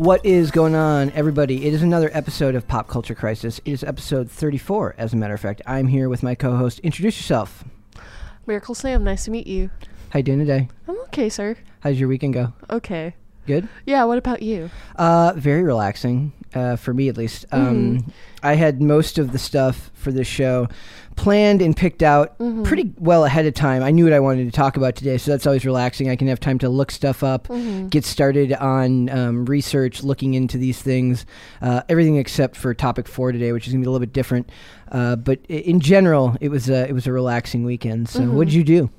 What 0.00 0.24
is 0.24 0.50
going 0.50 0.74
on, 0.74 1.10
everybody? 1.10 1.66
It 1.66 1.74
is 1.74 1.82
another 1.82 2.10
episode 2.14 2.54
of 2.54 2.66
Pop 2.66 2.88
Culture 2.88 3.14
Crisis. 3.14 3.60
It 3.66 3.72
is 3.72 3.84
episode 3.84 4.30
34, 4.30 4.94
as 4.96 5.12
a 5.12 5.16
matter 5.16 5.34
of 5.34 5.40
fact. 5.40 5.60
I'm 5.66 5.88
here 5.88 6.08
with 6.08 6.22
my 6.22 6.34
co 6.34 6.56
host. 6.56 6.78
Introduce 6.78 7.18
yourself. 7.18 7.64
Miracle 8.46 8.74
Sam, 8.74 9.04
nice 9.04 9.26
to 9.26 9.30
meet 9.30 9.46
you. 9.46 9.68
How 10.08 10.20
you 10.20 10.22
doing 10.22 10.38
today? 10.38 10.68
I'm 10.88 10.98
okay, 11.02 11.28
sir. 11.28 11.54
How's 11.80 12.00
your 12.00 12.08
weekend 12.08 12.32
go? 12.32 12.54
Okay. 12.70 13.14
Good? 13.46 13.68
Yeah, 13.84 14.04
what 14.04 14.16
about 14.16 14.40
you? 14.40 14.70
Uh, 14.96 15.34
very 15.36 15.62
relaxing, 15.62 16.32
uh, 16.54 16.76
for 16.76 16.92
me 16.94 17.08
at 17.08 17.16
least. 17.16 17.46
Um, 17.52 18.12
I 18.42 18.54
had 18.54 18.80
most 18.80 19.18
of 19.18 19.32
the 19.32 19.38
stuff 19.38 19.90
for 19.94 20.12
this 20.12 20.26
show 20.26 20.68
planned 21.16 21.60
and 21.60 21.76
picked 21.76 22.02
out 22.02 22.38
pretty 22.64 22.94
well 22.98 23.24
ahead 23.24 23.44
of 23.44 23.52
time. 23.52 23.82
I 23.82 23.90
knew 23.90 24.04
what 24.04 24.12
I 24.14 24.20
wanted 24.20 24.46
to 24.46 24.50
talk 24.50 24.76
about 24.76 24.96
today, 24.96 25.18
so 25.18 25.30
that's 25.30 25.46
always 25.46 25.66
relaxing. 25.66 26.08
I 26.08 26.16
can 26.16 26.28
have 26.28 26.40
time 26.40 26.58
to 26.60 26.68
look 26.68 26.90
stuff 26.90 27.22
up, 27.22 27.48
get 27.90 28.04
started 28.04 28.52
on 28.54 29.10
um, 29.10 29.44
research, 29.44 30.02
looking 30.02 30.34
into 30.34 30.56
these 30.56 30.80
things, 30.80 31.26
uh, 31.60 31.82
everything 31.88 32.16
except 32.16 32.56
for 32.56 32.72
topic 32.72 33.06
four 33.06 33.32
today, 33.32 33.52
which 33.52 33.66
is 33.66 33.72
gonna 33.72 33.82
be 33.82 33.86
a 33.86 33.90
little 33.90 34.04
bit 34.04 34.12
different. 34.12 34.50
Uh, 34.90 35.16
but 35.16 35.40
in 35.48 35.80
general, 35.80 36.36
it 36.40 36.48
was 36.48 36.70
a 36.70 36.88
it 36.88 36.92
was 36.92 37.06
a 37.06 37.12
relaxing 37.12 37.64
weekend. 37.64 38.08
So, 38.08 38.22
what 38.30 38.46
did 38.46 38.54
you 38.54 38.64
do? 38.64 38.90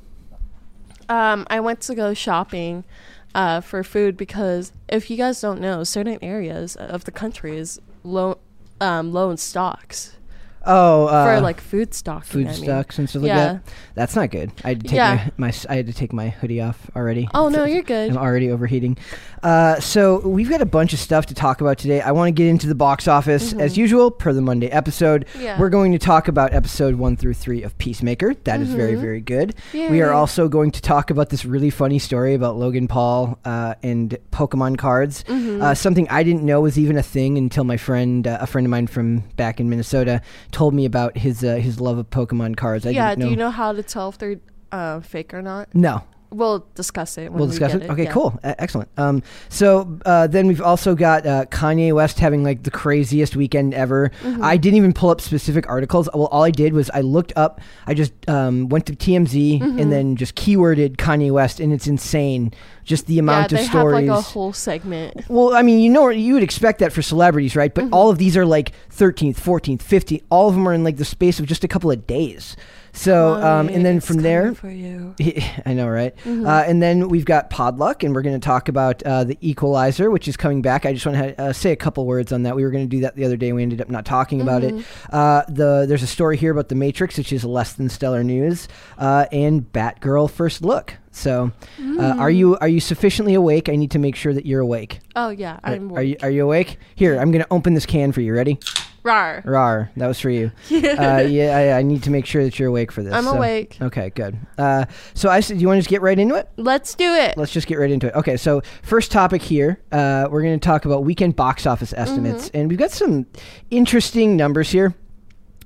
Um, 1.10 1.46
I 1.50 1.60
went 1.60 1.82
to 1.82 1.96
go 1.96 2.14
shopping 2.14 2.86
uh, 3.34 3.62
for 3.62 3.84
food 3.84 4.18
because 4.18 4.72
if 4.88 5.10
you 5.10 5.18
guys 5.18 5.42
don't 5.42 5.62
know, 5.62 5.84
certain 5.84 6.20
areas 6.22 6.76
of 6.76 7.06
the 7.06 7.12
country 7.12 7.58
is 7.58 7.80
low, 8.04 8.38
um, 8.80 9.12
low 9.12 9.30
in 9.30 9.38
stocks 9.38 10.18
Oh, 10.66 11.08
uh, 11.08 11.36
for 11.36 11.42
like 11.42 11.59
food 11.59 11.94
stocking. 11.94 12.23
food 12.30 12.48
I 12.48 12.52
mean. 12.52 12.64
stocks 12.64 13.00
and 13.00 13.09
stuff 13.09 13.23
like 13.23 13.30
Yeah. 13.30 13.54
that. 13.54 13.64
That's 13.95 14.16
not 14.16 14.30
good. 14.31 14.52
I 14.64 14.70
had 14.70 14.81
to 14.81 14.88
take 14.88 14.95
Yeah. 14.95 15.30
my, 15.38 15.48
my 15.48 15.53
I 15.70 15.76
had 15.76 15.88
to 15.88 15.94
take 15.94 16.14
my 16.14 16.30
hoodie 16.30 16.62
off 16.62 16.90
already. 16.95 17.28
Oh 17.34 17.50
no, 17.50 17.66
you're 17.66 17.81
good. 17.81 18.12
I'm 18.12 18.18
already 18.18 18.52
overheating. 18.52 18.98
Uh, 19.42 19.80
so 19.80 20.20
we've 20.20 20.50
got 20.50 20.62
a 20.62 20.66
bunch 20.66 20.94
of 20.94 21.00
stuff 21.00 21.25
to 21.28 21.34
talk 21.34 21.62
about 21.62 21.78
today. 21.80 22.00
I 22.02 22.12
want 22.12 22.28
to 22.28 22.31
get 22.31 22.47
into 22.47 22.68
the 22.68 22.75
box 22.75 23.08
office 23.08 23.53
as 23.53 23.75
usual 23.78 24.12
per 24.12 24.34
the 24.34 24.41
Monday 24.41 24.68
episode. 24.68 25.25
Mm-hmm. 25.34 25.41
Yeah. 25.41 25.59
We're 25.59 25.69
going 25.69 25.91
to 25.94 26.00
talk 26.00 26.28
about 26.28 26.53
episode 26.53 26.96
one 26.96 27.18
through 27.18 27.34
three 27.34 27.63
of 27.63 27.75
Peacemaker. 27.80 28.36
That 28.44 28.62
is 28.62 28.69
very 28.72 28.96
very 28.96 29.22
good. 29.22 29.56
We 29.74 30.02
are 30.02 30.12
Mm-hmm. 30.12 30.16
Also 30.22 30.47
going 30.47 30.72
to 30.72 30.81
talk 30.81 31.09
about 31.09 31.30
this 31.30 31.46
really 31.46 31.69
funny 31.72 31.97
story 31.97 32.34
about 32.36 32.56
Logan 32.57 32.88
Paul 32.88 33.40
uh, 33.46 33.74
and 33.81 34.16
Pokemon 34.31 34.78
cards. 34.78 35.24
Mm-hmm. 35.24 35.62
Uh, 35.62 35.74
something 35.74 36.07
I 36.09 36.22
didn't 36.24 36.44
know 36.44 36.62
was 36.62 36.78
even 36.78 36.97
a 36.97 37.02
thing 37.03 37.38
until 37.38 37.63
my 37.63 37.78
friend, 37.78 38.28
uh, 38.28 38.38
a 38.41 38.46
friend 38.46 38.68
of 38.68 38.69
mine 38.72 38.86
from 38.88 39.19
back 39.38 39.59
in 39.59 39.69
Minnesota, 39.69 40.22
told 40.51 40.73
me 40.73 40.85
about 40.85 41.17
his 41.17 41.44
uh, 41.44 41.56
his 41.56 41.79
love 41.79 41.97
of 41.97 42.09
Pokemon 42.09 42.57
cards. 42.57 42.85
I 42.85 42.91
yeah. 42.91 43.16
Do 43.16 43.29
you 43.29 43.35
know 43.35 43.50
how 43.51 43.73
to 43.73 43.84
tell 43.84 44.09
if 44.09 44.17
they're 44.17 44.39
uh, 44.72 45.00
fake 45.01 45.34
or 45.34 45.41
not? 45.41 45.73
No. 45.73 46.03
We'll 46.31 46.66
discuss 46.75 47.18
it. 47.18 47.24
When 47.31 47.40
we'll 47.40 47.47
we 47.47 47.52
discuss 47.52 47.74
get 47.74 47.81
it. 47.84 47.90
Okay, 47.92 48.03
yeah. 48.06 48.12
cool, 48.12 48.34
E- 48.44 48.53
excellent. 48.58 48.90
Um, 48.97 49.22
so 49.50 50.00
uh, 50.06 50.28
then 50.28 50.47
we've 50.47 50.62
also 50.62 50.96
got 50.96 51.25
uh, 51.25 51.46
Kanye 51.47 51.94
West 51.94 52.19
having 52.19 52.44
like 52.44 52.64
the 52.64 52.72
craziest 52.72 53.36
weekend 53.36 53.74
ever. 53.74 54.12
Mm-hmm. 54.22 54.44
I 54.44 54.56
didn't 54.58 54.78
even 54.78 54.94
pull 54.94 55.09
up 55.09 55.19
specific 55.22 55.68
articles. 55.69 56.08
Well, 56.14 56.28
all 56.28 56.44
I 56.44 56.52
did 56.52 56.74
was 56.74 56.90
I 56.94 57.02
looked 57.02 57.34
up. 57.36 57.59
I 57.86 57.94
just 57.94 58.14
um, 58.30 58.69
went 58.69 58.86
to 58.88 58.94
TMZ 58.96 59.31
Mm-hmm. 59.62 59.80
and 59.80 59.92
then 59.92 60.16
just 60.16 60.36
keyworded 60.36 60.96
Kanye 60.97 61.31
West, 61.31 61.59
and 61.59 61.74
it's 61.74 61.88
insane. 61.88 62.53
Just 62.84 63.08
the 63.08 63.19
amount 63.19 63.50
they 63.52 63.59
of 63.59 63.66
stories. 63.66 64.08
have 64.08 64.16
like 64.16 64.19
a 64.19 64.22
whole 64.22 64.53
segment. 64.53 65.30
Well, 65.30 65.53
I 65.53 65.62
mean, 65.62 65.80
you 65.80 65.90
know, 65.92 66.09
you 66.09 66.34
would 66.34 66.44
expect 66.44 66.80
that 66.80 66.92
for 66.94 67.02
celebrities, 67.02 67.56
right? 67.56 67.74
Mm-hmm. 67.74 67.90
But 67.90 67.96
all 67.96 68.09
of 68.09 68.18
these 68.18 68.36
are 68.38 68.46
like 68.46 68.72
13th, 68.90 69.36
14th, 69.36 69.80
15th. 69.80 70.24
All 70.30 70.48
of 70.50 70.56
them 70.56 70.68
are 70.68 70.74
in 70.74 70.84
like 70.84 70.98
the 70.98 71.06
space 71.06 71.40
of 71.40 71.46
just 71.46 71.63
a 71.63 71.68
couple 71.68 71.92
of 71.92 72.08
days. 72.08 72.56
So, 72.94 73.35
um, 73.35 73.69
and 73.69 73.85
then 73.85 74.00
from 74.02 74.18
there, 74.18 74.53
for 74.53 74.69
you. 74.69 75.16
I 75.66 75.74
know, 75.74 75.88
right? 75.88 76.16
Mm-hmm. 76.18 76.46
Uh, 76.46 76.63
and 76.68 76.81
then 76.81 77.07
we've 77.07 77.25
got 77.25 77.50
Podluck, 77.50 78.03
and 78.03 78.13
we're 78.13 78.22
going 78.22 78.40
to 78.40 78.46
talk 78.46 78.68
about 78.68 79.02
uh, 79.03 79.24
the 79.24 79.38
Equalizer, 79.41 80.12
which 80.12 80.28
is 80.28 80.35
coming 80.35 80.62
back. 80.62 80.85
I 80.85 80.94
just 80.94 81.06
want 81.06 81.18
to 81.18 81.41
uh, 81.41 81.53
say 81.53 81.72
a 81.72 81.75
couple 81.75 82.06
words 82.06 82.31
on 82.31 82.44
that. 82.44 82.56
We 82.56 82.63
were 82.63 82.72
going 82.72 82.84
to 82.84 82.90
do 82.90 83.01
that 83.01 83.16
the 83.16 83.24
other 83.25 83.38
day. 83.38 83.53
We 83.53 83.63
ended 83.63 83.80
up 83.81 83.90
not 83.90 84.03
talking 84.06 84.41
about 84.41 84.63
it. 84.63 84.74
Mm-hmm. 84.74 85.16
Uh, 85.16 85.44
the 85.47 85.85
there's 85.88 86.03
a 86.03 86.07
story 86.07 86.35
here 86.38 86.51
about 86.51 86.68
the 86.69 86.75
Matrix, 86.75 87.18
which 87.18 87.31
is 87.31 87.46
less 87.46 87.74
than 87.74 87.88
stellar 87.90 88.24
news, 88.24 88.68
uh, 88.97 89.25
and 89.31 89.72
Batgirl 89.72 90.30
First 90.30 90.62
Look. 90.62 90.96
So, 91.13 91.51
uh, 91.80 92.16
are 92.19 92.30
Mm. 92.30 92.35
you 92.38 92.57
are 92.59 92.68
you 92.69 92.80
sufficiently 92.80 93.34
awake? 93.34 93.68
I 93.68 93.75
need 93.75 93.91
to 93.91 94.00
make 94.00 94.16
sure 94.16 94.34
that 94.34 94.46
you're 94.46 94.62
awake. 94.62 95.00
Oh 95.16 95.30
yeah, 95.30 95.59
Are, 95.63 95.74
I'm. 95.74 95.91
are 95.94 96.01
you 96.03 96.16
are 96.22 96.30
you 96.30 96.44
awake? 96.44 96.78
Here, 96.96 97.19
I'm 97.19 97.31
going 97.31 97.44
to 97.44 97.51
open 97.51 97.74
this 97.74 97.85
can 97.85 98.12
for 98.13 98.22
you. 98.22 98.34
Ready? 98.34 98.59
Rar. 99.03 99.41
Rar, 99.45 99.91
that 99.97 100.07
was 100.07 100.19
for 100.19 100.29
you. 100.29 100.51
uh, 100.72 101.25
yeah, 101.28 101.56
I, 101.75 101.79
I 101.79 101.81
need 101.81 102.03
to 102.03 102.12
make 102.12 102.25
sure 102.25 102.44
that 102.44 102.59
you're 102.59 102.69
awake 102.69 102.91
for 102.91 103.01
this. 103.03 103.13
I'm 103.13 103.23
so- 103.23 103.34
awake. 103.34 103.78
Okay, 103.81 104.12
good. 104.12 104.38
Uh, 104.57 104.85
so 105.13 105.29
I 105.29 105.39
said, 105.39 105.57
do 105.57 105.62
you 105.62 105.67
want 105.67 105.78
to 105.78 105.81
just 105.81 105.89
get 105.89 106.01
right 106.01 106.17
into 106.19 106.35
it? 106.35 106.50
Let's 106.57 106.94
do 106.95 107.13
it. 107.16 107.38
Let's 107.38 107.51
just 107.51 107.67
get 107.67 107.79
right 107.79 107.89
into 107.91 108.07
it. 108.07 108.16
Okay, 108.16 108.38
so 108.38 108.62
first 108.84 109.12
topic 109.12 109.41
here, 109.41 109.81
uh, 109.91 110.28
we're 110.29 110.41
going 110.44 110.59
to 110.59 110.63
talk 110.63 110.85
about 110.85 111.03
weekend 111.03 111.35
box 111.35 111.66
office 111.66 111.94
estimates, 111.94 112.47
Mm-hmm. 112.50 112.57
and 112.57 112.69
we've 112.69 112.79
got 112.79 112.91
some 112.91 113.25
interesting 113.72 114.35
numbers 114.38 114.69
here. 114.72 114.94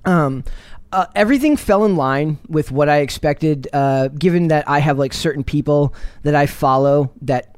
Um, 0.06 0.44
uh, 0.92 1.08
everything 1.16 1.58
fell 1.58 1.84
in 1.84 1.96
line 1.98 2.38
with 2.48 2.72
what 2.72 2.88
I 2.90 2.98
expected, 2.98 3.68
uh, 3.74 4.08
given 4.10 4.48
that 4.50 4.70
I 4.70 4.80
have 4.80 4.98
like 4.98 5.14
certain 5.14 5.44
people 5.44 5.94
that 6.24 6.36
I 6.36 6.46
follow 6.46 7.12
that. 7.24 7.55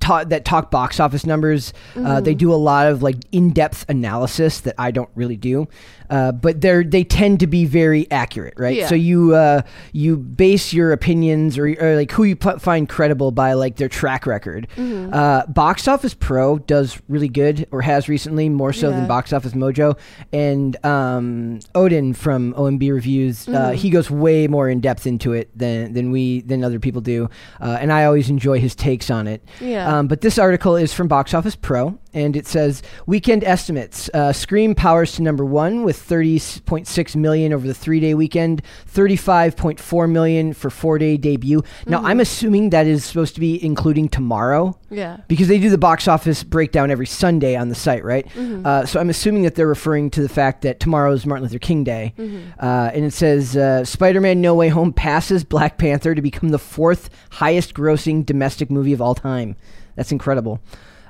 Ta- 0.00 0.24
that 0.24 0.44
talk 0.46 0.70
box 0.70 0.98
office 0.98 1.26
numbers. 1.26 1.72
Uh, 1.94 1.98
Mm-hmm. 2.00 2.24
they 2.24 2.34
do 2.34 2.52
a 2.52 2.56
lot 2.56 2.86
of 2.86 3.02
like 3.02 3.16
in-depth 3.32 3.84
analysis 3.88 4.60
that 4.60 4.74
I 4.78 4.90
don't 4.90 5.10
really 5.14 5.36
do, 5.36 5.68
uh, 6.14 6.30
but 6.32 6.60
they're 6.60 6.84
they 6.84 7.02
tend 7.04 7.40
to 7.40 7.46
be 7.46 7.64
very 7.64 8.08
accurate, 8.10 8.54
right? 8.56 8.76
Yeah. 8.76 8.86
So 8.86 8.94
you 8.94 9.34
uh, 9.34 9.62
you 9.92 10.16
base 10.16 10.72
your 10.72 10.92
opinions 10.92 11.58
or, 11.58 11.66
or 11.80 11.96
like 11.96 12.12
who 12.12 12.22
you 12.24 12.36
pu- 12.36 12.58
find 12.58 12.88
credible 12.88 13.32
by 13.32 13.54
like 13.54 13.76
their 13.76 13.88
track 13.88 14.26
record. 14.26 14.68
Mm-hmm. 14.76 15.12
Uh, 15.12 15.46
Box 15.46 15.88
Office 15.88 16.14
Pro 16.14 16.58
does 16.58 17.00
really 17.08 17.28
good 17.28 17.66
or 17.72 17.82
has 17.82 18.08
recently 18.08 18.48
more 18.48 18.72
so 18.72 18.90
than 18.90 19.08
Box 19.08 19.32
Office 19.32 19.54
Mojo, 19.54 19.98
and 20.32 20.76
um, 20.84 21.58
Odin 21.74 22.14
from 22.14 22.54
OMB 22.54 22.92
Reviews 22.92 23.48
uh, 23.48 23.52
Mm-hmm. 23.64 23.74
he 23.76 23.90
goes 23.90 24.10
way 24.10 24.46
more 24.46 24.68
in 24.68 24.80
depth 24.80 25.06
into 25.06 25.32
it 25.32 25.48
than 25.56 25.92
than 25.94 26.10
we 26.10 26.42
than 26.42 26.62
other 26.62 26.78
people 26.78 27.00
do, 27.00 27.28
uh, 27.60 27.78
and 27.80 27.92
I 27.92 28.04
always 28.04 28.30
enjoy 28.30 28.60
his 28.60 28.74
takes 28.74 29.10
on 29.10 29.26
it. 29.26 29.42
Yeah. 29.60 29.98
Um, 29.98 30.06
but 30.06 30.20
this 30.20 30.38
article 30.38 30.76
is 30.76 30.92
from 30.92 31.08
Box 31.08 31.34
Office 31.34 31.56
Pro, 31.56 31.98
and 32.12 32.36
it 32.36 32.46
says 32.46 32.82
weekend 33.06 33.42
estimates: 33.42 34.10
uh, 34.14 34.32
Scream 34.32 34.74
powers 34.74 35.12
to 35.16 35.22
number 35.22 35.44
one 35.44 35.82
with 35.84 35.96
30.6 36.08 37.16
million 37.16 37.52
over 37.52 37.66
the 37.66 37.74
three-day 37.74 38.14
weekend, 38.14 38.62
35.4 38.92 40.10
million 40.10 40.52
for 40.52 40.70
four-day 40.70 41.16
debut. 41.16 41.62
Now, 41.86 41.98
Mm-hmm. 41.98 42.06
I'm 42.06 42.20
assuming 42.20 42.70
that 42.70 42.86
is 42.86 43.04
supposed 43.04 43.34
to 43.34 43.40
be 43.40 43.64
including 43.64 44.08
tomorrow 44.08 44.76
yeah. 44.90 45.18
because 45.28 45.48
they 45.48 45.58
do 45.58 45.70
the 45.70 45.78
box 45.78 46.06
office 46.08 46.42
breakdown 46.42 46.90
every 46.90 47.06
Sunday 47.06 47.56
on 47.56 47.68
the 47.68 47.74
site, 47.74 48.04
right? 48.04 48.26
Mm-hmm. 48.30 48.66
Uh, 48.66 48.84
so 48.84 49.00
I'm 49.00 49.08
assuming 49.10 49.42
that 49.44 49.54
they're 49.54 49.66
referring 49.66 50.10
to 50.10 50.20
the 50.22 50.28
fact 50.28 50.62
that 50.62 50.80
tomorrow 50.80 51.12
is 51.12 51.24
Martin 51.24 51.44
Luther 51.44 51.58
King 51.58 51.84
Day, 51.84 52.12
Mm-hmm. 52.18 52.50
uh, 52.60 52.90
and 52.92 53.04
it 53.04 53.12
says 53.12 53.56
uh, 53.56 53.84
Spider-Man: 53.84 54.40
No 54.40 54.54
Way 54.54 54.68
Home 54.68 54.92
passes 54.92 55.44
Black 55.44 55.78
Panther 55.78 56.14
to 56.14 56.20
become 56.22 56.50
the 56.50 56.58
fourth 56.58 57.08
highest-grossing 57.30 58.26
domestic 58.26 58.70
movie 58.70 58.92
of 58.92 59.00
all 59.00 59.14
time. 59.14 59.56
That's 59.96 60.12
incredible. 60.12 60.60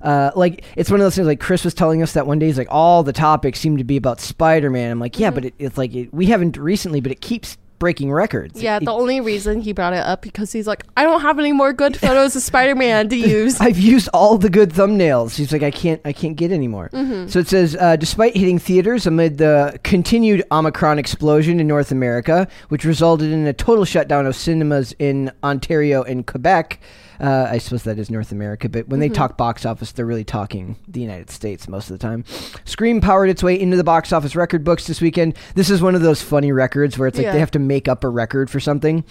Uh, 0.04 0.30
like 0.36 0.64
it's 0.76 0.90
one 0.90 1.00
of 1.00 1.04
those 1.04 1.14
things. 1.16 1.26
Like 1.26 1.40
Chris 1.40 1.64
was 1.64 1.74
telling 1.74 2.02
us 2.02 2.12
that 2.12 2.26
one 2.26 2.38
day, 2.38 2.46
he's 2.46 2.58
like, 2.58 2.68
all 2.70 3.02
the 3.02 3.12
topics 3.12 3.58
seem 3.58 3.78
to 3.78 3.84
be 3.84 3.96
about 3.96 4.20
Spider-Man. 4.20 4.90
I'm 4.90 5.00
like, 5.00 5.18
yeah, 5.18 5.30
but 5.30 5.46
it, 5.46 5.54
it's 5.58 5.78
like 5.78 5.94
it, 5.94 6.12
we 6.12 6.26
haven't 6.26 6.56
recently, 6.56 7.00
but 7.00 7.10
it 7.10 7.20
keeps 7.20 7.56
breaking 7.80 8.10
records. 8.10 8.62
Yeah, 8.62 8.76
It- 8.76 8.84
the 8.84 8.92
only 8.92 9.20
reason 9.20 9.60
he 9.60 9.72
brought 9.72 9.92
it 9.92 9.98
up 9.98 10.22
because 10.22 10.52
he's 10.52 10.66
like, 10.66 10.84
I 10.96 11.02
don't 11.02 11.20
have 11.22 11.38
any 11.38 11.52
more 11.52 11.72
good 11.72 11.96
photos 12.00 12.34
of 12.36 12.42
Spider-Man 12.42 13.08
to 13.10 13.16
use. 13.16 13.60
I've 13.60 13.78
used 13.78 14.08
all 14.14 14.38
the 14.38 14.48
good 14.48 14.70
thumbnails. 14.70 15.36
He's 15.36 15.52
like, 15.52 15.62
I 15.62 15.70
can't, 15.70 16.00
I 16.04 16.12
can't 16.12 16.36
get 16.36 16.50
any 16.52 16.68
more. 16.68 16.88
Mm-hmm. 16.90 17.28
So 17.28 17.40
it 17.40 17.48
says, 17.48 17.76
uh, 17.78 17.96
despite 17.96 18.36
hitting 18.36 18.58
theaters 18.58 19.06
amid 19.06 19.38
the 19.38 19.78
continued 19.82 20.44
Omicron 20.52 20.98
explosion 20.98 21.60
in 21.60 21.66
North 21.66 21.90
America, 21.90 22.46
which 22.68 22.84
resulted 22.84 23.30
in 23.32 23.46
a 23.46 23.52
total 23.52 23.84
shutdown 23.84 24.24
of 24.26 24.36
cinemas 24.36 24.94
in 24.98 25.30
Ontario 25.42 26.02
and 26.04 26.26
Quebec. 26.26 26.78
Uh, 27.20 27.48
I 27.50 27.58
suppose 27.58 27.82
that 27.84 27.98
is 27.98 28.10
North 28.10 28.32
America, 28.32 28.68
but 28.68 28.88
when 28.88 29.00
they 29.00 29.06
Mm-hmm. 29.08 29.14
talk 29.14 29.36
box 29.36 29.64
office, 29.64 29.92
they're 29.92 30.06
really 30.06 30.24
talking 30.24 30.76
the 30.88 31.00
United 31.00 31.30
States 31.30 31.68
most 31.68 31.90
of 31.90 31.98
the 31.98 32.02
time. 32.02 32.24
Scream 32.64 33.00
powered 33.00 33.28
its 33.30 33.42
way 33.42 33.58
into 33.60 33.76
the 33.76 33.84
box 33.84 34.12
office 34.12 34.34
record 34.34 34.64
books 34.64 34.86
this 34.86 35.00
weekend. 35.00 35.36
This 35.54 35.70
is 35.70 35.80
one 35.82 35.94
of 35.94 36.00
those 36.02 36.22
funny 36.22 36.50
records 36.52 36.98
where 36.98 37.06
it's 37.08 37.16
like 37.18 37.24
Yeah. 37.26 37.32
they 37.32 37.38
have 37.40 37.50
to 37.52 37.58
make 37.58 37.86
up 37.88 38.02
a 38.04 38.08
record 38.08 38.50
for 38.50 38.60
something. 38.60 39.04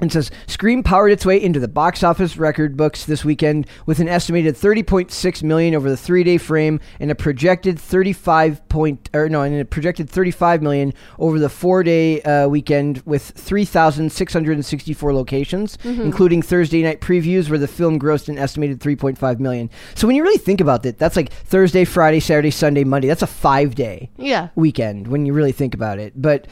And 0.00 0.12
says 0.12 0.30
Scream 0.46 0.82
powered 0.82 1.12
its 1.12 1.26
way 1.26 1.42
into 1.42 1.60
the 1.60 1.68
box 1.68 2.02
office 2.02 2.36
record 2.36 2.76
books 2.76 3.04
this 3.04 3.24
weekend 3.24 3.66
with 3.86 3.98
an 3.98 4.08
estimated 4.08 4.54
30.6 4.54 5.42
million 5.42 5.74
over 5.74 5.90
the 5.90 5.96
three-day 5.96 6.38
frame 6.38 6.80
and 7.00 7.10
a 7.10 7.14
projected 7.14 7.78
35 7.78 8.68
point 8.68 9.10
or 9.12 9.28
no, 9.28 9.42
and 9.42 9.60
a 9.60 9.64
projected 9.64 10.08
35 10.08 10.62
million 10.62 10.94
over 11.18 11.38
the 11.38 11.48
four-day 11.48 12.22
uh, 12.22 12.48
weekend 12.48 13.02
with 13.06 13.22
3,664 13.22 15.14
locations, 15.14 15.78
including 15.84 16.42
Thursday 16.42 16.82
night 16.82 17.00
previews 17.00 17.48
where 17.48 17.58
the 17.58 17.68
film 17.68 17.98
grossed 17.98 18.28
an 18.28 18.38
estimated 18.38 18.80
3.5 18.80 19.40
million. 19.40 19.70
So 19.94 20.06
when 20.06 20.16
you 20.16 20.22
really 20.22 20.38
think 20.38 20.60
about 20.60 20.84
it, 20.86 20.98
that's 20.98 21.16
like 21.16 21.32
Thursday, 21.32 21.84
Friday, 21.84 22.20
Saturday, 22.20 22.50
Sunday, 22.50 22.84
Monday. 22.84 23.08
That's 23.08 23.22
a 23.22 23.26
five-day 23.26 24.10
yeah. 24.16 24.48
weekend 24.54 25.08
when 25.08 25.26
you 25.26 25.32
really 25.32 25.52
think 25.52 25.74
about 25.74 25.98
it. 25.98 26.12
But 26.20 26.46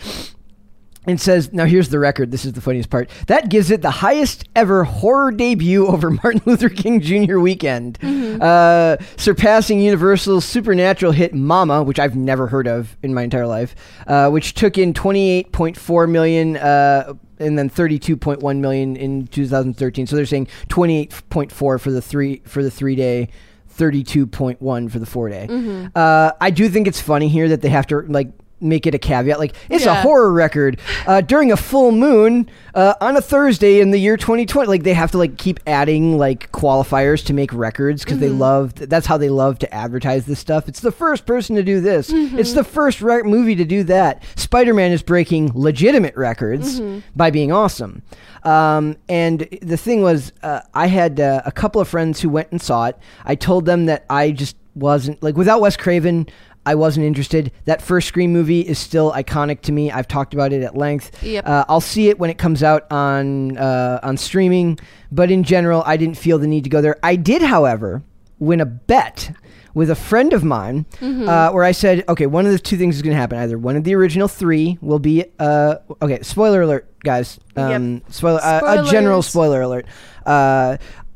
it 1.07 1.21
says 1.21 1.53
now 1.53 1.65
here's 1.65 1.89
the 1.89 1.99
record. 1.99 2.31
This 2.31 2.45
is 2.45 2.53
the 2.53 2.61
funniest 2.61 2.91
part. 2.91 3.11
That 3.27 3.49
gives 3.49 3.71
it 3.71 3.83
the 3.83 3.91
highest 3.91 4.49
ever 4.55 4.85
horror 4.85 5.31
debut 5.31 5.87
over 5.89 6.11
Martin 6.11 6.43
Luther 6.45 6.69
King 6.69 7.01
Jr. 7.01 7.39
weekend, 7.39 8.03
uh, 8.05 8.97
surpassing 9.17 9.81
Universal's 9.81 10.45
supernatural 10.45 11.13
hit 11.13 11.35
"Mama," 11.35 11.83
which 11.83 11.99
I've 11.99 12.17
never 12.17 12.47
heard 12.47 12.67
of 12.67 12.97
in 13.03 13.15
my 13.15 13.23
entire 13.23 13.47
life, 13.47 13.75
uh, 14.07 14.31
which 14.31 14.55
took 14.55 14.79
in 14.79 14.93
28.4 14.93 16.11
million. 16.11 16.57
Uh, 16.57 17.15
and 17.39 17.59
then 17.59 17.69
32.1 17.69 18.59
million 18.61 18.97
in 18.97 19.27
2013. 19.27 20.07
So 20.07 20.17
they're 20.17 20.25
saying 20.25 20.47
28.4 20.69 21.53
for 21.53 21.79
the 21.79 22.01
three 22.01 22.41
for 22.47 22.63
the 22.63 22.71
three 22.71 22.97
day 22.97 23.29
32.1 23.77 24.91
for 24.91 24.99
the 24.99 25.07
four 25.07 25.29
day. 25.29 25.47
Uh, 25.95 26.33
I 26.41 26.51
do 26.51 26.69
think 26.69 26.87
it's 26.87 27.01
funny 27.01 27.29
here 27.29 27.49
that 27.49 27.61
they 27.61 27.69
have 27.69 27.87
to 27.89 28.01
like 28.03 28.29
make 28.61 28.87
it 28.87 28.95
a 28.95 28.99
caveat. 28.99 29.39
Like 29.39 29.55
it's 29.69 29.85
a 29.85 30.03
horror 30.03 30.33
record 30.33 30.81
uh, 31.07 31.21
during 31.21 31.53
a 31.53 31.57
full 31.57 31.93
moon 31.93 32.49
uh, 32.75 32.95
on 33.01 33.17
a 33.17 33.21
Thursday 33.21 33.81
in 33.81 33.91
the 33.91 33.99
year 33.99 34.17
2020. 34.17 34.67
Like 34.69 34.83
they 34.83 34.95
have 34.95 35.11
to 35.13 35.19
like 35.19 35.37
keep 35.37 35.61
adding 35.67 36.17
like 36.19 36.51
qualifiers 36.53 37.25
to 37.27 37.33
make 37.35 37.53
records 37.53 38.03
because 38.05 38.19
they 38.19 38.29
love 38.31 38.75
that's 38.75 39.07
how 39.07 39.17
they 39.19 39.29
love 39.29 39.59
to 39.61 39.75
advertise 39.75 40.27
this 40.27 40.39
stuff. 40.39 40.69
It's 40.69 40.81
the 40.81 40.93
first 40.93 41.27
person 41.27 41.57
to 41.57 41.63
do 41.63 41.81
this. 41.81 42.11
It's 42.11 42.53
the 42.55 42.65
first 42.65 43.01
re- 43.03 43.23
movie 43.23 43.55
to 43.57 43.65
do 43.65 43.85
that. 43.85 44.23
Spider-Man 44.37 44.93
is 44.93 45.03
breaking 45.03 45.53
legitimate 45.55 46.17
records 46.17 46.81
by 47.15 47.31
being 47.31 47.53
awesome. 47.53 48.03
Um, 48.43 48.97
and 49.09 49.41
the 49.61 49.77
thing 49.77 50.03
was, 50.03 50.33
uh, 50.43 50.61
I 50.73 50.87
had 50.87 51.19
uh, 51.19 51.43
a 51.45 51.51
couple 51.53 51.81
of 51.81 51.89
friends 51.89 52.21
who 52.21 52.29
went 52.29 52.53
and 52.53 52.63
saw 52.63 52.87
it. 52.87 52.97
I 53.25 53.35
told 53.35 53.65
them 53.67 53.87
that 53.87 54.05
I 54.09 54.31
just 54.31 54.57
wasn't 54.75 55.23
like 55.23 55.37
without 55.37 55.61
Wes 55.61 55.77
Craven. 55.77 56.29
I 56.67 56.75
wasn't 56.75 57.07
interested. 57.07 57.53
That 57.65 57.81
first 57.81 58.09
Scream 58.09 58.33
movie 58.33 58.61
is 58.61 58.79
still 58.79 59.13
iconic 59.13 59.63
to 59.63 59.73
me. 59.73 59.91
I've 59.91 60.09
talked 60.09 60.35
about 60.35 60.53
it 60.53 60.63
at 60.63 60.77
length. 60.77 61.23
Yep. 61.23 61.47
Uh, 61.47 61.65
I'll 61.69 61.81
see 61.81 62.09
it 62.11 62.19
when 62.19 62.29
it 62.29 62.37
comes 62.37 62.63
out 62.63 62.91
on 62.91 63.57
uh, 63.57 64.01
on 64.03 64.17
streaming, 64.19 64.79
but 65.11 65.31
in 65.31 65.45
general, 65.45 65.83
I 65.87 65.97
didn't 65.97 66.19
feel 66.19 66.39
the 66.39 66.47
need 66.47 66.65
to 66.65 66.71
go 66.71 66.81
there. 66.83 66.97
I 67.03 67.17
did, 67.17 67.41
however, 67.41 68.03
win 68.39 68.61
a 68.61 68.67
bet 68.67 69.31
with 69.75 69.91
a 69.91 69.95
friend 69.95 70.33
of 70.33 70.43
mine 70.43 70.87
uh, 71.03 71.51
where 71.53 71.63
I 71.63 71.73
said, 71.73 72.03
okay, 72.09 72.25
one 72.27 72.47
of 72.47 72.53
the 72.53 72.59
two 72.59 72.79
things 72.79 72.97
is 72.97 73.03
going 73.03 73.15
to 73.15 73.21
happen. 73.21 73.39
Either 73.39 73.59
one 73.59 73.77
of 73.77 73.85
the 73.85 73.95
original 73.95 74.27
three 74.27 74.79
will 74.81 74.99
be, 74.99 75.25
uh, 75.39 75.77
okay, 76.01 76.23
spoiler 76.23 76.63
alert, 76.63 76.89
guys. 77.05 77.39
Um, 77.57 77.71
Spoiler, 78.09 78.41
uh, 78.43 78.61
a 78.89 78.91
general 78.91 79.21
spoiler 79.23 79.61
alert. 79.61 79.87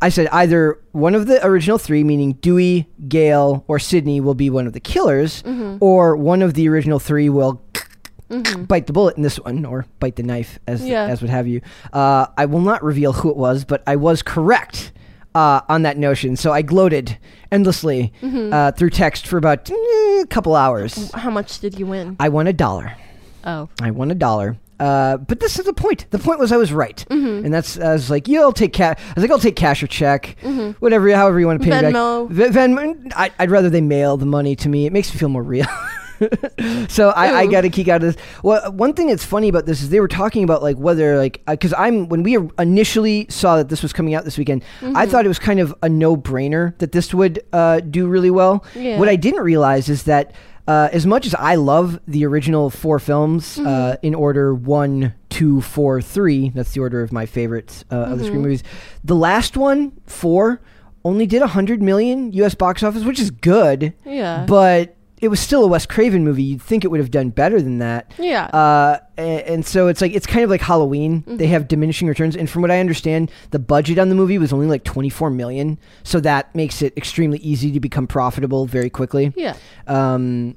I 0.02 0.08
said 0.08 0.28
either 0.28 0.78
one 0.92 1.14
of 1.14 1.26
the 1.26 1.44
original 1.46 1.76
three, 1.78 2.04
meaning 2.04 2.32
Dewey, 2.34 2.88
Gale, 3.08 3.64
or 3.68 3.78
Sydney, 3.78 4.20
will 4.20 4.34
be 4.34 4.48
one 4.50 4.66
of 4.66 4.72
the 4.72 4.80
killers, 4.80 5.42
or 5.80 6.16
one 6.16 6.42
of 6.42 6.54
the 6.54 6.68
original 6.68 6.98
three 6.98 7.28
will 7.28 7.62
bite 8.68 8.86
the 8.86 8.92
bullet 8.92 9.16
in 9.16 9.22
this 9.22 9.38
one, 9.38 9.64
or 9.64 9.86
bite 9.98 10.16
the 10.16 10.22
knife, 10.22 10.58
as 10.66 10.86
Yeah. 10.86 11.06
as 11.06 11.20
would 11.20 11.30
have 11.30 11.46
you. 11.46 11.60
Uh, 11.92 12.26
I 12.38 12.46
will 12.46 12.60
not 12.60 12.82
reveal 12.82 13.12
who 13.12 13.28
it 13.30 13.36
was, 13.36 13.64
but 13.64 13.82
I 13.86 13.96
was 13.96 14.22
correct 14.22 14.92
uh, 15.34 15.60
on 15.68 15.82
that 15.82 15.98
notion. 15.98 16.36
So 16.36 16.52
I 16.52 16.62
gloated 16.62 17.18
endlessly 17.52 18.12
uh, 18.22 18.72
through 18.72 18.90
text 18.90 19.26
for 19.26 19.36
about 19.36 19.68
a 19.70 20.26
couple 20.30 20.54
hours. 20.56 21.10
How 21.12 21.30
much 21.30 21.58
did 21.60 21.78
you 21.78 21.86
win? 21.86 22.16
I 22.20 22.28
won 22.30 22.46
a 22.46 22.52
dollar. 22.52 22.94
Oh. 23.44 23.68
I 23.82 23.90
won 23.90 24.10
a 24.10 24.14
dollar. 24.14 24.56
Uh, 24.80 25.18
but 25.18 25.38
this 25.40 25.58
is 25.58 25.66
the 25.66 25.72
point. 25.74 26.06
The 26.10 26.18
point 26.18 26.38
was 26.40 26.50
I 26.52 26.56
was 26.56 26.72
right, 26.72 27.04
Mm-hmm. 27.10 27.44
and 27.44 27.52
that's 27.54 27.78
I 27.78 27.92
was 27.92 28.10
like, 28.10 28.26
yeah, 28.26 28.40
I'll 28.40 28.52
take 28.52 28.72
cash. 28.72 28.98
I 28.98 29.12
was 29.14 29.22
like, 29.22 29.30
I'll 29.30 29.38
take 29.38 29.56
cash 29.56 29.82
or 29.82 29.86
check, 29.86 30.36
whatever, 30.80 31.14
however 31.14 31.38
you 31.38 31.46
want 31.46 31.60
to 31.62 31.68
pay 31.68 31.80
me 31.82 31.88
Venmo. 31.92 32.28
back. 32.34 32.50
Venmo. 32.50 33.12
I, 33.14 33.30
I'd 33.38 33.50
rather 33.50 33.68
they 33.70 33.80
mail 33.82 34.16
the 34.16 34.26
money 34.26 34.56
to 34.56 34.68
me. 34.68 34.86
It 34.86 34.92
makes 34.92 35.12
me 35.12 35.18
feel 35.20 35.28
more 35.28 35.42
real. 35.42 35.66
so 36.88 37.10
I, 37.10 37.40
I 37.40 37.46
got 37.46 37.62
to 37.62 37.70
kick 37.70 37.88
out 37.88 38.02
of 38.02 38.14
this. 38.14 38.24
Well, 38.42 38.70
one 38.72 38.92
thing 38.92 39.06
that's 39.08 39.24
funny 39.24 39.48
about 39.48 39.66
this 39.66 39.82
is 39.82 39.88
they 39.88 40.00
were 40.00 40.08
talking 40.08 40.44
about 40.44 40.62
like 40.62 40.76
whether 40.76 41.16
like 41.18 41.42
because 41.46 41.72
I'm 41.74 42.08
when 42.08 42.22
we 42.22 42.36
initially 42.58 43.26
saw 43.30 43.56
that 43.56 43.68
this 43.68 43.82
was 43.82 43.92
coming 43.92 44.14
out 44.14 44.24
this 44.24 44.36
weekend, 44.38 44.62
I 44.82 44.84
Mm-hmm. 44.84 45.10
thought 45.10 45.24
it 45.24 45.28
was 45.28 45.38
kind 45.38 45.60
of 45.60 45.74
a 45.82 45.88
no 45.88 46.16
brainer 46.16 46.76
that 46.78 46.92
this 46.92 47.14
would 47.14 47.42
uh, 47.52 47.80
do 47.80 48.06
really 48.06 48.30
well. 48.30 48.64
Yeah. 48.74 48.98
What 48.98 49.08
I 49.08 49.16
didn't 49.16 49.42
realize 49.42 49.88
is 49.88 50.02
that 50.04 50.32
uh, 50.70 50.88
as 50.92 51.04
much 51.06 51.24
as 51.26 51.34
I 51.34 51.54
love 51.56 51.98
the 52.06 52.24
original 52.30 52.70
four 52.70 52.98
films 52.98 53.58
uh, 53.58 53.62
Mm-hmm. 53.62 54.06
in 54.06 54.14
order 54.14 54.54
one, 54.54 55.14
two, 55.28 55.60
four, 55.60 56.00
three, 56.00 56.50
that's 56.50 56.72
the 56.72 56.80
order 56.80 57.02
of 57.02 57.10
my 57.12 57.26
favorites 57.26 57.84
uh, 57.90 57.94
of 57.94 58.10
the 58.10 58.14
Mm-hmm. 58.16 58.24
Scream 58.26 58.42
movies. 58.42 58.62
The 59.04 59.16
last 59.16 59.56
one, 59.56 59.92
four, 60.06 60.60
only 61.04 61.26
did 61.26 61.40
100 61.40 61.82
million 61.82 62.32
US 62.34 62.54
box 62.54 62.82
office, 62.82 63.04
which 63.04 63.18
is 63.20 63.30
good, 63.30 63.94
Yeah. 64.04 64.44
but 64.46 64.96
it 65.20 65.28
was 65.28 65.38
still 65.40 65.64
a 65.64 65.66
Wes 65.66 65.84
Craven 65.84 66.24
movie. 66.24 66.42
You'd 66.42 66.62
think 66.62 66.82
it 66.82 66.88
would 66.88 67.00
have 67.00 67.10
done 67.10 67.28
better 67.28 67.60
than 67.60 67.78
that. 67.78 68.10
Yeah. 68.18 68.44
Uh, 68.46 68.98
a- 69.18 69.44
and 69.52 69.66
so 69.66 69.88
it's 69.88 70.00
like 70.00 70.14
it's 70.14 70.26
kind 70.26 70.44
of 70.44 70.50
like 70.50 70.62
Halloween. 70.62 71.24
They 71.26 71.46
have 71.48 71.68
diminishing 71.68 72.08
returns, 72.08 72.34
and 72.36 72.48
from 72.48 72.62
what 72.62 72.70
I 72.70 72.80
understand, 72.80 73.30
the 73.50 73.58
budget 73.58 73.98
on 73.98 74.08
the 74.08 74.14
movie 74.14 74.38
was 74.38 74.50
only 74.50 74.66
like 74.66 74.82
24 74.84 75.28
million. 75.28 75.78
So 76.04 76.20
that 76.20 76.54
makes 76.54 76.80
it 76.80 76.96
extremely 76.96 77.36
easy 77.40 77.70
to 77.72 77.80
become 77.80 78.06
profitable 78.06 78.64
very 78.64 78.88
quickly 78.88 79.32
yeah. 79.36 79.56
um, 79.86 80.56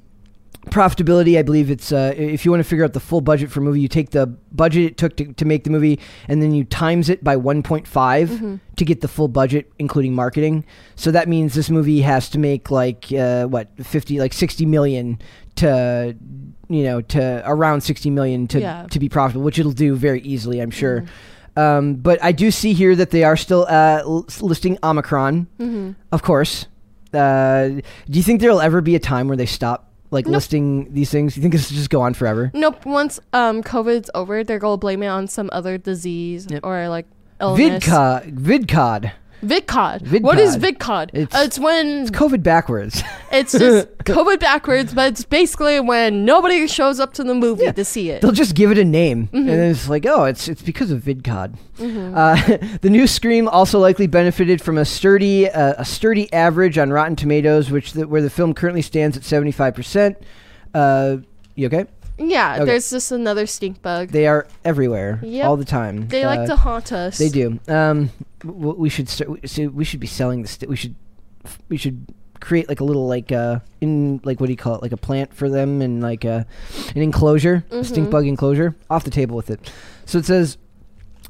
profitability 0.66 1.38
i 1.38 1.42
believe 1.42 1.70
it's 1.70 1.92
uh, 1.92 2.12
if 2.16 2.44
you 2.44 2.50
want 2.50 2.60
to 2.62 2.68
figure 2.68 2.84
out 2.84 2.92
the 2.92 3.00
full 3.00 3.20
budget 3.20 3.50
for 3.50 3.60
a 3.60 3.62
movie 3.62 3.80
you 3.80 3.88
take 3.88 4.10
the 4.10 4.26
budget 4.52 4.82
it 4.84 4.96
took 4.96 5.16
to, 5.16 5.32
to 5.34 5.44
make 5.44 5.64
the 5.64 5.70
movie 5.70 5.98
and 6.28 6.42
then 6.42 6.52
you 6.54 6.64
times 6.64 7.08
it 7.08 7.22
by 7.22 7.36
1.5 7.36 8.60
to 8.76 8.84
get 8.84 9.00
the 9.00 9.08
full 9.08 9.28
budget 9.28 9.70
including 9.78 10.14
marketing. 10.14 10.64
So 10.96 11.10
that 11.12 11.28
means 11.28 11.54
this 11.54 11.70
movie 11.70 12.00
has 12.00 12.28
to 12.30 12.38
make 12.38 12.70
like 12.70 13.12
uh, 13.12 13.46
what 13.46 13.68
50 13.82 14.18
like 14.18 14.32
60 14.32 14.66
million 14.66 15.18
to 15.56 16.16
you 16.68 16.82
know 16.82 17.00
to 17.02 17.42
around 17.46 17.82
60 17.82 18.10
million 18.10 18.46
to 18.48 18.60
Yeah. 18.60 18.86
to 18.90 18.98
be 18.98 19.08
profitable 19.08 19.44
which 19.44 19.58
it'll 19.58 19.72
do 19.72 19.94
very 19.94 20.20
easily 20.22 20.60
i'm 20.60 20.70
sure. 20.72 21.04
Um, 21.56 21.94
but 21.94 22.22
i 22.22 22.32
do 22.32 22.50
see 22.50 22.72
here 22.72 22.96
that 22.96 23.10
they 23.10 23.22
are 23.22 23.36
still 23.36 23.64
uh, 23.68 24.00
l- 24.02 24.26
listing 24.40 24.78
omicron 24.82 25.46
of 26.10 26.22
course. 26.22 26.66
Uh, 27.12 27.68
do 28.10 28.18
you 28.18 28.22
think 28.24 28.40
there'll 28.40 28.60
ever 28.60 28.80
be 28.80 28.96
a 28.96 28.98
time 28.98 29.28
where 29.28 29.36
they 29.36 29.46
stop 29.46 29.92
like 30.14 30.24
Nope. 30.26 30.34
listing 30.36 30.94
these 30.94 31.10
things? 31.10 31.36
You 31.36 31.42
think 31.42 31.52
this 31.52 31.70
will 31.70 31.76
just 31.76 31.90
go 31.90 32.00
on 32.00 32.14
forever? 32.14 32.50
Nope. 32.54 32.86
Once 32.86 33.20
um 33.34 33.62
COVID's 33.62 34.10
over, 34.14 34.42
they're 34.44 34.58
gonna 34.58 34.78
blame 34.78 35.02
it 35.02 35.08
on 35.08 35.26
some 35.28 35.50
other 35.52 35.76
disease 35.76 36.46
Yep. 36.48 36.60
or 36.64 36.88
like 36.88 37.06
illness. 37.40 37.84
VidCod, 37.84 38.32
VidCod, 38.38 39.12
VidCod. 39.42 40.20
What 40.22 40.38
is 40.38 40.56
VidCod. 40.56 41.10
It's- 41.14 41.44
It's, 41.44 41.58
when 41.58 41.86
it's 42.02 42.10
COVID 42.10 42.42
backwards. 42.42 43.02
it's 43.32 43.52
just 43.52 43.88
COVID 44.04 44.40
backwards, 44.40 44.94
but 44.94 45.08
it's 45.12 45.24
basically 45.24 45.80
when 45.80 46.24
nobody 46.24 46.66
shows 46.66 47.00
up 47.00 47.12
to 47.14 47.24
the 47.24 47.34
movie 47.34 47.64
Yeah. 47.64 47.72
to 47.72 47.84
see 47.84 48.10
it. 48.10 48.22
They'll 48.22 48.32
just 48.32 48.54
give 48.54 48.70
it 48.70 48.78
a 48.78 48.84
name, 48.84 49.26
Mm-hmm. 49.26 49.36
and 49.36 49.48
then 49.48 49.70
it's 49.70 49.88
like, 49.88 50.06
oh, 50.06 50.24
it's 50.24 50.48
it's 50.48 50.62
because 50.62 50.90
of 50.90 51.02
VidCod. 51.02 51.56
Uh, 51.80 52.58
the 52.80 52.90
new 52.90 53.06
Scream 53.06 53.48
also 53.48 53.78
likely 53.78 54.06
benefited 54.06 54.62
from 54.62 54.78
a 54.78 54.84
sturdy 54.84 55.48
uh, 55.50 55.74
a 55.78 55.84
sturdy 55.84 56.32
average 56.32 56.78
on 56.78 56.90
Rotten 56.90 57.16
Tomatoes, 57.16 57.70
which 57.70 57.92
the, 57.92 58.06
where 58.08 58.22
the 58.22 58.30
film 58.30 58.54
currently 58.54 58.82
stands 58.82 59.16
at 59.16 59.24
seventy 59.24 59.52
five 59.52 59.74
percent. 59.74 60.16
Uh, 60.72 61.18
you 61.54 61.66
okay? 61.66 61.86
Yeah, 62.18 62.56
Okay. 62.56 62.64
there's 62.66 62.90
just 62.90 63.12
another 63.12 63.46
stink 63.46 63.82
bug. 63.82 64.08
They 64.10 64.26
are 64.26 64.46
everywhere, 64.64 65.20
Yep. 65.22 65.46
all 65.46 65.56
the 65.56 65.64
time. 65.64 66.08
They 66.08 66.24
Uh, 66.24 66.34
like 66.36 66.46
to 66.48 66.56
haunt 66.56 66.92
us. 66.92 67.18
They 67.18 67.28
do. 67.28 67.58
Um, 67.68 68.10
w- 68.40 68.76
we 68.78 68.88
should 68.88 69.08
start. 69.08 69.48
So 69.48 69.68
we 69.68 69.84
should 69.84 70.00
be 70.00 70.06
selling 70.06 70.42
the. 70.42 70.48
St- 70.48 70.68
we 70.68 70.76
should. 70.76 70.94
We 71.68 71.76
should 71.76 72.06
create 72.40 72.68
like 72.68 72.80
a 72.80 72.84
little 72.84 73.06
like 73.08 73.32
uh 73.32 73.58
in 73.80 74.20
like 74.24 74.38
what 74.38 74.46
do 74.46 74.52
you 74.52 74.56
call 74.56 74.74
it 74.74 74.82
like 74.82 74.92
a 74.92 74.96
plant 74.98 75.32
for 75.34 75.48
them 75.48 75.80
and 75.80 76.02
like 76.02 76.24
a 76.24 76.46
an 76.94 77.00
enclosure, 77.02 77.64
a 77.70 77.82
stink 77.84 78.10
bug 78.10 78.26
enclosure. 78.26 78.74
Off 78.90 79.04
the 79.04 79.10
table 79.10 79.36
with 79.36 79.50
it. 79.50 79.70
So 80.06 80.18
it 80.18 80.26
says. 80.26 80.58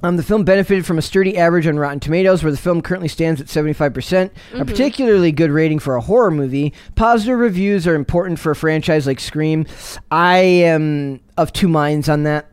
Um, 0.04 0.18
the 0.18 0.22
film 0.22 0.44
benefited 0.44 0.84
from 0.84 0.98
a 0.98 1.02
sturdy 1.02 1.38
average 1.38 1.66
on 1.66 1.78
Rotten 1.78 1.98
Tomatoes, 1.98 2.42
where 2.42 2.52
the 2.52 2.58
film 2.58 2.82
currently 2.82 3.08
stands 3.08 3.40
at 3.40 3.46
75%. 3.46 3.94
percent 3.94 4.32
A 4.52 4.62
particularly 4.66 5.32
good 5.32 5.50
rating 5.50 5.78
for 5.78 5.96
a 5.96 6.00
horror 6.02 6.30
movie. 6.30 6.74
Positive 6.94 7.38
reviews 7.38 7.86
are 7.86 7.94
important 7.94 8.38
for 8.38 8.50
a 8.50 8.56
franchise 8.56 9.06
like 9.06 9.18
Scream. 9.18 9.64
I 10.10 10.36
am 10.40 11.20
of 11.38 11.54
two 11.54 11.68
minds 11.68 12.10
on 12.10 12.24
that. 12.24 12.48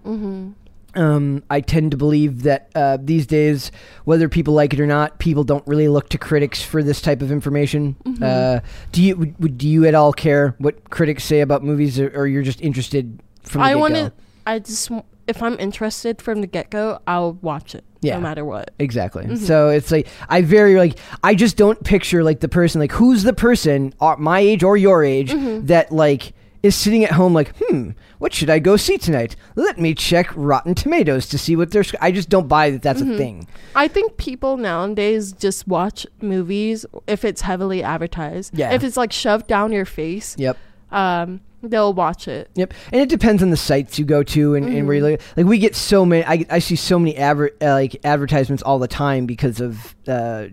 Um, 0.94 1.44
I 1.50 1.60
tend 1.60 1.92
to 1.92 1.98
believe 1.98 2.44
that 2.44 2.70
uh, 2.74 2.98
these 3.02 3.28
days, 3.28 3.72
whether 4.06 4.30
people 4.30 4.54
like 4.54 4.74
it 4.74 4.80
or 4.80 4.88
not, 4.88 5.20
people 5.20 5.44
don't 5.44 5.66
really 5.68 5.90
look 5.90 6.08
to 6.10 6.18
critics 6.18 6.62
for 6.62 6.82
this 6.82 7.02
type 7.02 7.22
of 7.22 7.34
information. 7.34 7.98
Uh, 8.22 8.62
do 8.94 9.04
you 9.04 9.18
would, 9.18 9.40
would- 9.40 9.58
do 9.58 9.68
you 9.68 9.86
at 9.86 9.94
all 9.96 10.14
care 10.14 10.56
what 10.58 10.90
critics 10.90 11.26
say 11.26 11.42
about 11.42 11.64
movies, 11.66 12.00
or, 12.00 12.08
or 12.16 12.28
you're 12.28 12.44
just 12.44 12.62
interested 12.62 13.22
from 13.44 13.60
the 13.62 13.66
I 13.68 13.74
get-go? 13.74 14.12
I 14.46 14.60
just 14.60 14.92
if 15.28 15.42
I'm 15.44 15.58
interested 15.60 16.22
from 16.22 16.42
the 16.42 16.48
get 16.48 16.70
go, 16.72 17.00
I'll 17.08 17.34
watch 17.34 17.76
it. 17.76 17.84
Yeah. 18.02 18.16
No 18.16 18.22
matter 18.22 18.44
what. 18.44 18.72
Exactly. 18.80 19.26
Mm-hmm. 19.26 19.36
So 19.36 19.70
it's 19.70 19.92
like 19.92 20.08
I 20.30 20.42
very 20.42 20.76
like 20.76 20.98
I 21.24 21.36
just 21.36 21.56
don't 21.58 21.82
picture 21.84 22.24
like 22.24 22.40
the 22.40 22.50
person 22.50 22.82
like 22.82 22.92
who's 22.92 23.24
the 23.24 23.34
person 23.34 23.94
uh, 24.02 24.16
my 24.18 24.40
age 24.40 24.64
or 24.64 24.76
your 24.78 25.04
age 25.04 25.32
Mm-hmm. 25.32 25.68
that 25.68 25.92
like 25.92 26.34
is 26.64 26.76
sitting 26.76 27.04
at 27.04 27.12
home 27.12 27.34
like 27.34 27.54
hmm 27.60 27.92
what 28.20 28.34
should 28.34 28.50
I 28.52 28.60
go 28.60 28.76
see 28.78 28.98
tonight? 29.00 29.36
Let 29.56 29.80
me 29.80 29.96
check 29.96 30.32
Rotten 30.36 30.76
Tomatoes 30.76 31.28
to 31.30 31.38
see 31.40 31.56
what 31.56 31.72
they're. 31.72 31.84
sc-" 31.84 31.96
I 32.02 32.12
just 32.12 32.30
don't 32.30 32.48
buy 32.48 32.70
that 32.72 32.82
that's 32.84 33.02
Mm-hmm. 33.02 33.12
a 33.14 33.18
thing. 33.18 33.48
I 33.76 33.88
think 33.88 34.18
people 34.18 34.58
nowadays 34.58 35.32
just 35.32 35.68
watch 35.68 36.06
movies 36.22 36.86
if 37.08 37.26
it's 37.26 37.42
heavily 37.42 37.82
advertised. 37.84 38.56
Yeah. 38.58 38.74
If 38.74 38.84
it's 38.84 38.96
like 38.98 39.12
shoved 39.12 39.48
down 39.48 39.72
your 39.72 39.86
face, 39.86 40.36
Yep. 40.38 40.56
um, 40.92 41.42
they'll 41.64 41.94
watch 41.94 42.28
it. 42.28 42.50
Yep, 42.56 42.74
and 42.92 43.02
it 43.02 43.10
depends 43.10 43.42
on 43.44 43.50
the 43.50 43.58
sites 43.58 44.00
you 44.00 44.06
go 44.06 44.24
to 44.24 44.56
and, 44.56 44.66
and 44.68 44.88
where 44.88 44.98
you 44.98 45.04
look. 45.04 45.22
Like 45.38 45.46
we 45.46 45.58
get 45.58 45.76
so 45.76 46.06
many, 46.06 46.24
I, 46.26 46.46
I 46.50 46.60
see 46.60 46.76
so 46.76 47.00
many 47.00 47.18
adver- 47.18 47.52
uh, 47.62 47.74
like 47.74 48.00
advertisements 48.04 48.64
all 48.64 48.80
the 48.80 48.88
time 48.88 49.26
because 49.26 49.60
of 49.60 49.96
uh, 50.08 50.48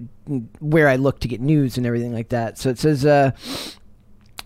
where 0.61 0.89
I 0.89 0.97
look 0.97 1.21
to 1.21 1.29
get 1.29 1.41
news 1.41 1.77
and 1.77 1.87
everything 1.87 2.13
like 2.13 2.29
that. 2.31 2.59
So 2.59 2.69
it 2.71 2.79
says 2.79 3.07
uh, 3.07 3.33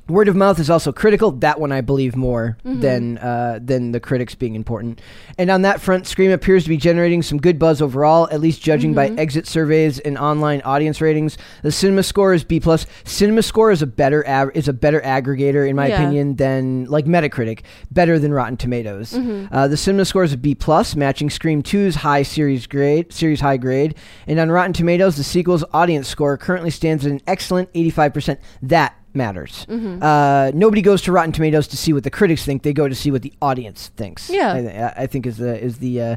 word 0.08 0.28
of 0.28 0.36
mouth 0.36 0.58
is 0.58 0.68
also 0.68 0.92
critical. 0.92 1.30
That 1.30 1.60
one 1.60 1.72
I 1.72 1.80
believe 1.80 2.16
more 2.16 2.58
than 2.64 3.18
uh, 3.18 3.58
than 3.62 3.92
the 3.92 4.00
critics 4.00 4.34
being 4.34 4.54
important. 4.54 5.00
And 5.38 5.50
on 5.50 5.62
that 5.62 5.80
front, 5.80 6.06
Scream 6.06 6.30
appears 6.30 6.64
to 6.64 6.68
be 6.68 6.76
generating 6.76 7.22
some 7.22 7.38
good 7.38 7.58
buzz 7.58 7.80
overall, 7.80 8.28
at 8.30 8.40
least 8.40 8.62
judging 8.62 8.94
by 8.94 9.08
exit 9.08 9.46
surveys 9.46 9.98
and 10.00 10.18
online 10.18 10.60
audience 10.62 11.00
ratings. 11.00 11.38
The 11.62 11.72
Cinema 11.72 12.02
Score 12.02 12.34
is 12.34 12.44
B 12.44 12.60
plus. 12.60 12.86
Cinema 13.04 13.42
Score 13.42 13.70
is 13.70 13.80
a 13.82 13.86
better 13.86 14.26
av- 14.28 14.50
is 14.54 14.68
a 14.68 14.72
better 14.72 15.00
aggregator 15.00 15.68
in 15.68 15.76
my 15.76 15.86
Yeah. 15.88 16.00
opinion 16.02 16.36
than 16.36 16.84
like 16.86 17.06
Metacritic, 17.06 17.60
better 17.90 18.18
than 18.18 18.32
Rotten 18.32 18.56
Tomatoes. 18.56 19.12
Mm-hmm. 19.12 19.54
Uh, 19.54 19.68
the 19.68 19.76
Cinema 19.76 20.04
Score 20.04 20.24
is 20.24 20.32
a 20.32 20.36
B 20.38 20.54
plus, 20.54 20.94
matching 20.96 21.30
Scream 21.30 21.62
2's 21.62 21.96
high 21.96 22.22
series 22.22 22.66
grade, 22.66 23.12
series 23.12 23.40
high 23.40 23.56
grade, 23.56 23.94
and 24.26 24.38
on 24.38 24.50
Rotten 24.50 24.72
Tomatoes, 24.72 25.16
the 25.16 25.24
sequel's 25.24 25.64
audience 25.72 26.08
score 26.08 26.36
currently 26.36 26.70
stands 26.70 27.06
at 27.06 27.12
an 27.12 27.20
excellent 27.26 27.68
85 27.74 28.14
percent. 28.14 28.40
That 28.62 28.94
matters. 29.14 29.66
Mm-hmm. 29.68 30.02
Uh, 30.02 30.50
nobody 30.54 30.82
goes 30.82 31.02
to 31.02 31.12
Rotten 31.12 31.32
Tomatoes 31.32 31.68
to 31.68 31.76
see 31.76 31.92
what 31.92 32.04
the 32.04 32.10
critics 32.10 32.44
think; 32.44 32.62
they 32.62 32.72
go 32.72 32.88
to 32.88 32.94
see 32.94 33.10
what 33.10 33.22
the 33.22 33.32
audience 33.40 33.88
thinks. 33.96 34.30
Yeah. 34.30 34.92
I, 34.96 35.02
I 35.02 35.06
think 35.06 35.26
is 35.26 35.36
the 35.36 35.60
is 35.60 35.78
the 35.78 36.00
uh, 36.00 36.16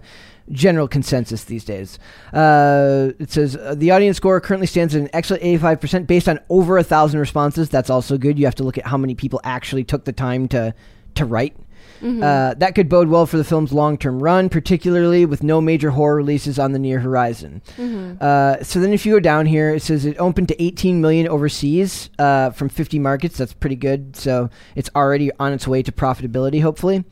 general 0.51 0.87
consensus 0.87 1.43
these 1.45 1.65
days. 1.65 1.99
Uh, 2.33 3.11
it 3.19 3.31
says 3.31 3.55
uh, 3.55 3.75
the 3.75 3.91
audience 3.91 4.17
score 4.17 4.39
currently 4.39 4.67
stands 4.67 4.95
at 4.95 5.01
an 5.01 5.09
excellent 5.13 5.43
85% 5.43 6.07
based 6.07 6.29
on 6.29 6.39
over 6.49 6.77
a 6.77 6.83
thousand 6.83 7.19
responses. 7.19 7.69
That's 7.69 7.89
also 7.89 8.17
good. 8.17 8.37
You 8.37 8.45
have 8.45 8.55
to 8.55 8.63
look 8.63 8.77
at 8.77 8.85
how 8.85 8.97
many 8.97 9.15
people 9.15 9.41
actually 9.43 9.83
took 9.83 10.05
the 10.05 10.13
time 10.13 10.47
to 10.49 10.73
to 11.15 11.25
write. 11.25 11.55
Uh, 12.23 12.53
that 12.55 12.75
could 12.75 12.89
bode 12.89 13.07
well 13.07 13.25
for 13.25 13.37
the 13.37 13.43
film's 13.43 13.71
long-term 13.73 14.21
run, 14.21 14.49
particularly 14.49 15.25
with 15.25 15.43
no 15.43 15.61
major 15.61 15.91
horror 15.91 16.15
releases 16.15 16.59
on 16.59 16.71
the 16.71 16.79
near 16.79 16.99
horizon. 16.99 17.61
Uh, 18.21 18.63
so 18.63 18.79
then, 18.79 18.93
if 18.93 19.05
you 19.05 19.13
go 19.13 19.19
down 19.19 19.45
here, 19.45 19.73
it 19.73 19.81
says 19.81 20.05
it 20.05 20.17
opened 20.19 20.47
to 20.49 20.63
18 20.63 21.01
million 21.01 21.27
overseas 21.27 22.09
uh, 22.19 22.51
from 22.51 22.69
50 22.69 22.99
markets. 22.99 23.37
That's 23.37 23.53
pretty 23.53 23.75
good. 23.75 24.15
So 24.15 24.49
it's 24.75 24.89
already 24.95 25.31
on 25.39 25.53
its 25.53 25.67
way 25.67 25.81
to 25.83 25.91
profitability, 25.91 26.61
hopefully. 26.61 27.03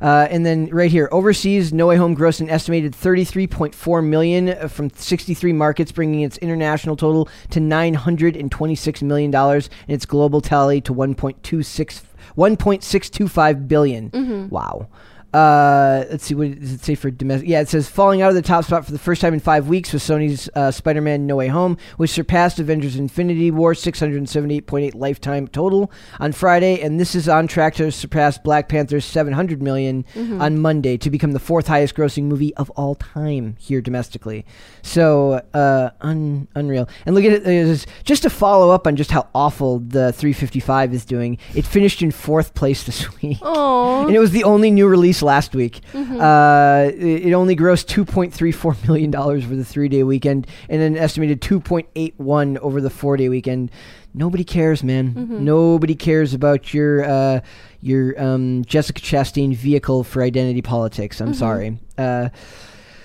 Uh, 0.00 0.26
and 0.30 0.46
then 0.46 0.66
right 0.70 0.90
here, 0.90 1.08
overseas, 1.12 1.72
No 1.72 1.86
Way 1.86 1.96
Home 1.96 2.16
grossed 2.16 2.40
an 2.40 2.48
estimated 2.48 2.92
33.4 2.94 4.06
million 4.06 4.48
uh, 4.48 4.68
from 4.68 4.90
63 4.90 5.52
markets, 5.52 5.92
bringing 5.92 6.22
its 6.22 6.38
international 6.38 6.96
total 6.96 7.28
to 7.50 7.60
926 7.60 9.02
million 9.02 9.30
dollars, 9.30 9.68
and 9.86 9.94
its 9.94 10.06
global 10.06 10.40
tally 10.40 10.80
to 10.80 10.94
1.26 10.94 12.02
1.625 12.36 13.68
billion. 13.68 14.48
Wow. 14.48 14.88
Uh, 15.32 16.04
let's 16.10 16.24
see. 16.24 16.34
What 16.34 16.58
does 16.58 16.72
it 16.72 16.84
say 16.84 16.94
for 16.94 17.10
domestic? 17.10 17.48
Yeah, 17.48 17.60
it 17.60 17.68
says 17.68 17.88
falling 17.88 18.20
out 18.20 18.30
of 18.30 18.34
the 18.34 18.42
top 18.42 18.64
spot 18.64 18.84
for 18.84 18.92
the 18.92 18.98
first 18.98 19.20
time 19.20 19.32
in 19.32 19.40
five 19.40 19.68
weeks 19.68 19.92
with 19.92 20.02
Sony's 20.02 20.48
uh, 20.54 20.70
Spider-Man: 20.70 21.26
No 21.26 21.36
Way 21.36 21.46
Home, 21.48 21.76
which 21.98 22.10
surpassed 22.10 22.58
Avengers: 22.58 22.96
Infinity 22.96 23.50
War 23.50 23.74
678.8 23.74 24.94
lifetime 24.94 25.46
total 25.48 25.90
on 26.18 26.32
Friday, 26.32 26.80
and 26.80 26.98
this 26.98 27.14
is 27.14 27.28
on 27.28 27.46
track 27.46 27.74
to 27.76 27.92
surpass 27.92 28.38
Black 28.38 28.68
Panther's 28.68 29.04
700 29.04 29.62
million 29.62 30.04
on 30.16 30.58
Monday 30.58 30.96
to 30.96 31.10
become 31.10 31.32
the 31.32 31.38
fourth 31.38 31.68
highest 31.68 31.94
grossing 31.94 32.24
movie 32.24 32.54
of 32.56 32.68
all 32.70 32.94
time 32.94 33.56
here 33.58 33.80
domestically. 33.80 34.44
So 34.82 35.42
uh, 35.54 35.90
un- 36.00 36.48
unreal. 36.54 36.88
And 37.06 37.14
look 37.14 37.24
at 37.24 37.46
it. 37.46 37.86
Just 38.04 38.22
to 38.22 38.30
follow 38.30 38.70
up 38.70 38.86
on 38.86 38.96
just 38.96 39.10
how 39.10 39.28
awful 39.34 39.78
the 39.78 40.12
355 40.12 40.92
is 40.94 41.04
doing, 41.04 41.38
it 41.54 41.66
finished 41.66 42.02
in 42.02 42.10
fourth 42.10 42.54
place 42.54 42.82
this 42.84 43.12
week. 43.22 43.38
Oh. 43.42 44.06
And 44.06 44.16
it 44.16 44.18
was 44.18 44.32
the 44.32 44.44
only 44.44 44.70
new 44.70 44.88
release 44.88 45.19
last 45.22 45.54
week. 45.54 45.80
Uh, 45.94 46.90
it, 46.94 47.26
it 47.26 47.32
only 47.32 47.56
grossed 47.56 47.86
two 47.86 48.04
point 48.04 48.32
three 48.32 48.52
four 48.52 48.76
million 48.86 49.10
dollars 49.10 49.44
for 49.44 49.54
the 49.54 49.64
three 49.64 49.88
day 49.88 50.02
weekend, 50.02 50.46
and 50.68 50.80
an 50.82 50.96
estimated 50.96 51.40
two 51.40 51.60
point 51.60 51.88
eight 51.96 52.14
one 52.18 52.58
over 52.58 52.80
the 52.80 52.90
four 52.90 53.16
day 53.16 53.28
weekend. 53.28 53.70
Nobody 54.12 54.42
cares, 54.42 54.82
man. 54.82 55.44
Nobody 55.44 55.94
cares 55.94 56.34
about 56.34 56.74
your 56.74 57.04
uh, 57.04 57.40
your 57.80 58.20
um, 58.20 58.64
Jessica 58.64 59.00
Chastain 59.00 59.54
vehicle 59.54 60.02
for 60.02 60.22
identity 60.22 60.62
politics. 60.62 61.20
I'm 61.20 61.34
sorry. 61.34 61.78
Uh, 61.96 62.30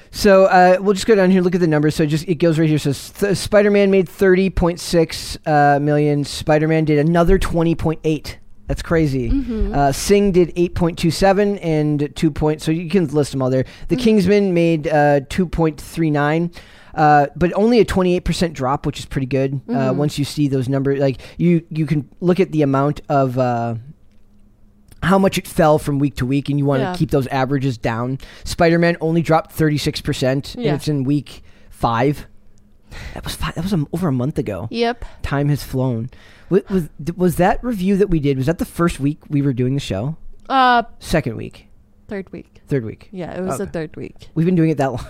so 0.10 0.46
uh, 0.46 0.78
we'll 0.80 0.94
just 0.94 1.06
go 1.06 1.14
down 1.14 1.30
here, 1.30 1.42
look 1.42 1.56
at 1.56 1.62
the 1.62 1.68
numbers. 1.68 1.96
So 1.96 2.04
it 2.04 2.08
just 2.08 2.28
it 2.28 2.36
goes 2.36 2.58
right 2.58 2.70
here. 2.70 2.80
So 2.80 2.94
th- 2.94 3.38
Spider-Man 3.38 3.92
made 3.92 4.08
thirty 4.08 4.50
point 4.50 4.80
six 4.80 5.38
uh, 5.46 5.78
million. 5.82 6.24
Spider-Man 6.24 6.86
did 6.86 6.98
another 7.06 7.38
twenty 7.38 7.76
point 7.76 8.00
eight. 8.04 8.40
That's 8.68 8.82
crazy. 8.82 9.30
Uh, 9.74 9.92
Sing 9.92 10.32
did 10.32 10.52
eight 10.56 10.74
point 10.74 10.98
two 10.98 11.12
seven 11.12 11.58
and 11.60 12.12
two 12.16 12.32
point. 12.32 12.62
So 12.62 12.72
you 12.72 12.90
can 12.90 13.08
list 13.08 13.32
them 13.32 13.42
all 13.42 13.50
there. 13.52 13.66
The 13.90 13.96
Kingsman 13.96 14.54
made 14.54 14.88
uh, 14.88 15.22
two 15.30 15.46
point 15.48 15.80
three 15.80 16.10
nine. 16.10 16.52
Uh, 16.96 17.28
but 17.36 17.52
only 17.56 17.80
a 17.80 17.86
28% 17.86 18.54
drop, 18.54 18.86
which 18.86 19.00
is 19.00 19.06
pretty 19.06 19.28
good. 19.28 19.60
Uh, 19.70 19.92
once 19.94 20.18
you 20.18 20.24
see 20.24 20.48
those 20.48 20.70
numbers, 20.70 20.98
like 20.98 21.20
you, 21.38 21.62
you 21.70 21.86
can 21.86 22.10
look 22.22 22.40
at 22.40 22.54
the 22.54 22.62
amount 22.62 23.02
of 23.10 23.38
uh, 23.38 23.76
how 25.04 25.20
much 25.20 25.38
it 25.38 25.46
fell 25.46 25.78
from 25.78 26.00
week 26.00 26.16
to 26.16 26.26
week, 26.26 26.48
and 26.50 26.58
you 26.58 26.64
want 26.66 26.80
to 26.80 26.86
Yeah. 26.86 26.96
keep 26.96 27.12
those 27.12 27.28
averages 27.28 27.78
down. 27.78 28.18
Spider 28.46 28.80
Man 28.80 28.96
only 29.02 29.22
dropped 29.22 29.52
36%, 29.56 30.56
Yeah. 30.58 30.70
and 30.70 30.76
it's 30.78 30.88
in 30.88 31.04
week 31.04 31.44
five. 31.70 32.28
That 33.14 33.24
was 33.24 33.36
five, 33.36 33.56
that 33.56 33.64
was 33.64 33.74
um 33.74 33.88
over 33.94 34.08
a 34.08 34.12
month 34.12 34.38
ago. 34.38 34.68
Yep. 34.72 35.06
Time 35.22 35.50
has 35.50 35.64
flown. 35.64 36.10
Was, 36.50 36.62
was 36.70 36.90
was 37.16 37.36
that 37.38 37.64
review 37.64 37.98
that 37.98 38.10
we 38.10 38.20
did? 38.20 38.38
Was 38.38 38.46
that 38.46 38.58
the 38.60 38.66
first 38.66 39.00
week 39.00 39.20
we 39.30 39.42
were 39.42 39.54
doing 39.54 39.74
the 39.74 39.80
show? 39.80 40.18
Uh, 40.48 40.84
Second 41.00 41.38
week, 41.38 41.68
third 42.08 42.32
week. 42.32 42.62
third 42.68 42.86
week. 42.86 43.10
Yeah, 43.12 43.32
it 43.36 43.42
was 43.42 43.58
the 43.58 43.66
third 43.68 43.96
week. 43.96 44.30
We've 44.36 44.46
been 44.46 44.56
doing 44.56 44.70
it 44.70 44.78
that 44.78 44.92
long. 44.92 45.08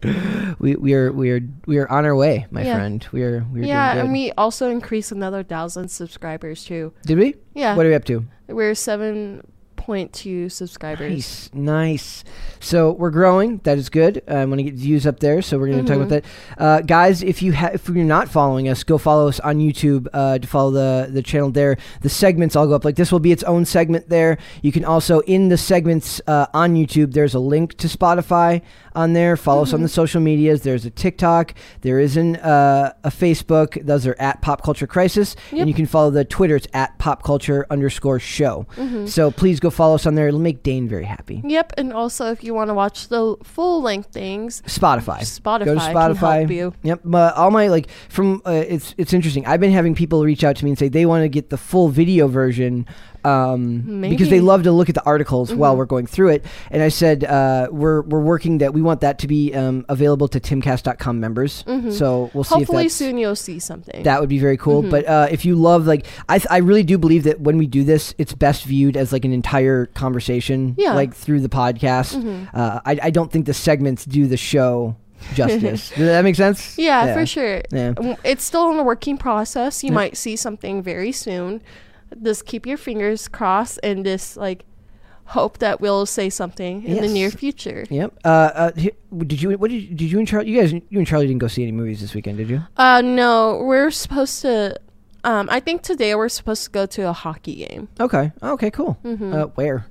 we 0.60 0.76
we 0.76 0.94
are 0.94 1.10
we 1.10 1.30
are 1.30 1.40
we 1.66 1.78
are 1.78 1.90
on 1.90 2.04
our 2.04 2.14
way, 2.14 2.46
my 2.50 2.62
Yeah. 2.62 2.74
friend. 2.76 3.06
We 3.12 3.22
are 3.22 3.44
we 3.52 3.62
are 3.62 3.64
yeah, 3.64 3.96
and 3.96 4.12
we 4.12 4.30
also 4.32 4.70
increased 4.70 5.10
another 5.10 5.42
thousand 5.42 5.88
subscribers 5.88 6.64
too. 6.64 6.92
did 7.04 7.18
we? 7.18 7.34
Yeah, 7.54 7.74
What 7.74 7.86
are 7.86 7.88
we 7.88 7.94
up 7.94 8.04
to? 8.04 8.24
we're 8.46 8.74
seven 8.74 9.42
point 9.88 10.12
two 10.12 10.50
subscribers. 10.50 11.10
Nice, 11.10 11.50
nice. 11.54 12.24
So 12.60 12.92
we're 12.92 13.10
growing. 13.10 13.56
That 13.64 13.78
is 13.78 13.88
good. 13.88 14.22
I 14.28 14.44
want 14.44 14.58
to 14.58 14.62
get 14.64 14.74
views 14.74 15.06
up 15.06 15.20
there, 15.20 15.40
so 15.40 15.58
we're 15.58 15.68
going 15.68 15.82
to 15.82 15.88
talk 15.90 15.96
about 15.96 16.10
that, 16.10 16.24
uh, 16.58 16.80
guys. 16.82 17.22
If 17.22 17.40
you 17.40 17.54
ha- 17.54 17.70
if 17.72 17.88
you're 17.88 18.04
not 18.04 18.28
following 18.28 18.68
us, 18.68 18.84
go 18.84 18.98
follow 18.98 19.28
us 19.28 19.40
on 19.40 19.56
YouTube 19.60 20.06
uh, 20.12 20.38
to 20.40 20.46
follow 20.46 20.70
the 20.72 21.08
the 21.10 21.22
channel 21.22 21.50
there. 21.50 21.78
The 22.02 22.10
segments 22.10 22.54
all 22.54 22.66
go 22.66 22.74
up. 22.74 22.84
Like 22.84 22.96
this 22.96 23.10
will 23.10 23.18
be 23.20 23.32
its 23.32 23.42
own 23.44 23.64
segment 23.64 24.10
there. 24.10 24.36
You 24.60 24.72
can 24.72 24.84
also 24.84 25.20
in 25.20 25.48
the 25.48 25.56
segments 25.56 26.20
uh, 26.26 26.46
on 26.52 26.74
YouTube. 26.74 27.14
There's 27.14 27.34
a 27.34 27.38
link 27.40 27.78
to 27.78 27.86
Spotify 27.88 28.60
on 28.94 29.14
there. 29.14 29.38
Follow 29.38 29.62
us 29.62 29.72
on 29.72 29.80
the 29.82 29.88
social 29.88 30.20
medias. 30.20 30.62
There's 30.62 30.84
a 30.84 30.90
TikTok. 30.90 31.54
There 31.80 31.98
is 31.98 32.18
an 32.18 32.36
uh, 32.36 32.92
a 33.04 33.08
Facebook. 33.10 33.82
Those 33.86 34.06
are 34.06 34.16
at 34.18 34.42
Pop 34.42 34.62
Culture 34.62 34.86
Crisis, 34.86 35.34
Yep. 35.52 35.60
and 35.60 35.68
you 35.70 35.74
can 35.74 35.86
follow 35.86 36.10
the 36.10 36.26
Twitter. 36.26 36.56
It's 36.56 36.68
at 36.74 36.98
Pop 36.98 37.22
Culture 37.22 37.66
underscore 37.70 38.18
Show. 38.20 38.66
So 39.06 39.30
please 39.30 39.60
go 39.60 39.70
follow 39.78 39.94
us 39.94 40.06
on 40.06 40.16
there. 40.16 40.26
It'll 40.26 40.40
make 40.40 40.64
Dane 40.64 40.88
very 40.88 41.04
happy. 41.04 41.40
Yep, 41.44 41.74
and 41.78 41.92
also 41.92 42.32
if 42.32 42.42
you 42.42 42.52
want 42.52 42.68
to 42.68 42.74
watch 42.74 43.08
the 43.08 43.36
full 43.44 43.80
length 43.80 44.12
things, 44.12 44.60
Spotify. 44.62 45.20
Spotify 45.20 45.64
Go 45.64 45.74
to 45.74 45.80
Spotify. 45.80 46.50
you. 46.50 46.74
Yep. 46.82 47.02
But 47.04 47.36
all 47.36 47.52
my 47.52 47.68
like 47.68 47.88
from 48.08 48.42
uh, 48.44 48.64
it's 48.68 48.94
it's 48.98 49.12
interesting. 49.12 49.46
I've 49.46 49.60
been 49.60 49.70
having 49.70 49.94
people 49.94 50.24
reach 50.24 50.42
out 50.42 50.56
to 50.56 50.64
me 50.64 50.72
and 50.72 50.78
say 50.78 50.88
they 50.88 51.06
want 51.06 51.22
to 51.22 51.28
get 51.28 51.50
the 51.50 51.56
full 51.56 51.88
video 51.88 52.26
version. 52.26 52.86
Um, 53.24 54.00
because 54.02 54.28
they 54.30 54.40
love 54.40 54.62
to 54.62 54.72
look 54.72 54.88
at 54.88 54.94
the 54.94 55.04
articles 55.04 55.52
while 55.54 55.74
Mhm. 55.74 55.78
we're 55.78 55.86
going 55.86 56.06
through 56.06 56.30
it, 56.30 56.44
and 56.70 56.82
I 56.82 56.88
said 56.88 57.24
uh, 57.24 57.68
we're 57.70 58.02
we're 58.02 58.20
working 58.22 58.58
that 58.58 58.72
we 58.74 58.80
want 58.82 59.00
that 59.00 59.18
to 59.20 59.26
be 59.28 59.52
um, 59.54 59.84
available 59.88 60.28
to 60.28 60.40
timcast.com 60.40 61.20
members. 61.20 61.64
Mhm. 61.66 61.92
So 61.92 62.30
we'll 62.34 62.44
see 62.44 62.54
Hopefully 62.54 62.88
soon 62.88 63.18
you'll 63.18 63.36
see 63.36 63.58
something. 63.58 64.02
that 64.04 64.20
would 64.20 64.28
be 64.28 64.38
very 64.38 64.56
cool. 64.56 64.82
Mhm. 64.82 64.90
But 64.90 65.08
uh, 65.08 65.28
if 65.30 65.44
you 65.44 65.54
love 65.56 65.86
like 65.86 66.06
I 66.28 66.38
th- 66.38 66.46
I 66.50 66.58
really 66.58 66.82
do 66.84 66.98
believe 66.98 67.24
that 67.24 67.40
when 67.40 67.58
we 67.58 67.66
do 67.66 67.84
this, 67.84 68.14
it's 68.18 68.32
best 68.34 68.64
viewed 68.64 68.96
as 68.96 69.12
like 69.12 69.24
an 69.24 69.32
entire 69.32 69.86
conversation, 69.86 70.74
Yeah. 70.78 70.94
like 70.94 71.14
through 71.14 71.40
the 71.40 71.48
podcast. 71.48 72.16
Mhm. 72.16 72.48
Uh, 72.54 72.80
I 72.84 72.98
I 73.04 73.10
don't 73.10 73.30
think 73.32 73.46
the 73.46 73.54
segments 73.54 74.04
do 74.04 74.26
the 74.26 74.36
show 74.36 74.96
justice. 75.34 75.90
Does 75.96 76.06
that 76.06 76.22
make 76.22 76.36
sense? 76.36 76.78
yeah, 76.78 77.12
for 77.12 77.26
sure. 77.26 77.60
Yeah. 77.72 77.94
It's 78.24 78.44
still 78.44 78.70
in 78.70 78.76
the 78.76 78.84
working 78.84 79.16
process. 79.18 79.82
You 79.82 79.88
Yeah. 79.90 79.94
might 79.94 80.16
see 80.16 80.36
something 80.36 80.80
very 80.82 81.10
soon. 81.12 81.60
Just 82.22 82.46
keep 82.46 82.66
your 82.66 82.76
fingers 82.78 83.28
crossed 83.28 83.78
and 83.82 84.04
just 84.04 84.36
like 84.36 84.64
hope 85.26 85.58
that 85.58 85.78
we'll 85.80 86.06
say 86.06 86.30
something 86.30 86.82
in 86.84 87.02
the 87.02 87.08
near 87.08 87.30
future. 87.30 87.84
Yep. 87.90 88.18
Uh, 88.24 88.28
uh, 88.28 88.70
did 88.70 89.42
you? 89.42 89.50
What 89.58 89.70
did 89.70 89.82
you, 89.82 89.94
did 89.94 90.10
you 90.10 90.18
and 90.18 90.26
Charlie? 90.26 90.50
You 90.50 90.60
guys, 90.60 90.72
you 90.72 90.82
and 90.92 91.06
Charlie 91.06 91.26
didn't 91.26 91.40
go 91.40 91.48
see 91.48 91.62
any 91.62 91.72
movies 91.72 92.00
this 92.00 92.14
weekend, 92.14 92.38
did 92.38 92.48
you? 92.48 92.62
Uh, 92.76 93.02
no, 93.02 93.62
we're 93.64 93.90
supposed 93.90 94.40
to. 94.42 94.76
Um, 95.24 95.48
I 95.50 95.60
think 95.60 95.82
today 95.82 96.14
we're 96.14 96.28
supposed 96.28 96.64
to 96.64 96.70
go 96.70 96.86
to 96.86 97.08
a 97.08 97.12
hockey 97.12 97.66
game. 97.66 97.88
Okay. 98.00 98.32
Okay. 98.42 98.70
Cool. 98.70 98.96
Mhm. 99.04 99.34
Uh, 99.34 99.46
where? 99.56 99.84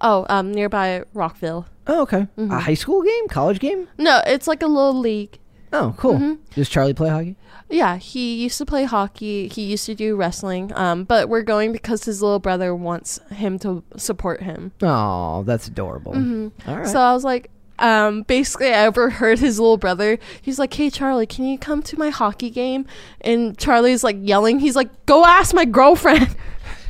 Oh, 0.00 0.26
um, 0.28 0.52
nearby 0.52 1.04
Rockville. 1.14 1.66
Oh, 1.86 2.02
okay. 2.02 2.26
Mhm. 2.36 2.52
A 2.54 2.58
high 2.60 2.74
school 2.74 3.00
game, 3.02 3.28
college 3.28 3.60
game. 3.60 3.88
No, 3.96 4.20
it's 4.26 4.46
like 4.48 4.62
a 4.62 4.66
little 4.66 4.98
league. 4.98 5.38
Oh, 5.74 5.94
cool. 5.98 6.14
Mhm. 6.14 6.38
Does 6.54 6.68
Charlie 6.68 6.94
play 6.94 7.08
hockey? 7.10 7.36
Yeah, 7.68 7.96
he 7.96 8.36
used 8.42 8.58
to 8.58 8.66
play 8.66 8.84
hockey. 8.84 9.48
He 9.48 9.62
used 9.64 9.86
to 9.86 9.94
do 9.94 10.14
wrestling. 10.16 10.70
Um, 10.76 11.04
but 11.04 11.28
we're 11.28 11.42
going 11.42 11.72
because 11.72 12.04
his 12.04 12.22
little 12.22 12.38
brother 12.38 12.74
wants 12.74 13.18
him 13.32 13.58
to 13.60 13.82
support 13.96 14.42
him. 14.42 14.72
Oh, 14.82 15.42
that's 15.44 15.66
adorable. 15.66 16.12
hmm 16.14 16.48
All 16.66 16.76
right. 16.78 16.86
So 16.86 17.00
I 17.00 17.12
was 17.12 17.24
like, 17.24 17.50
um, 17.80 18.22
basically, 18.22 18.72
I 18.72 18.86
overheard 18.86 19.40
his 19.40 19.58
little 19.58 19.78
brother. 19.78 20.18
He's 20.40 20.60
like, 20.60 20.72
"Hey, 20.74 20.90
Charlie, 20.90 21.26
can 21.26 21.44
you 21.44 21.58
come 21.58 21.82
to 21.84 21.98
my 21.98 22.10
hockey 22.10 22.48
game?" 22.50 22.86
And 23.20 23.58
Charlie's 23.58 24.04
like 24.04 24.16
yelling. 24.20 24.60
He's 24.60 24.76
like, 24.76 25.06
"Go 25.06 25.24
ask 25.24 25.52
my 25.54 25.64
girlfriend." 25.64 26.36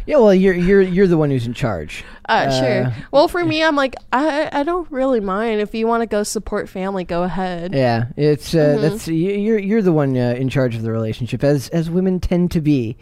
yeah. 0.07 0.17
Well, 0.17 0.35
you're 0.35 0.55
you're 0.55 0.83
you're 0.83 1.07
the 1.07 1.17
one 1.19 1.31
who's 1.31 1.47
in 1.47 1.55
charge. 1.55 2.05
Uh, 2.29 2.33
Uh, 2.49 2.61
sure. 2.61 2.95
Well, 3.11 3.29
for 3.29 3.45
me, 3.45 3.63
I'm 3.63 3.77
like, 3.77 3.95
I 4.13 4.49
I 4.53 4.63
don't 4.63 4.91
really 4.91 5.21
mind 5.21 5.61
if 5.61 5.75
you 5.75 5.87
want 5.87 6.03
to 6.03 6.07
go 6.07 6.23
support 6.23 6.69
family. 6.69 7.05
Go 7.05 7.23
ahead. 7.23 7.75
Yeah. 7.75 8.07
It's 8.17 8.55
uh, 8.55 8.77
Mhm. 8.79 8.81
that's 8.83 9.09
you're 9.09 9.59
you're 9.59 9.83
the 9.83 9.93
one 9.93 10.17
uh, 10.17 10.35
in 10.37 10.49
charge 10.49 10.75
of 10.75 10.83
the 10.83 10.91
relationship, 10.93 11.43
as 11.45 11.69
as 11.71 11.91
women 11.91 12.21
tend 12.21 12.51
to 12.53 12.61
be 12.61 12.97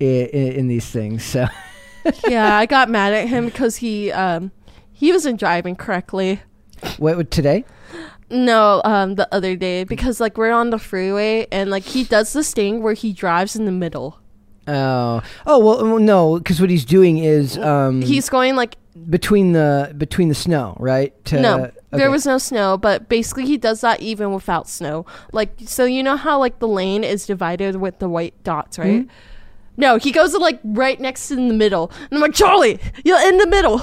in, 0.00 0.26
in 0.28 0.68
these 0.68 0.86
things. 0.86 1.24
So. 1.24 1.46
yeah, 2.28 2.56
I 2.56 2.66
got 2.66 2.88
mad 2.88 3.12
at 3.12 3.28
him 3.28 3.46
because 3.46 3.76
he 3.76 4.10
um 4.12 4.50
he 4.92 5.12
wasn't 5.12 5.38
driving 5.40 5.76
correctly. 5.76 6.40
What 6.98 7.16
what- 7.16 7.30
today? 7.30 7.64
No, 8.30 8.82
um, 8.84 9.14
the 9.14 9.26
other 9.34 9.56
day 9.56 9.84
because 9.84 10.20
like 10.20 10.36
we're 10.36 10.52
on 10.52 10.68
the 10.70 10.78
freeway 10.78 11.46
and 11.50 11.70
like 11.70 11.82
he 11.84 12.04
does 12.04 12.34
this 12.34 12.52
thing 12.52 12.82
where 12.82 12.92
he 12.92 13.12
drives 13.14 13.56
in 13.56 13.64
the 13.64 13.72
middle. 13.72 14.20
Oh, 14.68 15.22
oh 15.46 15.58
well, 15.58 15.98
no, 15.98 16.38
because 16.38 16.60
what 16.60 16.68
he's 16.68 16.84
doing 16.84 17.18
is 17.18 17.56
um, 17.58 18.02
He's 18.02 18.28
going 18.28 18.54
like 18.54 18.76
between 19.08 19.52
the 19.52 19.94
between 19.96 20.28
the 20.28 20.34
snow, 20.34 20.76
right? 20.78 21.12
To, 21.26 21.40
no, 21.40 21.64
okay. 21.64 21.72
there 21.92 22.10
was 22.10 22.26
no 22.26 22.36
snow, 22.38 22.76
but 22.76 23.08
basically 23.08 23.46
he 23.46 23.56
does 23.56 23.80
that 23.80 24.00
even 24.02 24.32
without 24.32 24.68
snow. 24.68 25.06
Like 25.32 25.52
so, 25.64 25.84
you 25.84 26.02
know 26.02 26.16
how 26.16 26.38
like 26.38 26.58
the 26.58 26.68
lane 26.68 27.02
is 27.02 27.26
divided 27.26 27.76
with 27.76 27.98
the 27.98 28.08
white 28.08 28.34
dots, 28.44 28.78
right? 28.78 29.06
Mhm. 29.06 29.08
No, 29.78 29.96
he 29.96 30.10
goes 30.10 30.34
like 30.34 30.60
right 30.64 31.00
next 31.00 31.30
in 31.30 31.48
the 31.48 31.54
middle, 31.54 31.90
and 32.10 32.18
I'm 32.18 32.20
like 32.20 32.34
Charlie, 32.34 32.78
you're 33.04 33.26
in 33.28 33.38
the 33.38 33.46
middle. 33.46 33.82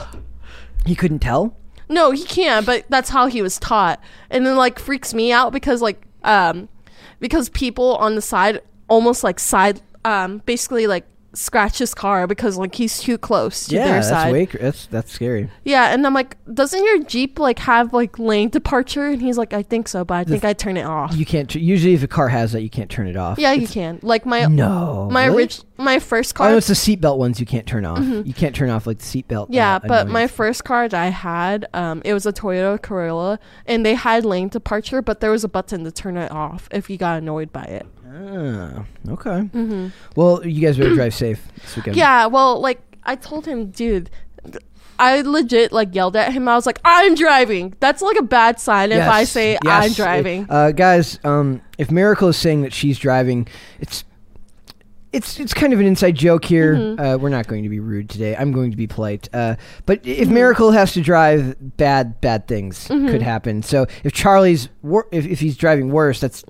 He 0.85 0.93
couldn't 0.95 1.19
tell. 1.19 1.57
No, 1.89 2.11
he 2.11 2.23
can't, 2.23 2.65
but 2.65 2.85
that's 2.89 3.09
how 3.09 3.27
he 3.27 3.41
was 3.41 3.57
taught. 3.59 3.99
And 4.29 4.45
then 4.45 4.55
like 4.55 4.77
freaks 4.77 5.13
me 5.13 5.31
out 5.31 5.51
because 5.51 5.81
like 5.81 6.05
um 6.23 6.69
because 7.19 7.49
people 7.49 7.95
on 7.95 8.15
the 8.15 8.21
side 8.21 8.61
almost 8.87 9.24
like 9.24 9.39
side 9.39 9.81
um 10.05 10.37
basically 10.46 10.87
like 10.87 11.05
scratch 11.33 11.79
his 11.79 11.94
car 11.94 12.27
because 12.27 12.55
like 12.57 12.74
he's 12.75 12.98
too 12.98 13.18
close 13.18 13.65
to 13.68 13.75
yeah, 13.75 13.83
their 13.83 13.94
that's 13.96 14.07
side. 14.07 14.31
way 14.31 14.46
that's 14.46 14.85
that's 14.85 15.11
scary. 15.11 15.50
Yeah, 15.65 15.94
and 15.94 16.07
I'm 16.07 16.13
like, 16.13 16.37
doesn't 16.53 16.81
your 16.81 17.03
Jeep 17.03 17.39
like 17.39 17.59
have 17.59 17.91
like 17.91 18.18
lane 18.18 18.48
departure? 18.48 19.07
And 19.07 19.22
he's 19.22 19.37
like, 19.37 19.51
I 19.51 19.61
think 19.61 19.89
so, 19.89 20.05
but 20.05 20.13
I 20.13 20.24
The 20.24 20.29
think 20.29 20.41
th- 20.44 20.50
I 20.51 20.53
turn 20.53 20.77
it 20.77 20.85
off. 20.85 21.13
You 21.13 21.25
can't. 21.25 21.50
T- 21.50 21.59
usually, 21.59 21.94
if 21.94 22.03
a 22.03 22.07
car 22.07 22.29
has 22.29 22.53
that, 22.53 22.61
you 22.61 22.70
can't 22.70 22.89
turn 22.89 23.07
it 23.07 23.18
off. 23.18 23.37
yeah, 23.37 23.51
you 23.51 23.68
can. 23.68 24.00
Like 24.01 24.25
my 24.25 24.46
No, 24.46 25.09
my 25.11 25.25
really? 25.25 25.44
orig- 25.44 25.59
my 25.77 26.00
first 26.00 26.35
Oh, 26.35 26.37
car. 26.37 26.51
no, 26.51 26.57
it's 26.57 26.68
the 26.68 26.74
seatbelt 26.74 27.18
ones 27.18 27.37
you 27.41 27.46
can't 27.46 27.68
turn 27.68 27.83
off. 27.83 28.00
Mhm. 28.00 28.25
You 28.25 28.33
can't 28.33 28.55
turn 28.55 28.70
off 28.70 28.87
like 28.87 29.00
the 29.00 29.03
seatbelt. 29.03 29.48
yeah, 29.50 29.75
uh, 29.75 29.79
but 29.89 30.07
my 30.07 30.27
first 30.27 30.63
car 30.63 30.87
that 30.87 30.98
I 30.98 31.07
had, 31.09 31.65
um, 31.74 32.01
it 32.05 32.13
was 32.13 32.25
a 32.25 32.31
Toyota 32.31 32.81
Corolla, 32.81 33.39
and 33.65 33.85
they 33.85 33.96
had 33.96 34.24
lane 34.24 34.48
departure, 34.48 35.01
but 35.01 35.20
there 35.20 35.31
was 35.31 35.44
a 35.44 35.50
button 35.50 35.83
to 35.83 35.91
turn 35.91 36.15
it 36.15 36.31
off 36.31 36.70
if 36.72 36.89
you 36.89 36.96
got 36.98 37.18
annoyed 37.18 37.51
by 37.51 37.63
it. 37.63 37.85
Ah, 38.07 38.85
okay. 39.09 39.39
hmm 39.48 39.87
Well, 40.15 40.46
you 40.46 40.61
guys 40.61 40.77
better 40.77 40.94
drive 40.96 41.13
safe 41.13 41.41
this 41.61 41.75
weekend. 41.75 41.96
Yeah, 41.96 42.27
well, 42.27 42.59
like 42.61 42.81
I 43.03 43.15
told 43.15 43.46
him, 43.46 43.72
dude. 43.72 44.09
I 44.98 45.22
legit 45.22 45.74
like 45.74 45.94
yelled 45.94 46.15
at 46.15 46.31
him. 46.31 46.48
I 46.48 46.55
was 46.55 46.65
like, 46.65 46.79
"I'm 46.85 47.15
driving." 47.15 47.74
That's 47.81 48.01
like 48.01 48.15
a 48.18 48.24
bad 48.24 48.59
sign 48.61 48.94
if 48.94 49.01
I 49.05 49.25
say 49.25 49.57
yes. 49.61 49.85
I'm 49.85 49.91
driving. 49.91 50.46
Uh, 50.50 50.72
guys, 50.72 51.20
um, 51.25 51.61
if 51.77 51.91
Miracle 51.91 52.29
is 52.29 52.37
saying 52.37 52.61
that 52.61 52.72
she's 52.72 52.98
driving, 52.98 53.46
it's 53.81 54.05
it's 55.11 55.37
it's 55.37 55.53
kind 55.53 55.74
of 55.74 55.81
an 55.81 55.85
inside 55.85 56.15
joke 56.15 56.46
here. 56.46 56.75
Mhm. 56.75 57.00
Uh, 57.15 57.18
we're 57.18 57.27
not 57.29 57.48
going 57.48 57.63
to 57.63 57.70
be 57.70 57.81
rude 57.81 58.09
today. 58.09 58.37
I'm 58.37 58.53
going 58.53 58.72
to 58.72 58.77
be 58.77 58.87
polite. 58.87 59.27
Uh, 59.33 59.55
but 59.85 60.00
if 60.05 60.29
Mhm. 60.29 60.31
Miracle 60.31 60.72
has 60.72 60.94
to 60.94 61.01
drive, 61.01 61.55
bad 61.75 62.22
bad 62.22 62.48
things 62.48 62.87
Mhm. 62.87 63.11
could 63.11 63.22
happen. 63.22 63.63
So 63.63 63.87
if 64.05 64.13
Charlie's 64.13 64.70
wor- 64.81 65.07
if 65.11 65.25
if 65.25 65.41
he's 65.41 65.57
driving 65.57 65.89
worse, 65.91 66.22
that's 66.22 66.46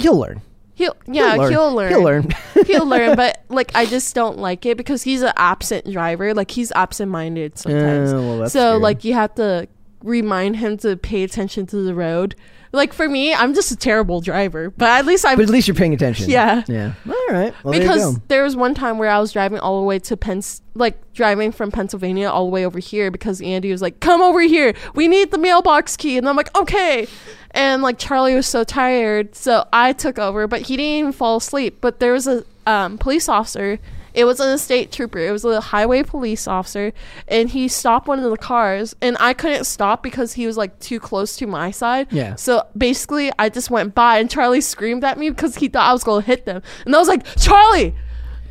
he'll 0.00 0.18
learn. 0.18 0.42
He'll 0.74 0.96
yeah, 1.06 1.34
learn. 1.34 1.52
he'll 1.52 1.74
learn. 1.74 1.90
He'll 1.90 2.02
learn. 2.02 2.28
he'll 2.66 2.86
learn, 2.86 3.16
but 3.16 3.44
like 3.50 3.70
I 3.74 3.84
just 3.84 4.14
don't 4.14 4.38
like 4.38 4.64
it 4.64 4.76
because 4.76 5.02
he's 5.02 5.22
an 5.22 5.32
absent 5.36 5.90
driver. 5.90 6.32
Like 6.32 6.50
he's 6.50 6.72
absent-minded 6.72 7.58
sometimes. 7.58 8.14
Well, 8.14 8.48
so 8.48 8.48
scary. 8.48 8.78
like 8.78 9.04
you 9.04 9.12
have 9.12 9.34
to 9.34 9.68
remind 10.02 10.56
him 10.56 10.78
to 10.78 10.96
pay 10.96 11.22
attention 11.22 11.66
to 11.66 11.76
the 11.76 11.94
road. 11.94 12.34
Like 12.72 12.92
for 12.92 13.08
me, 13.08 13.34
I'm 13.34 13.52
just 13.52 13.72
a 13.72 13.76
terrible 13.76 14.20
driver, 14.20 14.70
but 14.70 14.88
at 14.90 15.04
least 15.04 15.26
I'm 15.26 15.36
but 15.36 15.42
at 15.42 15.48
least 15.48 15.66
you're 15.66 15.74
paying 15.74 15.92
attention. 15.92 16.30
Yeah. 16.30 16.62
Yeah. 16.68 16.94
All 17.08 17.26
right. 17.30 17.52
Well, 17.64 17.72
there 17.72 17.80
because 17.80 18.16
go. 18.16 18.22
there 18.28 18.44
was 18.44 18.54
one 18.54 18.74
time 18.74 18.98
where 18.98 19.10
I 19.10 19.18
was 19.18 19.32
driving 19.32 19.58
all 19.58 19.80
the 19.80 19.86
way 19.86 19.98
to 19.98 20.16
Pens, 20.16 20.62
like 20.74 21.12
driving 21.12 21.50
from 21.50 21.72
Pennsylvania 21.72 22.28
all 22.30 22.44
the 22.44 22.50
way 22.50 22.64
over 22.64 22.78
here 22.78 23.10
because 23.10 23.40
Andy 23.40 23.72
was 23.72 23.82
like, 23.82 23.98
"Come 23.98 24.22
over 24.22 24.40
here, 24.40 24.74
we 24.94 25.08
need 25.08 25.32
the 25.32 25.38
mailbox 25.38 25.96
key," 25.96 26.16
and 26.16 26.28
I'm 26.28 26.36
like, 26.36 26.56
"Okay," 26.56 27.08
and 27.50 27.82
like 27.82 27.98
Charlie 27.98 28.36
was 28.36 28.46
so 28.46 28.62
tired, 28.62 29.34
so 29.34 29.66
I 29.72 29.92
took 29.92 30.20
over, 30.20 30.46
but 30.46 30.62
he 30.62 30.76
didn't 30.76 30.98
even 30.98 31.12
fall 31.12 31.38
asleep. 31.38 31.78
But 31.80 31.98
there 31.98 32.12
was 32.12 32.28
a 32.28 32.44
um, 32.66 32.98
police 32.98 33.28
officer. 33.28 33.80
It 34.14 34.24
was 34.24 34.40
an 34.40 34.56
state 34.58 34.92
trooper. 34.92 35.18
It 35.18 35.30
was 35.32 35.44
a 35.44 35.60
highway 35.60 36.02
police 36.02 36.46
officer, 36.48 36.92
and 37.28 37.48
he 37.50 37.68
stopped 37.68 38.08
one 38.08 38.18
of 38.18 38.30
the 38.30 38.36
cars, 38.36 38.94
and 39.00 39.16
I 39.20 39.32
couldn't 39.34 39.64
stop 39.64 40.02
because 40.02 40.32
he 40.34 40.46
was 40.46 40.56
like 40.56 40.78
too 40.80 41.00
close 41.00 41.36
to 41.36 41.46
my 41.46 41.70
side. 41.70 42.08
Yeah. 42.10 42.34
So 42.36 42.66
basically, 42.76 43.30
I 43.38 43.48
just 43.48 43.70
went 43.70 43.94
by, 43.94 44.18
and 44.18 44.30
Charlie 44.30 44.60
screamed 44.60 45.04
at 45.04 45.18
me 45.18 45.30
because 45.30 45.56
he 45.56 45.68
thought 45.68 45.88
I 45.88 45.92
was 45.92 46.04
going 46.04 46.22
to 46.22 46.26
hit 46.26 46.44
them. 46.46 46.62
And 46.84 46.94
I 46.94 46.98
was 46.98 47.08
like, 47.08 47.24
Charlie, 47.36 47.94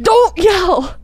don't 0.02 0.38
yell. 0.38 0.96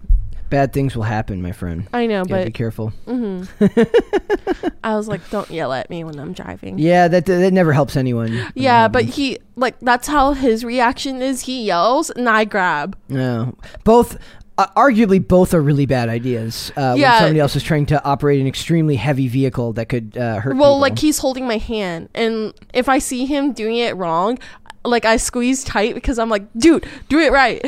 Bad 0.50 0.74
things 0.74 0.96
will 0.96 1.04
happen, 1.04 1.42
my 1.42 1.52
friend. 1.52 1.88
I 1.92 2.06
know, 2.06 2.24
Gotta 2.24 2.44
be 2.44 2.50
but 2.50 2.54
careful. 2.54 2.90
hmm 3.06 3.44
I 4.84 4.96
was 4.96 5.08
like, 5.08 5.28
don't 5.32 5.50
yell 5.50 5.74
at 5.74 5.90
me 5.90 6.04
when 6.04 6.20
I'm 6.20 6.34
driving. 6.34 6.78
Yeah, 6.78 7.08
that 7.08 7.26
that 7.26 7.52
never 7.52 7.74
helps 7.74 7.98
anyone. 7.98 8.40
Yeah, 8.54 8.88
but 8.88 9.06
he, 9.06 9.40
like, 9.56 9.80
that's 9.80 10.08
how 10.08 10.34
his 10.34 10.64
reaction 10.64 11.22
is. 11.22 11.42
He 11.42 11.64
yells, 11.66 12.12
and 12.12 12.30
I 12.30 12.46
grab. 12.46 12.96
No, 13.10 13.56
both. 13.84 14.18
Uh, 14.58 14.68
arguably, 14.78 15.26
both 15.26 15.54
are 15.54 15.62
really 15.62 15.86
bad 15.86 16.08
ideas. 16.08 16.72
Uh, 16.78 16.96
when 16.96 17.12
somebody 17.20 17.40
else 17.40 17.56
is 17.58 17.64
trying 17.64 17.86
to 17.88 18.02
operate 18.06 18.40
an 18.40 18.48
extremely 18.48 18.96
heavy 18.96 19.28
vehicle 19.28 19.74
that 19.74 19.90
could 19.90 20.18
uh, 20.18 20.40
hurt. 20.40 20.56
Well, 20.56 20.76
people. 20.76 20.80
like, 20.80 21.00
he's 21.00 21.18
holding 21.18 21.46
my 21.48 21.58
hand, 21.58 22.08
and 22.16 22.54
if 22.74 22.88
I 22.88 23.00
see 23.00 23.26
him 23.26 23.52
doing 23.52 23.76
it 23.76 23.96
wrong, 23.98 24.40
like, 24.86 25.04
I 25.04 25.18
squeeze 25.18 25.64
tight 25.66 25.94
because 25.94 26.18
I'm 26.20 26.30
like, 26.30 26.44
dude, 26.58 26.86
do 27.10 27.20
it 27.20 27.32
right. 27.34 27.66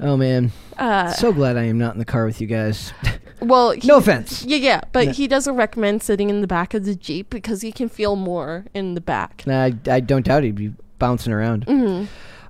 oh 0.00 0.16
man, 0.16 0.50
Uh, 0.76 1.10
so 1.12 1.32
glad 1.32 1.56
I 1.56 1.64
am 1.64 1.78
not 1.78 1.92
in 1.94 1.98
the 2.00 2.04
car 2.04 2.26
with 2.26 2.40
you 2.40 2.46
guys. 2.48 2.92
well, 3.40 3.70
he, 3.70 3.86
no 3.86 3.98
offense. 3.98 4.44
Yeah, 4.44 4.56
yeah, 4.56 4.80
but 4.92 5.06
No. 5.06 5.12
he 5.12 5.28
doesn't 5.28 5.54
recommend 5.54 6.02
sitting 6.02 6.28
in 6.28 6.40
the 6.40 6.46
back 6.48 6.74
of 6.74 6.84
the 6.84 6.96
Jeep 6.96 7.30
because 7.30 7.62
he 7.62 7.70
can 7.70 7.88
feel 7.88 8.16
more 8.16 8.64
in 8.74 8.94
the 8.94 9.00
back. 9.00 9.44
Nah, 9.46 9.64
I, 9.66 9.74
I 9.88 10.00
don't 10.00 10.24
doubt 10.26 10.42
he'd 10.42 10.56
be 10.56 10.72
bouncing 10.98 11.32
around. 11.32 11.64
hmm 11.64 12.06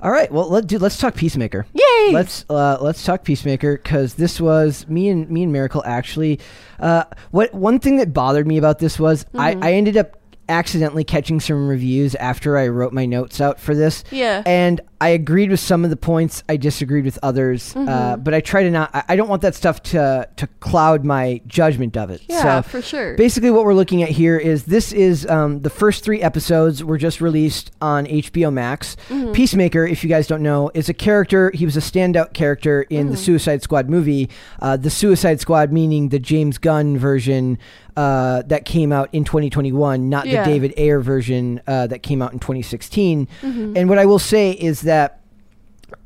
All 0.06 0.12
right, 0.12 0.30
well, 0.30 0.48
let 0.48 0.68
do. 0.68 0.78
Let's 0.78 0.98
talk 0.98 1.16
Peacemaker. 1.16 1.66
Yay! 1.74 2.12
Let's 2.12 2.44
uh, 2.48 2.78
let's 2.80 3.04
talk 3.04 3.24
Peacemaker 3.24 3.76
because 3.76 4.14
this 4.14 4.40
was 4.40 4.86
me 4.86 5.08
and 5.08 5.28
me 5.28 5.42
and 5.42 5.52
Miracle 5.52 5.82
actually. 5.84 6.38
Uh, 6.78 7.02
what 7.32 7.52
one 7.52 7.80
thing 7.80 7.96
that 7.96 8.12
bothered 8.12 8.46
me 8.46 8.56
about 8.56 8.78
this 8.78 9.00
was 9.00 9.24
Mm-hmm. 9.24 9.40
I, 9.40 9.70
I 9.70 9.72
ended 9.72 9.96
up 9.96 10.16
accidentally 10.48 11.02
catching 11.02 11.40
some 11.40 11.66
reviews 11.66 12.14
after 12.14 12.56
I 12.56 12.68
wrote 12.68 12.92
my 12.92 13.04
notes 13.04 13.40
out 13.40 13.58
for 13.58 13.74
this. 13.74 14.04
Yeah. 14.12 14.44
and 14.46 14.80
I 15.00 15.08
agreed 15.10 15.50
with 15.50 15.60
some 15.60 15.84
of 15.84 15.90
the 15.90 15.96
points. 15.96 16.42
I 16.48 16.56
disagreed 16.56 17.04
with 17.04 17.18
others, 17.22 17.74
Mm-hmm. 17.74 17.88
uh, 17.88 18.16
but 18.16 18.32
I 18.34 18.40
try 18.40 18.62
to 18.62 18.70
not. 18.70 18.90
I, 18.94 19.04
I 19.10 19.16
don't 19.16 19.28
want 19.28 19.42
that 19.42 19.54
stuff 19.54 19.82
to 19.84 20.28
to 20.36 20.46
cloud 20.60 21.04
my 21.04 21.40
judgment 21.46 21.96
of 21.96 22.10
it. 22.10 22.22
yeah, 22.28 22.62
so 22.62 22.68
for 22.68 22.80
sure. 22.82 23.14
Basically, 23.16 23.50
what 23.50 23.64
we're 23.64 23.74
looking 23.74 24.02
at 24.02 24.08
here 24.08 24.38
is 24.38 24.64
this 24.64 24.92
is 24.92 25.26
um, 25.26 25.60
the 25.60 25.70
first 25.70 26.02
three 26.02 26.22
episodes 26.22 26.82
were 26.82 26.96
just 26.98 27.20
released 27.20 27.72
on 27.80 28.06
HBO 28.06 28.52
Max. 28.52 28.96
Mm-hmm. 29.08 29.32
Peacemaker, 29.32 29.84
if 29.86 30.02
you 30.02 30.08
guys 30.08 30.26
don't 30.26 30.42
know, 30.42 30.70
is 30.72 30.88
a 30.88 30.94
character. 30.94 31.50
He 31.54 31.64
was 31.66 31.76
a 31.76 31.80
standout 31.80 32.32
character 32.32 32.82
in 32.82 32.96
Mm-hmm. 33.06 33.10
the 33.10 33.16
Suicide 33.18 33.62
Squad 33.62 33.90
movie. 33.90 34.30
Uh, 34.60 34.76
the 34.78 34.90
Suicide 34.90 35.40
Squad, 35.40 35.72
meaning 35.72 36.08
the 36.08 36.18
James 36.18 36.56
Gunn 36.58 36.96
version 36.96 37.58
uh, 37.96 38.42
that 38.42 38.64
came 38.66 38.92
out 38.92 39.08
in 39.12 39.24
2021, 39.24 40.08
not 40.08 40.26
Yeah. 40.26 40.42
the 40.44 40.50
David 40.50 40.74
Ayer 40.76 41.00
version 41.00 41.60
uh, 41.66 41.86
that 41.86 42.02
came 42.02 42.20
out 42.20 42.32
in 42.32 42.38
2016. 42.38 43.26
Mm-hmm. 43.42 43.72
And 43.76 43.88
what 43.88 43.98
I 43.98 44.04
will 44.06 44.18
say 44.18 44.50
is 44.52 44.82
that. 44.86 45.20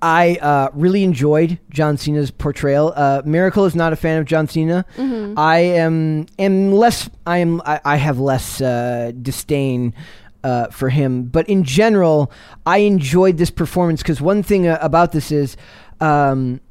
I 0.03 0.37
uh, 0.43 0.69
really 0.75 1.05
enjoyed 1.05 1.59
John 1.71 1.97
Cena's 1.97 2.31
portrayal. 2.31 2.93
Uh, 2.95 3.23
Miracle 3.25 3.65
is 3.65 3.75
not 3.75 3.95
a 3.95 3.97
fan 3.97 4.19
of 4.19 4.27
John 4.27 4.47
Cena. 4.47 4.85
Mm-hmm. 4.97 5.39
I 5.39 5.59
am 5.59 6.27
am 6.39 6.73
less. 6.73 7.09
I 7.27 7.39
am. 7.39 7.63
I, 7.65 7.81
I 7.85 7.97
have 7.97 8.19
less 8.19 8.61
uh, 8.61 9.13
disdain. 9.21 9.95
Uh, 10.43 10.69
for 10.69 10.89
him, 10.89 11.25
but 11.25 11.47
in 11.51 11.65
general, 11.65 12.33
I 12.65 12.79
enjoyed 12.79 13.37
this 13.37 13.51
performance 13.51 14.01
because 14.03 14.23
one 14.23 14.43
thing 14.43 14.67
uh, 14.67 14.79
about 14.81 15.13
this 15.13 15.31
is, 15.31 15.55
um, 16.01 16.63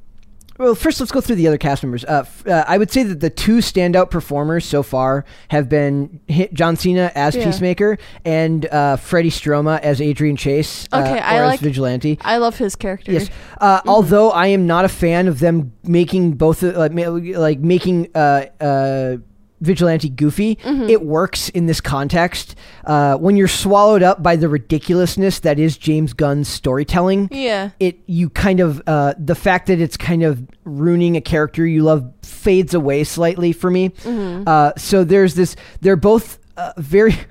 well, 0.59 0.75
first 0.75 0.99
let's 0.99 1.11
go 1.11 1.21
through 1.21 1.37
the 1.37 1.47
other 1.47 1.57
cast 1.57 1.81
members. 1.81 2.05
Uh, 2.05 2.19
f- 2.25 2.45
uh, 2.47 2.63
I 2.67 2.77
would 2.77 2.91
say 2.91 3.01
that 3.03 3.19
the 3.21 3.29
two 3.31 3.57
standout 3.57 4.11
performers 4.11 4.65
so 4.65 4.83
far 4.83 5.25
have 5.49 5.69
been 5.69 6.19
John 6.53 6.75
Cena 6.75 7.11
as 7.15 7.35
Yeah. 7.35 7.45
Peacemaker 7.45 7.97
and 8.25 8.65
uh, 8.67 8.97
Freddie 8.97 9.31
Stroma 9.31 9.79
as 9.79 10.01
Adrian 10.01 10.35
Chase, 10.35 10.87
uh, 10.91 10.97
Okay, 10.99 11.17
or 11.17 11.23
I 11.23 11.35
as 11.37 11.47
like- 11.47 11.59
Vigilante. 11.61 12.19
I 12.21 12.37
love 12.37 12.57
his 12.57 12.75
character. 12.75 13.11
Yes. 13.11 13.29
Uh, 13.59 13.81
Although 13.87 14.31
I 14.31 14.47
am 14.47 14.67
not 14.67 14.85
a 14.85 14.89
fan 14.89 15.27
of 15.27 15.39
them 15.39 15.71
making 15.83 16.33
both, 16.33 16.63
uh, 16.63 16.77
like, 16.77 16.91
ma- 16.93 17.07
like 17.09 17.59
making 17.59 18.09
uh, 18.13 18.45
uh, 18.61 19.17
Vigilante 19.61 20.09
goofy, 20.09 20.57
it 20.63 21.01
works 21.01 21.49
in 21.49 21.65
this 21.65 21.81
context. 21.81 22.55
Uh, 22.85 23.17
when 23.17 23.35
you're 23.37 23.47
swallowed 23.47 24.01
up 24.03 24.23
by 24.23 24.35
the 24.35 24.47
ridiculousness 24.47 25.39
that 25.39 25.59
is 25.59 25.77
James 25.77 26.13
Gunn's 26.13 26.47
storytelling, 26.47 27.27
Yeah. 27.31 27.71
it 27.79 27.99
you 28.05 28.29
kind 28.29 28.59
of 28.61 28.81
uh, 28.87 29.13
the 29.17 29.35
fact 29.35 29.67
that 29.67 29.79
it's 29.81 29.97
kind 29.97 30.23
of 30.23 30.41
ruining 30.63 31.17
a 31.17 31.21
character 31.21 31.65
you 31.65 31.83
love 31.83 32.09
fades 32.23 32.73
away 32.73 33.03
slightly 33.03 33.51
for 33.51 33.69
me. 33.69 33.89
Mm-hmm. 33.89 34.43
Uh, 34.47 34.71
so 34.77 35.03
there's 35.03 35.35
this. 35.35 35.55
They're 35.81 35.95
both 35.95 36.39
uh, 36.57 36.73
very. 36.77 37.15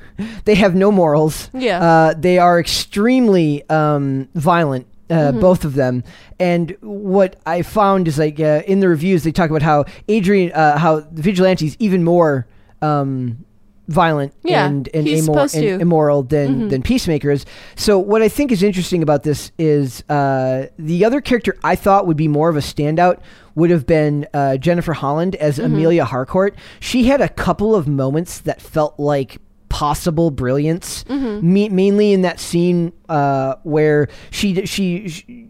They 0.47 0.57
have 0.57 0.75
no 0.75 0.91
morals. 0.91 1.49
Yeah. 1.55 1.81
Uh, 1.81 2.15
they 2.19 2.39
are 2.39 2.59
extremely 2.59 3.63
um, 3.71 4.29
violent. 4.35 4.87
Uh, 5.11 5.15
Mm-hmm. 5.29 5.41
Both 5.41 5.65
of 5.65 5.75
them, 5.75 6.05
and 6.39 6.77
what 6.83 7.37
I 7.47 7.63
found 7.63 8.09
is 8.09 8.19
like 8.19 8.39
uh, 8.39 8.63
in 8.67 8.81
the 8.81 8.89
reviews 8.89 9.23
they 9.25 9.33
talk 9.33 9.49
about 9.49 9.63
how 9.63 9.87
Adrian, 10.07 10.53
uh, 10.53 10.77
how 10.77 11.01
the 11.01 11.23
vigilante's 11.23 11.77
even 11.79 12.05
more 12.05 12.47
um, 12.83 13.45
violent 13.89 14.35
Yeah, 14.45 14.67
and, 14.67 14.87
and, 14.93 15.07
he's 15.07 15.27
immoral, 15.27 15.49
supposed 15.49 15.65
to. 15.65 15.79
Mm-hmm. 15.79 16.29
than 16.29 16.69
than 16.69 16.83
Peacemaker 16.83 17.31
is. 17.31 17.47
So 17.75 17.99
what 17.99 18.21
I 18.21 18.29
think 18.29 18.53
is 18.53 18.63
interesting 18.63 19.03
about 19.03 19.23
this 19.23 19.51
is 19.59 20.05
uh, 20.11 20.67
the 20.79 21.05
other 21.07 21.23
character 21.23 21.57
I 21.65 21.75
thought 21.75 22.07
would 22.07 22.19
be 22.19 22.29
more 22.29 22.51
of 22.51 22.57
a 22.57 22.61
standout 22.61 23.21
would 23.55 23.71
have 23.71 23.87
been 23.87 24.27
uh, 24.35 24.59
Jennifer 24.59 24.93
Holland 24.93 25.37
as 25.37 25.57
Mm-hmm. 25.57 25.73
Amelia 25.75 26.05
Harcourt. 26.05 26.55
She 26.81 27.05
had 27.05 27.21
a 27.23 27.29
couple 27.31 27.75
of 27.75 27.89
moments 27.89 28.41
that 28.41 28.61
felt 28.61 29.01
like 29.01 29.39
possible 29.79 30.31
brilliance, 30.33 31.05
Mm-hmm. 31.05 31.53
me- 31.53 31.69
mainly 31.69 32.13
in 32.13 32.23
that 32.23 32.41
scene 32.41 32.93
uh, 33.09 33.55
where 33.63 34.09
she 34.31 34.67
she. 34.67 35.09
she 35.09 35.45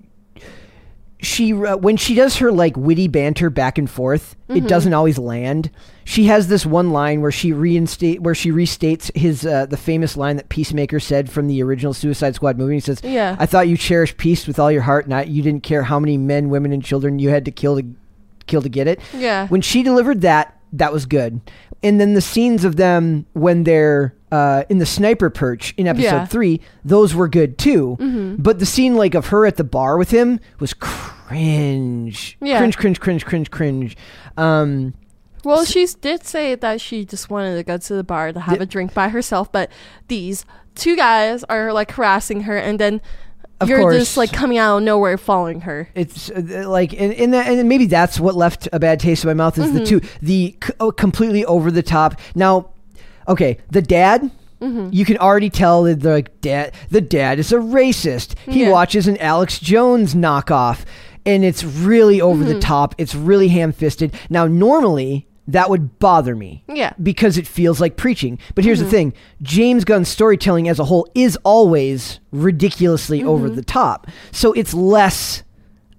she 1.21 1.53
uh, 1.53 1.77
when 1.77 1.97
she 1.97 2.15
does 2.15 2.37
her 2.37 2.53
like 2.53 2.77
witty 2.77 3.09
banter 3.09 3.51
back 3.51 3.77
and 3.79 3.91
forth, 3.91 4.37
Mm-hmm. 4.49 4.65
it 4.65 4.69
doesn't 4.69 4.95
always 4.95 5.19
land. 5.19 5.71
She 6.05 6.25
has 6.25 6.49
this 6.49 6.65
one 6.65 6.91
line 6.91 7.21
where 7.21 7.33
she 7.33 7.53
reinstate 7.53 8.23
where 8.23 8.35
she 8.35 8.51
restates 8.51 9.11
his 9.17 9.45
uh, 9.45 9.67
the 9.67 9.77
famous 9.77 10.17
line 10.17 10.37
that 10.37 10.49
Peacemaker 10.49 11.01
said 11.01 11.29
from 11.31 11.49
the 11.49 11.63
original 11.63 11.93
Suicide 11.93 12.35
Squad 12.35 12.57
movie. 12.57 12.75
He 12.75 12.81
says, 12.81 13.01
Yeah. 13.03 13.35
"I 13.39 13.47
thought 13.47 13.67
you 13.69 13.77
cherished 13.77 14.17
peace 14.17 14.47
with 14.47 14.59
all 14.59 14.71
your 14.73 14.83
heart, 14.83 15.09
not 15.09 15.29
you 15.29 15.43
didn't 15.43 15.65
care 15.65 15.83
how 15.83 15.99
many 15.99 16.17
men, 16.17 16.49
women, 16.51 16.73
and 16.73 16.83
children 16.85 17.19
you 17.19 17.31
had 17.31 17.45
to 17.47 17.51
kill 17.51 17.77
to 17.81 17.85
kill 18.47 18.63
to 18.63 18.69
get 18.69 18.87
it." 18.87 19.01
Yeah. 19.13 19.49
When 19.49 19.61
she 19.61 19.83
delivered 19.83 20.21
that, 20.23 20.57
that 20.75 20.93
was 20.93 21.05
good. 21.05 21.41
And 21.83 22.01
then 22.01 22.15
the 22.15 22.21
scenes 22.23 22.65
of 22.65 22.77
them 22.77 23.27
when 23.35 23.65
they're 23.65 24.15
uh, 24.31 24.65
in 24.69 24.79
the 24.79 24.87
sniper 24.87 25.31
perch 25.31 25.75
in 25.77 25.87
episode 25.87 26.05
Yeah. 26.05 26.27
three, 26.27 26.61
those 26.85 27.15
were 27.15 27.29
good 27.29 27.57
too. 27.59 27.97
Mm-hmm. 28.01 28.43
But 28.43 28.59
the 28.59 28.67
scene 28.67 28.95
like 28.97 29.15
of 29.15 29.29
her 29.29 29.47
at 29.47 29.57
the 29.57 29.65
bar 29.65 29.97
with 29.99 30.11
him 30.11 30.41
was 30.61 30.75
cringe, 30.75 32.37
Yeah. 32.41 32.59
cringe, 32.59 32.77
cringe, 32.79 33.01
cringe, 33.01 33.25
cringe, 33.25 33.51
cringe. 33.51 33.97
Um, 34.37 34.95
Well, 35.45 35.65
she 35.65 35.87
did 36.01 36.27
say 36.27 36.55
that 36.57 36.81
she 36.81 37.05
just 37.05 37.31
wanted 37.31 37.57
to 37.57 37.63
go 37.63 37.77
to 37.79 37.95
the 37.95 38.05
bar 38.05 38.33
to 38.33 38.41
have 38.41 38.57
Yeah. 38.57 38.63
a 38.63 38.67
drink 38.67 38.93
by 38.95 39.09
herself, 39.09 39.51
but 39.53 39.71
these 40.09 40.45
two 40.75 40.97
guys 40.97 41.45
are 41.45 41.73
like 41.73 41.93
harassing 41.93 42.43
her, 42.43 42.57
and 42.57 42.79
then 42.79 43.01
Of 43.61 43.69
you're 43.69 43.81
course. 43.81 43.97
just 43.97 44.17
like 44.17 44.33
coming 44.33 44.59
out 44.59 44.79
of 44.79 44.83
nowhere 44.83 45.17
following 45.17 45.63
her. 45.63 45.89
it's 45.95 46.31
uh, 46.31 46.65
like 46.69 46.93
and, 46.93 47.13
and, 47.15 47.33
that, 47.35 47.47
and 47.49 47.69
maybe 47.69 47.87
that's 47.87 48.19
what 48.21 48.35
left 48.37 48.69
a 48.73 48.79
bad 48.79 49.01
taste 49.01 49.25
in 49.25 49.29
my 49.29 49.35
mouth 49.35 49.59
is 49.59 49.73
the 49.73 49.85
two 49.85 50.01
the 50.23 50.57
c- 50.63 50.73
oh, 50.81 50.91
completely 50.93 51.45
over 51.45 51.71
the 51.71 51.83
top. 51.83 52.21
Now, 52.35 52.71
okay, 53.29 53.59
the 53.71 53.83
dad. 53.83 54.31
Mm-hmm. 54.61 54.89
You 54.91 55.05
can 55.05 55.19
already 55.19 55.51
tell 55.51 55.85
that 55.85 56.01
the 56.01 56.11
like, 56.11 56.41
dad, 56.41 56.75
the 56.91 57.01
dad 57.01 57.39
is 57.39 57.53
a 57.53 57.59
racist. 57.59 58.35
He 58.47 58.63
Yeah. 58.63 58.73
watches 58.73 59.07
an 59.07 59.17
Alex 59.19 59.61
Jones 59.61 60.15
knockoff, 60.15 60.85
and 61.25 61.45
it's 61.45 61.63
really 61.63 62.21
over 62.21 62.43
the 62.43 62.53
mm-hmm. 62.53 62.61
top. 62.61 62.95
It's 62.99 63.15
really 63.15 63.49
ham-fisted. 63.49 64.15
Now, 64.29 64.47
normally 64.49 65.29
that 65.47 65.71
would 65.71 65.99
bother 65.99 66.35
me. 66.37 66.63
Yeah. 66.69 66.93
because 67.03 67.39
it 67.39 67.47
feels 67.47 67.81
like 67.81 67.97
preaching. 67.97 68.39
But 68.55 68.65
here's 68.65 68.81
the 68.81 68.85
mm-hmm. 68.85 68.91
thing 68.91 69.15
James 69.43 69.85
Gunn's 69.85 70.09
storytelling 70.09 70.69
as 70.69 70.79
a 70.79 70.85
whole 70.85 71.09
is 71.15 71.39
always 71.43 72.21
ridiculously 72.33 73.25
over 73.25 73.49
the 73.49 73.63
top. 73.65 74.07
So 74.31 74.53
it's 74.53 74.75
less, 74.75 75.43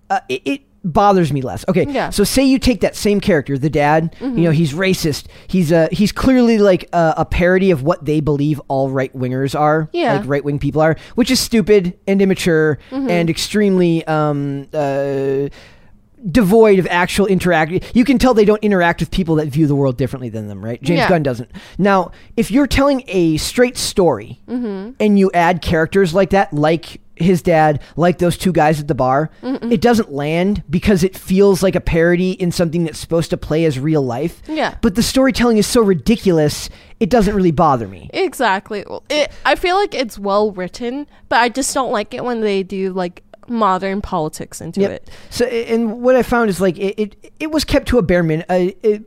uh, 0.10 0.20
it, 0.30 0.42
it 0.46 0.62
bothers 0.84 1.32
me 1.34 1.42
less. 1.42 1.66
Okay, 1.68 1.86
Yeah. 1.90 2.10
so 2.10 2.24
say 2.24 2.44
you 2.44 2.60
take 2.60 2.82
that 2.82 2.96
same 2.96 3.20
character, 3.20 3.58
the 3.58 3.70
dad, 3.70 4.16
you 4.22 4.30
know, 4.30 4.52
he's 4.52 4.74
racist. 4.74 5.26
He's 5.48 5.72
uh, 5.72 5.88
he's 5.92 6.12
clearly 6.12 6.58
like 6.58 6.88
a, 6.94 7.14
a 7.18 7.26
parody 7.26 7.72
of 7.72 7.84
what 7.84 8.06
they 8.06 8.20
believe 8.22 8.62
all 8.68 8.90
right 8.90 9.14
wingers 9.16 9.60
are, 9.60 9.90
Yeah. 9.94 10.14
like 10.16 10.28
right 10.28 10.44
wing 10.44 10.60
people 10.60 10.82
are, 10.82 10.96
which 11.16 11.32
is 11.32 11.40
stupid 11.40 11.98
and 12.08 12.22
immature 12.22 12.80
and 12.92 13.30
extremely 13.30 14.06
um, 14.08 14.68
uh, 14.74 15.50
devoid 16.32 16.80
of 16.80 16.88
actual 16.88 17.26
interaction. 17.28 17.80
You 17.94 18.04
can 18.04 18.18
tell 18.18 18.34
they 18.34 18.44
don't 18.46 18.62
interact 18.64 19.00
with 19.00 19.10
people 19.10 19.36
that 19.36 19.48
view 19.48 19.68
the 19.68 19.76
world 19.76 19.98
differently 19.98 20.28
than 20.30 20.48
them, 20.50 20.64
right? 20.64 20.82
James 20.82 21.00
Yeah. 21.00 21.10
Gunn 21.10 21.24
doesn't. 21.24 21.50
Now, 21.78 22.12
if 22.36 22.52
you're 22.52 22.68
telling 22.68 23.04
a 23.08 23.38
straight 23.38 23.78
story 23.78 24.42
Mm-hmm. 24.50 24.92
and 25.00 25.18
you 25.20 25.32
add 25.34 25.62
characters 25.62 26.14
like 26.14 26.32
that, 26.32 26.54
like 26.54 27.00
his 27.20 27.42
dad, 27.42 27.82
like 27.96 28.18
those 28.20 28.38
two 28.38 28.52
guys 28.52 28.80
at 28.80 28.88
the 28.88 28.96
bar, 28.96 29.30
it 29.44 29.82
doesn't 29.82 30.12
land 30.12 30.64
because 30.70 31.04
it 31.04 31.18
feels 31.18 31.62
like 31.62 31.76
a 31.76 31.82
parody 31.82 32.32
in 32.32 32.52
something 32.52 32.84
that's 32.84 33.00
supposed 33.00 33.30
to 33.32 33.38
play 33.38 33.66
as 33.66 33.80
real 33.80 34.02
life. 34.02 34.42
Yeah. 34.48 34.78
But 34.82 34.96
the 34.96 35.04
storytelling 35.04 35.58
is 35.58 35.68
so 35.68 35.82
ridiculous, 35.82 36.70
it 37.00 37.10
doesn't 37.10 37.36
really 37.36 37.52
bother 37.52 37.88
me. 37.88 38.10
Exactly. 38.14 38.86
It, 39.10 39.32
I 39.46 39.56
feel 39.56 39.76
like 39.76 39.94
it's 39.94 40.18
well 40.20 40.52
written, 40.52 41.08
but 41.30 41.38
I 41.38 41.50
just 41.50 41.74
don't 41.74 41.92
like 41.92 42.14
it 42.14 42.24
when 42.24 42.42
they 42.42 42.64
do 42.64 42.92
like 42.94 43.24
modern 43.48 44.00
politics 44.02 44.62
into 44.62 44.82
Yep. 44.82 44.92
it. 44.92 45.10
So, 45.32 45.46
and 45.46 46.02
what 46.02 46.16
I 46.16 46.24
found 46.24 46.50
is 46.50 46.62
like 46.62 46.78
it, 46.78 47.00
it, 47.00 47.34
it 47.40 47.52
was 47.52 47.64
kept 47.66 47.88
to 47.90 47.98
a 47.98 48.02
bare 48.02 48.22
minimum. 48.24 48.46
uh, 48.50 48.98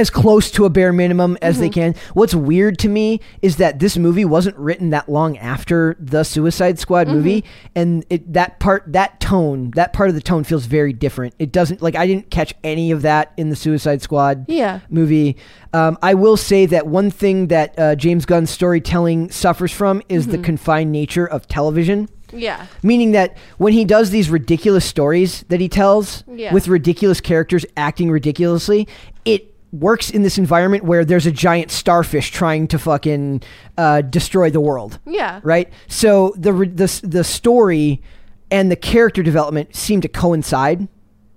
as 0.00 0.10
close 0.10 0.50
to 0.52 0.64
a 0.64 0.70
bare 0.70 0.92
minimum 0.92 1.38
as 1.42 1.60
they 1.60 1.68
can. 1.68 1.94
What's 2.14 2.34
weird 2.34 2.78
to 2.80 2.88
me 2.88 3.20
is 3.42 3.56
that 3.56 3.78
this 3.78 3.96
movie 3.96 4.24
wasn't 4.24 4.56
written 4.56 4.90
that 4.90 5.08
long 5.08 5.38
after 5.38 5.96
the 6.00 6.24
Suicide 6.24 6.78
Squad 6.78 7.06
movie, 7.06 7.44
and 7.76 8.04
it, 8.10 8.32
that 8.32 8.58
part, 8.58 8.84
that 8.92 9.20
tone, 9.20 9.70
that 9.76 9.92
part 9.92 10.08
of 10.08 10.14
the 10.14 10.20
tone 10.20 10.42
feels 10.42 10.66
very 10.66 10.92
different. 10.92 11.34
It 11.38 11.52
doesn't 11.52 11.80
like 11.82 11.94
I 11.94 12.06
didn't 12.06 12.30
catch 12.30 12.54
any 12.64 12.90
of 12.90 13.02
that 13.02 13.32
in 13.36 13.50
the 13.50 13.56
Suicide 13.56 14.02
Squad 14.02 14.46
Yeah. 14.48 14.80
movie. 14.88 15.36
Um, 15.72 15.98
I 16.02 16.14
will 16.14 16.36
say 16.36 16.66
that 16.66 16.86
one 16.86 17.10
thing 17.10 17.46
that 17.48 17.78
uh, 17.78 17.94
James 17.94 18.24
Gunn's 18.26 18.50
storytelling 18.50 19.30
suffers 19.30 19.70
from 19.70 20.02
is 20.08 20.26
the 20.28 20.38
confined 20.38 20.90
nature 20.90 21.26
of 21.26 21.46
television. 21.46 22.08
Yeah. 22.32 22.66
Meaning 22.82 23.10
that 23.12 23.36
when 23.58 23.72
he 23.72 23.84
does 23.84 24.10
these 24.10 24.30
ridiculous 24.30 24.84
stories 24.84 25.44
that 25.48 25.60
he 25.60 25.68
tells 25.68 26.22
Yeah. 26.32 26.54
with 26.54 26.68
ridiculous 26.68 27.20
characters 27.20 27.66
acting 27.76 28.08
ridiculously, 28.10 28.86
it 29.24 29.49
works 29.72 30.10
in 30.10 30.22
this 30.22 30.38
environment 30.38 30.84
where 30.84 31.04
there's 31.04 31.26
a 31.26 31.32
giant 31.32 31.70
starfish 31.70 32.30
trying 32.30 32.66
to 32.68 32.78
fucking 32.78 33.42
uh, 33.78 34.00
destroy 34.02 34.50
the 34.50 34.60
world. 34.60 34.98
Yeah. 35.06 35.40
Right? 35.42 35.72
So 35.88 36.34
the, 36.36 36.52
the, 36.52 37.00
the 37.06 37.24
story 37.24 38.02
and 38.50 38.70
the 38.70 38.76
character 38.76 39.22
development 39.22 39.76
seem 39.76 40.00
to 40.00 40.08
coincide. 40.08 40.88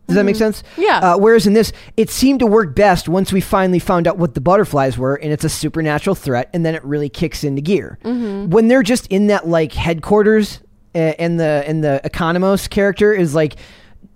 Does 0.07 0.17
that 0.17 0.25
make 0.25 0.35
sense? 0.35 0.63
Yeah. 0.77 0.99
Uh, 0.99 1.17
whereas 1.17 1.47
in 1.47 1.53
this, 1.53 1.71
it 1.95 2.09
seemed 2.09 2.39
to 2.41 2.45
work 2.45 2.75
best 2.75 3.07
once 3.07 3.31
we 3.31 3.39
finally 3.39 3.79
found 3.79 4.05
out 4.07 4.17
what 4.17 4.33
the 4.33 4.41
butterflies 4.41 4.97
were, 4.97 5.15
and 5.15 5.31
it's 5.31 5.45
a 5.45 5.49
supernatural 5.49 6.13
threat, 6.13 6.49
and 6.53 6.65
then 6.65 6.75
it 6.75 6.83
really 6.83 7.07
kicks 7.07 7.43
into 7.43 7.61
gear. 7.61 7.97
When 8.03 8.67
they're 8.67 8.83
just 8.83 9.07
in 9.07 9.27
that 9.27 9.47
like 9.47 9.71
headquarters, 9.71 10.59
and 10.93 11.39
the 11.39 11.63
and 11.65 11.83
the 11.83 12.01
Economos 12.03 12.69
character 12.69 13.13
is 13.13 13.33
like 13.33 13.55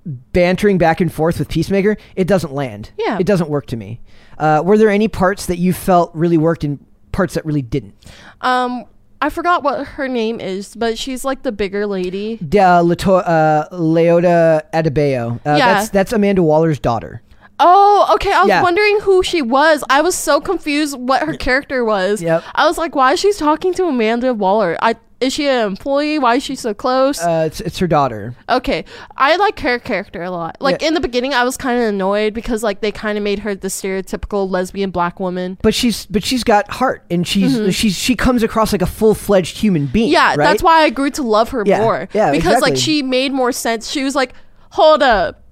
bantering 0.07 0.77
back 0.77 1.01
and 1.01 1.11
forth 1.13 1.39
with 1.39 1.49
Peacemaker, 1.49 1.97
it 2.15 2.27
doesn't 2.27 2.53
land. 2.53 2.91
Yeah. 2.97 3.17
It 3.19 3.25
doesn't 3.27 3.49
work 3.49 3.65
to 3.67 3.77
me. 3.77 4.01
Uh, 4.37 4.61
were 4.63 4.77
there 4.77 4.89
any 4.89 5.07
parts 5.07 5.45
that 5.47 5.57
you 5.57 5.73
felt 5.73 6.11
really 6.15 6.37
worked 6.37 6.63
and 6.63 6.83
parts 7.11 7.33
that 7.33 7.45
really 7.45 7.61
didn't? 7.61 7.93
Um, 8.41 8.85
I 9.21 9.29
forgot 9.29 9.63
what 9.63 9.85
her 9.87 10.07
name 10.07 10.39
is, 10.39 10.75
but 10.75 10.97
she's 10.97 11.25
like 11.25 11.41
the 11.43 11.51
bigger 11.51 11.85
lady. 11.87 12.37
De 12.37 12.81
Leto- 12.83 13.15
uh, 13.15 13.67
Leota 13.69 14.61
Adebayo. 14.73 15.37
Uh, 15.37 15.55
Yeah. 15.57 15.57
That's, 15.57 15.89
that's 15.89 16.13
Amanda 16.13 16.43
Waller's 16.43 16.79
daughter. 16.79 17.21
Oh, 17.59 18.09
okay. 18.15 18.31
I 18.31 18.41
was 18.41 18.49
Yeah. 18.49 18.61
wondering 18.61 18.99
who 19.01 19.23
she 19.23 19.41
was. 19.41 19.83
I 19.89 20.01
was 20.01 20.15
so 20.15 20.39
confused 20.39 20.97
what 20.97 21.23
her 21.23 21.33
character 21.35 21.83
was. 21.83 22.21
Yep. 22.21 22.43
I 22.53 22.67
was 22.67 22.77
like, 22.77 22.95
why 22.95 23.13
is 23.13 23.19
she 23.19 23.33
talking 23.33 23.73
to 23.75 23.85
Amanda 23.85 24.33
Waller? 24.33 24.77
I 24.81 24.95
is 25.19 25.33
she 25.33 25.47
an 25.47 25.65
employee? 25.65 26.19
Why 26.19 26.35
is 26.35 26.43
she 26.43 26.55
so 26.55 26.75
close? 26.75 27.19
Uh, 27.19 27.45
it's, 27.47 27.59
it's 27.59 27.79
her 27.79 27.87
daughter. 27.87 28.35
okay, 28.47 28.85
I 29.17 29.35
like 29.37 29.59
her 29.61 29.79
character 29.79 30.21
a 30.21 30.29
lot. 30.29 30.57
Like 30.59 30.83
Yeah. 30.83 30.89
in 30.89 30.93
the 30.93 30.99
beginning, 30.99 31.33
I 31.33 31.43
was 31.43 31.57
kind 31.57 31.81
of 31.81 31.89
annoyed 31.89 32.35
because 32.35 32.61
like 32.61 32.81
they 32.81 32.91
kind 32.91 33.17
of 33.17 33.23
made 33.23 33.39
her 33.39 33.55
the 33.55 33.69
stereotypical 33.69 34.47
lesbian 34.47 34.91
black 34.91 35.19
woman. 35.19 35.57
But 35.63 35.73
she's 35.73 36.05
but 36.05 36.23
she's 36.23 36.43
got 36.43 36.69
heart 36.69 37.03
and 37.09 37.27
she's 37.27 37.73
she's 37.73 37.97
she 37.97 38.15
comes 38.15 38.43
across 38.43 38.71
like 38.71 38.83
a 38.83 38.85
full 38.85 39.15
fledged 39.15 39.57
human 39.57 39.87
being. 39.87 40.05
Mm-hmm. 40.09 40.13
Yeah, 40.13 40.27
right? 40.29 40.37
that's 40.37 40.61
why 40.61 40.83
I 40.83 40.91
grew 40.91 41.09
to 41.09 41.23
love 41.23 41.49
her 41.49 41.63
Yeah, 41.65 41.79
more. 41.81 42.07
yeah, 42.13 42.29
because 42.31 42.61
like 42.61 42.77
she 42.77 43.01
made 43.01 43.33
more 43.33 43.51
sense. 43.51 43.89
She 43.89 44.03
was 44.03 44.13
like, 44.13 44.33
"Hold 44.73 45.01
up, 45.01 45.43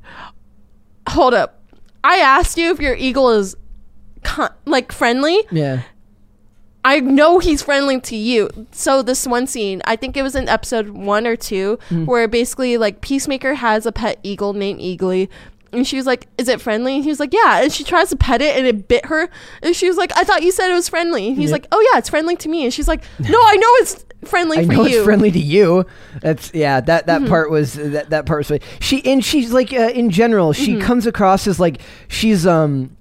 hold 1.09 1.33
up. 1.33 1.63
I 2.05 2.17
asked 2.17 2.57
you 2.57 2.69
if 2.71 2.79
your 2.79 2.95
eagle 2.95 3.29
is 3.31 3.55
con- 4.23 4.53
like 4.65 4.91
friendly. 4.91 5.39
Yeah. 5.51 5.81
I 6.83 6.99
know 6.99 7.39
he's 7.39 7.63
friendly 7.63 7.99
to 8.01 8.15
you. 8.15 8.47
So 8.71 9.01
this 9.01 9.25
one 9.25 9.47
scene, 9.47 9.81
I 9.85 9.95
think 9.95 10.15
it 10.15 10.21
was 10.21 10.35
in 10.35 10.47
episode 10.47 10.89
one 10.89 11.25
or 11.25 11.35
2 11.35 11.77
Mm-hmm. 11.77 12.05
where 12.05 12.27
basically 12.27 12.77
like 12.77 13.01
Peacemaker 13.01 13.55
has 13.55 13.85
a 13.87 13.91
pet 13.91 14.19
eagle 14.21 14.53
named 14.53 14.79
Eagly. 14.81 15.27
And 15.71 15.85
she 15.85 15.97
was 15.97 16.05
like, 16.05 16.27
"Is 16.37 16.47
it 16.47 16.61
friendly?" 16.61 16.93
And 16.95 17.03
he 17.03 17.09
was 17.09 17.19
like, 17.19 17.33
"Yeah." 17.33 17.61
And 17.63 17.69
she 17.73 17.83
tries 17.83 18.09
to 18.11 18.15
pet 18.15 18.41
it, 18.41 18.55
and 18.55 18.65
it 18.65 18.87
bit 18.87 19.07
her. 19.07 19.27
And 19.61 19.75
she 19.75 19.87
was 19.89 19.97
like, 19.97 20.15
"I 20.15 20.23
thought 20.23 20.41
you 20.41 20.51
said 20.53 20.69
it 20.71 20.73
was 20.73 20.87
friendly." 20.87 21.27
And 21.29 21.37
he's 21.37 21.49
Yeah. 21.49 21.55
like, 21.55 21.67
"Oh 21.73 21.81
yeah, 21.91 21.97
it's 21.97 22.07
friendly 22.07 22.37
to 22.37 22.47
me." 22.47 22.63
And 22.63 22.73
she's 22.73 22.87
like, 22.87 23.01
"No, 23.19 23.39
I 23.43 23.55
know 23.57 23.67
it's 23.81 24.05
friendly 24.25 24.59
I 24.59 24.65
for 24.65 24.73
know 24.73 24.85
you." 24.85 24.97
it's 24.97 25.05
friendly 25.05 25.31
to 25.31 25.39
you. 25.39 25.85
That's 26.21 26.53
yeah. 26.53 26.81
That 26.81 27.05
Mm-hmm. 27.07 27.23
that 27.23 27.29
part 27.29 27.49
was 27.51 27.73
that 27.75 28.09
that 28.09 28.25
part 28.25 28.39
was 28.39 28.47
funny. 28.47 28.61
she 28.79 29.03
and 29.05 29.23
she's 29.23 29.51
like 29.53 29.71
uh, 29.73 29.91
in 29.93 30.09
general 30.09 30.53
she 30.53 30.73
Mm-hmm. 30.73 30.81
comes 30.81 31.05
across 31.07 31.47
as 31.47 31.59
like 31.59 31.81
she's 32.07 32.45
um 32.45 32.95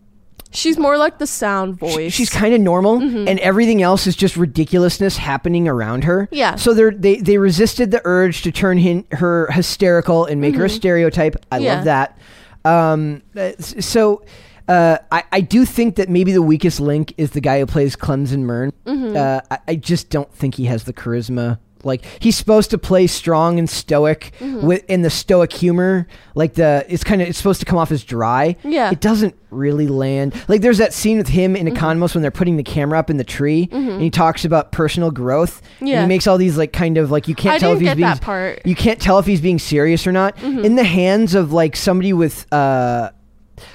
She's 0.56 0.78
more 0.78 0.96
like 0.96 1.18
the 1.18 1.26
sound 1.26 1.80
voice. 1.80 2.12
she's 2.12 2.30
kind 2.30 2.54
of 2.54 2.60
normal 2.60 2.98
and 3.02 3.40
everything 3.40 3.82
else 3.82 4.06
is 4.06 4.14
just 4.14 4.36
ridiculousness 4.36 5.16
happening 5.16 5.66
around 5.66 6.04
her. 6.04 6.28
Yeah. 6.30 6.54
So 6.54 6.72
they 6.72 6.90
they 6.90 7.16
they 7.16 7.38
resisted 7.38 7.90
the 7.90 8.00
urge 8.04 8.42
to 8.42 8.52
turn 8.52 8.78
hin- 8.78 9.04
her 9.10 9.50
hysterical 9.50 10.26
and 10.26 10.40
make 10.40 10.54
her 10.54 10.66
a 10.66 10.70
stereotype. 10.70 11.34
I 11.50 11.56
Mm-hmm. 11.56 11.64
Yeah. 11.64 11.74
love 11.74 11.84
that. 11.86 12.18
Um. 12.64 13.22
uh, 13.36 13.50
So. 13.58 14.22
Uh, 14.68 14.98
I, 15.12 15.24
I 15.32 15.40
do 15.42 15.64
think 15.64 15.96
that 15.96 16.08
maybe 16.08 16.32
the 16.32 16.42
weakest 16.42 16.80
link 16.80 17.12
is 17.18 17.30
the 17.32 17.40
guy 17.40 17.58
who 17.60 17.66
plays 17.66 17.96
Clemson 17.96 18.40
Murn. 18.40 18.72
Mm-hmm. 18.86 19.16
Uh, 19.16 19.40
I, 19.50 19.58
I 19.72 19.76
just 19.76 20.08
don't 20.10 20.32
think 20.32 20.54
he 20.54 20.64
has 20.66 20.84
the 20.84 20.92
charisma. 20.92 21.58
Like 21.86 22.02
he's 22.18 22.34
supposed 22.34 22.70
to 22.70 22.78
play 22.78 23.06
strong 23.06 23.58
and 23.58 23.68
stoic 23.68 24.32
Mm-hmm. 24.40 24.66
with 24.66 24.88
in 24.88 25.02
the 25.02 25.10
stoic 25.10 25.52
humor. 25.52 26.06
Like 26.34 26.54
the 26.54 26.86
it's 26.88 27.04
kind 27.04 27.20
of 27.20 27.28
it's 27.28 27.36
supposed 27.36 27.60
to 27.60 27.66
come 27.66 27.76
off 27.76 27.92
as 27.92 28.02
dry. 28.02 28.56
Yeah. 28.64 28.90
It 28.90 29.00
doesn't 29.02 29.34
really 29.50 29.86
land. 29.86 30.34
Like 30.48 30.62
there's 30.62 30.78
that 30.78 30.94
scene 30.94 31.18
with 31.18 31.28
him 31.28 31.52
Mm-hmm. 31.56 31.66
in 31.66 31.74
Economos 31.74 32.14
when 32.14 32.22
they're 32.22 32.30
putting 32.30 32.56
the 32.56 32.62
camera 32.62 32.98
up 32.98 33.10
in 33.10 33.18
the 33.18 33.24
tree 33.24 33.68
and 33.70 34.00
he 34.00 34.08
talks 34.08 34.46
about 34.46 34.72
personal 34.72 35.10
growth. 35.10 35.60
Yeah. 35.82 36.00
he 36.00 36.08
makes 36.08 36.26
all 36.26 36.38
these 36.38 36.56
like 36.56 36.72
kind 36.72 36.96
of 36.96 37.10
like 37.10 37.28
you 37.28 37.34
can't 37.34 37.56
I 37.56 37.58
tell 37.58 37.72
if 37.74 37.80
he's 37.80 37.94
being 37.94 38.56
you 38.64 38.74
can't 38.74 38.98
tell 38.98 39.18
if 39.18 39.26
he's 39.26 39.42
being 39.42 39.58
serious 39.58 40.06
or 40.06 40.12
not. 40.12 40.38
Mm-hmm. 40.38 40.64
In 40.64 40.76
the 40.76 40.84
hands 40.84 41.34
of 41.34 41.52
like 41.52 41.76
somebody 41.76 42.14
with 42.14 42.50
uh 42.50 43.10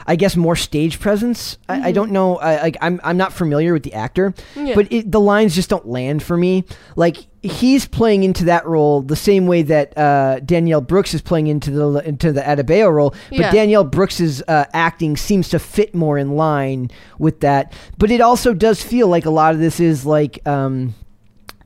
I 0.08 0.16
guess 0.16 0.36
more 0.36 0.56
stage 0.56 1.00
presence. 1.00 1.58
I, 1.68 1.90
I 1.90 1.92
don't 1.92 2.12
know. 2.12 2.38
I, 2.38 2.62
like 2.62 2.78
I'm 2.82 3.00
I'm 3.04 3.18
not 3.18 3.34
familiar 3.34 3.74
with 3.74 3.84
the 3.84 3.94
actor, 3.94 4.32
Mm-hmm. 4.32 4.66
Yeah. 4.68 4.76
but 4.76 4.92
it, 4.92 5.12
the 5.12 5.20
lines 5.20 5.56
just 5.56 5.70
don't 5.70 5.88
land 5.88 6.22
for 6.24 6.36
me. 6.38 6.66
Like 6.96 7.18
he's 7.42 7.88
playing 7.88 8.24
into 8.24 8.44
that 8.46 8.66
role 8.66 9.02
the 9.02 9.16
same 9.16 9.48
way 9.48 9.62
that 9.62 9.98
uh, 9.98 10.40
Danielle 10.42 10.82
Brooks 10.82 11.14
is 11.14 11.22
playing 11.22 11.48
into 11.48 11.72
the 11.72 12.00
into 12.08 12.32
the 12.32 12.42
Adebayo 12.42 12.92
role. 12.92 13.12
But 13.30 13.38
Yeah. 13.40 13.52
Danielle 13.52 13.84
Brooks's 13.86 14.42
uh, 14.48 14.66
acting 14.74 15.16
seems 15.18 15.50
to 15.50 15.60
fit 15.60 15.96
more 15.96 16.18
in 16.18 16.36
line 16.36 16.92
with 17.18 17.40
that. 17.42 17.74
But 17.98 18.12
it 18.12 18.22
also 18.22 18.54
does 18.54 18.82
feel 18.84 19.08
like 19.08 19.26
a 19.26 19.30
lot 19.32 19.54
of 19.54 19.60
this 19.60 19.80
is 19.80 20.06
like. 20.06 20.46
Um, 20.48 20.96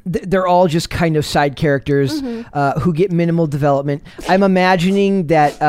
they're 0.06 0.46
all 0.46 0.68
just 0.68 0.90
kind 0.90 1.16
of 1.16 1.26
side 1.26 1.56
characters 1.56 2.22
Mm-hmm. 2.22 2.50
uh, 2.52 2.78
who 2.82 2.92
get 2.94 3.10
minimal 3.14 3.48
development. 3.48 4.04
I'm 4.28 4.44
imagining 4.44 5.28
that. 5.28 5.62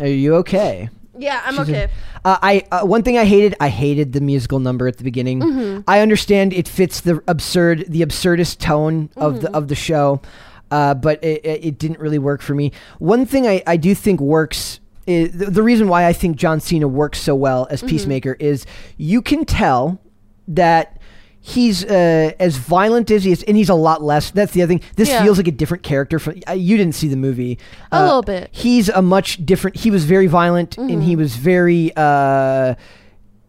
Are 0.00 0.06
you 0.06 0.36
okay? 0.36 0.88
yeah, 1.18 1.42
I'm 1.44 1.54
She's 1.54 1.68
okay. 1.68 1.88
Uh, 2.24 2.38
I 2.42 2.66
uh, 2.70 2.84
one 2.84 3.02
thing 3.02 3.18
I 3.18 3.24
hated, 3.24 3.54
I 3.60 3.68
hated 3.68 4.12
the 4.12 4.20
musical 4.20 4.58
number 4.58 4.86
at 4.88 4.98
the 4.98 5.04
beginning. 5.04 5.40
Mm-hmm. 5.40 5.80
I 5.86 6.00
understand 6.00 6.52
it 6.52 6.68
fits 6.68 7.00
the 7.00 7.22
absurd, 7.28 7.86
the 7.88 8.02
absurdist 8.02 8.58
tone 8.58 9.10
of 9.16 9.40
the 9.42 9.54
of 9.54 9.68
the 9.68 9.74
show, 9.74 10.22
uh, 10.70 10.94
but 10.94 11.22
it, 11.22 11.44
it 11.44 11.78
didn't 11.78 12.00
really 12.00 12.18
work 12.18 12.42
for 12.42 12.54
me. 12.54 12.72
One 12.98 13.26
thing 13.26 13.46
I, 13.46 13.62
I 13.66 13.76
do 13.76 13.94
think 13.94 14.20
works. 14.20 14.80
Is, 15.04 15.36
the, 15.36 15.46
the 15.46 15.64
reason 15.64 15.88
why 15.88 16.06
I 16.06 16.12
think 16.12 16.36
John 16.36 16.60
Cena 16.60 16.86
works 16.86 17.20
so 17.20 17.34
well 17.34 17.66
as 17.70 17.82
Peacemaker 17.82 18.36
is 18.38 18.64
you 18.96 19.20
can 19.20 19.44
tell 19.44 20.00
that 20.46 21.00
he's 21.44 21.84
uh, 21.84 22.32
as 22.38 22.56
violent 22.56 23.10
as 23.10 23.24
he 23.24 23.32
is, 23.32 23.42
and 23.42 23.56
he's 23.56 23.68
a 23.68 23.74
lot 23.74 24.00
less. 24.02 24.30
That's 24.30 24.52
the 24.52 24.62
other 24.62 24.68
thing. 24.74 24.80
This 24.96 25.08
Yeah. 25.08 25.22
feels 25.22 25.36
like 25.38 25.48
a 25.48 25.52
different 25.52 25.82
character. 25.82 26.18
From 26.18 26.40
uh, 26.48 26.52
you 26.52 26.76
didn't 26.76 26.94
see 26.94 27.08
the 27.08 27.16
movie. 27.16 27.58
A 27.90 27.96
Uh, 27.96 28.04
little 28.04 28.22
bit. 28.22 28.48
He's 28.52 28.88
a 28.88 29.02
much 29.02 29.44
different. 29.44 29.76
He 29.76 29.90
was 29.90 30.04
very 30.04 30.28
violent, 30.28 30.78
and 30.78 30.88
Mm-hmm. 30.90 31.00
he 31.00 31.16
was 31.16 31.36
very. 31.36 31.92
Uh, 31.96 32.74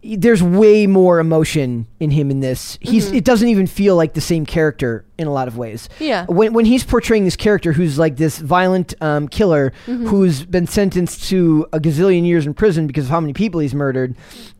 there's 0.06 0.44
way 0.44 0.86
more 0.86 1.20
emotion 1.20 1.88
in 2.02 2.12
him 2.12 2.30
in 2.30 2.42
this. 2.42 2.78
He's. 2.82 3.06
Mm-hmm. 3.06 3.16
It 3.16 3.24
doesn't 3.24 3.48
even 3.48 3.68
feel 3.68 3.96
like 3.96 4.14
the 4.16 4.20
same 4.22 4.46
character 4.46 5.06
in 5.18 5.28
a 5.28 5.32
lot 5.32 5.48
of 5.48 5.56
ways. 5.58 5.88
Yeah. 6.00 6.26
When 6.28 6.52
when 6.52 6.66
he's 6.66 6.84
portraying 6.84 7.24
this 7.24 7.38
character 7.38 7.72
who's 7.72 7.98
like 7.98 8.18
this 8.18 8.38
violent 8.40 8.94
um, 9.02 9.30
killer 9.30 9.72
Mm-hmm. 9.88 10.08
who's 10.08 10.44
been 10.46 10.68
sentenced 10.68 11.24
to 11.30 11.68
a 11.72 11.80
gazillion 11.80 12.26
years 12.26 12.46
in 12.46 12.54
prison 12.54 12.86
because 12.86 13.06
of 13.06 13.12
how 13.12 13.22
many 13.22 13.32
people 13.32 13.62
he's 13.62 13.74
murdered. 13.74 14.16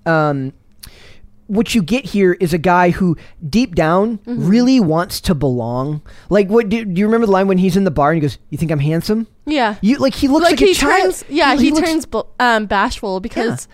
Um, 0.06 0.54
what 1.48 1.76
you 1.76 1.82
get 1.84 2.06
here 2.06 2.34
is 2.40 2.54
a 2.54 2.58
guy 2.58 2.90
who 2.92 3.18
deep 3.50 3.76
down 3.76 4.18
Mm-hmm. 4.20 4.48
really 4.48 4.80
wants 4.80 5.20
to 5.22 5.36
belong. 5.36 6.02
Like 6.30 6.48
what 6.50 6.70
do, 6.70 6.86
do 6.86 7.00
you 7.00 7.06
remember 7.06 7.26
the 7.26 7.32
line 7.32 7.48
when 7.48 7.58
he's 7.58 7.76
in 7.78 7.84
the 7.84 7.92
bar 7.92 8.12
and 8.12 8.18
he 8.18 8.22
goes, 8.22 8.38
"You 8.50 8.58
think 8.58 8.72
I'm 8.72 8.80
handsome?" 8.80 9.28
Yeah. 9.46 9.76
You 9.82 9.98
like 9.98 10.14
he 10.16 10.28
looks 10.28 10.44
like, 10.44 10.52
like, 10.54 10.62
a 10.62 10.66
he 10.66 10.74
child. 10.74 11.02
turns 11.04 11.26
yeah 11.30 11.56
he, 11.56 11.72
looks- 11.72 11.88
turns 11.90 12.08
um 12.40 12.66
bashful 12.66 13.20
because 13.20 13.68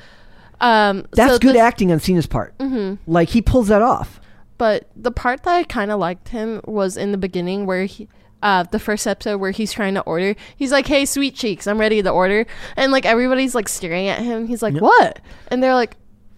um 0.62 1.06
That's 1.12 1.34
so 1.34 1.40
good 1.40 1.56
the- 1.56 1.60
acting 1.60 1.92
on 1.92 2.00
Cena's 2.00 2.26
part. 2.28 2.58
Mm-hmm. 2.58 3.12
Like 3.12 3.30
he 3.30 3.42
pulls 3.42 3.68
that 3.68 3.82
off. 3.82 4.20
but 4.58 4.90
the 4.96 5.12
part 5.12 5.44
that 5.44 5.56
I 5.56 5.64
kind 5.64 5.92
of 5.92 6.00
liked 6.00 6.30
him 6.30 6.62
was 6.66 6.98
in 6.98 7.12
the 7.12 7.18
beginning 7.18 7.66
where 7.66 7.86
he 7.86 8.08
uh 8.42 8.64
the 8.64 8.80
first 8.80 9.06
episode 9.08 9.38
where 9.38 9.52
he's 9.52 9.72
trying 9.72 9.94
to 9.96 10.02
order 10.02 10.34
he's 10.56 10.72
like 10.72 10.88
hey 10.88 11.06
sweet 11.06 11.36
cheeks 11.36 11.68
I'm 11.68 11.78
ready 11.80 12.02
to 12.02 12.10
order 12.10 12.46
and 12.76 12.92
like 12.92 13.06
everybody's 13.06 13.54
like 13.54 13.68
staring 13.70 14.08
at 14.08 14.20
him 14.20 14.48
he's 14.48 14.62
like 14.62 14.76
what 14.76 15.20
and 15.50 15.62
they're 15.62 15.76
like 15.76 15.96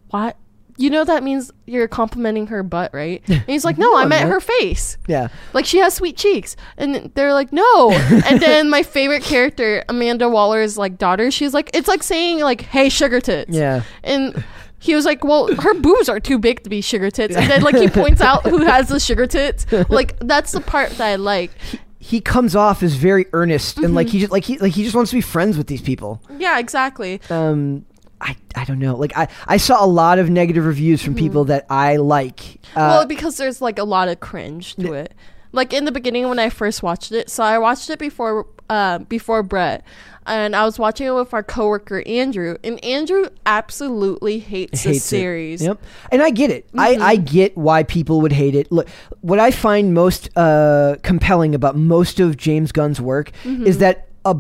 what 0.10 0.36
you 0.78 0.90
know 0.90 1.04
that 1.04 1.24
means 1.24 1.52
you're 1.66 1.88
complimenting 1.88 2.48
her 2.48 2.64
butt 2.64 2.94
right 2.94 3.22
and 3.28 3.44
he's 3.48 3.66
like 3.66 3.78
no, 3.78 3.96
I 3.96 4.06
meant 4.06 4.28
not." 4.30 4.34
her 4.34 4.40
face 4.40 4.98
Yeah. 5.08 5.28
like 5.54 5.66
she 5.66 5.78
has 5.80 5.94
sweet 5.94 6.18
cheeks 6.18 6.56
and 6.78 7.12
they're 7.16 7.34
like 7.34 7.52
no 7.54 7.92
and 7.92 8.40
then 8.42 8.70
my 8.70 8.84
favorite 8.84 9.24
character 9.24 9.84
amanda 9.90 10.28
waller's 10.30 10.78
like 10.78 10.98
daughter 10.98 11.32
she's 11.32 11.54
like 11.54 11.70
it's 11.74 11.88
like 11.88 12.04
saying 12.04 12.40
like 12.40 12.62
hey 12.62 12.90
sugar 12.90 13.20
tits 13.22 13.52
Yeah. 13.56 13.84
and 14.04 14.44
he 14.80 14.96
was 14.96 15.06
like 15.06 15.24
well 15.24 15.54
her 15.58 15.74
boobs 15.76 16.10
are 16.10 16.20
too 16.20 16.40
big 16.40 16.64
to 16.64 16.70
be 16.70 16.82
sugar 16.82 17.12
tits 17.12 17.36
and 17.36 17.50
then 17.50 17.62
like 17.62 17.76
he 17.76 17.88
points 18.02 18.22
out 18.22 18.46
who 18.48 18.60
has 18.64 18.88
the 18.90 19.00
sugar 19.00 19.28
tits 19.28 19.66
like 19.90 20.18
that's 20.20 20.52
the 20.54 20.62
part 20.62 20.90
that 20.92 21.08
i 21.08 21.16
like 21.16 21.52
He 22.00 22.20
comes 22.20 22.56
off 22.56 22.82
as 22.82 22.96
very 22.96 23.28
earnest 23.32 23.78
and 23.78 23.88
Mm-hmm. 23.88 23.96
like 23.96 24.08
he 24.10 24.20
just 24.22 24.32
like 24.32 24.44
he 24.44 24.58
like 24.58 24.74
he 24.74 24.84
just 24.84 24.96
wants 24.96 25.12
to 25.12 25.18
be 25.18 25.22
friends 25.22 25.56
with 25.58 25.68
these 25.68 25.82
people. 25.84 26.20
yeah 26.40 26.58
exactly 26.58 27.22
Um 27.30 27.86
I, 28.22 28.36
I 28.56 28.64
don't 28.66 28.80
know. 28.80 28.96
Like 28.96 29.18
I, 29.18 29.28
I 29.48 29.58
saw 29.58 29.84
a 29.84 29.88
lot 29.88 30.20
of 30.20 30.30
negative 30.30 30.66
reviews 30.66 31.02
from 31.02 31.16
people 31.16 31.46
that 31.46 31.66
I 31.70 31.98
like. 31.98 32.40
Uh, 32.76 32.80
Mm-hmm. 32.80 32.80
well 32.90 33.06
because 33.06 33.36
there's 33.38 33.62
like 33.62 33.78
a 33.80 33.84
lot 33.84 34.08
of 34.08 34.20
cringe 34.22 34.76
to 34.76 34.94
it 34.94 35.14
like 35.52 35.74
in 35.74 35.84
the 35.86 35.92
beginning 35.92 36.30
when 36.30 36.40
I 36.40 36.50
first 36.50 36.82
watched 36.82 37.12
it. 37.12 37.30
So 37.30 37.44
I 37.44 37.58
watched 37.58 37.90
it 37.90 38.00
before 38.00 38.48
uh, 38.70 39.00
before 39.00 39.44
Brett, 39.44 39.84
and 40.26 40.56
I 40.56 40.64
was 40.64 40.80
watching 40.80 41.08
it 41.08 41.12
with 41.12 41.34
our 41.34 41.44
coworker 41.44 42.02
Andrew, 42.08 42.56
and 42.64 42.82
Andrew 42.86 43.28
absolutely 43.46 44.40
hates, 44.40 44.84
the 44.84 44.90
hates 44.92 45.06
it. 45.06 45.10
series. 45.10 45.62
Yep. 45.62 45.82
And 46.14 46.22
I 46.24 46.30
get 46.30 46.52
it. 46.52 46.70
I, 46.78 46.96
I 46.96 47.16
get 47.18 47.58
why 47.58 47.84
people 47.84 48.22
would 48.22 48.32
hate 48.32 48.56
it. 48.56 48.72
Look, 48.72 48.88
what 49.20 49.40
I 49.40 49.52
find 49.52 49.94
most 49.94 50.30
uh, 50.38 50.96
compelling 51.04 51.54
about 51.54 51.76
most 51.76 52.22
of 52.22 52.38
James 52.38 52.72
Gunn's 52.72 53.02
work 53.02 53.32
is 53.44 53.80
that 53.80 54.08
uh, 54.24 54.36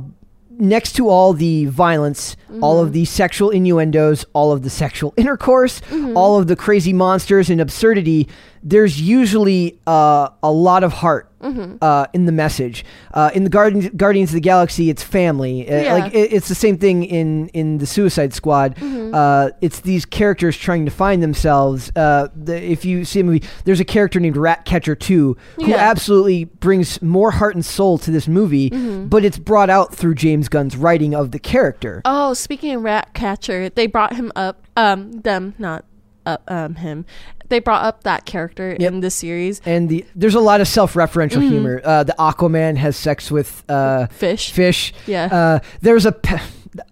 next 0.62 0.94
to 0.94 1.10
all 1.10 1.34
the 1.34 1.66
violence, 1.66 2.38
all 2.62 2.80
of 2.80 2.88
mm-hmm. 2.88 2.94
the 2.94 3.06
sexual 3.06 3.50
innuendos, 3.50 4.24
all 4.34 4.52
of 4.52 4.62
the 4.62 4.70
sexual 4.70 5.14
intercourse, 5.18 5.82
mm-hmm. 5.82 6.16
all 6.16 6.40
of 6.40 6.48
the 6.48 6.56
crazy 6.56 6.94
monsters 6.94 7.50
and 7.50 7.60
absurdity, 7.60 8.30
there's 8.64 9.02
usually 9.02 9.80
uh, 9.88 10.30
a 10.44 10.52
lot 10.52 10.84
of 10.84 10.94
heart. 10.94 11.28
Uh, 11.44 12.06
in 12.14 12.28
the 12.28 12.32
message, 12.32 12.86
uh, 13.16 13.32
in 13.34 13.44
the 13.44 13.50
Guardians, 13.50 13.90
Guardians 13.98 14.30
of 14.30 14.36
the 14.36 14.42
Galaxy, 14.42 14.92
it's 14.92 15.02
family. 15.02 15.68
Uh, 15.68 15.76
Yeah. 15.82 15.94
Like 15.96 16.14
it, 16.14 16.32
it's 16.34 16.48
the 16.48 16.54
same 16.54 16.78
thing 16.78 17.04
in 17.04 17.48
in 17.48 17.80
the 17.80 17.88
Suicide 17.88 18.32
Squad. 18.36 18.78
Uh, 18.80 19.50
it's 19.60 19.80
these 19.80 20.06
characters 20.06 20.56
trying 20.56 20.86
to 20.86 20.92
find 20.92 21.24
themselves. 21.24 21.92
Uh, 21.96 22.28
the, 22.36 22.62
if 22.62 22.86
you 22.86 23.06
see 23.06 23.22
a 23.22 23.24
movie, 23.24 23.42
there's 23.66 23.80
a 23.80 23.84
character 23.86 24.20
named 24.20 24.38
Ratcatcher 24.38 24.94
Two 24.94 25.36
who 25.56 25.70
Yeah. 25.70 25.78
absolutely 25.78 26.44
brings 26.46 27.02
more 27.02 27.32
heart 27.32 27.56
and 27.56 27.66
soul 27.66 27.98
to 27.98 28.12
this 28.12 28.28
movie, 28.28 28.70
but 28.70 29.26
it's 29.26 29.40
brought 29.40 29.72
out 29.72 29.96
through 29.96 30.14
James 30.14 30.48
Gunn's 30.48 30.78
writing 30.78 31.16
of 31.16 31.32
the 31.32 31.40
character. 31.40 32.04
Oh, 32.06 32.36
speaking 32.36 32.76
of 32.76 32.84
Ratcatcher, 32.84 33.70
they 33.70 33.88
brought 33.88 34.14
him 34.14 34.32
up. 34.36 34.68
Um, 34.78 35.12
them, 35.22 35.56
not 35.58 35.86
up. 36.28 36.44
Um, 36.48 36.76
him. 36.76 37.06
They 37.52 37.60
brought 37.60 37.84
up 37.86 38.04
that 38.06 38.26
character 38.26 38.76
Yep. 38.80 38.92
in 38.94 39.00
the 39.02 39.12
series. 39.12 39.62
and 39.66 39.90
the 39.90 40.06
there's 40.16 40.36
a 40.36 40.40
lot 40.40 40.62
of 40.62 40.68
self-referential 40.68 41.42
humor. 41.48 41.82
Uh, 41.84 42.04
the 42.04 42.16
Aquaman 42.18 42.78
has 42.78 42.96
sex 42.96 43.30
with 43.30 43.64
uh, 43.70 44.08
Fish. 44.08 44.52
fish. 44.52 44.94
Yeah. 45.06 45.26
Uh, 45.26 45.60
there's 45.82 46.06
a 46.06 46.12
pe- 46.14 46.40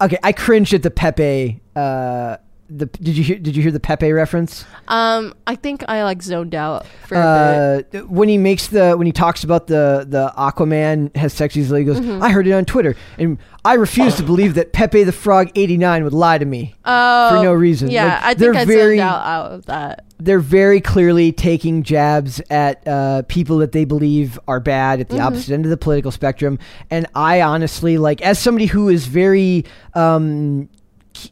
okay. 0.01 0.17
I 0.21 0.31
cringed 0.33 0.73
at 0.73 0.83
the 0.83 0.91
Pepe. 0.91 1.61
The 2.71 2.85
did 2.85 3.17
you 3.17 3.23
hear? 3.23 3.37
Did 3.39 3.55
you 3.55 3.63
hear 3.63 3.71
the 3.71 3.79
Pepe 3.79 4.11
reference? 4.11 4.63
Um, 4.87 5.33
I 5.47 5.55
think 5.55 5.83
I 5.87 6.03
like 6.03 6.21
zoned 6.21 6.53
out 6.53 6.85
for 7.07 7.15
a 7.15 7.83
bit. 7.91 8.01
uh, 8.01 8.05
when 8.05 8.29
he 8.29 8.37
makes 8.37 8.67
the 8.67 8.93
when 8.95 9.07
he 9.07 9.11
talks 9.11 9.43
about 9.43 9.65
the 9.67 10.05
the 10.07 10.31
Aquaman 10.37 11.15
has 11.15 11.33
sex 11.33 11.57
easily, 11.57 11.81
he 11.81 11.85
goes, 11.85 11.99
Mm-hmm. 11.99 12.21
"I 12.21 12.29
heard 12.29 12.45
it 12.45 12.51
on 12.51 12.65
Twitter, 12.65 12.95
and 13.17 13.39
I 13.65 13.73
refuse 13.73 14.15
to 14.17 14.23
believe 14.23 14.53
that 14.53 14.71
Pepe 14.71 15.03
the 15.03 15.11
Frog 15.11 15.49
eighty 15.55 15.77
nine 15.77 16.03
would 16.03 16.13
lie 16.13 16.37
to 16.37 16.45
me 16.45 16.75
Oh, 16.85 17.37
for 17.37 17.43
no 17.43 17.53
reason." 17.53 17.89
Yeah, 17.89 18.05
Like, 18.05 18.23
I 18.23 18.33
they're 18.35 18.53
think 18.53 18.61
I 18.61 18.65
very 18.65 18.97
zoned 18.97 19.09
out 19.09 19.25
out 19.25 19.51
of 19.51 19.65
that. 19.65 20.05
they're 20.19 20.39
very 20.39 20.79
clearly 20.79 21.31
taking 21.31 21.81
jabs 21.81 22.39
at 22.51 22.87
uh, 22.87 23.23
people 23.27 23.57
that 23.57 23.71
they 23.71 23.83
believe 23.85 24.39
are 24.47 24.59
bad 24.59 24.99
at 24.99 25.09
the 25.09 25.19
opposite 25.19 25.53
end 25.53 25.65
of 25.65 25.71
the 25.71 25.77
political 25.77 26.11
spectrum. 26.11 26.59
And 26.91 27.07
I 27.15 27.41
honestly, 27.41 27.97
like, 27.97 28.21
as 28.21 28.37
somebody 28.37 28.67
who 28.67 28.89
is 28.89 29.07
very 29.07 29.65
um, 29.95 30.69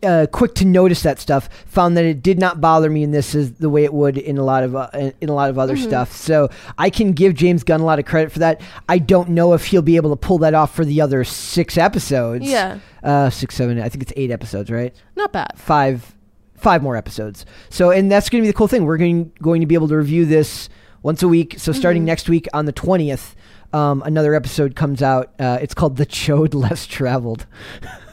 uh, 0.04 0.28
quick 0.32 0.56
to 0.56 0.66
notice 0.66 1.02
that 1.04 1.20
stuff, 1.20 1.50
found 1.66 1.96
that 1.98 2.06
it 2.06 2.22
did 2.22 2.40
not 2.40 2.60
bother 2.62 2.90
me 2.90 3.04
in 3.04 3.12
this 3.12 3.34
as 3.36 3.54
the 3.54 3.70
way 3.70 3.84
it 3.84 3.94
would 3.94 4.18
in 4.18 4.38
a 4.38 4.44
lot 4.44 4.64
of 4.64 4.76
uh, 4.76 4.90
in 5.22 5.30
a 5.30 5.34
lot 5.34 5.50
of 5.50 5.58
other 5.60 5.76
stuff. 5.78 6.12
So 6.16 6.50
I 6.78 6.90
can 6.90 7.12
give 7.14 7.34
James 7.36 7.64
Gunn 7.64 7.82
a 7.82 7.86
lot 7.86 8.00
of 8.00 8.06
credit 8.06 8.32
for 8.32 8.40
that. 8.40 8.62
I 8.90 9.00
don't 9.00 9.30
know 9.30 9.54
if 9.54 9.66
he'll 9.66 9.82
be 9.82 9.96
able 9.96 10.10
to 10.10 10.16
pull 10.16 10.38
that 10.40 10.54
off 10.54 10.76
for 10.76 10.86
the 10.86 11.02
other 11.02 11.24
six 11.24 11.78
episodes. 11.78 12.46
Yeah. 12.50 12.80
uh, 13.04 13.30
six, 13.30 13.56
seven. 13.56 13.80
I 13.80 13.90
think 13.90 14.04
it's 14.04 14.14
eight 14.16 14.32
episodes, 14.32 14.70
right? 14.72 14.96
Not 15.16 15.32
bad. 15.34 15.54
five 15.58 16.14
five 16.56 16.82
more 16.82 16.96
episodes. 16.96 17.46
So 17.70 17.92
and 17.92 18.12
that's 18.12 18.30
going 18.30 18.42
to 18.42 18.46
be 18.46 18.52
the 18.52 18.58
cool 18.58 18.68
thing. 18.68 18.86
We're 18.86 18.98
going 18.98 19.32
going 19.42 19.62
to 19.62 19.68
be 19.68 19.76
able 19.76 19.88
to 19.90 19.96
review 19.98 20.26
this 20.26 20.70
once 21.04 21.22
a 21.24 21.28
week. 21.28 21.56
So 21.58 21.72
starting 21.72 22.04
next 22.04 22.28
week 22.28 22.48
on 22.54 22.66
the 22.66 22.74
20th, 22.74 23.36
um, 23.72 24.02
another 24.06 24.34
episode 24.34 24.76
comes 24.76 25.02
out. 25.04 25.32
Uh, 25.40 25.60
it's 25.62 25.74
called 25.74 25.98
The 25.98 26.06
Chode 26.06 26.54
Less 26.56 26.86
Traveled. 26.88 27.46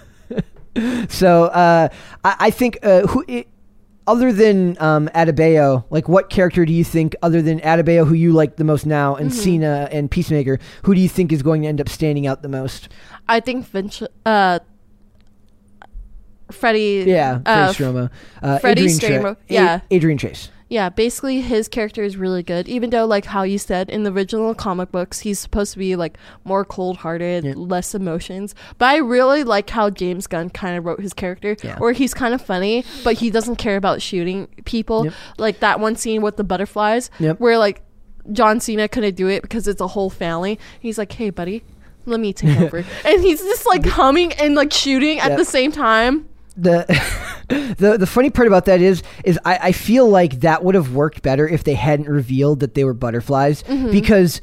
so 1.09 1.45
uh, 1.45 1.89
I, 2.25 2.37
I 2.41 2.51
think 2.51 2.79
uh, 2.83 3.03
who 3.07 3.25
it, 3.29 3.49
other 4.07 4.33
than 4.33 4.77
um, 4.81 5.09
Adebayo, 5.15 5.85
like 5.91 6.09
what 6.09 6.29
character 6.29 6.65
do 6.67 6.73
you 6.73 6.85
think 6.85 7.17
other 7.23 7.41
than 7.41 7.61
Adebayo 7.61 8.07
who 8.07 8.15
you 8.15 8.33
like 8.33 8.57
the 8.57 8.65
most 8.65 8.85
now 8.87 9.15
and 9.15 9.33
Cena 9.33 9.89
and 9.91 10.11
Peacemaker, 10.11 10.59
who 10.83 10.95
do 10.95 11.01
you 11.01 11.09
think 11.09 11.33
is 11.33 11.43
going 11.43 11.63
to 11.63 11.69
end 11.69 11.81
up 11.81 11.89
standing 11.89 12.27
out 12.27 12.43
the 12.43 12.49
most? 12.49 12.89
I 13.29 13.41
think 13.41 13.67
Vince, 13.67 14.03
uh, 14.27 14.59
Freddie. 16.51 17.05
Yeah, 17.07 17.41
uh, 17.47 17.73
Freddie 17.73 17.93
Stroma. 17.99 18.11
Uh, 18.43 18.59
Freddie 18.59 18.83
Adrian 18.83 19.23
Stroma, 19.23 19.33
A- 19.33 19.39
yeah. 19.49 19.81
Adrian 19.91 20.19
Chase. 20.19 20.51
Yeah, 20.69 20.89
basically 20.89 21.43
his 21.43 21.69
character 21.69 22.03
is 22.03 22.17
really 22.17 22.43
good. 22.43 22.69
Even 22.69 22.91
though, 22.91 23.05
like 23.05 23.27
how 23.27 23.43
you 23.43 23.59
said 23.59 23.91
in 23.91 24.03
the 24.03 24.11
original 24.11 24.55
comic 24.55 24.91
books, 24.91 25.21
he's 25.21 25.39
supposed 25.39 25.73
to 25.75 25.79
be 25.79 25.95
like 25.95 26.17
more 26.45 26.65
cold-hearted, 26.65 27.45
Yeah. 27.45 27.53
less 27.57 27.95
emotions. 27.95 28.55
But 28.79 28.87
I 28.87 28.97
really 28.97 29.45
like 29.45 29.69
how 29.71 29.91
James 29.91 30.27
Gunn 30.27 30.51
kind 30.51 30.77
of 30.79 30.85
wrote 30.85 31.01
his 31.01 31.13
character, 31.13 31.55
Yeah. 31.63 31.79
where 31.79 31.93
he's 31.93 32.15
kind 32.15 32.33
of 32.35 32.41
funny, 32.41 32.85
but 33.05 33.17
he 33.17 33.31
doesn't 33.31 33.57
care 33.57 33.77
about 33.77 34.01
shooting 34.01 34.49
people. 34.65 35.05
Yep. 35.05 35.15
Like 35.39 35.61
that 35.61 35.81
one 35.81 35.97
scene 35.97 36.23
with 36.23 36.37
the 36.37 36.45
butterflies, 36.45 37.11
Yep. 37.19 37.41
where 37.41 37.59
like 37.59 37.83
John 38.33 38.59
Cena 38.59 38.89
couldn't 38.89 39.17
do 39.17 39.29
it 39.29 39.43
because 39.43 39.69
it's 39.69 39.83
a 39.83 39.89
whole 39.89 40.09
family. 40.09 40.59
He's 40.81 40.97
like, 40.99 41.13
"Hey, 41.13 41.29
buddy." 41.31 41.63
Let 42.07 42.21
me 42.21 42.35
take 42.35 42.61
over, 42.61 42.85
and 43.07 43.23
he's 43.23 43.41
just 43.41 43.67
like 43.67 43.85
humming 43.87 44.33
and 44.35 44.55
like 44.55 44.73
shooting 44.75 45.21
at 45.21 45.31
Yep. 45.31 45.39
the 45.39 45.45
same 45.47 45.73
time. 45.73 46.29
The 46.57 46.85
the 47.79 47.97
the 47.99 48.07
funny 48.07 48.31
part 48.31 48.47
about 48.49 48.65
that 48.67 48.81
is 48.81 49.03
is 49.25 49.39
I, 49.45 49.59
I 49.63 49.73
feel 49.73 50.09
like 50.09 50.41
that 50.41 50.65
would 50.65 50.75
have 50.75 50.95
worked 50.95 51.23
better 51.23 51.47
if 51.49 51.65
they 51.65 51.75
hadn't 51.75 52.09
revealed 52.09 52.61
that 52.61 52.75
they 52.75 52.85
were 52.85 52.95
butterflies 52.95 53.63
Mm-hmm. 53.65 53.91
because 53.91 54.41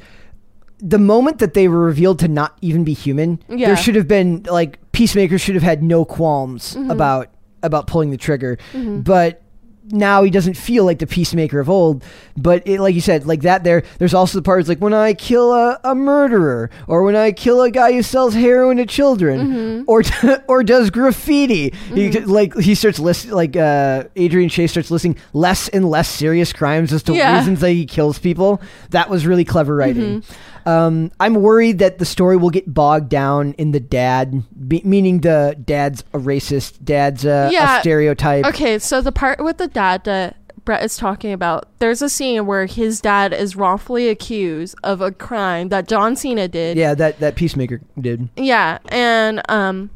the 0.78 0.98
moment 0.98 1.38
that 1.38 1.54
they 1.54 1.68
were 1.68 1.78
revealed 1.80 2.18
to 2.18 2.28
not 2.28 2.58
even 2.60 2.82
be 2.82 2.92
human, 2.92 3.40
Yeah. 3.48 3.68
there 3.68 3.76
should 3.76 3.94
have 3.94 4.08
been 4.08 4.42
like 4.50 4.78
Peacemaker 4.92 5.38
should 5.38 5.54
have 5.54 5.62
had 5.62 5.82
no 5.82 6.04
qualms 6.04 6.74
Mm-hmm. 6.74 6.90
about 6.90 7.28
about 7.62 7.86
pulling 7.86 8.10
the 8.10 8.16
trigger, 8.16 8.58
but 8.74 9.41
now 9.90 10.22
he 10.22 10.30
doesn't 10.30 10.56
feel 10.56 10.84
like 10.84 10.98
the 10.98 11.06
peacemaker 11.06 11.58
of 11.58 11.68
old 11.68 12.04
but 12.36 12.66
it, 12.66 12.80
like 12.80 12.94
you 12.94 13.00
said 13.00 13.26
like 13.26 13.42
that 13.42 13.64
there 13.64 13.82
there's 13.98 14.14
also 14.14 14.38
the 14.38 14.42
parts 14.42 14.68
like 14.68 14.78
when 14.78 14.94
i 14.94 15.12
kill 15.12 15.52
a, 15.52 15.80
a 15.84 15.94
murderer 15.94 16.70
or 16.86 17.02
when 17.02 17.16
i 17.16 17.32
kill 17.32 17.62
a 17.62 17.70
guy 17.70 17.92
who 17.92 18.02
sells 18.02 18.34
heroin 18.34 18.76
to 18.76 18.86
children 18.86 19.40
mm-hmm. 19.40 19.82
or 19.86 20.02
or 20.48 20.62
does 20.62 20.90
graffiti. 20.90 21.70
He, 21.88 22.10
mm-hmm. 22.10 22.30
like 22.30 22.54
he 22.56 22.74
starts 22.74 22.98
listing 22.98 23.32
like 23.32 23.56
uh 23.56 24.04
adrian 24.16 24.48
chase 24.48 24.70
starts 24.70 24.90
listing 24.90 25.16
less 25.32 25.68
and 25.68 25.88
less 25.88 26.08
serious 26.08 26.52
crimes 26.52 26.92
as 26.92 27.02
to 27.04 27.14
Yeah. 27.14 27.38
reasons 27.38 27.60
that 27.60 27.70
he 27.70 27.86
kills 27.86 28.18
people. 28.18 28.60
That 28.90 29.10
was 29.10 29.26
really 29.26 29.44
clever 29.44 29.74
writing 29.74 30.20
mm-hmm. 30.22 30.51
Um, 30.66 31.10
I'm 31.20 31.34
worried 31.34 31.78
that 31.80 31.98
the 31.98 32.04
story 32.04 32.36
will 32.36 32.50
get 32.50 32.72
bogged 32.72 33.08
down 33.08 33.52
in 33.54 33.72
the 33.72 33.80
dad, 33.80 34.42
be, 34.68 34.82
meaning 34.84 35.20
the 35.20 35.56
dad's 35.64 36.02
a 36.12 36.18
racist, 36.18 36.84
dad's 36.84 37.24
a, 37.24 37.48
Yeah. 37.52 37.78
a 37.78 37.80
stereotype. 37.80 38.44
Okay, 38.46 38.78
so 38.78 39.00
the 39.00 39.12
part 39.12 39.42
with 39.42 39.58
the 39.58 39.68
dad 39.68 40.04
that 40.04 40.36
Brett 40.64 40.84
is 40.84 40.96
talking 40.96 41.32
about, 41.32 41.68
there's 41.80 42.02
a 42.02 42.08
scene 42.08 42.46
where 42.46 42.66
his 42.66 43.00
dad 43.00 43.32
is 43.32 43.56
wrongfully 43.56 44.08
accused 44.08 44.76
of 44.84 45.00
a 45.00 45.10
crime 45.10 45.70
that 45.70 45.88
John 45.88 46.14
Cena 46.14 46.46
did. 46.46 46.76
Yeah, 46.76 46.94
that 46.94 47.18
that 47.18 47.34
Peacemaker 47.34 47.80
did. 48.00 48.28
Yeah, 48.36 48.78
and 48.88 49.42
um 49.48 49.90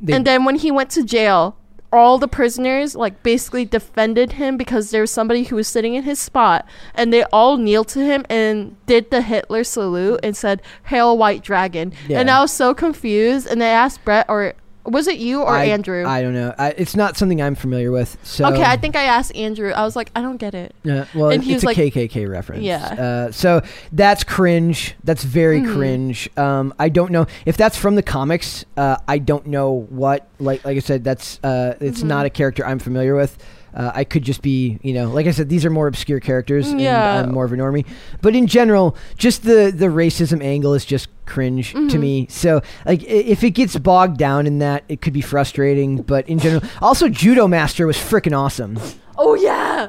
They- 0.00 0.12
and 0.14 0.24
then 0.26 0.44
when 0.44 0.54
he 0.56 0.70
went 0.70 0.90
to 0.90 1.02
jail, 1.04 1.56
all 1.92 2.18
the 2.18 2.28
prisoners 2.28 2.96
like 2.96 3.22
basically 3.22 3.64
defended 3.64 4.32
him 4.32 4.56
because 4.56 4.90
there 4.90 5.02
was 5.02 5.10
somebody 5.10 5.44
who 5.44 5.56
was 5.56 5.68
sitting 5.68 5.94
in 5.94 6.02
his 6.02 6.18
spot 6.18 6.66
and 6.94 7.12
they 7.12 7.22
all 7.24 7.58
kneeled 7.58 7.88
to 7.88 8.00
him 8.00 8.24
and 8.30 8.74
did 8.86 9.10
the 9.10 9.20
Hitler 9.20 9.62
salute 9.62 10.20
and 10.22 10.36
said 10.36 10.62
Hail 10.84 11.16
White 11.18 11.42
Dragon. 11.42 11.92
And 12.18 12.30
I 12.30 12.40
was 12.40 12.52
so 12.52 12.72
confused 12.74 13.46
and 13.46 13.60
they 13.60 13.70
asked 13.70 14.04
Brett 14.04 14.26
or 14.28 14.54
was 14.84 15.06
it 15.06 15.18
you 15.18 15.42
or 15.42 15.50
I, 15.50 15.66
Andrew? 15.66 16.04
I 16.06 16.22
don't 16.22 16.34
know. 16.34 16.54
I, 16.58 16.70
it's 16.70 16.96
not 16.96 17.16
something 17.16 17.40
I'm 17.40 17.54
familiar 17.54 17.90
with. 17.92 18.16
So 18.24 18.46
okay, 18.52 18.62
I 18.64 18.76
think 18.76 18.96
I 18.96 19.04
asked 19.04 19.34
Andrew. 19.36 19.70
I 19.70 19.82
was 19.84 19.94
like, 19.94 20.10
I 20.16 20.20
don't 20.22 20.38
get 20.38 20.54
it. 20.54 20.74
Yeah, 20.82 21.06
well, 21.14 21.30
And 21.30 21.46
it's 21.46 21.62
a 21.62 21.66
like- 21.66 21.76
KKK 21.76 22.28
reference. 22.28 22.62
Yeah. 22.64 22.84
Uh, 23.28 23.32
so 23.32 23.62
that's 23.92 24.24
cringe. 24.24 24.94
That's 25.04 25.22
very 25.24 25.60
Mm-hmm. 25.60 25.74
cringe. 25.74 26.28
Um, 26.36 26.74
I 26.78 26.88
don't 26.88 27.12
know 27.12 27.26
if 27.46 27.56
that's 27.56 27.76
from 27.76 27.94
the 27.94 28.02
comics. 28.02 28.64
Uh, 28.76 28.96
I 29.06 29.18
don't 29.18 29.46
know 29.46 29.86
what. 29.90 30.26
Like, 30.40 30.64
like 30.64 30.76
I 30.76 30.80
said, 30.80 31.04
that's 31.04 31.38
uh, 31.44 31.76
it's 31.80 32.00
Mm-hmm. 32.00 32.08
not 32.08 32.26
a 32.26 32.30
character 32.30 32.66
I'm 32.66 32.78
familiar 32.78 33.14
with. 33.14 33.38
Uh, 33.74 33.90
I 33.94 34.04
could 34.04 34.22
just 34.22 34.42
be, 34.42 34.78
you 34.82 34.92
know, 34.92 35.08
like 35.10 35.26
I 35.26 35.30
said, 35.30 35.48
these 35.48 35.64
are 35.64 35.70
more 35.70 35.86
obscure 35.86 36.20
characters. 36.20 36.68
and 36.68 36.80
Yeah. 36.80 37.20
I'm 37.22 37.32
more 37.32 37.44
of 37.46 37.52
a 37.52 37.56
normie. 37.56 37.86
But 38.20 38.36
in 38.36 38.46
general, 38.46 38.96
just 39.16 39.44
the 39.44 39.72
the 39.74 39.86
racism 39.86 40.42
angle 40.42 40.74
is 40.74 40.84
just 40.84 41.08
cringe 41.24 41.72
to 41.72 41.78
Mm-hmm. 41.78 42.00
me. 42.00 42.26
So, 42.28 42.60
like, 42.84 43.02
if 43.04 43.42
it 43.42 43.52
gets 43.52 43.76
bogged 43.78 44.18
down 44.18 44.46
in 44.46 44.58
that, 44.58 44.84
it 44.88 45.00
could 45.00 45.12
be 45.14 45.22
frustrating. 45.22 46.02
But 46.02 46.28
in 46.28 46.38
general, 46.38 46.62
also 46.82 47.08
Judo 47.08 47.48
Master 47.48 47.86
was 47.86 47.96
freaking 47.96 48.36
awesome. 48.36 48.78
Oh 49.16 49.34
yeah. 49.34 49.88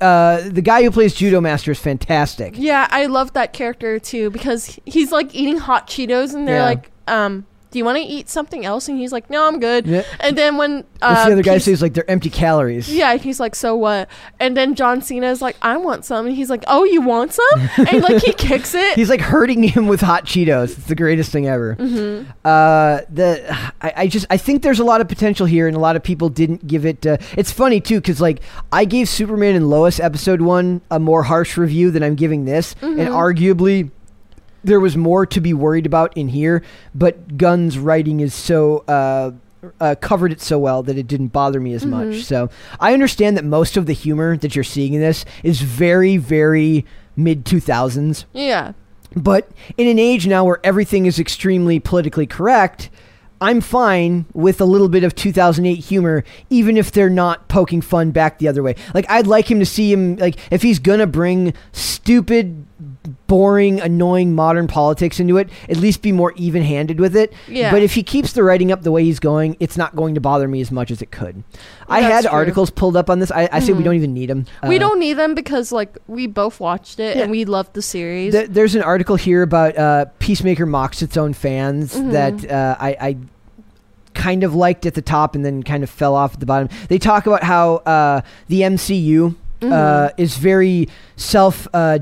Uh, 0.00 0.42
the 0.48 0.60
guy 0.62 0.82
who 0.82 0.90
plays 0.90 1.14
Judo 1.14 1.40
Master 1.40 1.72
is 1.72 1.78
fantastic. 1.80 2.54
Yeah, 2.56 2.86
I 2.90 3.06
love 3.06 3.32
that 3.32 3.52
character 3.52 3.98
too 3.98 4.30
because 4.30 4.78
he's 4.84 5.10
like 5.10 5.34
eating 5.34 5.56
hot 5.58 5.88
Cheetos 5.88 6.34
and 6.34 6.46
they're 6.46 6.56
Yeah. 6.56 6.64
like 6.66 6.90
um 7.08 7.46
"Do 7.74 7.78
you 7.78 7.84
want 7.84 7.98
to 7.98 8.04
eat 8.04 8.28
something 8.30 8.64
else?" 8.64 8.88
And 8.88 8.96
he's 8.98 9.10
like, 9.12 9.28
"No, 9.28 9.46
I'm 9.46 9.58
good." 9.60 9.86
Yeah. 9.86 10.04
And 10.20 10.38
then 10.38 10.56
when 10.56 10.84
uh, 11.02 11.26
the 11.26 11.32
other 11.32 11.42
guy 11.42 11.58
says 11.58 11.82
like 11.82 11.92
they're 11.92 12.08
empty 12.08 12.30
calories. 12.30 12.88
yeah, 12.88 13.16
he's 13.16 13.40
like, 13.40 13.54
"So 13.56 13.74
what?" 13.76 14.08
And 14.40 14.56
then 14.56 14.74
John 14.76 15.02
Cena 15.02 15.26
is 15.30 15.42
like, 15.42 15.56
"I 15.60 15.76
want 15.76 16.04
some," 16.04 16.26
and 16.26 16.34
he's 16.36 16.48
like, 16.48 16.62
"Oh, 16.68 16.84
you 16.84 17.02
want 17.02 17.32
some?" 17.32 17.68
and 17.88 18.00
like 18.02 18.22
he 18.22 18.32
kicks 18.32 18.74
it. 18.74 18.94
He's 18.94 19.10
like 19.10 19.20
hurting 19.20 19.62
him 19.64 19.88
with 19.88 20.00
hot 20.00 20.24
Cheetos. 20.24 20.78
It's 20.78 20.86
the 20.86 20.94
greatest 20.94 21.30
thing 21.32 21.46
ever. 21.48 21.74
Mm-hmm. 21.76 22.30
Uh, 22.44 23.00
the 23.10 23.44
I, 23.82 23.92
I 23.96 24.06
just 24.06 24.26
I 24.30 24.36
think 24.36 24.62
there's 24.62 24.78
a 24.80 24.84
lot 24.84 25.00
of 25.00 25.08
potential 25.08 25.46
here, 25.46 25.66
and 25.66 25.76
a 25.76 25.80
lot 25.80 25.96
of 25.96 26.02
people 26.02 26.28
didn't 26.28 26.66
give 26.66 26.86
it. 26.86 27.04
Uh, 27.04 27.16
it's 27.36 27.50
funny 27.52 27.80
too 27.80 28.00
because 28.00 28.20
like 28.20 28.40
I 28.72 28.84
gave 28.84 29.08
Superman 29.08 29.56
and 29.56 29.68
Lois 29.68 29.98
episode 29.98 30.40
one 30.40 30.80
a 30.90 31.00
more 31.00 31.24
harsh 31.24 31.56
review 31.56 31.90
than 31.90 32.02
I'm 32.02 32.14
giving 32.14 32.44
this, 32.44 32.74
and 32.80 32.94
Mm-hmm. 32.94 33.12
arguably 33.12 33.90
there 34.64 34.80
was 34.80 34.96
more 34.96 35.26
to 35.26 35.40
be 35.40 35.54
worried 35.54 35.86
about 35.86 36.16
in 36.16 36.28
here. 36.28 36.62
But 36.94 37.36
Gunn's 37.36 37.78
writing 37.78 38.20
is 38.20 38.34
so. 38.34 38.78
Uh, 38.88 39.32
uh, 39.80 39.94
covered 39.98 40.30
it 40.30 40.42
so 40.42 40.58
well 40.58 40.82
that 40.82 40.98
it 40.98 41.06
didn't 41.06 41.28
bother 41.28 41.58
me 41.58 41.72
as 41.72 41.86
Mm-hmm. 41.86 42.10
much. 42.10 42.24
So 42.24 42.50
I 42.78 42.92
understand 42.92 43.38
that 43.38 43.46
most 43.46 43.78
of 43.78 43.86
the 43.86 43.94
humor 43.94 44.36
that 44.36 44.54
you're 44.54 44.62
seeing 44.62 44.92
in 44.92 45.00
this 45.00 45.24
is 45.42 45.62
very, 45.62 46.18
very 46.18 46.84
mid 47.16 47.46
2000s. 47.46 48.26
yeah, 48.34 48.72
But 49.16 49.50
in 49.78 49.88
an 49.88 49.98
age 49.98 50.26
now 50.26 50.44
where 50.44 50.60
everything 50.62 51.06
is 51.06 51.18
extremely 51.18 51.80
politically 51.80 52.26
correct, 52.26 52.90
I'm 53.40 53.62
fine 53.62 54.26
with 54.34 54.60
a 54.60 54.66
little 54.66 54.90
bit 54.90 55.02
of 55.02 55.14
2008 55.14 55.76
humor, 55.76 56.24
even 56.50 56.76
if 56.76 56.92
they're 56.92 57.08
not 57.08 57.48
poking 57.48 57.80
fun 57.80 58.10
back 58.10 58.38
the 58.38 58.48
other 58.48 58.62
way. 58.62 58.76
Like, 58.92 59.06
I'd 59.10 59.26
like 59.26 59.50
him 59.50 59.60
to 59.60 59.66
see 59.66 59.90
him, 59.90 60.16
like, 60.16 60.36
if 60.52 60.60
he's 60.60 60.78
gonna 60.78 61.06
bring 61.06 61.54
stupid, 61.72 62.66
boring, 63.26 63.80
annoying 63.80 64.34
modern 64.34 64.66
politics 64.66 65.18
into 65.20 65.36
it, 65.38 65.48
at 65.68 65.76
least 65.76 66.02
be 66.02 66.12
more 66.12 66.32
even 66.36 66.62
handed 66.62 67.00
with 67.00 67.16
it. 67.16 67.32
Yeah. 67.48 67.70
But 67.70 67.82
if 67.82 67.94
he 67.94 68.02
keeps 68.02 68.32
the 68.32 68.42
writing 68.42 68.70
up 68.72 68.82
the 68.82 68.90
way 68.92 69.04
he's 69.04 69.18
going, 69.20 69.56
it's 69.60 69.76
not 69.76 69.96
going 69.96 70.14
to 70.14 70.20
bother 70.20 70.46
me 70.48 70.60
as 70.60 70.70
much 70.70 70.90
as 70.90 71.02
it 71.02 71.10
could. 71.10 71.42
I 71.88 72.00
That's 72.00 72.12
had 72.12 72.20
true. 72.30 72.38
articles 72.38 72.70
pulled 72.70 72.96
up 72.96 73.10
on 73.10 73.18
this. 73.18 73.30
I, 73.30 73.48
I 73.52 73.60
say 73.60 73.72
we 73.72 73.80
Mhm. 73.80 73.84
don't 73.84 73.94
even 73.96 74.14
need 74.14 74.30
them. 74.30 74.46
we 74.66 74.78
don't 74.78 74.98
need 74.98 75.14
them 75.14 75.34
because 75.34 75.72
like 75.72 75.96
we 76.06 76.26
both 76.26 76.60
watched 76.60 77.00
it 77.00 77.16
Yeah. 77.16 77.22
and 77.22 77.30
we 77.30 77.44
loved 77.44 77.74
the 77.74 77.82
series. 77.82 78.32
Th- 78.32 78.48
there's 78.48 78.74
an 78.74 78.82
article 78.82 79.16
here 79.16 79.42
about 79.42 79.76
uh, 79.78 80.06
Peacemaker 80.18 80.66
mocks 80.66 81.02
its 81.02 81.16
own 81.16 81.32
fans 81.32 81.94
Mhm. 81.94 82.12
that 82.12 82.50
uh, 82.50 82.76
I, 82.80 82.96
I 83.00 83.16
kind 84.14 84.44
of 84.44 84.54
liked 84.54 84.86
at 84.86 84.94
the 84.94 85.02
top 85.02 85.34
and 85.34 85.44
then 85.44 85.62
kind 85.62 85.82
of 85.82 85.90
fell 85.90 86.14
off 86.14 86.34
at 86.34 86.40
the 86.40 86.46
bottom. 86.46 86.68
They 86.88 86.98
talk 86.98 87.26
about 87.26 87.42
how 87.42 87.76
uh, 87.78 88.20
the 88.48 88.60
MCU 88.62 89.34
uh, 89.62 89.66
Mhm. 89.66 90.12
is 90.18 90.36
very 90.36 90.88
self. 91.16 91.66
Uh, 91.74 92.00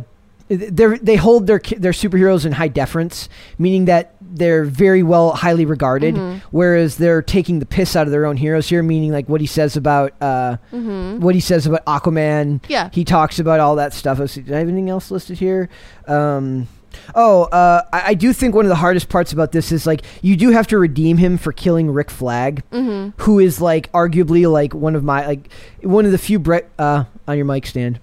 they 0.57 0.99
they 0.99 1.17
hold 1.17 1.47
their 1.47 1.61
their 1.79 1.93
superheroes 1.93 2.45
in 2.47 2.53
high 2.53 2.69
deference, 2.69 3.29
meaning 3.59 3.87
that 3.87 4.15
they're 4.21 4.65
very 4.65 5.03
well 5.03 5.33
highly 5.33 5.65
regarded, 5.65 6.15
Mhm. 6.15 6.41
whereas 6.51 6.97
they're 6.97 7.21
taking 7.23 7.59
the 7.59 7.67
piss 7.67 7.95
out 7.97 8.07
of 8.07 8.11
their 8.13 8.25
own 8.25 8.37
heroes 8.37 8.69
here, 8.69 8.83
meaning 8.83 9.13
like 9.13 9.29
what 9.29 9.41
he 9.41 9.47
says 9.47 9.77
about 9.77 10.13
uh, 10.23 10.57
Mhm. 10.73 11.21
what 11.21 11.35
he 11.35 11.41
says 11.41 11.67
about 11.67 11.85
Aquaman, 11.87 12.61
Yeah. 12.69 12.89
he 12.93 13.05
talks 13.05 13.39
about 13.39 13.61
all 13.61 13.77
that 13.77 13.93
stuff. 13.93 14.19
Let's 14.19 14.33
see, 14.33 14.41
Do 14.43 14.55
I 14.55 14.59
have 14.59 14.69
anything 14.69 14.89
else 14.89 15.11
listed 15.11 15.39
here? 15.39 15.69
Um, 16.09 16.67
oh, 17.15 17.45
uh, 17.45 17.83
I, 17.93 18.03
I 18.09 18.15
do 18.15 18.33
think 18.33 18.55
one 18.55 18.65
of 18.65 18.69
the 18.71 18.75
hardest 18.77 19.09
parts 19.11 19.33
about 19.35 19.53
this 19.53 19.71
is 19.73 19.87
like 19.87 20.03
you 20.23 20.37
do 20.37 20.51
have 20.51 20.67
to 20.69 20.79
redeem 20.79 21.19
him 21.19 21.37
for 21.37 21.53
killing 21.53 21.91
Rick 21.91 22.11
Flag, 22.11 22.63
Mhm. 22.73 23.13
who 23.19 23.39
is 23.39 23.61
like 23.61 23.93
arguably 23.93 24.51
like 24.51 24.75
one 24.75 24.95
of 24.97 25.05
my 25.05 25.27
like 25.27 25.51
one 25.83 26.07
of 26.07 26.13
the 26.13 26.19
few 26.19 26.39
Brett 26.39 26.69
uh, 26.79 27.05
on 27.29 27.37
your 27.37 27.47
mic 27.47 27.67
stand. 27.67 27.99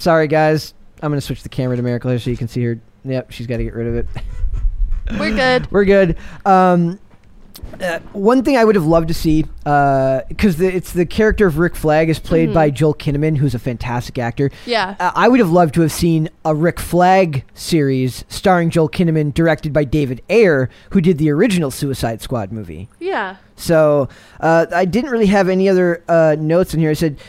Sorry 0.00 0.26
guys, 0.28 0.72
I'm 1.02 1.10
gonna 1.10 1.20
switch 1.20 1.42
the 1.42 1.48
camera 1.50 1.76
to 1.76 1.82
Miracle 1.82 2.10
here 2.10 2.18
so 2.18 2.30
you 2.30 2.36
can 2.36 2.48
see 2.48 2.64
her. 2.64 2.80
Yep, 3.04 3.30
she's 3.32 3.46
got 3.46 3.58
to 3.58 3.64
get 3.64 3.74
rid 3.74 3.86
of 3.86 3.94
it. 3.96 4.06
We're 5.18 5.34
good. 5.34 5.70
We're 5.70 5.84
good. 5.84 6.16
Um, 6.46 6.98
uh, 7.80 7.98
one 8.12 8.42
thing 8.42 8.56
I 8.56 8.64
would 8.64 8.74
have 8.76 8.86
loved 8.86 9.08
to 9.08 9.14
see, 9.14 9.42
because 9.42 10.56
the, 10.56 10.70
it's 10.74 10.92
the 10.92 11.04
character 11.04 11.46
of 11.46 11.58
Rick 11.58 11.76
Flag 11.76 12.08
is 12.08 12.18
played 12.18 12.50
Mhm. 12.50 12.54
by 12.54 12.70
Joel 12.70 12.94
Kinnaman, 12.94 13.36
who's 13.36 13.54
a 13.54 13.58
fantastic 13.58 14.18
actor. 14.18 14.50
Yeah. 14.66 14.94
Uh, 14.98 15.12
I 15.14 15.28
would 15.28 15.40
have 15.40 15.50
loved 15.50 15.74
to 15.74 15.80
have 15.82 15.92
seen 15.92 16.28
a 16.44 16.54
Rick 16.54 16.80
Flag 16.80 17.44
series 17.54 18.24
starring 18.28 18.70
Joel 18.70 18.88
Kinnaman, 18.88 19.34
directed 19.34 19.72
by 19.72 19.84
David 19.84 20.22
Ayer, 20.30 20.70
who 20.90 21.00
did 21.02 21.18
the 21.18 21.30
original 21.30 21.70
Suicide 21.70 22.22
Squad 22.22 22.50
movie. 22.52 22.88
Yeah. 22.98 23.36
So 23.56 24.08
uh, 24.40 24.66
I 24.74 24.84
didn't 24.86 25.10
really 25.10 25.26
have 25.26 25.48
any 25.48 25.68
other 25.68 26.02
uh, 26.08 26.36
notes 26.38 26.72
in 26.72 26.80
here. 26.80 26.90
I 26.90 26.94
said 26.94 27.16
uh, 27.18 27.22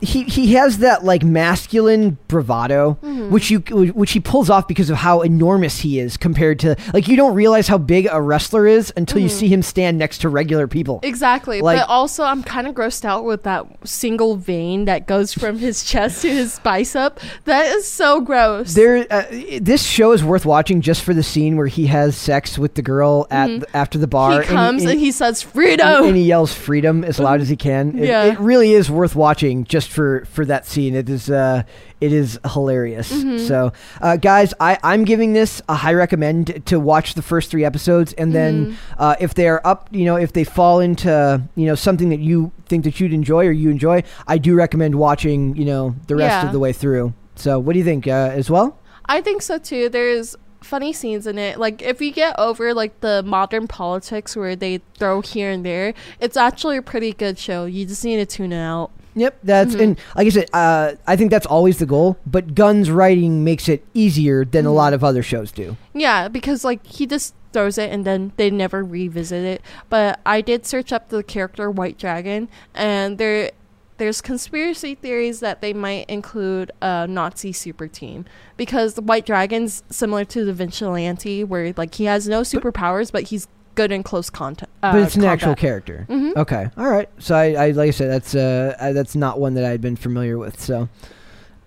he 0.00 0.22
he 0.24 0.54
has 0.54 0.78
that 0.78 1.04
like 1.04 1.22
masculine 1.24 2.18
bravado, 2.28 2.98
Mhm. 3.02 3.30
which 3.30 3.50
you 3.50 3.58
which 3.60 4.12
he 4.12 4.20
pulls 4.20 4.50
off 4.50 4.68
because 4.68 4.90
of 4.90 4.96
how 4.96 5.22
enormous 5.22 5.78
he 5.80 5.98
is 5.98 6.16
compared 6.16 6.58
to 6.60 6.76
like 6.92 7.08
you 7.08 7.16
don't 7.16 7.34
realize 7.34 7.68
how 7.68 7.78
big 7.78 8.08
a 8.10 8.20
wrestler 8.20 8.66
is 8.66 8.92
until 8.96 9.20
you 9.20 9.28
Mhm. 9.28 9.32
see 9.32 9.48
him 9.48 9.62
stand 9.62 9.98
next 9.98 10.18
to 10.18 10.28
regular 10.28 10.66
people. 10.66 11.00
Exactly. 11.02 11.60
Like- 11.60 11.78
but 11.78 11.88
also, 11.88 12.24
I'm 12.24 12.42
kind 12.42 12.66
of 12.66 12.74
grossed 12.74 13.04
out 13.04 13.24
with 13.24 13.42
that 13.44 13.66
single 13.84 14.36
vein 14.36 14.84
that 14.86 15.06
goes 15.06 15.32
from 15.32 15.58
his 15.58 15.82
chest 15.90 16.22
to 16.22 16.28
his 16.30 16.58
bicep. 16.60 17.18
That 17.44 17.66
is 17.66 17.86
so 17.86 18.20
gross. 18.20 18.74
There, 18.74 19.06
uh, 19.10 19.22
this 19.60 19.82
show 19.82 20.12
is 20.12 20.22
worth 20.24 20.44
watching 20.46 20.80
just 20.80 21.02
for 21.02 21.14
the 21.14 21.22
scene 21.22 21.56
where 21.56 21.66
he 21.66 21.86
has 21.86 22.16
sex 22.16 22.58
with 22.58 22.74
the 22.74 22.82
girl 22.82 23.26
at 23.30 23.48
Mhm. 23.48 23.60
the, 23.60 23.76
after 23.76 23.98
the 23.98 24.06
bar. 24.06 24.42
he 24.42 24.46
comes 24.48 24.82
and, 24.82 24.92
and, 24.92 25.00
he 25.00 25.10
says, 25.10 25.42
and, 25.42 25.52
"Freedom." 25.52 26.04
and 26.04 26.16
he 26.16 26.22
yells 26.22 26.52
freedom 26.52 27.04
as 27.04 27.18
loud 27.18 27.40
as 27.40 27.48
he 27.48 27.56
can. 27.56 27.98
It, 27.98 28.08
Yeah. 28.08 28.24
it 28.24 28.40
really 28.40 28.72
is 28.72 28.90
worth 28.90 29.14
watching 29.16 29.55
just 29.64 29.90
for 29.90 30.24
for 30.26 30.44
that 30.44 30.66
scene. 30.66 30.94
It 30.94 31.08
is 31.08 31.30
uh, 31.30 31.62
it 32.00 32.12
is 32.12 32.38
hilarious. 32.52 33.12
Mhm. 33.12 33.38
So, 33.46 33.72
uh, 34.02 34.16
guys, 34.16 34.52
I 34.60 34.78
I'm 34.82 35.04
giving 35.04 35.32
this 35.32 35.62
a 35.68 35.74
high 35.74 35.94
recommend 35.94 36.62
to 36.66 36.78
watch 36.78 37.14
the 37.14 37.22
first 37.22 37.50
three 37.50 37.64
episodes, 37.64 38.12
and 38.14 38.34
then 38.34 38.66
Mhm. 38.66 38.74
uh, 38.98 39.14
if 39.20 39.34
they 39.34 39.48
are 39.48 39.60
up, 39.64 39.88
you 39.90 40.04
know, 40.04 40.16
if 40.16 40.32
they 40.32 40.44
fall 40.44 40.80
into 40.80 41.42
you 41.54 41.66
know 41.66 41.74
something 41.74 42.08
that 42.10 42.20
you 42.20 42.52
think 42.68 42.84
that 42.84 43.00
you'd 43.00 43.12
enjoy 43.12 43.46
or 43.46 43.52
you 43.52 43.70
enjoy, 43.70 44.02
I 44.28 44.38
do 44.38 44.54
recommend 44.54 44.94
watching 44.96 45.56
you 45.56 45.64
know 45.64 45.94
the 46.06 46.16
rest 46.16 46.32
Yeah. 46.42 46.46
of 46.46 46.52
the 46.52 46.58
way 46.58 46.72
through. 46.72 47.12
So, 47.36 47.58
what 47.58 47.72
do 47.74 47.78
you 47.78 47.84
think 47.84 48.06
uh, 48.06 48.30
as 48.34 48.50
well? 48.50 48.76
I 49.06 49.20
think 49.20 49.40
so 49.42 49.58
too. 49.58 49.88
There's 49.88 50.34
funny 50.62 50.92
scenes 50.92 51.28
in 51.28 51.38
it. 51.38 51.60
Like 51.60 51.80
if 51.80 52.00
you 52.02 52.10
get 52.10 52.34
over 52.40 52.74
like 52.74 52.98
the 53.00 53.22
modern 53.22 53.68
politics 53.68 54.34
where 54.34 54.56
they 54.56 54.80
throw 54.98 55.20
here 55.20 55.48
and 55.50 55.64
there, 55.64 55.94
it's 56.18 56.36
actually 56.36 56.76
a 56.76 56.82
pretty 56.82 57.12
good 57.12 57.38
show. 57.38 57.66
You 57.66 57.86
just 57.86 58.04
need 58.04 58.16
to 58.16 58.26
tune 58.26 58.52
it 58.52 58.60
out. 58.60 58.90
Yep, 59.16 59.38
that's 59.42 59.74
Mhm. 59.74 59.80
and 59.80 59.98
like 60.14 60.26
I 60.26 60.30
said, 60.30 60.48
uh, 60.52 60.92
I 61.06 61.16
think 61.16 61.30
that's 61.30 61.46
always 61.46 61.78
the 61.78 61.86
goal. 61.86 62.18
But 62.26 62.54
Gunn's 62.54 62.90
writing 62.90 63.42
makes 63.42 63.68
it 63.68 63.82
easier 63.94 64.44
than 64.44 64.66
a 64.66 64.68
Mhm. 64.68 64.74
lot 64.74 64.92
of 64.92 65.02
other 65.02 65.22
shows 65.22 65.50
do. 65.50 65.76
Yeah, 65.94 66.28
because 66.28 66.64
like 66.64 66.86
he 66.86 67.06
just 67.06 67.34
throws 67.52 67.78
it 67.78 67.90
and 67.90 68.04
then 68.04 68.32
they 68.36 68.50
never 68.50 68.84
revisit 68.84 69.42
it. 69.42 69.62
But 69.88 70.20
I 70.26 70.42
did 70.42 70.66
search 70.66 70.92
up 70.92 71.08
the 71.08 71.22
character 71.22 71.70
White 71.70 71.98
Dragon 71.98 72.48
and 72.74 73.16
there 73.18 73.50
there's 73.98 74.20
conspiracy 74.20 74.94
theories 74.94 75.40
that 75.40 75.62
they 75.62 75.72
might 75.72 76.04
include 76.10 76.70
a 76.82 77.06
Nazi 77.06 77.50
super 77.50 77.88
team 77.88 78.26
because 78.58 78.92
the 78.92 79.00
White 79.00 79.24
Dragon's 79.24 79.82
similar 79.88 80.22
to 80.26 80.44
the 80.44 80.52
Vigilante 80.52 81.42
where 81.42 81.72
like 81.78 81.94
he 81.94 82.04
has 82.04 82.28
no 82.28 82.42
superpowers 82.42 83.10
but 83.10 83.22
he's 83.22 83.48
good 83.76 83.92
in 83.92 84.02
close 84.02 84.28
contact. 84.30 84.72
Uh, 84.82 84.92
but 84.92 85.02
it's 85.02 85.14
an 85.14 85.24
actual 85.24 85.46
combat. 85.54 85.58
character. 85.58 86.06
Mhm. 86.10 86.34
Okay, 86.36 86.68
all 86.76 86.88
right. 86.90 87.08
So 87.18 87.36
I, 87.36 87.52
I 87.66 87.70
like 87.70 87.88
I 87.88 87.90
said, 87.92 88.10
that's 88.10 88.34
uh, 88.34 88.76
I, 88.80 88.92
that's 88.92 89.14
not 89.14 89.38
one 89.38 89.54
that 89.54 89.64
I'd 89.64 89.80
been 89.80 89.94
familiar 89.96 90.36
with. 90.38 90.60
So 90.60 90.88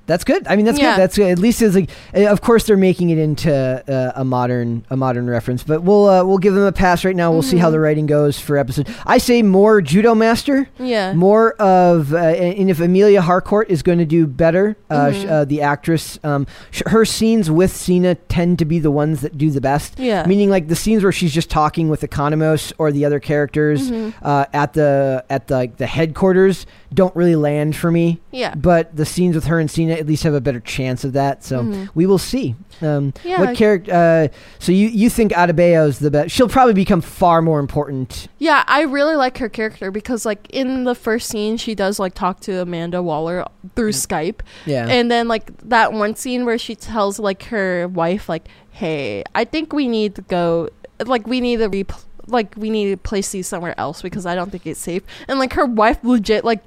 that's 0.10 0.26
good. 0.26 0.46
I 0.48 0.58
mean, 0.58 0.66
that's 0.66 0.78
Yeah. 0.80 0.96
good. 0.96 1.02
That's 1.02 1.18
good. 1.18 1.30
at 1.32 1.40
least 1.40 1.62
it's 1.62 1.76
like, 1.76 1.90
uh, 2.14 2.26
of 2.28 2.42
course, 2.42 2.66
they're 2.66 2.76
making 2.76 3.10
it 3.12 3.18
into 3.18 3.54
uh, 3.54 4.12
a 4.16 4.26
modern 4.26 4.84
a 4.90 4.98
modern 4.98 5.30
reference. 5.30 5.64
But 5.64 5.84
we'll 5.84 6.10
uh, 6.10 6.24
we'll 6.26 6.38
give 6.40 6.54
them 6.54 6.64
a 6.64 6.72
pass 6.74 7.06
right 7.06 7.16
now. 7.16 7.32
We'll 7.32 7.42
see 7.44 7.58
how 7.58 7.70
Mhm. 7.70 7.72
the 7.74 7.80
writing 7.80 8.06
goes 8.08 8.38
for 8.40 8.58
episode. 8.58 8.88
I 9.06 9.18
say 9.20 9.42
more 9.44 9.82
Judo 9.82 10.16
Master. 10.16 10.68
Yeah. 10.80 11.14
More 11.14 11.54
of, 11.54 12.14
uh, 12.14 12.18
and 12.18 12.70
if 12.70 12.80
Emilia 12.82 13.22
Harcourt 13.22 13.70
is 13.70 13.82
going 13.84 14.00
to 14.00 14.06
do 14.06 14.26
better, 14.28 14.76
uh, 14.90 15.12
sh 15.12 15.16
Mhm. 15.24 15.30
uh, 15.30 15.46
the 15.46 15.62
actress, 15.62 16.18
um, 16.24 16.48
sh- 16.72 16.82
her 16.88 17.06
scenes 17.06 17.50
with 17.52 17.72
Cena 17.76 18.16
tend 18.16 18.58
to 18.60 18.66
be 18.66 18.80
the 18.80 18.92
ones 18.92 19.22
that 19.22 19.38
do 19.38 19.50
the 19.52 19.62
best. 19.62 20.00
Yeah. 20.00 20.26
Meaning, 20.26 20.50
like 20.50 20.68
the 20.68 20.76
scenes 20.76 21.04
where 21.04 21.12
she's 21.12 21.32
just 21.34 21.50
talking 21.50 21.88
with 21.90 22.02
Economos 22.02 22.74
or 22.80 22.92
the 22.92 23.06
other 23.06 23.20
characters 23.20 23.92
Mhm. 23.92 24.14
uh, 24.24 24.46
at 24.54 24.74
the 24.74 25.24
at 25.30 25.48
the 25.48 25.54
like, 25.56 25.78
the 25.78 25.86
headquarters 25.88 26.66
don't 26.94 27.16
really 27.16 27.36
land 27.36 27.76
for 27.76 27.92
me. 27.92 28.20
Yeah. 28.32 28.56
But 28.56 28.96
the 28.96 29.06
scenes 29.06 29.36
with 29.36 29.46
her 29.46 29.60
and 29.60 29.70
Cena 29.70 29.99
at 30.00 30.08
least 30.08 30.24
have 30.24 30.34
a 30.34 30.42
better 30.42 30.60
chance 30.60 31.04
of 31.04 31.14
that. 31.14 31.44
So 31.44 31.64
Mhm. 31.64 31.90
we 31.94 32.06
will 32.06 32.18
see. 32.18 32.56
Um, 32.82 33.14
Yeah. 33.24 33.42
What 33.42 33.56
character? 33.56 33.92
Uh, 33.94 34.28
so 34.60 34.72
you 34.72 34.88
you 34.88 35.10
think 35.10 35.34
is 35.36 36.00
the 36.00 36.10
best? 36.12 36.32
She'll 36.34 36.48
probably 36.50 36.74
become 36.74 37.02
far 37.02 37.42
more 37.42 37.60
important. 37.60 38.28
Yeah, 38.40 38.64
I 38.68 38.82
really 38.82 39.16
like 39.16 39.38
her 39.40 39.50
character 39.50 39.92
because 39.92 40.26
like 40.26 40.48
in 40.50 40.86
the 40.86 40.96
first 40.96 41.30
scene 41.30 41.58
she 41.58 41.76
does 41.76 42.00
like 42.00 42.14
talk 42.14 42.40
to 42.42 42.62
Amanda 42.62 43.04
Waller 43.04 43.46
through 43.76 43.92
Skype. 43.92 44.40
Yeah. 44.66 44.88
And 44.88 45.12
then 45.12 45.28
like 45.28 45.52
that 45.68 45.94
one 45.94 46.16
scene 46.16 46.46
where 46.46 46.58
she 46.58 46.76
tells 46.76 47.20
like 47.20 47.44
her 47.44 47.88
wife 47.88 48.30
like, 48.30 48.48
"Hey, 48.72 49.24
I 49.36 49.44
think 49.46 49.74
we 49.74 49.88
need 49.88 50.16
to 50.16 50.22
go 50.24 50.70
like 51.06 51.28
we 51.28 51.42
need 51.42 51.58
to 51.58 51.68
re 51.70 51.86
like 52.28 52.54
we 52.58 52.70
need 52.70 52.92
to 52.92 52.98
place 52.98 53.32
these 53.32 53.48
somewhere 53.48 53.74
else 53.80 54.02
because 54.04 54.26
I 54.26 54.36
don't 54.36 54.52
think 54.52 54.66
it's 54.68 54.80
safe." 54.80 55.04
And 55.28 55.40
like 55.40 55.54
her 55.54 55.66
wife 55.66 55.98
legit 56.04 56.46
like 56.46 56.62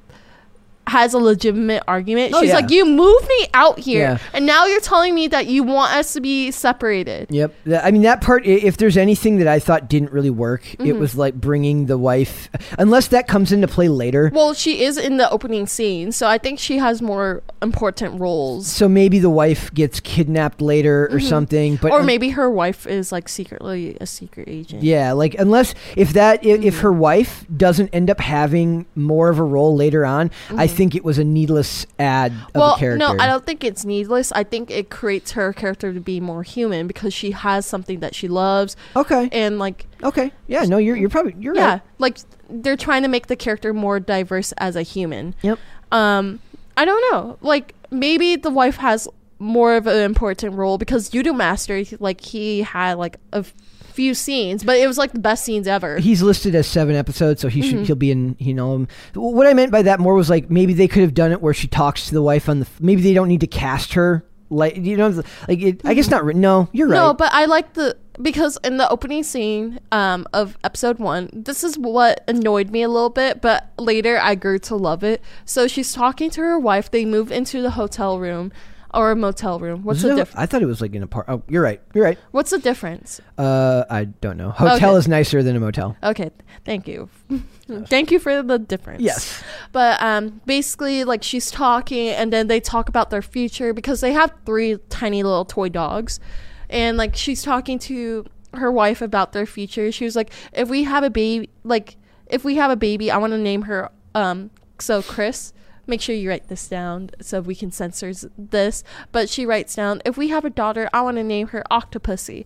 has 0.88 1.14
a 1.14 1.18
legitimate 1.18 1.82
argument. 1.86 2.32
Oh, 2.34 2.40
She's 2.40 2.48
yeah. 2.48 2.56
like, 2.56 2.70
"You 2.70 2.84
moved 2.84 3.26
me 3.28 3.46
out 3.54 3.78
here, 3.78 4.00
Yeah. 4.00 4.18
and 4.34 4.44
now 4.44 4.66
you're 4.66 4.80
telling 4.80 5.14
me 5.14 5.28
that 5.28 5.46
you 5.46 5.62
want 5.62 5.94
us 5.94 6.12
to 6.14 6.20
be 6.20 6.50
separated." 6.50 7.28
Yep. 7.30 7.54
I 7.82 7.90
mean, 7.90 8.02
that 8.02 8.20
part, 8.20 8.44
if 8.46 8.76
there's 8.78 8.96
anything 8.96 9.38
that 9.38 9.46
I 9.48 9.58
thought 9.58 9.88
didn't 9.88 10.12
really 10.12 10.30
work, 10.30 10.62
Mm-hmm. 10.62 10.86
it 10.86 10.96
was 10.98 11.16
like 11.16 11.34
bringing 11.34 11.86
the 11.86 11.96
wife, 11.98 12.48
unless 12.78 13.08
that 13.08 13.28
comes 13.28 13.52
into 13.52 13.68
play 13.68 13.88
later. 13.88 14.30
Well, 14.34 14.54
she 14.54 14.82
is 14.82 14.98
in 14.98 15.16
the 15.18 15.30
opening 15.30 15.66
scene, 15.66 16.10
so 16.12 16.26
I 16.26 16.38
think 16.38 16.58
she 16.58 16.78
has 16.78 17.00
more 17.00 17.42
important 17.62 18.20
roles. 18.20 18.66
So 18.66 18.88
maybe 18.88 19.18
the 19.18 19.30
wife 19.30 19.72
gets 19.74 20.00
kidnapped 20.00 20.60
later 20.60 21.08
or 21.12 21.20
something. 21.20 21.76
But 21.76 21.88
Mm-hmm. 21.88 21.96
or 21.96 22.00
un- 22.00 22.06
maybe 22.06 22.30
her 22.30 22.50
wife 22.50 22.86
is 22.86 23.12
like 23.12 23.28
secretly 23.28 23.96
a 24.00 24.06
secret 24.06 24.48
agent. 24.48 24.82
Yeah, 24.82 25.12
like 25.12 25.34
unless 25.38 25.74
if 25.96 26.12
that 26.14 26.44
if, 26.44 26.60
if 26.62 26.74
Mm-hmm. 26.74 26.82
her 26.82 26.92
wife 26.92 27.44
doesn't 27.56 27.90
end 27.92 28.10
up 28.10 28.18
having 28.20 28.86
more 28.96 29.28
of 29.28 29.38
a 29.38 29.42
role 29.44 29.76
later 29.76 30.04
on, 30.04 30.30
I 30.56 30.66
think 30.76 30.94
it 30.94 31.04
was 31.04 31.18
a 31.18 31.24
needless 31.24 31.86
add 31.98 32.32
of 32.32 32.38
Mm-hmm. 32.38 32.58
well, 32.58 32.74
a 32.74 32.78
character. 32.78 32.98
no, 32.98 33.16
I 33.22 33.26
don't 33.26 33.44
think 33.46 33.64
it's 33.64 33.84
needless. 33.84 34.32
I 34.32 34.44
think 34.44 34.70
it 34.70 34.90
creates 34.90 35.32
her 35.32 35.52
character 35.52 35.92
to 35.92 36.00
be 36.00 36.20
more 36.20 36.42
human 36.42 36.86
because 36.86 37.12
she 37.14 37.30
has 37.32 37.64
something 37.66 38.00
that 38.00 38.14
she 38.14 38.28
loves, 38.28 38.76
Okay. 38.96 39.28
and 39.32 39.58
like 39.58 39.86
Okay. 40.02 40.32
Yeah. 40.48 40.64
No, 40.64 40.78
you're 40.78 40.96
you're 40.96 41.08
probably 41.08 41.34
you're 41.38 41.54
yeah, 41.54 41.68
right. 41.74 41.80
like 41.98 42.18
they're 42.50 42.76
trying 42.76 43.02
to 43.02 43.08
make 43.08 43.28
the 43.28 43.36
character 43.36 43.72
more 43.72 44.00
diverse 44.00 44.52
as 44.58 44.76
a 44.76 44.82
human. 44.82 45.34
Yep. 45.42 45.58
Um, 45.92 46.40
I 46.76 46.84
don't 46.84 47.12
know. 47.12 47.38
Like 47.40 47.74
maybe 47.90 48.36
the 48.36 48.50
wife 48.50 48.76
has 48.76 49.06
more 49.38 49.74
of 49.76 49.86
an 49.86 49.96
important 50.02 50.54
role 50.54 50.78
because 50.78 51.08
Judo 51.08 51.32
Master, 51.32 51.82
like 51.98 52.20
he 52.20 52.62
had 52.62 52.94
like 52.98 53.16
a 53.32 53.44
few 53.92 54.14
scenes, 54.14 54.64
but 54.64 54.76
it 54.76 54.86
was 54.86 54.98
like 54.98 55.12
the 55.12 55.20
best 55.20 55.44
scenes 55.44 55.66
ever. 55.68 55.98
He's 55.98 56.22
listed 56.22 56.54
as 56.54 56.66
seven 56.66 56.96
episodes, 56.96 57.40
so 57.40 57.48
he 57.48 57.60
Mm-hmm. 57.60 57.70
should 57.70 57.86
he'll 57.86 57.96
be 57.96 58.10
in. 58.10 58.36
You 58.38 58.54
know, 58.54 58.74
um, 58.74 58.88
what 59.14 59.46
I 59.46 59.54
meant 59.54 59.70
by 59.72 59.82
that 59.82 60.00
more 60.00 60.14
was 60.14 60.28
like 60.30 60.50
maybe 60.50 60.72
they 60.74 60.88
could 60.88 61.02
have 61.02 61.14
done 61.14 61.32
it 61.32 61.40
where 61.40 61.54
she 61.54 61.68
talks 61.68 62.06
to 62.08 62.14
the 62.14 62.22
wife 62.22 62.48
on 62.48 62.60
the. 62.60 62.66
Maybe 62.80 63.02
they 63.02 63.14
don't 63.14 63.28
need 63.28 63.40
to 63.40 63.46
cast 63.46 63.94
her. 63.94 64.24
Like 64.50 64.76
you 64.76 64.98
know, 64.98 65.08
like 65.48 65.60
it, 65.62 65.80
I 65.84 65.94
guess 65.94 66.10
not. 66.10 66.26
No, 66.26 66.68
you're 66.72 66.86
right. 66.88 66.96
Mm-hmm. 66.96 67.06
No, 67.06 67.14
but 67.14 67.32
I 67.32 67.46
like 67.46 67.72
the 67.72 67.96
because 68.20 68.58
in 68.62 68.76
the 68.76 68.86
opening 68.90 69.22
scene 69.22 69.80
um, 69.92 70.26
of 70.34 70.58
episode 70.62 70.98
one, 70.98 71.30
this 71.32 71.64
is 71.64 71.78
what 71.78 72.22
annoyed 72.28 72.70
me 72.70 72.82
a 72.82 72.88
little 72.88 73.08
bit, 73.08 73.40
but 73.40 73.72
later 73.78 74.18
I 74.20 74.34
grew 74.34 74.58
to 74.58 74.76
love 74.76 75.02
it. 75.02 75.22
So 75.46 75.66
she's 75.66 75.94
talking 75.94 76.28
to 76.30 76.42
her 76.42 76.58
wife. 76.58 76.90
They 76.90 77.06
move 77.06 77.32
into 77.32 77.62
the 77.62 77.70
hotel 77.70 78.18
room 78.18 78.52
or 78.94 79.10
a 79.10 79.16
motel 79.16 79.58
room. 79.58 79.82
What's 79.84 79.98
Was 79.98 80.02
the 80.02 80.08
it 80.08 80.12
a- 80.12 80.16
difference? 80.16 80.38
I 80.42 80.46
thought 80.46 80.62
it 80.62 80.66
was 80.66 80.80
like 80.80 80.94
an 80.94 81.02
a 81.02 81.06
park. 81.06 81.26
Oh, 81.28 81.42
you're 81.48 81.62
right. 81.62 81.80
You're 81.94 82.04
right. 82.04 82.18
What's 82.30 82.50
the 82.50 82.58
difference? 82.58 83.20
Uh, 83.38 83.84
I 83.88 84.04
don't 84.04 84.36
know. 84.36 84.50
Hotel 84.50 84.90
Okay. 84.90 84.98
is 84.98 85.08
nicer 85.08 85.42
than 85.42 85.56
a 85.56 85.60
motel. 85.60 85.96
Okay, 86.02 86.30
thank 86.64 86.86
you. 86.86 87.08
thank 87.86 88.10
you 88.10 88.18
for 88.18 88.42
the 88.42 88.58
difference. 88.58 89.00
Yes. 89.02 89.42
But 89.72 90.02
um, 90.02 90.40
basically, 90.46 91.04
like 91.04 91.22
she's 91.22 91.50
talking, 91.50 92.08
and 92.08 92.32
then 92.32 92.48
they 92.48 92.60
talk 92.60 92.88
about 92.88 93.10
their 93.10 93.22
future 93.22 93.72
because 93.72 94.00
they 94.00 94.12
have 94.12 94.32
three 94.44 94.76
tiny 94.90 95.22
little 95.22 95.44
toy 95.44 95.68
dogs, 95.68 96.20
and 96.68 96.96
like 96.96 97.16
she's 97.16 97.42
talking 97.42 97.78
to 97.80 98.26
her 98.54 98.70
wife 98.70 99.00
about 99.00 99.32
their 99.32 99.46
future. 99.46 99.90
She 99.90 100.04
was 100.04 100.14
like, 100.16 100.30
"If 100.52 100.68
we 100.68 100.84
have 100.84 101.02
a 101.04 101.10
baby, 101.10 101.48
like 101.64 101.96
if 102.26 102.44
we 102.44 102.56
have 102.56 102.70
a 102.70 102.76
baby, 102.76 103.10
I 103.10 103.16
want 103.16 103.32
to 103.32 103.38
name 103.38 103.62
her 103.62 103.90
um 104.14 104.50
so 104.78 105.00
Chris." 105.02 105.54
Make 105.86 106.00
sure 106.00 106.14
you 106.14 106.28
write 106.28 106.48
this 106.48 106.68
down 106.68 107.10
so 107.20 107.40
we 107.40 107.54
can 107.54 107.72
censor 107.72 108.12
this. 108.38 108.84
But 109.10 109.28
she 109.28 109.44
writes 109.44 109.74
down, 109.74 110.00
if 110.04 110.16
we 110.16 110.28
have 110.28 110.44
a 110.44 110.50
daughter, 110.50 110.88
I 110.92 111.02
want 111.02 111.16
to 111.16 111.24
name 111.24 111.48
her 111.48 111.64
Octopussy. 111.70 112.44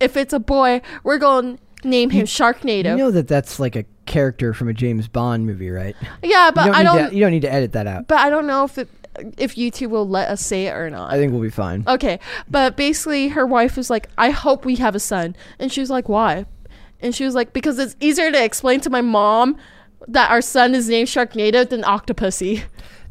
If 0.00 0.16
it's 0.16 0.32
a 0.32 0.38
boy, 0.38 0.80
we're 1.04 1.18
going 1.18 1.58
to 1.58 1.88
name 1.88 2.10
him 2.10 2.26
Sharknado. 2.26 2.90
You 2.90 2.96
know 2.96 3.10
that 3.10 3.28
that's 3.28 3.60
like 3.60 3.76
a 3.76 3.84
character 4.06 4.54
from 4.54 4.68
a 4.68 4.72
James 4.72 5.06
Bond 5.06 5.46
movie, 5.46 5.70
right? 5.70 5.94
yeah, 6.22 6.50
but 6.50 6.66
you 6.66 6.72
don't 6.72 6.80
I 6.80 6.82
don't. 6.82 7.10
To, 7.10 7.14
you 7.14 7.20
don't 7.20 7.32
need 7.32 7.42
to 7.42 7.52
edit 7.52 7.72
that 7.72 7.86
out. 7.86 8.08
But 8.08 8.18
I 8.18 8.30
don't 8.30 8.46
know 8.46 8.64
if 8.64 8.78
it, 8.78 8.88
if 9.36 9.54
YouTube 9.54 9.90
will 9.90 10.08
let 10.08 10.28
us 10.28 10.44
say 10.44 10.66
it 10.66 10.70
or 10.72 10.88
not. 10.90 11.12
I 11.12 11.18
think 11.18 11.32
we'll 11.32 11.42
be 11.42 11.50
fine. 11.50 11.84
okay, 11.86 12.18
but 12.48 12.76
basically, 12.76 13.28
her 13.28 13.46
wife 13.46 13.76
was 13.76 13.90
like, 13.90 14.08
"I 14.16 14.30
hope 14.30 14.64
we 14.64 14.76
have 14.76 14.94
a 14.94 15.00
son," 15.00 15.36
and 15.58 15.70
she 15.70 15.80
was 15.80 15.90
like, 15.90 16.08
"Why?" 16.08 16.46
And 17.00 17.14
she 17.14 17.24
was 17.24 17.34
like, 17.34 17.52
"Because 17.52 17.78
it's 17.78 17.94
easier 18.00 18.32
to 18.32 18.42
explain 18.42 18.80
to 18.80 18.90
my 18.90 19.02
mom 19.02 19.56
that 20.06 20.30
our 20.30 20.40
son 20.40 20.74
is 20.74 20.88
named 20.88 21.08
Sharknado 21.08 21.68
than 21.68 21.82
Octopussy." 21.82 22.62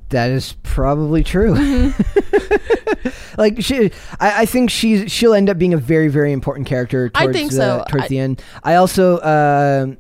That 0.10 0.32
is 0.32 0.56
probably 0.64 1.22
true. 1.24 1.54
Mm-hmm. 1.54 3.10
like 3.38 3.62
she, 3.62 3.92
I, 4.20 4.44
I 4.44 4.46
think 4.46 4.70
she's 4.70 5.12
she'll 5.12 5.34
end 5.34 5.50
up 5.50 5.58
being 5.58 5.74
a 5.74 5.78
very 5.78 6.08
very 6.08 6.32
important 6.32 6.66
character. 6.68 7.12
I 7.14 7.24
Towards, 7.24 7.38
think 7.38 7.52
uh, 7.52 7.56
so. 7.56 7.86
towards 7.90 8.06
I- 8.06 8.08
the 8.08 8.20
end. 8.20 8.42
I 8.64 8.76
also. 8.76 9.20
um 9.22 9.98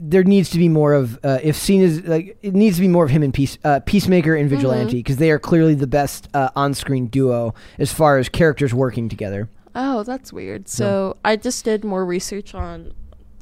there 0.00 0.24
needs 0.24 0.50
to 0.50 0.58
be 0.58 0.68
more 0.68 0.92
of 0.92 1.20
uh, 1.24 1.38
if 1.40 1.54
seen 1.54 1.84
as 1.84 2.02
like 2.02 2.36
it 2.42 2.52
needs 2.52 2.74
to 2.78 2.80
be 2.80 2.88
more 2.88 3.04
of 3.04 3.10
him 3.10 3.22
and 3.22 3.32
peace 3.32 3.58
uh, 3.62 3.78
peacemaker 3.86 4.34
and 4.34 4.50
vigilante 4.50 4.86
Mm-hmm. 4.90 4.96
because 4.98 5.18
they 5.18 5.30
are 5.30 5.38
clearly 5.38 5.76
the 5.76 5.86
best 5.86 6.28
uh, 6.34 6.50
on-screen 6.56 7.06
duo 7.06 7.54
as 7.78 7.92
far 7.92 8.18
as 8.18 8.28
characters 8.28 8.74
working 8.74 9.08
together 9.08 9.48
Oh, 9.76 10.02
that's 10.02 10.32
weird. 10.32 10.68
So 10.68 11.16
I 11.24 11.36
just 11.36 11.64
did 11.64 11.84
more 11.84 12.04
research 12.04 12.56
on 12.56 12.92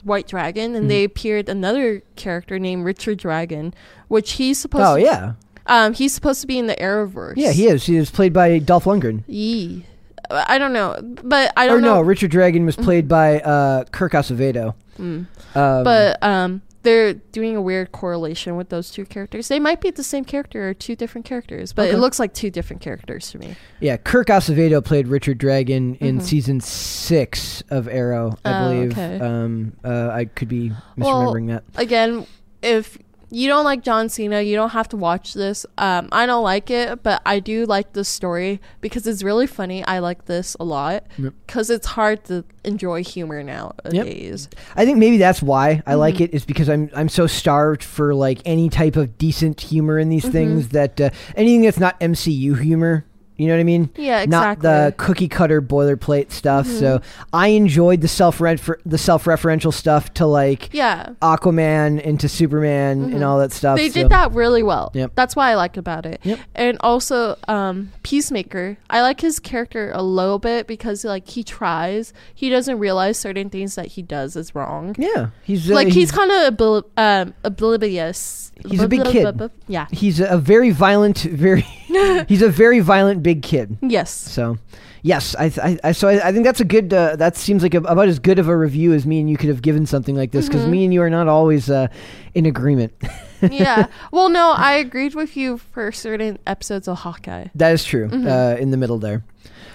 White 0.06 0.26
Dragon, 0.28 0.70
Mm-hmm. 0.70 0.76
and 0.76 0.90
they 0.90 1.04
appeared 1.04 1.48
another 1.48 2.02
character 2.16 2.58
named 2.58 2.84
Richard 2.84 3.18
Dragon, 3.18 3.74
which 4.08 4.32
he's 4.32 4.58
supposed. 4.58 4.84
oh 4.86 4.96
to, 4.96 5.02
yeah 5.02 5.32
Um, 5.66 5.92
he's 5.94 6.14
supposed 6.14 6.40
to 6.40 6.46
be 6.46 6.58
in 6.58 6.66
the 6.68 6.76
Arrowverse. 6.76 7.34
yeah 7.36 7.50
he 7.52 7.66
is 7.66 7.84
he 7.86 7.96
is 7.96 8.10
played 8.10 8.32
by 8.32 8.58
Dolph 8.58 8.84
Lundgren 8.84 9.22
Yee. 9.26 9.84
I 10.30 10.58
don't 10.58 10.72
know, 10.72 10.96
but 11.22 11.52
I 11.56 11.66
don't 11.68 11.82
no 11.82 11.94
know. 11.96 12.00
Richard 12.00 12.30
Dragon 12.32 12.66
was 12.66 12.74
played 12.74 13.06
by 13.08 13.40
uh, 13.40 13.84
Kirk 13.92 14.12
Acevedo 14.12 14.74
Mm. 14.98 15.26
um, 15.54 15.84
but 15.84 16.22
um, 16.22 16.62
they're 16.86 17.14
doing 17.14 17.56
a 17.56 17.60
weird 17.60 17.90
correlation 17.92 18.56
with 18.56 18.68
those 18.68 18.90
two 18.90 19.04
characters. 19.04 19.48
They 19.48 19.58
might 19.58 19.80
be 19.80 19.90
the 19.90 20.04
same 20.04 20.24
character 20.24 20.68
or 20.68 20.72
two 20.72 20.94
different 20.96 21.24
characters, 21.26 21.72
but 21.72 21.88
Okay. 21.88 21.96
it 21.96 21.98
looks 21.98 22.18
like 22.18 22.32
two 22.32 22.50
different 22.50 22.80
characters 22.80 23.30
to 23.32 23.38
me. 23.38 23.56
Yeah, 23.80 23.96
Kirk 23.96 24.28
Acevedo 24.28 24.82
played 24.84 25.08
Richard 25.08 25.38
Dragon 25.38 25.96
in 25.96 26.20
season 26.20 26.60
six 26.60 27.62
of 27.70 27.88
Arrow, 27.88 28.38
I 28.44 28.50
Mm-hmm. 28.50 28.62
Oh, 28.62 28.68
believe. 28.74 28.92
okay. 28.92 29.18
Um, 29.20 29.72
uh, 29.84 30.08
I 30.12 30.24
could 30.26 30.48
be 30.48 30.72
Well, 30.96 31.32
misremembering 31.34 31.48
that. 31.48 31.64
Again, 31.74 32.26
if 32.62 32.96
you 33.36 33.48
don't 33.48 33.64
like 33.64 33.82
John 33.82 34.08
Cena, 34.08 34.40
you 34.40 34.56
don't 34.56 34.70
have 34.70 34.88
to 34.88 34.96
watch 34.96 35.34
this. 35.34 35.66
Um, 35.76 36.08
I 36.10 36.24
don't 36.26 36.42
like 36.42 36.70
it, 36.70 37.02
but 37.02 37.20
I 37.26 37.38
do 37.40 37.66
like 37.66 37.92
this 37.92 38.08
story 38.08 38.60
because 38.80 39.06
it's 39.06 39.22
really 39.22 39.46
funny. 39.46 39.84
I 39.84 39.98
like 39.98 40.24
this 40.24 40.56
a 40.58 40.64
lot 40.64 41.04
Yep. 41.18 41.34
because 41.46 41.68
it's 41.68 41.86
hard 41.86 42.24
to 42.24 42.44
enjoy 42.64 43.04
humor 43.04 43.42
nowadays. 43.42 44.48
I 44.74 44.84
think 44.84 44.98
maybe 44.98 45.18
that's 45.18 45.42
why 45.42 45.82
I 45.86 45.92
Mm-hmm. 45.92 45.98
like 46.00 46.20
it 46.20 46.32
is 46.34 46.44
because 46.44 46.68
I'm 46.68 46.90
I'm 46.94 47.08
so 47.08 47.26
starved 47.26 47.82
for 47.84 48.14
like 48.14 48.40
any 48.44 48.68
type 48.68 48.96
of 48.96 49.18
decent 49.18 49.60
humor 49.60 49.98
in 49.98 50.08
these 50.08 50.22
Mm-hmm. 50.24 50.32
things 50.32 50.68
that 50.70 51.00
uh, 51.00 51.10
anything 51.36 51.62
that's 51.62 51.78
not 51.78 51.98
MCU 52.00 52.58
humor. 52.60 53.04
You 53.36 53.48
know 53.48 53.54
what 53.54 53.60
I 53.60 53.64
mean? 53.64 53.90
Yeah, 53.96 54.22
exactly. 54.22 54.26
Not 54.30 54.60
the. 54.60 54.68
Mm-hmm. 54.92 54.96
cookie 54.96 55.28
cutter 55.28 55.60
boilerplate 55.62 56.30
stuff. 56.30 56.66
So 56.66 57.00
I 57.32 57.48
enjoyed 57.48 58.00
the 58.00 58.08
self 58.08 58.38
the 58.38 58.98
self 58.98 59.24
referential 59.24 59.72
stuff 59.72 60.12
to 60.14 60.26
like 60.26 60.70
Yeah. 60.72 61.10
Aquaman 61.22 62.00
into 62.00 62.28
Superman 62.28 63.12
and 63.12 63.22
all 63.24 63.38
that 63.38 63.52
stuff. 63.52 63.76
They 63.76 63.88
so- 63.88 64.02
did 64.02 64.08
that 64.10 64.32
really 64.32 64.62
well. 64.62 64.90
Yep. 64.94 65.12
That's 65.14 65.36
why 65.36 65.50
I 65.50 65.54
like 65.54 65.76
about 65.76 66.06
it. 66.06 66.20
Yep. 66.22 66.38
And 66.54 66.78
also, 66.80 67.36
um, 67.48 67.92
Peacemaker. 68.02 68.78
I 68.90 69.02
like 69.02 69.20
his 69.20 69.38
character 69.38 69.90
a 69.94 70.02
little 70.02 70.38
bit 70.38 70.66
because 70.66 71.04
like 71.04 71.28
he 71.28 71.42
tries. 71.42 72.12
He 72.34 72.48
doesn't 72.48 72.78
realize 72.78 73.18
certain 73.18 73.50
things 73.50 73.74
that 73.74 73.86
he 73.88 74.02
does 74.02 74.36
is 74.36 74.54
wrong. 74.54 74.94
Yeah, 74.98 75.28
he's 75.42 75.70
uh, 75.70 75.74
Like 75.74 75.88
he's, 75.88 76.10
kind 76.12 76.30
of 76.30 76.54
obil- 76.56 76.84
um, 76.96 77.34
oblivious. 77.44 78.45
He's 78.64 78.80
a 78.82 78.88
big 78.88 79.04
kid. 79.04 79.50
Yeah. 79.68 79.86
he's 79.90 80.20
a 80.20 80.38
very 80.38 80.70
violent, 80.70 81.18
very 81.18 81.60
he's 82.28 82.42
a 82.42 82.48
very 82.48 82.80
violent 82.80 83.22
big 83.22 83.42
kid. 83.42 83.76
Yes. 83.82 84.10
So, 84.10 84.58
yes, 85.02 85.34
I, 85.38 85.52
I, 85.62 85.78
I 85.84 85.92
so 85.92 86.08
I, 86.08 86.28
I 86.28 86.32
think 86.32 86.44
that's 86.44 86.60
a 86.60 86.64
good. 86.64 86.92
Uh, 86.92 87.16
that 87.16 87.36
seems 87.36 87.62
like 87.62 87.74
a, 87.74 87.78
about 87.78 88.08
as 88.08 88.18
good 88.18 88.38
of 88.38 88.48
a 88.48 88.56
review 88.56 88.92
as 88.92 89.06
me 89.06 89.20
and 89.20 89.28
you 89.30 89.36
could 89.36 89.50
have 89.50 89.62
given 89.62 89.86
something 89.86 90.16
like 90.16 90.32
this 90.32 90.46
because 90.46 90.62
Mm-hmm. 90.62 90.70
me 90.70 90.84
and 90.84 90.94
you 90.94 91.02
are 91.02 91.10
not 91.10 91.28
always 91.28 91.68
uh, 91.70 91.88
in 92.34 92.46
agreement. 92.46 92.92
yeah. 93.42 93.86
Well, 94.10 94.30
no, 94.30 94.52
I 94.56 94.72
agreed 94.74 95.14
with 95.14 95.36
you 95.36 95.58
for 95.58 95.92
certain 95.92 96.38
episodes 96.46 96.88
of 96.88 96.98
Hawkeye. 96.98 97.48
that 97.54 97.72
is 97.72 97.84
true. 97.84 98.08
Mm-hmm. 98.08 98.26
Uh, 98.26 98.56
in 98.60 98.70
the 98.70 98.76
middle 98.78 98.98
there. 98.98 99.22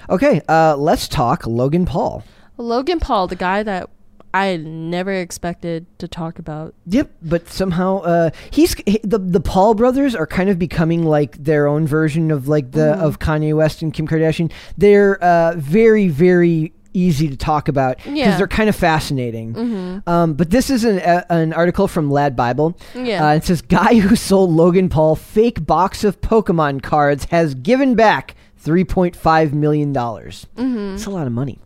Okay, 0.09 0.41
uh, 0.49 0.75
let's 0.75 1.07
talk 1.07 1.45
Logan 1.45 1.86
Paul. 1.86 2.23
Logan 2.57 2.99
Paul, 2.99 3.27
the 3.27 3.36
guy 3.36 3.63
that 3.63 3.89
I 4.34 4.55
never 4.57 5.11
expected 5.11 5.86
to 5.99 6.07
talk 6.07 6.39
about. 6.39 6.73
Yep, 6.88 7.11
but 7.21 7.49
somehow 7.49 7.99
uh, 7.99 8.29
he's 8.51 8.73
he, 8.86 8.99
the 9.03 9.17
the 9.19 9.39
Paul 9.41 9.73
brothers 9.73 10.15
are 10.15 10.27
kind 10.27 10.49
of 10.49 10.57
becoming 10.57 11.03
like 11.05 11.43
their 11.43 11.67
own 11.67 11.86
version 11.88 12.32
of 12.32 12.47
like 12.47 12.71
the 12.71 12.82
Mm-hmm. 12.91 13.01
of 13.03 13.19
Kanye 13.19 13.55
West 13.55 13.82
and 13.82 13.93
Kim 13.93 14.07
Kardashian. 14.07 14.51
They're 14.77 15.21
uh, 15.23 15.55
very 15.57 16.07
very 16.07 16.73
easy 16.93 17.29
to 17.29 17.38
talk 17.38 17.69
about 17.69 17.97
because 17.97 18.13
Yeah. 18.17 18.38
they're 18.38 18.47
kind 18.49 18.67
of 18.67 18.75
fascinating. 18.75 20.01
Um, 20.07 20.34
but 20.34 20.49
this 20.49 20.69
is 20.69 20.84
an 20.84 20.97
a, 20.99 21.25
an 21.29 21.53
article 21.53 21.88
from 21.88 22.11
Lad 22.11 22.36
Bible. 22.36 22.77
Yeah. 22.93 23.27
Uh, 23.29 23.36
it 23.36 23.43
says 23.45 23.61
guy 23.61 23.95
who 23.99 24.15
sold 24.15 24.49
Logan 24.51 24.89
Paul 24.89 25.15
fake 25.15 25.65
box 25.65 26.03
of 26.03 26.19
Pokemon 26.21 26.82
cards 26.84 27.25
has 27.32 27.53
given 27.55 27.95
back 27.95 28.36
three 28.57 28.84
point 28.84 29.15
five 29.15 29.53
million 29.53 29.93
dollars. 29.93 30.47
Mm-hmm. 30.57 30.91
That's 30.91 31.05
a 31.05 31.09
lot 31.11 31.27
of 31.27 31.34
money. 31.34 31.59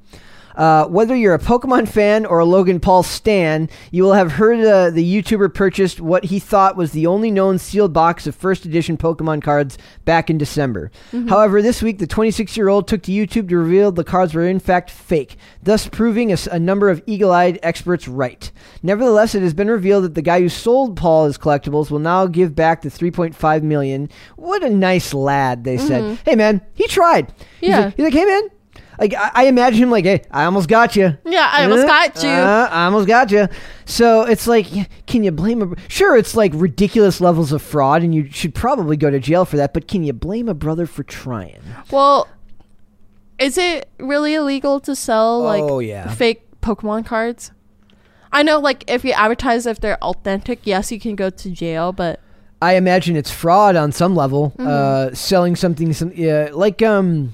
Uh, 0.56 0.86
whether 0.88 1.16
you're 1.16 1.34
a 1.34 1.40
Pokemon 1.40 1.88
fan 1.88 2.26
or 2.26 2.40
a 2.40 2.46
Logan 2.46 2.80
Paul 2.80 3.04
stan, 3.04 3.70
you 3.92 4.04
will 4.04 4.14
have 4.14 4.34
heard 4.34 4.60
uh, 4.60 4.90
the 4.90 5.04
YouTuber 5.22 5.54
purchased 5.54 6.00
what 6.00 6.26
he 6.26 6.40
thought 6.40 6.76
was 6.78 6.92
the 6.92 7.06
only 7.08 7.30
known 7.32 7.58
sealed 7.60 7.94
box 7.94 8.26
of 8.28 8.36
first 8.36 8.66
edition 8.66 8.98
Pokemon 8.98 9.42
cards 9.44 9.78
back 10.06 10.30
in 10.30 10.38
December. 10.38 10.92
However, 11.28 11.62
this 11.62 11.82
week 11.82 12.00
the 12.00 12.08
26 12.08 12.56
year 12.56 12.70
old 12.70 12.88
took 12.88 13.02
to 13.04 13.12
YouTube 13.12 13.50
to 13.50 13.58
reveal 13.58 13.92
the 13.92 14.04
cards 14.04 14.34
were 14.34 14.48
in 14.48 14.60
fact 14.60 14.90
fake, 14.90 15.36
thus 15.62 15.88
proving 15.88 16.32
a 16.32 16.60
number 16.60 16.90
of 16.90 17.04
eagle 17.06 17.32
eyed 17.32 17.60
experts 17.62 18.08
right. 18.08 18.52
Nevertheless, 18.82 19.36
it 19.36 19.42
has 19.42 19.54
been 19.54 19.70
revealed 19.70 20.04
that 20.06 20.16
the 20.16 20.22
guy 20.22 20.40
who 20.40 20.50
sold 20.50 20.96
Paul 20.98 21.26
his 21.26 21.38
collectibles 21.38 21.92
will 21.92 22.00
now 22.00 22.28
give 22.28 22.56
back 22.56 22.82
the 22.82 22.90
3.5 22.90 23.62
million. 23.64 24.10
What 24.36 24.64
a 24.64 24.70
nice 24.70 25.14
lad, 25.14 25.64
they 25.64 25.78
said. 25.78 26.20
Hey 26.26 26.36
man, 26.36 26.62
he 26.74 26.88
tried. 26.88 27.34
He's 27.60 27.70
Yeah. 27.70 27.80
like- 27.86 27.96
he's 27.98 28.04
like, 28.06 28.14
hey 28.14 28.26
man, 28.26 28.44
like 29.00 29.14
I, 29.14 29.32
I 29.34 29.44
imagine 29.48 29.84
him 29.84 29.92
like, 29.92 30.06
hey, 30.06 30.24
I 30.32 30.46
almost 30.46 30.68
got 30.70 30.96
you. 30.96 31.18
Yeah, 31.26 31.50
I 31.52 31.64
almost 31.64 31.88
got 31.88 32.24
you. 32.24 32.30
Uh, 32.30 32.70
I 32.72 32.86
almost 32.86 33.08
got 33.08 33.32
you. 33.32 33.48
So 33.86 34.24
it's 34.24 34.48
like, 34.48 34.68
can 35.06 35.24
you 35.24 35.32
blame 35.32 35.62
a? 35.62 35.76
Sure, 35.90 36.16
it's 36.18 36.36
like 36.36 36.52
ridiculous 36.56 37.22
levels 37.22 37.52
of 37.52 37.62
fraud, 37.62 38.04
and 38.04 38.14
you 38.14 38.30
should 38.32 38.56
probably 38.56 38.98
go 38.98 39.10
to 39.10 39.20
jail 39.20 39.46
for 39.46 39.58
that. 39.58 39.74
But 39.74 39.88
can 39.88 40.04
you 40.04 40.14
blame 40.14 40.50
a 40.50 40.54
brother 40.54 40.86
for 40.86 41.04
trying? 41.04 41.62
Well, 41.92 42.28
is 43.40 43.58
it 43.58 43.90
really 44.00 44.34
illegal 44.34 44.80
to 44.82 44.96
sell 44.96 45.42
like 45.42 45.64
Oh, 45.64 45.80
yeah. 45.80 46.10
fake 46.14 46.44
Pokemon 46.62 47.06
cards? 47.06 47.52
I 48.32 48.44
know, 48.44 48.60
like 48.60 48.84
if 48.90 49.06
you 49.06 49.12
advertise 49.12 49.66
if 49.66 49.80
they're 49.80 50.02
authentic, 50.04 50.60
yes, 50.64 50.92
you 50.92 51.00
can 51.00 51.16
go 51.16 51.30
to 51.30 51.50
jail. 51.52 51.92
But 51.92 52.20
I 52.62 52.76
imagine 52.76 53.16
it's 53.16 53.32
fraud 53.32 53.76
on 53.76 53.92
some 53.92 54.16
level. 54.16 54.52
Mm-hmm. 54.58 54.68
Uh, 54.68 55.14
selling 55.14 55.56
something, 55.56 55.94
some 55.94 56.12
yeah, 56.16 56.50
like 56.52 56.82
um, 56.82 57.34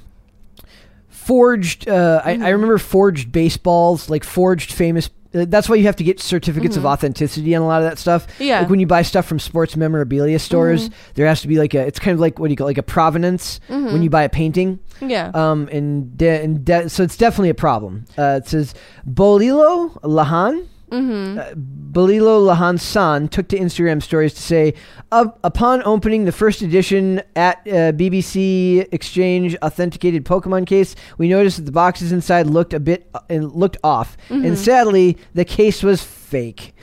forged. 1.32 1.88
Uh, 1.88 2.22
I, 2.26 2.32
I 2.32 2.50
remember 2.50 2.78
forged 2.78 3.32
baseballs, 3.32 4.10
like 4.10 4.26
forged 4.26 4.74
famous. 4.74 5.10
Uh, 5.34 5.46
that's 5.48 5.70
why 5.70 5.78
you 5.78 5.86
have 5.86 5.96
to 5.96 6.04
get 6.04 6.20
certificates 6.20 6.76
of 6.76 6.86
authenticity 6.86 7.56
on 7.56 7.62
a 7.62 7.66
lot 7.66 7.82
of 7.82 7.90
that 7.90 7.98
stuff. 7.98 8.28
Yeah. 8.38 8.60
Like 8.60 8.70
when 8.70 8.82
you 8.82 8.86
buy 8.88 9.02
stuff 9.04 9.26
from 9.26 9.40
sports 9.40 9.78
memorabilia 9.78 10.40
stores, 10.40 10.90
there 11.14 11.26
has 11.28 11.40
to 11.44 11.48
be 11.48 11.58
like 11.58 11.74
a. 11.74 11.88
It's 11.88 12.00
kind 12.00 12.14
of 12.14 12.20
like 12.20 12.38
what 12.38 12.48
do 12.48 12.52
you 12.52 12.58
call 12.58 12.68
like 12.68 12.78
a 12.78 12.84
provenance 12.84 13.62
when 13.70 14.04
you 14.04 14.10
buy 14.10 14.24
a 14.24 14.30
painting. 14.30 14.80
yeah, 15.00 15.32
Um, 15.34 15.70
and, 15.72 16.18
de- 16.18 16.44
and 16.44 16.66
de- 16.66 16.90
so 16.90 17.02
it's 17.04 17.16
definitely 17.16 17.50
a 17.50 17.54
problem. 17.56 18.04
Uh, 18.18 18.40
it 18.44 18.48
says 18.50 18.74
Bolilo 19.10 19.94
Lahan. 20.02 20.68
Mm-hmm. 20.92 21.40
Uh, 21.40 21.54
Bolilo 21.92 22.40
Lahan 22.48 22.80
San 22.80 23.28
took 23.28 23.48
to 23.50 23.58
Instagram 23.58 24.02
stories 24.02 24.34
to 24.34 24.42
say, 24.42 24.74
"Up- 25.12 25.40
upon 25.44 25.82
opening 25.84 26.26
the 26.26 26.32
first 26.32 26.62
edition 26.62 27.22
at 27.36 27.58
uh, 27.68 27.92
BBC 27.94 28.88
Exchange 28.94 29.56
authenticated 29.62 30.26
Pokemon 30.26 30.68
case, 30.68 30.96
we 31.18 31.28
noticed 31.28 31.58
that 31.58 31.64
the 31.64 31.72
boxes 31.72 32.12
inside 32.12 32.48
looked 32.48 32.74
a 32.74 32.80
bit 32.80 33.10
uh, 33.14 33.20
and 33.30 33.52
looked 33.54 33.78
off, 33.84 34.16
and 34.30 34.58
sadly, 34.58 35.18
the 35.34 35.46
case 35.46 35.84
was 35.84 36.02
fake." 36.04 36.74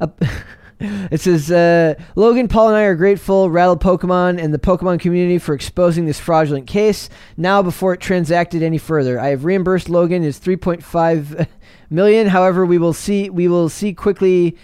It 0.82 1.20
says 1.20 1.50
uh, 1.50 1.94
Logan, 2.16 2.48
Paul, 2.48 2.68
and 2.68 2.76
I 2.76 2.82
are 2.82 2.94
grateful, 2.94 3.50
Rattle 3.50 3.76
Pokemon, 3.76 4.42
and 4.42 4.52
the 4.52 4.58
Pokemon 4.58 5.00
community 5.00 5.38
for 5.38 5.54
exposing 5.54 6.06
this 6.06 6.18
fraudulent 6.18 6.66
case. 6.66 7.08
Now, 7.36 7.62
before 7.62 7.94
it 7.94 8.00
transacted 8.00 8.62
any 8.62 8.78
further, 8.78 9.20
I 9.20 9.28
have 9.28 9.44
reimbursed 9.44 9.88
Logan 9.88 10.22
his 10.22 10.38
3.5 10.40 11.46
million. 11.90 12.28
However, 12.28 12.66
we 12.66 12.78
will 12.78 12.92
see. 12.92 13.30
We 13.30 13.48
will 13.48 13.68
see 13.68 13.94
quickly. 13.94 14.56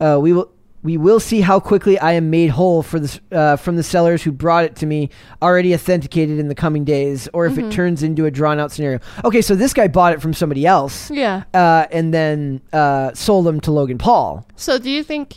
Uh, 0.00 0.18
we 0.20 0.32
will. 0.32 0.50
We 0.84 0.98
will 0.98 1.18
see 1.18 1.40
how 1.40 1.58
quickly 1.60 1.98
I 1.98 2.12
am 2.12 2.28
made 2.30 2.50
whole 2.50 2.82
for 2.82 3.00
this 3.00 3.18
uh, 3.32 3.56
from 3.56 3.76
the 3.76 3.82
sellers 3.82 4.22
who 4.22 4.30
brought 4.30 4.64
it 4.64 4.76
to 4.76 4.86
me, 4.86 5.08
already 5.42 5.74
authenticated 5.74 6.38
in 6.38 6.48
the 6.48 6.54
coming 6.54 6.84
days, 6.84 7.26
or 7.32 7.46
if 7.46 7.56
it 7.58 7.72
turns 7.72 8.02
into 8.02 8.26
a 8.26 8.30
drawn 8.30 8.60
out 8.60 8.70
scenario. 8.70 9.00
Okay, 9.24 9.40
so 9.40 9.54
this 9.56 9.72
guy 9.72 9.88
bought 9.88 10.12
it 10.12 10.20
from 10.20 10.34
somebody 10.34 10.66
else, 10.66 11.10
yeah. 11.10 11.44
uh, 11.54 11.86
and 11.90 12.12
then 12.12 12.60
uh, 12.72 13.14
sold 13.14 13.46
them 13.46 13.60
to 13.62 13.72
Logan 13.72 13.96
Paul. 13.98 14.46
So 14.56 14.78
do 14.78 14.90
you 14.90 15.02
think? 15.02 15.34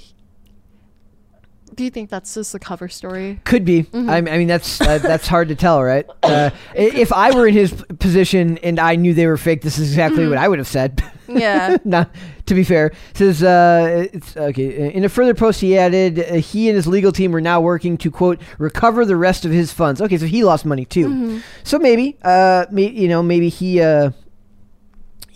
Do 1.75 1.83
you 1.83 1.91
think 1.91 2.09
that's 2.09 2.33
just 2.33 2.55
a 2.55 2.59
cover 2.59 2.89
story? 2.89 3.39
Could 3.43 3.63
be. 3.63 3.83
Mm-hmm. 3.83 4.09
I, 4.09 4.17
I 4.17 4.37
mean, 4.37 4.47
that's 4.47 4.81
uh, 4.81 4.97
that's 4.97 5.27
hard 5.27 5.47
to 5.49 5.55
tell, 5.55 5.81
right? 5.83 6.05
Uh, 6.23 6.49
if 6.75 7.13
I 7.13 7.33
were 7.33 7.47
in 7.47 7.53
his 7.53 7.71
position 7.99 8.57
and 8.57 8.79
I 8.81 8.95
knew 8.97 9.13
they 9.13 9.27
were 9.27 9.37
fake, 9.37 9.61
this 9.61 9.77
is 9.79 9.89
exactly 9.91 10.23
Mm-hmm. 10.23 10.29
what 10.31 10.39
I 10.39 10.47
would 10.49 10.59
have 10.59 10.67
said. 10.67 11.01
Yeah. 11.29 11.77
Not 11.85 12.09
to 12.47 12.55
be 12.55 12.63
fair. 12.63 12.91
Says 13.13 13.43
uh, 13.43 14.07
it's 14.11 14.35
okay. 14.35 14.91
In 14.93 15.05
a 15.05 15.09
further 15.09 15.33
post, 15.33 15.61
he 15.61 15.77
added 15.77 16.19
uh, 16.19 16.33
he 16.35 16.69
and 16.69 16.75
his 16.75 16.87
legal 16.87 17.11
team 17.11 17.31
were 17.31 17.41
now 17.41 17.61
working 17.61 17.97
to 17.99 18.11
quote 18.11 18.41
recover 18.57 19.05
the 19.05 19.15
rest 19.15 19.45
of 19.45 19.51
his 19.51 19.71
funds. 19.71 20.01
Okay, 20.01 20.17
so 20.17 20.25
he 20.25 20.43
lost 20.43 20.65
money 20.65 20.85
too. 20.85 21.07
Mm-hmm. 21.07 21.39
So 21.63 21.77
maybe, 21.77 22.17
uh, 22.23 22.65
may, 22.71 22.89
you 22.89 23.07
know, 23.07 23.21
maybe 23.21 23.49
he 23.49 23.81
uh, 23.81 24.11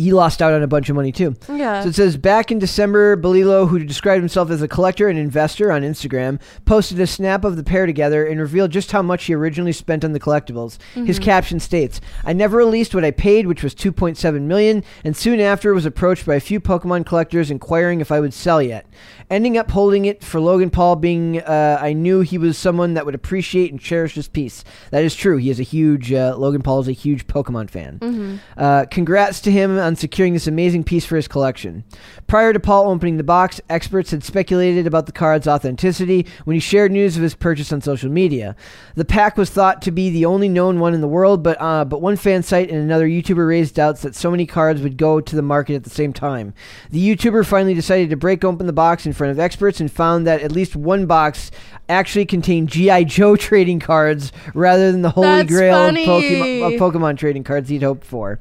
he 0.01 0.13
lost 0.13 0.41
out 0.41 0.53
on 0.53 0.63
a 0.63 0.67
bunch 0.67 0.89
of 0.89 0.95
money 0.95 1.11
too. 1.11 1.35
Yeah. 1.49 1.83
So 1.83 1.89
it 1.89 1.95
says 1.95 2.17
back 2.17 2.51
in 2.51 2.59
December, 2.59 3.15
Belilo, 3.15 3.65
who 3.65 3.79
described 3.83 4.21
himself 4.21 4.49
as 4.49 4.61
a 4.61 4.67
collector 4.67 5.07
and 5.07 5.17
investor 5.19 5.71
on 5.71 5.81
Instagram, 5.83 6.39
posted 6.65 6.99
a 6.99 7.07
snap 7.07 7.43
of 7.43 7.55
the 7.55 7.63
pair 7.63 7.85
together 7.85 8.25
and 8.25 8.39
revealed 8.39 8.71
just 8.71 8.91
how 8.91 9.01
much 9.01 9.25
he 9.25 9.33
originally 9.33 9.71
spent 9.71 10.03
on 10.03 10.13
the 10.13 10.19
collectibles. 10.19 10.77
His 10.93 11.19
caption 11.19 11.59
states, 11.59 12.01
"I 12.25 12.33
never 12.33 12.57
released 12.57 12.95
what 12.95 13.05
I 13.05 13.11
paid, 13.11 13.47
which 13.47 13.63
was 13.63 13.73
2.7 13.73 14.47
million, 14.47 14.83
and 15.03 15.15
soon 15.15 15.39
after 15.39 15.73
was 15.73 15.85
approached 15.85 16.25
by 16.25 16.35
a 16.35 16.39
few 16.39 16.59
Pokemon 16.59 17.05
collectors 17.05 17.51
inquiring 17.51 18.01
if 18.01 18.11
I 18.11 18.19
would 18.19 18.33
sell 18.33 18.61
yet. 18.61 18.85
Ending 19.29 19.57
up 19.57 19.71
holding 19.71 20.05
it 20.05 20.23
for 20.23 20.39
Logan 20.41 20.69
Paul, 20.69 20.95
being 20.97 21.39
uh, 21.41 21.77
I 21.81 21.93
knew 21.93 22.21
he 22.21 22.37
was 22.37 22.57
someone 22.57 22.95
that 22.95 23.05
would 23.05 23.15
appreciate 23.15 23.71
and 23.71 23.79
cherish 23.79 24.15
this 24.15 24.27
piece. 24.27 24.63
That 24.91 25.03
is 25.03 25.15
true. 25.15 25.37
He 25.37 25.49
is 25.49 25.59
a 25.59 25.63
huge 25.63 26.11
uh, 26.11 26.35
Logan 26.37 26.61
Paul 26.61 26.79
is 26.81 26.87
a 26.87 26.91
huge 26.93 27.27
Pokemon 27.27 27.69
fan. 27.69 28.39
Uh, 28.57 28.85
congrats 28.91 29.39
to 29.41 29.51
him 29.51 29.77
on 29.79 29.90
securing 29.95 30.33
this 30.33 30.47
amazing 30.47 30.83
piece 30.83 31.05
for 31.05 31.15
his 31.15 31.27
collection. 31.27 31.83
Prior 32.27 32.53
to 32.53 32.59
Paul 32.59 32.89
opening 32.89 33.17
the 33.17 33.23
box, 33.23 33.59
experts 33.69 34.11
had 34.11 34.23
speculated 34.23 34.87
about 34.87 35.05
the 35.05 35.11
card's 35.11 35.47
authenticity 35.47 36.25
when 36.45 36.55
he 36.55 36.59
shared 36.59 36.91
news 36.91 37.17
of 37.17 37.23
his 37.23 37.35
purchase 37.35 37.71
on 37.71 37.81
social 37.81 38.09
media. 38.09 38.55
The 38.95 39.05
pack 39.05 39.37
was 39.37 39.49
thought 39.49 39.81
to 39.83 39.91
be 39.91 40.09
the 40.09 40.25
only 40.25 40.49
known 40.49 40.79
one 40.79 40.93
in 40.93 41.01
the 41.01 41.07
world, 41.07 41.43
but 41.43 41.57
uh, 41.59 41.85
but 41.85 42.01
one 42.01 42.15
fan 42.15 42.43
site 42.43 42.69
and 42.69 42.79
another 42.79 43.07
YouTuber 43.07 43.47
raised 43.47 43.75
doubts 43.75 44.01
that 44.01 44.15
so 44.15 44.31
many 44.31 44.45
cards 44.45 44.81
would 44.81 44.97
go 44.97 45.21
to 45.21 45.35
the 45.35 45.41
market 45.41 45.75
at 45.75 45.83
the 45.83 45.89
same 45.89 46.13
time. 46.13 46.53
The 46.89 47.15
YouTuber 47.15 47.45
finally 47.45 47.73
decided 47.73 48.09
to 48.09 48.15
break 48.17 48.43
open 48.43 48.67
the 48.67 48.73
box 48.73 49.05
in 49.05 49.13
front 49.13 49.31
of 49.31 49.39
experts 49.39 49.79
and 49.79 49.91
found 49.91 50.25
that 50.27 50.41
at 50.41 50.51
least 50.51 50.75
one 50.75 51.05
box 51.05 51.51
actually 51.89 52.25
contained 52.25 52.69
GI 52.69 53.05
Joe 53.05 53.35
trading 53.47 53.79
cards 53.79 54.31
rather 54.53 54.91
than 54.91 55.01
the 55.01 55.09
holy 55.11 55.27
That's 55.27 55.51
grail 55.51 55.89
of. 55.89 55.95
Pokemon, 55.95 56.73
of 56.73 56.79
Pokemon 56.79 57.17
trading 57.17 57.43
cards 57.43 57.69
he'd 57.69 57.83
hoped 57.83 58.05
for. 58.05 58.39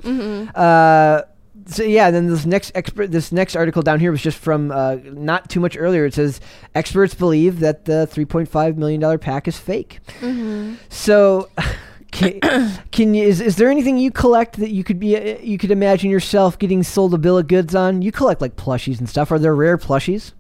Uh, 0.55 1.23
so 1.71 1.83
yeah, 1.83 2.11
then 2.11 2.27
this 2.27 2.45
next 2.45 2.73
expert, 2.75 3.11
this 3.11 3.33
next 3.33 3.57
article 3.57 3.83
down 3.83 4.01
here 4.01 4.11
was 4.11 4.23
just 4.23 4.39
from 4.39 4.71
uh, 4.71 4.97
not 5.05 5.49
too 5.49 5.61
much 5.61 5.77
earlier. 5.77 6.05
It 6.05 6.15
says 6.15 6.41
experts 6.75 7.15
believe 7.15 7.61
that 7.61 7.85
the 7.85 8.09
3.5 8.13 8.77
million 8.77 9.01
dollar 9.01 9.19
pack 9.19 9.49
is 9.49 9.59
fake. 9.59 10.01
So. 10.89 11.49
Can, 12.13 12.41
can 12.91 13.15
you 13.15 13.23
is, 13.25 13.41
is 13.41 13.55
there 13.55 13.71
anything 13.71 13.97
you 13.97 14.11
collect 14.11 14.57
that 14.57 14.71
you 14.71 14.83
could 14.83 14.99
be 14.99 15.17
uh, 15.17 15.39
you 15.41 15.57
could 15.59 15.71
imagine 15.71 16.11
yourself 16.11 16.59
getting 16.59 16.83
sold 16.83 17.15
a 17.15 17.19
bill 17.19 17.39
of 17.39 17.47
goods 17.47 17.73
on? 17.73 18.03
You 18.03 18.11
collect 18.11 18.41
like 18.41 18.57
plushies 18.57 18.99
and 18.99 19.09
stuff. 19.09 19.31
Are 19.31 19.39
there 19.39 19.55
rare 19.55 19.79
plushies? 19.79 20.33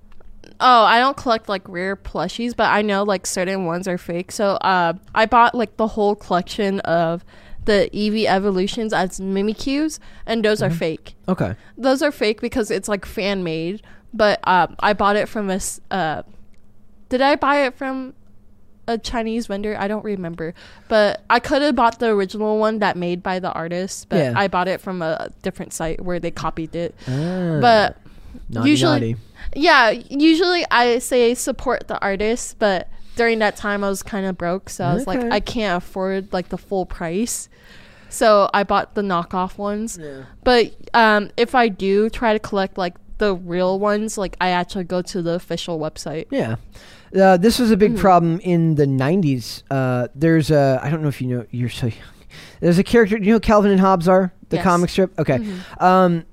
Oh, 0.58 0.82
I 0.82 0.98
don't 0.98 1.16
collect 1.16 1.48
like 1.48 1.62
rare 1.68 1.94
plushies, 1.94 2.56
but 2.56 2.70
I 2.70 2.82
know 2.82 3.04
like 3.04 3.24
certain 3.24 3.66
ones 3.66 3.86
are 3.86 3.98
fake. 3.98 4.32
So 4.32 4.56
uh, 4.56 4.94
I 5.14 5.26
bought 5.26 5.54
like 5.54 5.76
the 5.76 5.86
whole 5.86 6.16
collection 6.16 6.80
of 6.80 7.24
the 7.70 7.88
Eevee 7.94 8.26
evolutions 8.26 8.92
as 8.92 9.20
Mimikyus, 9.20 9.98
and 10.26 10.44
those 10.44 10.60
are 10.62 10.70
fake. 10.70 11.14
Okay. 11.28 11.54
Those 11.78 12.02
are 12.02 12.10
fake 12.12 12.40
because 12.40 12.70
it's 12.70 12.88
like 12.88 13.04
fan 13.06 13.44
made. 13.44 13.82
But 14.12 14.40
uh, 14.44 14.66
I 14.80 14.92
bought 14.92 15.16
it 15.16 15.28
from 15.28 15.50
a. 15.50 15.60
Uh, 15.90 16.22
did 17.08 17.20
I 17.22 17.36
buy 17.36 17.56
it 17.66 17.74
from 17.76 18.14
a 18.88 18.98
Chinese 18.98 19.46
vendor? 19.46 19.76
I 19.78 19.86
don't 19.86 20.04
remember. 20.04 20.52
But 20.88 21.22
I 21.30 21.38
could 21.38 21.62
have 21.62 21.76
bought 21.76 22.00
the 22.00 22.08
original 22.08 22.58
one 22.58 22.80
that 22.80 22.96
made 22.96 23.22
by 23.22 23.38
the 23.38 23.52
artist, 23.52 24.08
but 24.08 24.16
Yeah. 24.18 24.32
I 24.36 24.48
bought 24.48 24.66
it 24.68 24.80
from 24.80 25.00
a 25.02 25.28
different 25.42 25.72
site 25.72 26.00
where 26.02 26.18
they 26.18 26.30
copied 26.32 26.74
it. 26.74 26.94
Ah, 27.06 27.58
But 27.60 27.96
naughty, 28.48 28.70
usually- 28.70 29.00
naughty. 29.12 29.16
yeah, 29.54 29.90
usually 29.90 30.64
I 30.70 30.98
say 30.98 31.34
support 31.34 31.86
the 31.86 31.98
artist, 32.00 32.56
but 32.58 32.88
during 33.20 33.38
that 33.40 33.54
time 33.54 33.84
I 33.84 33.90
was 33.90 34.02
kind 34.02 34.24
of 34.24 34.38
broke, 34.38 34.70
so 34.70 34.82
I 34.82 34.94
was 34.94 35.06
like, 35.06 35.18
Okay. 35.18 35.28
I 35.30 35.40
can't 35.40 35.76
afford 35.82 36.32
like 36.32 36.48
the 36.48 36.56
full 36.56 36.86
price. 36.86 37.50
So 38.08 38.48
I 38.54 38.62
bought 38.64 38.94
the 38.94 39.02
knockoff 39.02 39.58
ones. 39.58 39.98
But 40.42 40.74
um, 40.94 41.30
if 41.36 41.54
I 41.54 41.68
do 41.68 42.08
try 42.08 42.32
to 42.32 42.38
collect 42.38 42.78
like 42.78 42.94
the 43.18 43.34
real 43.34 43.78
ones, 43.78 44.16
like 44.16 44.36
I 44.40 44.48
actually 44.60 44.84
go 44.84 45.02
to 45.02 45.20
the 45.20 45.32
official 45.32 45.78
website. 45.78 46.26
Yeah. 46.30 46.56
Uh, 47.14 47.36
this 47.36 47.58
was 47.58 47.70
a 47.70 47.76
big 47.76 47.96
Mm. 47.96 47.98
problem 47.98 48.40
in 48.40 48.76
the 48.76 48.86
90s. 48.86 49.64
Uh, 49.70 50.08
there's 50.14 50.50
a, 50.50 50.80
I 50.82 50.88
don't 50.88 51.02
know 51.02 51.08
if 51.08 51.20
you 51.20 51.28
know, 51.28 51.44
you're 51.50 51.68
so 51.68 51.86
young. 51.88 51.98
There's 52.60 52.78
a 52.78 52.82
character, 52.84 53.18
do 53.18 53.24
you 53.24 53.32
know 53.32 53.36
who 53.36 53.40
Calvin 53.40 53.70
and 53.70 53.80
Hobbes 53.80 54.08
are? 54.08 54.32
The 54.48 54.56
Yes. 54.56 54.62
Mm-hmm. 54.64 54.70
comic 54.70 54.90
strip? 54.90 55.18
Okay. 55.18 55.38
Um, 55.78 56.24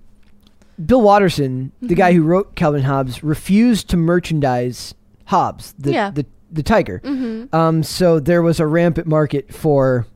Bill 0.83 1.01
Watterson, 1.01 1.71
the 1.81 1.95
guy 1.95 2.13
who 2.13 2.21
wrote 2.23 2.55
Calvin 2.55 2.83
Hobbes, 2.83 3.23
refused 3.23 3.89
to 3.89 3.97
merchandise 3.97 4.93
Hobbes, 5.25 5.73
the, 5.77 5.91
Yeah. 5.91 6.11
the, 6.11 6.25
the 6.51 6.63
tiger. 6.63 7.01
Mm-hmm. 7.03 7.55
Um, 7.55 7.83
so 7.83 8.19
there 8.19 8.41
was 8.41 8.59
a 8.59 8.67
rampant 8.67 9.07
market 9.07 9.53
for 9.53 10.07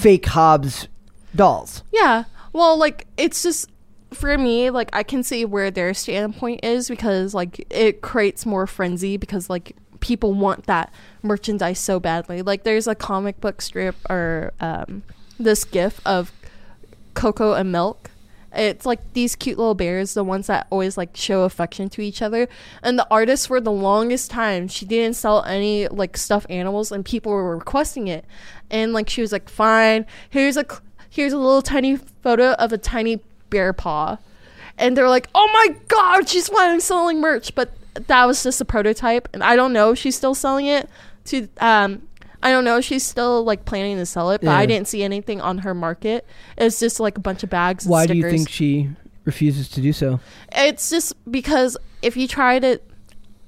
fake 0.00 0.26
Hobbes 0.26 0.88
dolls. 1.34 1.82
Yeah. 1.92 2.24
Well, 2.52 2.78
like 2.78 3.06
it's 3.16 3.42
just 3.42 3.70
for 4.12 4.36
me, 4.38 4.70
like 4.70 4.90
I 4.92 5.02
can 5.02 5.22
see 5.22 5.44
where 5.44 5.70
their 5.70 5.92
standpoint 5.94 6.64
is 6.64 6.88
because 6.88 7.34
like 7.34 7.66
it 7.70 8.00
creates 8.00 8.46
more 8.46 8.66
frenzy 8.66 9.16
because 9.16 9.50
like 9.50 9.76
people 10.00 10.34
want 10.34 10.66
that 10.66 10.92
merchandise 11.22 11.78
so 11.78 11.98
badly. 12.00 12.42
Like 12.42 12.64
there's 12.64 12.86
a 12.86 12.94
comic 12.94 13.40
book 13.40 13.60
strip 13.60 13.96
or 14.08 14.52
um, 14.60 15.02
this 15.38 15.64
gif 15.64 16.00
of 16.06 16.32
Coco 17.14 17.52
and 17.54 17.72
Milk. 17.72 18.10
It's 18.56 18.86
like 18.86 19.12
these 19.12 19.36
cute 19.36 19.58
little 19.58 19.74
bears, 19.74 20.14
the 20.14 20.24
ones 20.24 20.46
that 20.46 20.66
always 20.70 20.96
like 20.96 21.16
show 21.16 21.42
affection 21.42 21.88
to 21.90 22.02
each 22.02 22.22
other. 22.22 22.48
And 22.82 22.98
the 22.98 23.06
artist 23.10 23.48
for 23.48 23.60
the 23.60 23.70
longest 23.70 24.30
time, 24.30 24.66
she 24.68 24.86
didn't 24.86 25.16
sell 25.16 25.44
any 25.44 25.88
like 25.88 26.16
stuffed 26.16 26.50
animals, 26.50 26.90
and 26.90 27.04
people 27.04 27.32
were 27.32 27.56
requesting 27.56 28.08
it. 28.08 28.24
And 28.70 28.92
like 28.92 29.08
she 29.10 29.20
was 29.20 29.32
like, 29.32 29.48
"Fine, 29.48 30.06
here's 30.30 30.56
a 30.56 30.64
here's 31.10 31.32
a 31.32 31.38
little 31.38 31.62
tiny 31.62 31.96
photo 31.96 32.52
of 32.52 32.72
a 32.72 32.78
tiny 32.78 33.20
bear 33.50 33.72
paw," 33.72 34.18
and 34.78 34.96
they're 34.96 35.08
like, 35.08 35.28
"Oh 35.34 35.48
my 35.52 35.76
god, 35.88 36.28
she's 36.28 36.48
finally 36.48 36.80
selling 36.80 37.20
merch!" 37.20 37.54
But 37.54 37.70
that 38.06 38.24
was 38.24 38.42
just 38.42 38.60
a 38.60 38.64
prototype, 38.64 39.28
and 39.32 39.42
I 39.44 39.56
don't 39.56 39.72
know 39.72 39.92
if 39.92 39.98
she's 39.98 40.16
still 40.16 40.34
selling 40.34 40.66
it. 40.66 40.88
To 41.26 41.48
um, 41.58 42.02
I 42.42 42.50
don't 42.50 42.64
know. 42.64 42.80
She's 42.80 43.04
still 43.04 43.42
like 43.44 43.64
planning 43.64 43.96
to 43.96 44.06
sell 44.06 44.30
it, 44.30 44.40
but 44.40 44.50
Yeah. 44.50 44.56
I 44.58 44.66
didn't 44.66 44.88
see 44.88 45.02
anything 45.02 45.40
on 45.40 45.58
her 45.58 45.74
market. 45.74 46.26
It's 46.58 46.78
just 46.78 47.00
like 47.00 47.16
a 47.16 47.20
bunch 47.20 47.42
of 47.42 47.50
bags. 47.50 47.84
And 47.84 47.90
Why 47.92 48.06
do 48.06 48.14
stickers. 48.14 48.32
you 48.32 48.38
think 48.38 48.48
she 48.48 48.90
refuses 49.24 49.68
to 49.70 49.80
do 49.80 49.92
so? 49.92 50.20
It's 50.52 50.90
just 50.90 51.14
because 51.30 51.76
if 52.02 52.16
you 52.16 52.28
try 52.28 52.54
it. 52.56 52.82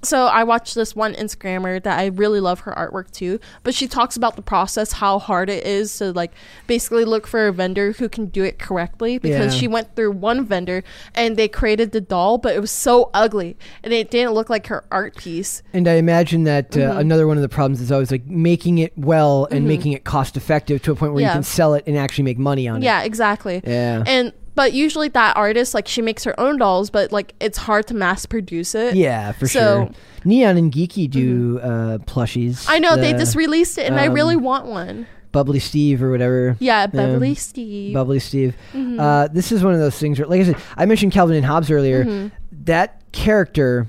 So 0.03 0.27
I 0.27 0.45
watched 0.45 0.75
this 0.77 0.95
one 0.95 1.15
Instagrammer 1.15 1.83
that 1.83 1.99
I 1.99 2.07
really 2.07 2.39
love 2.41 2.61
her 2.61 2.73
artwork 2.73 3.11
too, 3.11 3.41
but 3.65 3.75
she 3.75 3.89
talks 3.89 4.17
about 4.17 4.37
the 4.37 4.43
process, 4.43 4.93
how 4.93 5.19
hard 5.19 5.51
it 5.51 5.67
is 5.67 5.97
to 5.99 6.13
like 6.13 6.33
basically 6.69 7.05
look 7.05 7.27
for 7.27 7.49
a 7.49 7.53
vendor 7.53 7.93
who 7.93 8.09
can 8.09 8.27
do 8.27 8.45
it 8.45 8.59
correctly 8.61 9.19
because 9.19 9.55
Yeah. 9.55 9.61
she 9.61 9.67
went 9.69 9.97
through 9.97 10.13
one 10.13 10.45
vendor 10.45 10.85
and 11.15 11.37
they 11.37 11.49
created 11.49 11.91
the 11.93 12.01
doll, 12.01 12.39
but 12.39 12.55
it 12.55 12.61
was 12.61 12.71
so 12.71 13.11
ugly 13.13 13.57
and 13.83 13.93
it 13.93 14.11
didn't 14.11 14.35
look 14.35 14.49
like 14.49 14.69
her 14.69 14.85
art 14.91 15.17
piece. 15.17 15.63
And 15.73 15.89
I 15.89 15.95
imagine 15.95 16.45
that 16.45 16.77
uh, 16.77 16.81
Mm-hmm. 16.81 16.99
another 17.01 17.27
one 17.27 17.37
of 17.37 17.43
the 17.43 17.49
problems 17.49 17.81
is 17.81 17.91
always 17.91 18.11
like 18.13 18.25
making 18.27 18.79
it 18.79 18.93
well 18.97 19.47
and 19.51 19.67
making 19.67 19.93
it 19.93 20.05
cost 20.05 20.37
effective 20.37 20.81
to 20.83 20.93
a 20.93 20.95
point 20.95 21.13
where 21.13 21.25
you 21.25 21.31
can 21.31 21.43
sell 21.43 21.75
it 21.75 21.83
and 21.87 21.97
actually 21.99 22.25
make 22.25 22.39
money 22.39 22.69
on 22.69 22.83
it. 22.83 22.85
Yeah, 22.85 23.03
exactly. 23.03 23.61
Yeah. 23.65 24.05
And 24.07 24.33
but 24.59 24.73
usually 24.73 25.07
that 25.07 25.37
artist 25.37 25.73
like 25.73 25.87
she 25.87 26.03
makes 26.03 26.25
her 26.25 26.39
own 26.39 26.59
dolls, 26.59 26.91
but 26.91 27.13
like 27.13 27.33
it's 27.41 27.57
hard 27.59 27.87
to 27.87 27.95
mass 27.95 28.27
produce 28.27 28.75
it. 28.75 28.97
Yeah, 28.97 29.31
for 29.31 29.47
So- 29.47 29.61
Mm-hmm. 29.61 29.93
sure. 29.93 30.03
Neon 30.25 30.57
and 30.57 30.73
Geeky 30.73 31.09
do 31.09 31.61
uh, 31.61 31.99
plushies. 31.99 32.67
I 32.69 32.81
know 32.81 32.97
they 32.97 33.13
just 33.13 33.37
released 33.37 33.79
it, 33.79 33.87
and 33.87 34.01
I 34.01 34.09
um, 34.09 34.15
really 34.15 34.35
want 34.35 34.67
one. 34.67 35.07
Bubbly 35.31 35.61
Steve 35.61 36.03
or 36.03 36.11
whatever. 36.11 36.57
Yeah, 36.59 36.89
um, 36.93 37.35
Steve. 37.37 37.95
Bubbly 37.95 38.19
Steve. 38.19 38.57
Mm-hmm. 38.73 38.99
Uh, 38.99 39.29
this 39.29 39.53
is 39.53 39.63
one 39.63 39.75
of 39.75 39.79
those 39.81 39.97
things 39.97 40.19
where, 40.19 40.27
like 40.27 40.41
I 40.41 40.45
said, 40.45 40.57
I 40.77 40.87
mentioned 40.87 41.13
Calvin 41.13 41.37
and 41.37 41.47
Hobbes 41.47 41.71
earlier. 41.71 42.05
Mm-hmm. 42.05 42.35
That 42.65 43.01
character, 43.13 43.87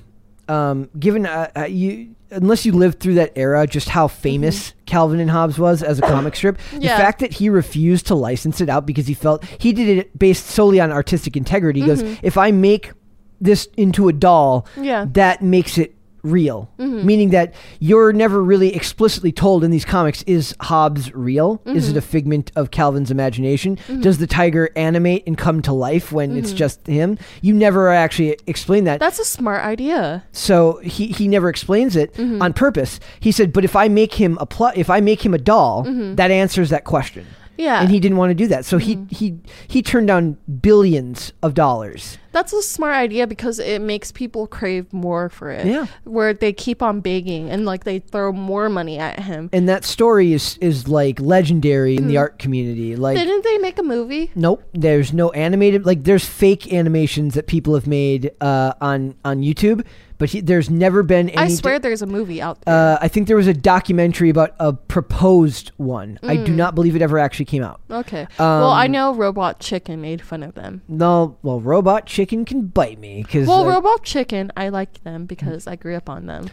um, 0.48 0.88
given 0.98 1.26
uh, 1.26 1.50
uh, 1.56 1.64
you, 1.64 2.14
unless 2.30 2.64
you 2.64 2.72
lived 2.72 3.00
through 3.00 3.14
that 3.14 3.32
era, 3.36 3.66
just 3.66 3.88
how 3.88 4.08
famous 4.08 4.72
Calvin 4.86 5.20
and 5.20 5.30
Hobbes 5.30 5.58
was 5.58 5.82
as 5.82 5.98
a 5.98 6.02
comic 6.14 6.36
strip, 6.36 6.56
the 6.56 6.62
Mm-hmm. 6.62 6.82
Yeah. 6.82 6.96
fact 6.98 7.20
that 7.20 7.32
he 7.32 7.48
refused 7.48 8.06
to 8.08 8.14
license 8.14 8.60
it 8.60 8.68
out 8.68 8.86
because 8.86 9.06
he 9.06 9.14
felt 9.14 9.44
he 9.58 9.72
did 9.72 9.88
it 9.98 10.18
based 10.18 10.46
solely 10.46 10.80
on 10.80 10.90
artistic 10.92 11.36
integrity. 11.36 11.80
He 11.80 11.86
goes, 11.86 12.02
if 12.22 12.36
I 12.38 12.50
make 12.50 12.92
this 13.40 13.66
into 13.76 14.08
a 14.08 14.12
doll, 14.12 14.66
Mm-hmm. 14.74 14.84
Yeah. 14.84 15.06
that 15.12 15.42
makes 15.42 15.78
it 15.78 15.94
real 16.22 16.70
Mm-hmm. 16.78 17.06
meaning 17.06 17.30
that 17.30 17.54
you're 17.78 18.12
never 18.12 18.42
really 18.42 18.74
explicitly 18.74 19.32
told 19.32 19.64
in 19.64 19.70
these 19.70 19.84
comics 19.84 20.22
is 20.24 20.54
hobbes 20.60 21.12
real 21.14 21.60
is 21.66 21.84
Mm-hmm. 21.88 21.96
it 21.96 21.98
a 21.98 22.00
figment 22.02 22.52
of 22.56 22.70
calvin's 22.70 23.10
imagination 23.10 23.78
does 24.00 24.18
the 24.18 24.26
tiger 24.26 24.70
animate 24.76 25.22
and 25.26 25.36
come 25.38 25.60
to 25.62 25.72
life 25.72 26.12
when 26.12 26.36
it's 26.36 26.52
just 26.52 26.86
him 26.86 27.18
you 27.42 27.52
never 27.54 27.88
actually 27.90 28.36
explain 28.46 28.84
that 28.84 28.94
Mm-hmm. 29.00 29.04
That's 29.04 29.18
a 29.18 29.24
smart 29.24 29.64
idea. 29.64 30.24
so 30.32 30.78
he, 30.82 31.06
he 31.08 31.28
never 31.28 31.48
explains 31.48 31.96
it 31.96 32.12
Mm-hmm. 32.14 32.42
on 32.42 32.52
purpose 32.52 33.00
he 33.20 33.30
said 33.32 33.52
but 33.52 33.64
if 33.64 33.74
i 33.76 33.88
make 33.88 34.14
him 34.14 34.36
a 34.40 34.46
pl- 34.46 34.72
if 34.76 34.90
i 34.90 35.00
make 35.00 35.24
him 35.24 35.34
a 35.34 35.38
doll 35.38 35.82
that 36.16 36.30
answers 36.30 36.70
that 36.70 36.84
question 36.84 37.24
Mm-hmm. 37.24 37.39
Yeah. 37.60 37.80
and 37.82 37.90
he 37.90 38.00
didn't 38.00 38.18
want 38.18 38.30
to 38.30 38.34
do 38.34 38.46
that 38.48 38.64
so 38.64 38.78
he 38.78 38.98
he 39.10 39.38
he 39.68 39.82
turned 39.82 40.08
down 40.08 40.36
billions 40.62 41.32
of 41.42 41.54
dollars 41.54 42.18
That's 42.32 42.52
a 42.52 42.62
smart 42.62 42.94
idea 42.94 43.26
because 43.26 43.58
it 43.58 43.80
makes 43.82 44.12
people 44.12 44.46
crave 44.46 44.86
more 44.92 45.28
for 45.28 45.50
it. 45.50 45.66
Yeah. 45.66 45.86
Where 46.04 46.32
they 46.32 46.52
keep 46.52 46.80
on 46.80 47.00
begging 47.00 47.50
and 47.50 47.64
like 47.66 47.82
they 47.84 47.98
throw 47.98 48.30
more 48.32 48.68
money 48.68 48.98
at 48.98 49.18
him. 49.20 49.50
and 49.52 49.68
that 49.68 49.84
story 49.84 50.32
is 50.32 50.56
is 50.60 50.86
like 50.86 51.18
legendary 51.20 51.96
in 51.96 52.06
the 52.06 52.16
art 52.16 52.38
community 52.38 52.94
like 52.96 53.16
Didn't 53.18 53.42
they 53.42 53.58
make 53.58 53.78
a 53.78 53.82
movie? 53.82 54.30
Nope. 54.36 54.62
There's 54.72 55.12
no 55.12 55.30
animated 55.46 55.84
like 55.84 56.04
there's 56.04 56.24
fake 56.24 56.72
animations 56.72 57.34
that 57.34 57.46
people 57.46 57.74
have 57.74 57.86
made 57.88 58.30
uh, 58.40 58.74
on 58.80 59.14
on 59.24 59.42
YouTube, 59.42 59.84
but 60.20 60.28
he, 60.28 60.42
there's 60.42 60.68
never 60.68 61.02
been 61.02 61.30
any. 61.30 61.38
I 61.38 61.48
swear 61.48 61.78
there's 61.78 62.02
a 62.02 62.06
movie 62.06 62.42
out 62.42 62.60
there. 62.60 62.74
Uh, 62.74 62.98
I 63.00 63.08
think 63.08 63.26
there 63.26 63.38
was 63.38 63.46
a 63.46 63.54
documentary 63.54 64.28
about 64.28 64.54
a 64.60 64.74
proposed 64.74 65.72
one. 65.78 66.18
I 66.22 66.36
Mm. 66.36 66.44
do 66.44 66.54
not 66.54 66.74
believe 66.74 66.94
it 66.94 67.00
ever 67.00 67.18
actually 67.18 67.46
came 67.46 67.62
out. 67.62 67.80
okay. 67.90 68.28
well, 68.38 68.68
I 68.68 68.84
um, 68.84 68.92
know 68.92 69.14
Robot 69.14 69.60
Chicken 69.60 70.02
made 70.02 70.20
fun 70.20 70.42
of 70.42 70.54
them. 70.54 70.82
No, 70.88 71.38
well, 71.42 71.58
Robot 71.58 72.04
Chicken 72.04 72.44
can 72.44 72.66
bite 72.66 72.98
me 72.98 73.22
because 73.22 73.48
Well, 73.48 73.64
Robot 73.66 74.04
Chicken, 74.04 74.52
I 74.58 74.68
liked 74.68 75.02
them 75.04 75.24
because 75.24 75.66
I 75.66 75.76
grew 75.76 75.96
up 75.96 76.10
on 76.10 76.26
them. 76.26 76.50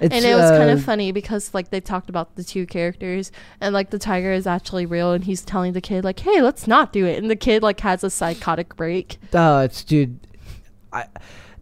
it's, 0.00 0.14
and 0.14 0.24
it 0.24 0.36
was 0.36 0.48
kind 0.52 0.70
uh, 0.70 0.74
of 0.74 0.84
funny 0.84 1.10
because 1.10 1.52
like 1.52 1.70
they 1.70 1.80
talked 1.80 2.08
about 2.08 2.36
the 2.36 2.44
two 2.44 2.66
characters 2.66 3.32
and 3.60 3.74
like 3.74 3.90
the 3.90 3.98
tiger 3.98 4.30
is 4.30 4.46
actually 4.46 4.86
real 4.86 5.10
and 5.10 5.24
he's 5.24 5.42
telling 5.42 5.72
the 5.72 5.80
kid 5.80 6.04
like 6.04 6.20
hey 6.20 6.40
let's 6.40 6.68
not 6.68 6.92
do 6.92 7.04
it 7.04 7.18
and 7.18 7.28
the 7.28 7.34
kid 7.34 7.64
like 7.64 7.80
has 7.80 8.04
a 8.04 8.10
psychotic 8.10 8.76
break 8.76 9.18
Uh, 9.34 9.62
it's 9.64 9.82
dude. 9.82 10.20
I, 10.92 11.06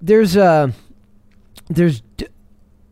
there's 0.03 0.37
uh, 0.37 0.71
there's 1.69 2.01
d- 2.17 2.27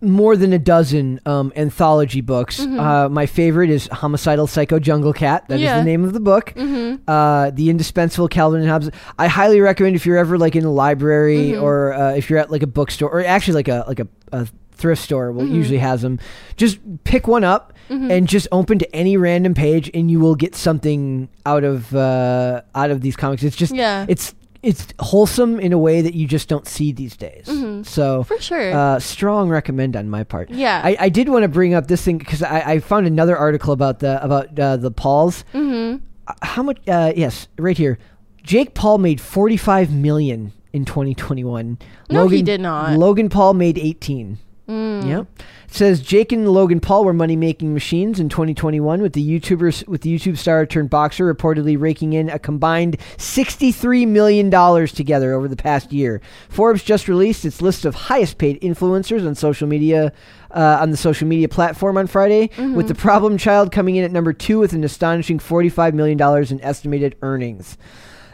more 0.00 0.36
than 0.36 0.52
a 0.52 0.58
dozen 0.58 1.18
um, 1.24 1.50
anthology 1.56 2.20
books. 2.20 2.60
Uh, 2.60 3.08
my 3.10 3.24
favorite 3.24 3.70
is 3.70 3.86
Homicidal 3.90 4.46
Psycho 4.46 4.78
Jungle 4.78 5.14
Cat. 5.14 5.48
That 5.48 5.54
is 5.54 5.60
Mm-hmm. 5.60 5.64
Yeah. 5.64 5.78
the 5.78 5.84
name 5.84 6.04
of 6.04 6.12
the 6.12 6.20
book. 6.20 6.52
Mm-hmm. 6.54 7.08
Uh, 7.08 7.50
the 7.50 7.70
indispensable 7.70 8.28
Calvin 8.28 8.60
and 8.60 8.68
Hobbes. 8.68 8.90
I 9.18 9.28
highly 9.28 9.60
recommend 9.60 9.96
if 9.96 10.04
you're 10.04 10.18
ever 10.18 10.36
like 10.36 10.56
in 10.56 10.64
a 10.64 10.70
library 10.70 11.52
Mm-hmm. 11.52 11.62
or 11.62 11.94
uh, 11.94 12.12
if 12.14 12.28
you're 12.28 12.38
at 12.38 12.50
like 12.50 12.62
a 12.62 12.66
bookstore 12.66 13.08
or 13.10 13.24
actually 13.24 13.54
like 13.54 13.68
a 13.68 13.84
like 13.88 14.00
a, 14.00 14.08
a 14.32 14.46
thrift 14.72 15.02
store 15.02 15.32
will 15.32 15.44
Mm-hmm. 15.44 15.54
usually 15.54 15.78
has 15.78 16.02
them. 16.02 16.18
Just 16.56 16.78
pick 17.04 17.26
one 17.26 17.44
up 17.44 17.72
and 17.90 18.26
just 18.28 18.48
open 18.50 18.78
to 18.78 18.96
any 18.96 19.16
random 19.18 19.52
page, 19.54 19.90
and 19.94 20.10
you 20.10 20.18
will 20.18 20.34
get 20.34 20.54
something 20.56 21.28
out 21.46 21.64
of 21.64 21.94
uh, 21.94 22.62
out 22.74 22.90
of 22.90 23.00
these 23.02 23.14
comics. 23.14 23.42
It's 23.42 23.56
just 23.56 23.74
Yeah. 23.74 24.04
it's 24.08 24.34
it's 24.64 24.86
wholesome 24.98 25.60
in 25.60 25.72
a 25.72 25.78
way 25.78 26.00
that 26.02 26.14
you 26.14 26.26
just 26.26 26.48
don't 26.48 26.66
see 26.66 26.92
these 26.92 27.16
days. 27.16 27.46
So 27.86 28.22
for 28.24 28.40
sure 28.40 28.72
uh, 28.72 28.98
strong 28.98 29.48
recommend 29.48 29.96
on 29.96 30.08
my 30.08 30.24
part. 30.24 30.50
Yeah. 30.50 30.80
I, 30.82 30.96
I 30.98 31.08
did 31.08 31.28
want 31.28 31.42
to 31.42 31.48
bring 31.48 31.74
up 31.74 31.86
this 31.86 32.02
thing 32.02 32.18
because 32.18 32.42
I, 32.42 32.60
I 32.72 32.78
found 32.80 33.06
another 33.06 33.36
article 33.36 33.72
about 33.72 33.98
the 34.00 34.22
about 34.24 34.58
uh, 34.58 34.76
the 34.76 34.90
Pauls. 34.90 35.44
mm-hmm. 35.52 36.04
Uh, 36.26 36.32
How 36.42 36.62
much? 36.62 36.78
Uh, 36.88 37.12
yes, 37.14 37.48
right 37.58 37.76
here. 37.76 37.98
Jake 38.42 38.74
Paul 38.74 38.98
made 38.98 39.20
forty 39.20 39.56
five 39.56 39.92
million 39.92 40.52
in 40.72 40.84
twenty 40.84 41.14
twenty 41.14 41.44
one. 41.44 41.78
No, 42.10 42.28
he 42.28 42.42
did 42.42 42.60
not. 42.60 42.98
Logan 42.98 43.28
Paul 43.28 43.54
made 43.54 43.78
eighteen. 43.78 44.38
Mm. 44.68 45.06
Yep. 45.06 45.26
It 45.38 45.74
says 45.74 46.00
Jake 46.00 46.32
and 46.32 46.48
Logan 46.48 46.80
Paul 46.80 47.04
were 47.04 47.12
money 47.12 47.36
making 47.36 47.74
machines 47.74 48.18
in 48.18 48.28
2021 48.28 49.02
with 49.02 49.12
the 49.12 49.22
YouTubers 49.40 49.86
with 49.86 50.00
the 50.02 50.16
YouTube 50.16 50.38
star 50.38 50.64
turned 50.64 50.88
boxer 50.88 51.32
reportedly 51.34 51.78
raking 51.78 52.12
in 52.14 52.30
a 52.30 52.38
combined 52.38 52.96
63 53.18 54.06
million 54.06 54.48
dollars 54.50 54.92
together 54.92 55.34
over 55.34 55.48
the 55.48 55.56
past 55.56 55.92
year. 55.92 56.20
Forbes 56.48 56.82
just 56.82 57.08
released 57.08 57.44
its 57.44 57.60
list 57.60 57.84
of 57.84 57.94
highest 57.94 58.38
paid 58.38 58.60
influencers 58.62 59.26
on 59.26 59.34
social 59.34 59.66
media 59.68 60.12
uh, 60.52 60.78
on 60.80 60.90
the 60.90 60.96
social 60.96 61.26
media 61.26 61.48
platform 61.48 61.98
on 61.98 62.06
Friday, 62.06 62.48
Mm-hmm. 62.54 62.74
with 62.74 62.88
the 62.88 62.94
problem 62.94 63.36
child 63.36 63.72
coming 63.72 63.96
in 63.96 64.04
at 64.04 64.12
number 64.12 64.32
2 64.32 64.58
with 64.60 64.72
an 64.72 64.84
astonishing 64.84 65.38
45 65.38 65.94
million 65.94 66.16
dollars 66.16 66.50
in 66.52 66.60
estimated 66.62 67.16
earnings. 67.20 67.76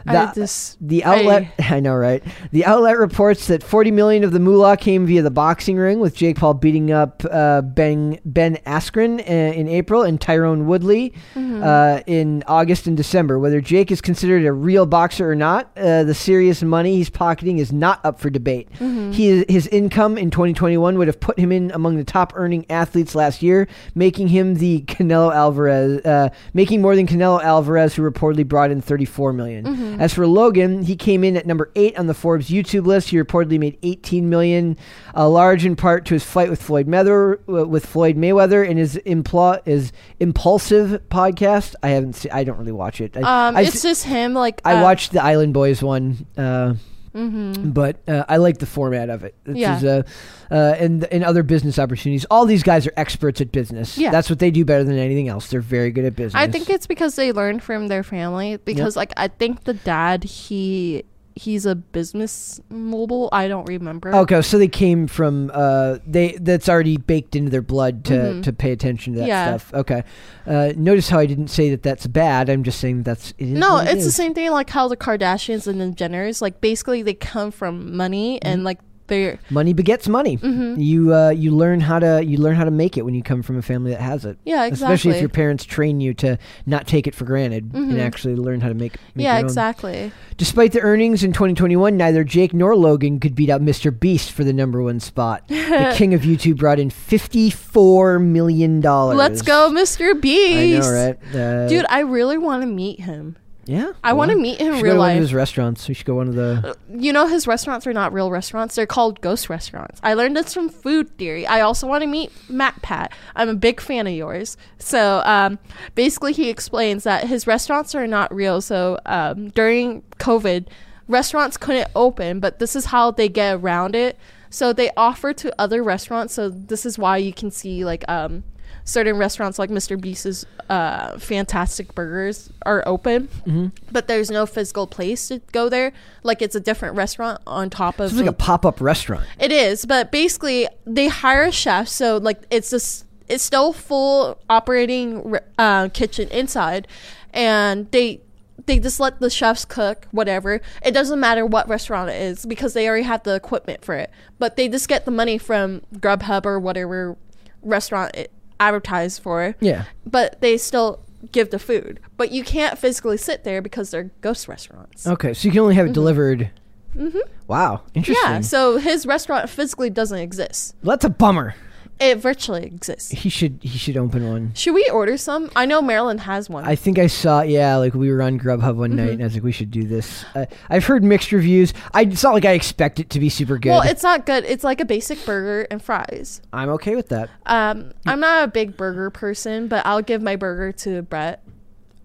I 0.07 0.31
just- 0.33 0.77
The 0.85 1.03
outlet, 1.03 1.47
I, 1.59 1.79
know, 1.79 1.95
right? 1.95 2.23
The 2.51 2.65
outlet 2.65 2.97
reports 2.97 3.47
that 3.47 3.63
40 3.63 3.91
million 3.91 4.23
of 4.23 4.31
the 4.31 4.39
moolah 4.39 4.77
came 4.77 5.05
via 5.05 5.21
the 5.21 5.31
boxing 5.31 5.77
ring, 5.77 5.99
with 5.99 6.15
Jake 6.15 6.37
Paul 6.37 6.53
beating 6.55 6.91
up 6.91 7.23
uh, 7.29 7.61
Ben 7.61 8.19
Ben 8.25 8.57
Askren 8.65 9.19
uh, 9.19 9.23
in 9.23 9.67
April 9.67 10.03
and 10.03 10.19
Tyron 10.19 10.65
Woodley 10.65 11.13
Mm-hmm. 11.35 11.63
uh, 11.63 11.99
in 12.07 12.43
August 12.47 12.87
and 12.87 12.95
December. 12.97 13.37
Whether 13.39 13.61
Jake 13.61 13.91
is 13.91 14.01
considered 14.01 14.45
a 14.45 14.51
real 14.53 14.85
boxer 14.85 15.29
or 15.29 15.35
not, 15.35 15.71
uh, 15.77 16.03
the 16.03 16.13
serious 16.13 16.61
money 16.63 16.95
he's 16.95 17.09
pocketing 17.09 17.57
is 17.59 17.71
not 17.71 18.03
up 18.05 18.19
for 18.19 18.29
debate. 18.29 18.69
Mm-hmm. 18.73 19.11
He 19.11 19.45
his 19.47 19.67
income 19.67 20.17
in 20.17 20.31
2021 20.31 20.97
would 20.97 21.07
have 21.07 21.19
put 21.19 21.37
him 21.39 21.51
in 21.51 21.71
among 21.71 21.97
the 21.97 22.03
top 22.03 22.33
earning 22.35 22.65
athletes 22.69 23.15
last 23.15 23.41
year, 23.41 23.67
making 23.95 24.27
him 24.29 24.55
the 24.55 24.81
Canelo 24.87 25.33
Alvarez, 25.33 26.03
uh, 26.05 26.29
making 26.53 26.81
more 26.81 26.95
than 26.95 27.07
Canelo 27.07 27.41
Alvarez, 27.43 27.95
who 27.95 28.01
reportedly 28.09 28.47
brought 28.47 28.71
in 28.71 28.81
34 28.81 29.33
million. 29.33 29.90
As 29.99 30.13
for 30.13 30.25
Logan, 30.27 30.83
he 30.83 30.95
came 30.95 31.23
in 31.23 31.35
at 31.37 31.45
number 31.45 31.71
eight 31.75 31.97
on 31.97 32.07
the 32.07 32.13
Forbes 32.13 32.49
YouTube 32.49 32.85
list. 32.85 33.09
He 33.09 33.17
reportedly 33.17 33.59
made 33.59 33.77
18 33.83 34.29
million, 34.29 34.77
uh, 35.15 35.27
large 35.29 35.65
in 35.65 35.75
part 35.75 36.05
to 36.05 36.13
his 36.13 36.23
fight 36.23 36.49
with 36.49 36.61
Floyd 36.61 36.87
Mayweather, 36.87 37.39
uh, 37.49 37.67
with 37.67 37.85
Floyd 37.85 38.15
Mayweather, 38.17 38.67
and 38.67 38.77
his 38.79 38.95
impl- 39.05 39.65
his 39.65 39.91
Impaulsive 40.19 41.01
podcast. 41.09 41.75
I 41.83 41.89
haven't, 41.89 42.13
seen, 42.13 42.31
I 42.31 42.43
don't 42.43 42.57
really 42.57 42.71
watch 42.71 43.01
it. 43.01 43.17
I, 43.17 43.47
Um, 43.49 43.57
I, 43.57 43.61
it's 43.61 43.81
just 43.81 44.03
him. 44.05 44.33
Like 44.33 44.61
I 44.63 44.75
uh, 44.75 44.83
watched 44.83 45.11
the 45.11 45.23
Island 45.23 45.53
Boys 45.53 45.81
one. 45.81 46.25
Uh, 46.37 46.75
mhm. 47.13 47.73
but 47.73 47.97
uh, 48.07 48.23
I 48.27 48.37
like 48.37 48.57
the 48.59 48.65
format 48.65 49.09
of 49.09 49.23
it. 49.23 49.35
This 49.43 49.57
Yeah. 49.57 49.77
is, 49.77 49.83
uh, 49.83 50.03
uh, 50.49 50.75
and 50.79 51.03
and 51.05 51.23
other 51.23 51.43
business 51.43 51.77
opportunities. 51.79 52.25
All 52.31 52.45
these 52.45 52.63
guys 52.63 52.87
are 52.87 52.93
experts 52.97 53.41
at 53.41 53.51
business. 53.51 53.97
Yeah. 53.97 54.11
that's 54.11 54.29
what 54.29 54.39
they 54.39 54.51
do 54.51 54.65
better 54.65 54.83
than 54.83 54.97
anything 54.97 55.27
else. 55.27 55.49
They're 55.49 55.61
very 55.61 55.91
good 55.91 56.05
at 56.05 56.15
business. 56.15 56.41
I 56.41 56.47
think 56.47 56.69
it's 56.69 56.87
because 56.87 57.15
they 57.15 57.31
learned 57.31 57.63
from 57.63 57.87
their 57.87 58.03
family. 58.03 58.57
Because 58.57 58.95
like 58.95 59.13
I 59.17 59.27
think 59.27 59.63
the 59.63 59.73
dad 59.73 60.23
he 60.23 61.03
he's 61.35 61.65
a 61.65 61.75
business 61.75 62.59
mogul. 62.69 63.29
I 63.31 63.47
don't 63.47 63.67
remember. 63.67 64.13
Okay, 64.15 64.41
so 64.41 64.57
they 64.57 64.67
came 64.67 65.07
from 65.07 65.51
uh, 65.53 65.97
they 66.05 66.37
that's 66.41 66.67
already 66.69 66.97
baked 66.97 67.35
into 67.35 67.49
their 67.49 67.61
blood 67.61 68.03
to, 68.05 68.13
Mhm. 68.13 68.43
to 68.43 68.53
pay 68.53 68.71
attention 68.71 69.13
to 69.13 69.19
that 69.19 69.27
Yeah. 69.27 69.57
stuff. 69.57 69.73
Okay, 69.73 70.03
uh, 70.47 70.73
notice 70.75 71.09
how 71.09 71.19
I 71.19 71.25
didn't 71.25 71.49
say 71.49 71.69
that 71.71 71.83
that's 71.83 72.07
bad. 72.07 72.49
I'm 72.49 72.63
just 72.63 72.79
saying 72.79 73.03
that's 73.03 73.31
it 73.37 73.45
is 73.49 73.51
No, 73.51 73.77
it 73.79 73.89
it's 73.89 74.05
the 74.05 74.11
same 74.11 74.33
thing 74.33 74.51
like 74.51 74.69
how 74.69 74.87
the 74.87 74.97
Kardashians 74.97 75.67
and 75.67 75.79
the 75.79 75.85
Jenners, 75.87 76.41
like 76.41 76.61
basically 76.61 77.01
they 77.01 77.13
come 77.13 77.51
from 77.51 77.95
money 77.95 78.39
Mm-hmm. 78.43 78.47
and 78.47 78.63
like 78.63 78.79
they're 79.11 79.37
Money 79.51 79.73
begets 79.73 80.07
money. 80.07 80.37
Mhm. 80.37 80.83
You 80.83 81.13
uh, 81.13 81.29
you 81.29 81.51
learn 81.51 81.79
how 81.81 81.99
to 81.99 82.23
you 82.25 82.37
learn 82.37 82.55
how 82.55 82.63
to 82.63 82.71
make 82.71 82.97
it 82.97 83.03
when 83.05 83.13
you 83.13 83.21
come 83.21 83.43
from 83.43 83.57
a 83.57 83.61
family 83.61 83.91
that 83.91 84.01
has 84.01 84.25
it. 84.25 84.37
yeah, 84.43 84.65
exactly. 84.65 84.93
Especially 84.95 85.15
if 85.17 85.21
your 85.21 85.29
parents 85.29 85.63
train 85.65 86.01
you 86.01 86.13
to 86.15 86.37
not 86.65 86.87
take 86.87 87.05
it 87.05 87.13
for 87.13 87.25
granted 87.25 87.71
and 87.73 87.91
Mhm. 87.93 87.99
actually 87.99 88.35
learn 88.35 88.61
how 88.61 88.69
to 88.69 88.73
make. 88.73 88.93
make 89.13 89.23
yeah, 89.25 89.37
exactly. 89.37 90.11
Despite 90.37 90.71
the 90.71 90.79
earnings 90.81 91.23
in 91.23 91.33
2021, 91.33 91.95
neither 91.97 92.23
Jake 92.23 92.53
nor 92.53 92.75
Logan 92.75 93.19
could 93.19 93.35
beat 93.35 93.49
out 93.49 93.61
Mr. 93.61 93.91
Beast 93.97 94.31
for 94.31 94.43
the 94.43 94.53
number 94.53 94.81
one 94.81 94.99
spot. 94.99 95.43
the 95.49 95.93
king 95.95 96.13
of 96.15 96.21
YouTube 96.21 96.57
brought 96.57 96.79
in 96.79 96.89
54 96.89 98.19
million 98.19 98.79
dollars. 98.79 99.17
Let's 99.17 99.41
go, 99.41 99.69
Mr. 99.71 100.11
I 100.15 100.19
Beast. 100.19 100.89
know, 100.89 100.93
right? 100.93 101.35
Uh, 101.35 101.67
Dude, 101.67 101.85
I 101.89 101.99
really 101.99 102.37
want 102.37 102.61
to 102.63 102.67
meet 102.67 103.01
him. 103.01 103.35
Yeah. 103.65 103.93
I 104.03 104.13
want 104.13 104.31
to 104.31 104.37
meet 104.37 104.59
him 104.59 104.73
in 104.73 104.81
real 104.81 104.81
go 104.81 104.89
to 104.93 104.97
one 104.97 105.09
of 105.09 105.15
life. 105.15 105.21
his 105.21 105.33
restaurants. 105.33 105.87
We 105.87 105.93
should 105.93 106.05
go 106.05 106.15
one 106.15 106.27
of 106.27 106.35
the. 106.35 106.75
You 106.89 107.13
know, 107.13 107.27
his 107.27 107.47
restaurants 107.47 107.85
are 107.85 107.93
not 107.93 108.11
real 108.11 108.31
restaurants. 108.31 108.75
They're 108.75 108.85
called 108.85 109.21
ghost 109.21 109.49
restaurants. 109.49 109.99
I 110.03 110.13
learned 110.13 110.35
this 110.35 110.53
from 110.53 110.69
Food 110.69 111.15
Theory. 111.17 111.45
I 111.45 111.61
also 111.61 111.87
want 111.87 112.01
to 112.01 112.07
meet 112.07 112.31
MatPat. 112.49 113.09
I'm 113.35 113.49
a 113.49 113.55
big 113.55 113.79
fan 113.79 114.07
of 114.07 114.13
yours. 114.13 114.57
So 114.79 115.21
um, 115.25 115.59
basically, 115.95 116.33
he 116.33 116.49
explains 116.49 117.03
that 117.03 117.27
his 117.27 117.45
restaurants 117.45 117.93
are 117.93 118.07
not 118.07 118.33
real. 118.33 118.61
So 118.61 118.99
um, 119.05 119.49
during 119.49 120.01
COVID, 120.19 120.67
restaurants 121.07 121.57
couldn't 121.57 121.89
open, 121.95 122.39
but 122.39 122.59
this 122.59 122.75
is 122.75 122.85
how 122.85 123.11
they 123.11 123.29
get 123.29 123.55
around 123.55 123.95
it. 123.95 124.17
So 124.49 124.73
they 124.73 124.91
offer 124.97 125.33
to 125.33 125.61
other 125.61 125.81
restaurants. 125.83 126.33
So 126.33 126.49
this 126.49 126.85
is 126.85 126.97
why 126.97 127.17
you 127.17 127.31
can 127.31 127.51
see 127.51 127.85
like 127.85 128.03
um, 128.09 128.43
certain 128.83 129.17
restaurants 129.17 129.57
like 129.59 129.69
Mr. 129.69 129.99
Beast's 129.99 130.45
uh, 130.69 131.17
Fantastic 131.19 131.93
Burgers 131.95 132.49
are 132.65 132.83
open, 132.85 133.27
Mm-hmm. 133.45 133.67
but 133.91 134.07
there's 134.07 134.29
no 134.31 134.45
physical 134.45 134.87
place 134.87 135.27
to 135.29 135.39
go 135.51 135.69
there. 135.69 135.91
Like 136.23 136.41
it's 136.41 136.55
a 136.55 136.59
different 136.59 136.95
restaurant 136.95 137.41
on 137.45 137.69
top 137.69 137.99
of. 137.99 138.11
It's 138.11 138.19
like 138.19 138.25
a 138.29 138.33
pop 138.33 138.65
up 138.65 138.79
restaurant. 138.81 139.25
it 139.39 139.51
is, 139.51 139.85
but 139.85 140.11
basically 140.11 140.67
they 140.85 141.07
hire 141.07 141.43
a 141.43 141.51
chef, 141.51 141.87
so 141.87 142.17
like 142.17 142.41
it's 142.49 142.69
this. 142.69 143.05
It's 143.27 143.43
still 143.43 143.71
full 143.71 144.37
operating 144.49 145.35
uh, 145.57 145.87
kitchen 145.89 146.27
inside, 146.29 146.87
and 147.33 147.89
they 147.91 148.21
they 148.65 148.77
just 148.77 148.99
let 148.99 149.19
the 149.19 149.29
chefs 149.29 149.65
cook 149.65 150.05
whatever. 150.11 150.61
It 150.85 150.91
doesn't 150.91 151.19
matter 151.19 151.45
what 151.45 151.67
restaurant 151.69 152.09
it 152.09 152.21
is 152.21 152.45
because 152.45 152.73
they 152.73 152.87
already 152.87 153.03
have 153.03 153.23
the 153.23 153.33
equipment 153.35 153.83
for 153.85 153.95
it. 153.95 154.11
But 154.37 154.55
they 154.57 154.67
just 154.67 154.87
get 154.87 155.05
the 155.05 155.11
money 155.11 155.37
from 155.37 155.81
Grubhub 155.95 156.45
or 156.45 156.59
whatever 156.59 157.15
restaurant 157.61 158.15
it 158.15 158.31
advertised 158.61 159.21
for. 159.21 159.55
Yeah. 159.59 159.85
But 160.05 160.39
they 160.41 160.57
still 160.57 161.03
give 161.31 161.49
the 161.49 161.59
food. 161.59 161.99
But 162.17 162.31
you 162.31 162.43
can't 162.43 162.77
physically 162.77 163.17
sit 163.17 163.43
there 163.43 163.61
because 163.61 163.91
they're 163.91 164.11
ghost 164.21 164.47
restaurants. 164.47 165.05
Okay, 165.05 165.33
so 165.33 165.47
you 165.47 165.51
can 165.51 165.61
only 165.61 165.75
have 165.75 165.87
it 165.87 165.93
delivered. 165.93 166.51
Mm-hmm. 166.95 167.19
Wow, 167.47 167.81
interesting. 167.93 168.23
Yeah, 168.23 168.41
so 168.41 168.77
his 168.77 169.05
restaurant 169.05 169.49
physically 169.49 169.89
doesn't 169.89 170.17
exist. 170.17 170.75
Well, 170.83 170.95
that's 170.95 171.05
a 171.05 171.09
bummer. 171.09 171.55
It 172.01 172.17
virtually 172.17 172.63
exists. 172.65 173.11
He 173.11 173.29
should 173.29 173.59
he 173.61 173.77
should 173.77 173.95
open 173.95 174.27
one. 174.27 174.53
Should 174.55 174.73
we 174.73 174.89
order 174.91 175.17
some? 175.17 175.51
I 175.55 175.65
know 175.67 175.81
Maryland 175.81 176.21
has 176.21 176.49
one. 176.49 176.65
I 176.65 176.75
think 176.75 176.97
I 176.97 177.05
saw, 177.07 177.41
yeah, 177.43 177.75
like 177.75 177.93
we 177.93 178.11
were 178.11 178.21
on 178.23 178.39
Grubhub 178.39 178.75
one 178.75 178.95
night, 178.95 179.03
Mm-hmm. 179.03 179.11
and 179.13 179.21
I 179.21 179.25
was 179.25 179.33
like, 179.35 179.43
we 179.43 179.51
should 179.51 179.69
do 179.69 179.83
this. 179.83 180.25
Uh, 180.35 180.47
I've 180.69 180.85
heard 180.85 181.03
mixed 181.03 181.31
reviews. 181.31 181.73
I, 181.93 182.01
it's 182.01 182.23
not 182.23 182.33
like 182.33 182.45
I 182.45 182.53
expect 182.53 182.99
it 182.99 183.11
to 183.11 183.19
be 183.19 183.29
super 183.29 183.57
good. 183.59 183.69
well, 183.69 183.83
it's 183.83 184.01
not 184.03 184.25
good. 184.25 184.43
It's 184.45 184.63
like 184.63 184.81
a 184.81 184.85
basic 184.85 185.23
burger 185.25 185.67
and 185.69 185.81
fries. 185.81 186.41
I'm 186.51 186.69
okay 186.69 186.95
with 186.95 187.09
that. 187.09 187.29
Um, 187.45 187.91
I'm 188.07 188.19
not 188.19 188.45
a 188.45 188.47
big 188.47 188.75
burger 188.77 189.11
person, 189.11 189.67
but 189.67 189.85
I'll 189.85 190.01
give 190.01 190.21
my 190.23 190.35
burger 190.35 190.71
to 190.71 191.03
Brett. 191.03 191.43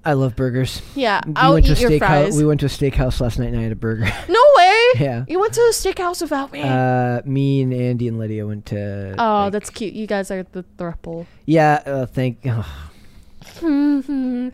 I 0.06 0.12
love 0.14 0.36
burgers. 0.36 0.80
Yeah, 0.94 1.20
We 1.26 1.32
I'll 1.36 1.52
went 1.54 1.66
to 1.66 1.72
eat 1.72 1.80
your 1.80 1.90
steakhouse. 1.90 1.98
fries. 1.98 2.36
We 2.36 2.46
went 2.46 2.60
to 2.60 2.66
a 2.66 2.68
steakhouse 2.70 3.20
last 3.20 3.38
night, 3.38 3.48
and 3.48 3.58
I 3.58 3.62
had 3.62 3.72
a 3.72 3.76
burger. 3.76 4.04
no 4.28 4.42
way. 4.56 4.72
Yeah. 5.00 5.24
You 5.28 5.38
went 5.40 5.52
to 5.54 5.60
a 5.60 5.72
steakhouse 5.72 6.22
without 6.22 6.52
me. 6.52 6.62
uh, 6.62 7.20
me 7.24 7.60
and 7.62 7.74
Andy 7.74 8.06
and 8.08 8.18
Lydia 8.18 8.46
went 8.46 8.66
to. 8.66 9.14
oh, 9.18 9.34
like- 9.44 9.52
that's 9.52 9.68
cute. 9.68 9.92
You 9.94 10.06
guys 10.06 10.30
are 10.30 10.44
the 10.44 10.64
throuple. 10.78 11.26
yeah. 11.44 11.82
Uh, 11.84 12.06
thank. 12.06 12.38
oh, 12.46 12.66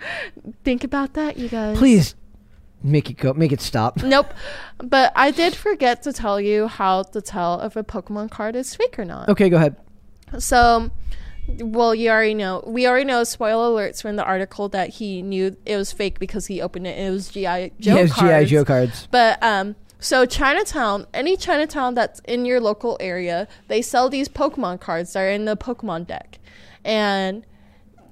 Think 0.65 0.85
about 0.85 1.15
that, 1.15 1.37
you 1.39 1.49
guys. 1.49 1.79
please 1.79 2.15
make 2.83 3.11
it 3.11 3.15
go. 3.19 3.33
Make 3.35 3.53
it 3.53 3.61
stop. 3.61 4.03
Nope. 4.03 4.33
But 4.79 5.13
I 5.15 5.31
did 5.31 5.55
forget 5.55 6.03
to 6.05 6.13
tell 6.13 6.41
you 6.41 6.67
how 6.69 7.03
to 7.05 7.21
tell 7.21 7.61
if 7.61 7.77
a 7.77 7.83
Pokemon 7.85 8.31
card 8.31 8.57
is 8.57 8.75
fake 8.75 8.99
or 8.99 9.05
not. 9.05 9.29
Okay, 9.29 9.49
go 9.49 9.57
ahead. 9.57 9.77
So, 10.39 10.91
well, 11.49 11.95
you 11.95 12.11
already 12.11 12.35
know. 12.35 12.63
We 12.67 12.87
already 12.87 13.05
know. 13.05 13.25
Spoiler 13.25 13.69
alerts 13.69 14.01
from 14.01 14.17
the 14.17 14.25
article 14.25 14.69
that 14.71 14.91
he 14.91 15.23
knew 15.23 15.57
it 15.67 15.77
was 15.77 15.93
fake 15.93 16.19
because 16.19 16.47
he 16.47 16.61
opened 16.61 16.87
it. 16.87 16.97
and 16.99 17.09
It 17.09 17.11
was 17.11 17.29
GI 17.31 17.73
Joe 17.81 17.95
cards. 17.95 18.11
yes, 18.11 18.13
cards. 18.13 18.49
GI 18.49 18.55
Joe 18.55 18.65
cards. 18.65 19.09
But 19.11 19.43
um, 19.43 19.77
so 19.99 20.25
Chinatown, 20.27 21.07
any 21.13 21.37
Chinatown 21.37 21.95
that's 21.95 22.21
in 22.21 22.45
your 22.45 22.61
local 22.61 22.97
area, 23.01 23.49
they 23.69 23.83
sell 23.83 24.09
these 24.09 24.29
Pokemon 24.29 24.81
cards 24.81 25.13
that 25.13 25.21
are 25.21 25.29
in 25.31 25.45
the 25.45 25.57
Pokemon 25.57 26.07
deck, 26.07 26.39
and 26.85 27.45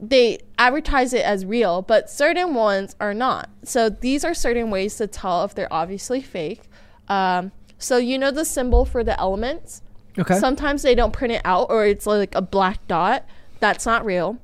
they 0.01 0.39
advertise 0.59 1.13
it 1.13 1.25
as 1.25 1.45
real, 1.45 1.83
but 1.83 2.09
certain 2.11 2.55
ones 2.55 2.97
are 3.01 3.13
not. 3.15 3.51
So 3.65 3.91
these 3.91 4.25
are 4.25 4.35
certain 4.35 4.71
ways 4.71 4.97
to 4.97 5.07
tell 5.07 5.45
if 5.45 5.55
they're 5.55 5.73
obviously 5.73 6.23
fake. 6.23 6.63
Um, 7.09 7.53
so 7.79 7.97
you 7.97 8.19
know 8.19 8.31
the 8.31 8.45
symbol 8.45 8.85
for 8.85 9.05
the 9.05 9.19
elements. 9.21 9.83
Okay. 10.19 10.39
Sometimes 10.39 10.83
they 10.83 10.95
don't 10.95 11.13
print 11.13 11.33
it 11.33 11.43
out, 11.45 11.67
or 11.71 11.87
it's 11.87 12.07
like 12.07 12.35
a 12.35 12.43
black 12.43 12.87
dot. 12.89 13.25
That's 13.61 13.87
not 13.87 14.05
real. 14.05 14.39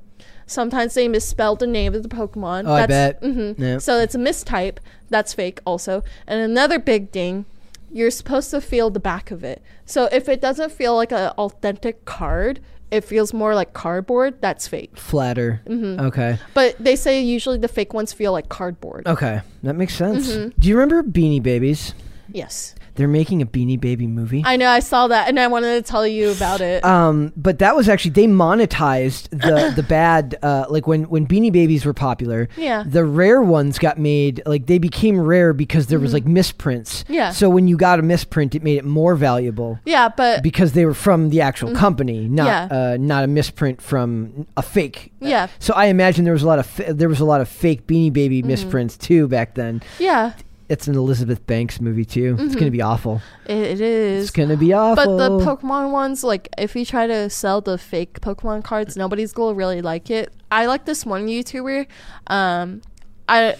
Sometimes 0.45 0.93
they 0.93 1.07
misspelled 1.07 1.59
the 1.59 1.67
name 1.67 1.93
of 1.93 2.03
the 2.03 2.09
Pokemon. 2.09 2.63
Oh, 2.67 2.73
I 2.73 2.85
That's, 2.85 3.19
bet. 3.19 3.21
mhm. 3.29 3.59
Yeah. 3.59 3.77
So 3.79 3.99
it's 3.99 4.15
a 4.15 4.17
mistype. 4.17 4.77
That's 5.09 5.33
fake, 5.33 5.59
also. 5.65 6.03
And 6.25 6.39
another 6.39 6.79
big 6.79 7.11
thing, 7.11 7.45
you're 7.91 8.11
supposed 8.11 8.51
to 8.51 8.61
feel 8.61 8.89
the 8.89 8.99
back 8.99 9.29
of 9.29 9.43
it. 9.43 9.61
So 9.85 10.05
if 10.11 10.29
it 10.29 10.39
doesn't 10.39 10.71
feel 10.71 10.95
like 10.95 11.11
an 11.11 11.31
authentic 11.37 12.05
card, 12.05 12.61
it 12.91 13.01
feels 13.03 13.33
more 13.33 13.55
like 13.55 13.73
cardboard. 13.73 14.41
That's 14.41 14.67
fake. 14.69 14.97
Flatter. 14.97 15.61
Mm-hmm. 15.67 16.05
Okay. 16.07 16.37
But 16.53 16.77
they 16.79 16.95
say 16.95 17.21
usually 17.21 17.57
the 17.57 17.67
fake 17.67 17.93
ones 17.93 18.13
feel 18.13 18.31
like 18.31 18.47
cardboard. 18.47 19.05
Okay, 19.05 19.41
that 19.63 19.73
makes 19.75 19.95
sense. 19.95 20.29
Mm-hmm. 20.29 20.59
Do 20.59 20.69
you 20.69 20.75
remember 20.77 21.03
Beanie 21.03 21.43
Babies? 21.43 21.93
Yes. 22.31 22.75
They're 22.97 23.07
making 23.07 23.41
a 23.41 23.45
Beanie 23.45 23.79
Baby 23.79 24.05
movie. 24.07 24.43
I 24.45 24.57
know. 24.57 24.69
I 24.69 24.79
saw 24.81 25.07
that, 25.07 25.29
and 25.29 25.39
I 25.39 25.47
wanted 25.47 25.75
to 25.83 25.89
tell 25.89 26.05
you 26.05 26.31
about 26.31 26.59
it. 26.61 26.83
Um, 26.83 27.31
but 27.37 27.59
that 27.59 27.75
was 27.75 27.87
actually 27.87 28.11
they 28.11 28.25
monetized 28.27 29.29
the 29.29 29.71
the 29.75 29.83
bad 29.83 30.37
uh, 30.43 30.65
like 30.69 30.87
when 30.87 31.03
when 31.03 31.25
Beanie 31.27 31.51
Babies 31.51 31.85
were 31.85 31.93
popular. 31.93 32.49
Yeah. 32.57 32.83
The 32.85 33.05
rare 33.05 33.41
ones 33.41 33.79
got 33.79 33.97
made 33.97 34.41
like 34.45 34.65
they 34.65 34.77
became 34.77 35.19
rare 35.19 35.53
because 35.53 35.87
there 35.87 35.99
was 35.99 36.13
like 36.13 36.25
misprints. 36.25 37.03
Mm-hmm. 37.03 37.13
Yeah. 37.13 37.31
So 37.31 37.49
when 37.49 37.67
you 37.67 37.77
got 37.77 37.99
a 37.99 38.01
misprint, 38.01 38.55
it 38.55 38.63
made 38.63 38.77
it 38.77 38.85
more 38.85 39.15
valuable 39.15 39.79
yeah, 39.85 40.09
but 40.09 40.43
because 40.43 40.73
they 40.73 40.85
were 40.85 40.93
from 40.93 41.29
the 41.29 41.41
actual 41.41 41.73
company, 41.75 42.27
not 42.27 42.47
Mm-hmm. 42.47 42.73
Yeah. 42.73 42.91
uh, 42.93 42.97
not 42.97 43.23
a 43.23 43.27
misprint 43.27 43.81
from 43.81 44.47
a 44.55 44.61
fake. 44.61 45.11
yeah, 45.19 45.47
So 45.59 45.73
I 45.73 45.87
imagine 45.87 46.23
there 46.23 46.33
was 46.33 46.43
a 46.43 46.47
lot 46.47 46.59
of 46.59 46.65
fa- 46.65 46.93
there 46.93 47.09
was 47.09 47.19
a 47.19 47.25
lot 47.25 47.41
of 47.41 47.49
fake 47.49 47.85
Beanie 47.87 48.11
Baby 48.13 48.39
Mm-hmm. 48.39 48.47
misprints 48.47 48.97
too 48.97 49.27
back 49.27 49.55
then. 49.55 49.81
yeah, 49.99 50.33
It's 50.69 50.87
an 50.87 50.95
Elizabeth 50.95 51.45
Banks 51.47 51.79
movie 51.79 52.03
too. 52.03 52.35
It's 52.39 52.55
gonna 52.55 52.71
be 52.71 52.81
awful. 52.81 53.21
it, 53.45 53.57
it 53.57 53.81
is. 53.81 54.23
It's 54.23 54.31
gonna 54.31 54.57
be 54.57 54.73
awful. 54.73 55.17
But 55.17 55.39
the 55.39 55.45
Pokemon 55.45 55.91
ones, 55.91 56.23
like 56.23 56.49
if 56.57 56.75
you 56.75 56.85
try 56.85 57.07
to 57.07 57.29
sell 57.29 57.61
the 57.61 57.77
fake 57.77 58.19
Pokemon 58.19 58.63
cards, 58.63 58.97
nobody's 58.97 59.31
gonna 59.31 59.55
really 59.55 59.81
like 59.81 60.09
it. 60.09 60.33
I 60.51 60.65
like 60.65 60.85
this 60.85 61.05
one 61.05 61.27
YouTuber. 61.27 61.87
Um, 62.27 62.81
I 63.29 63.55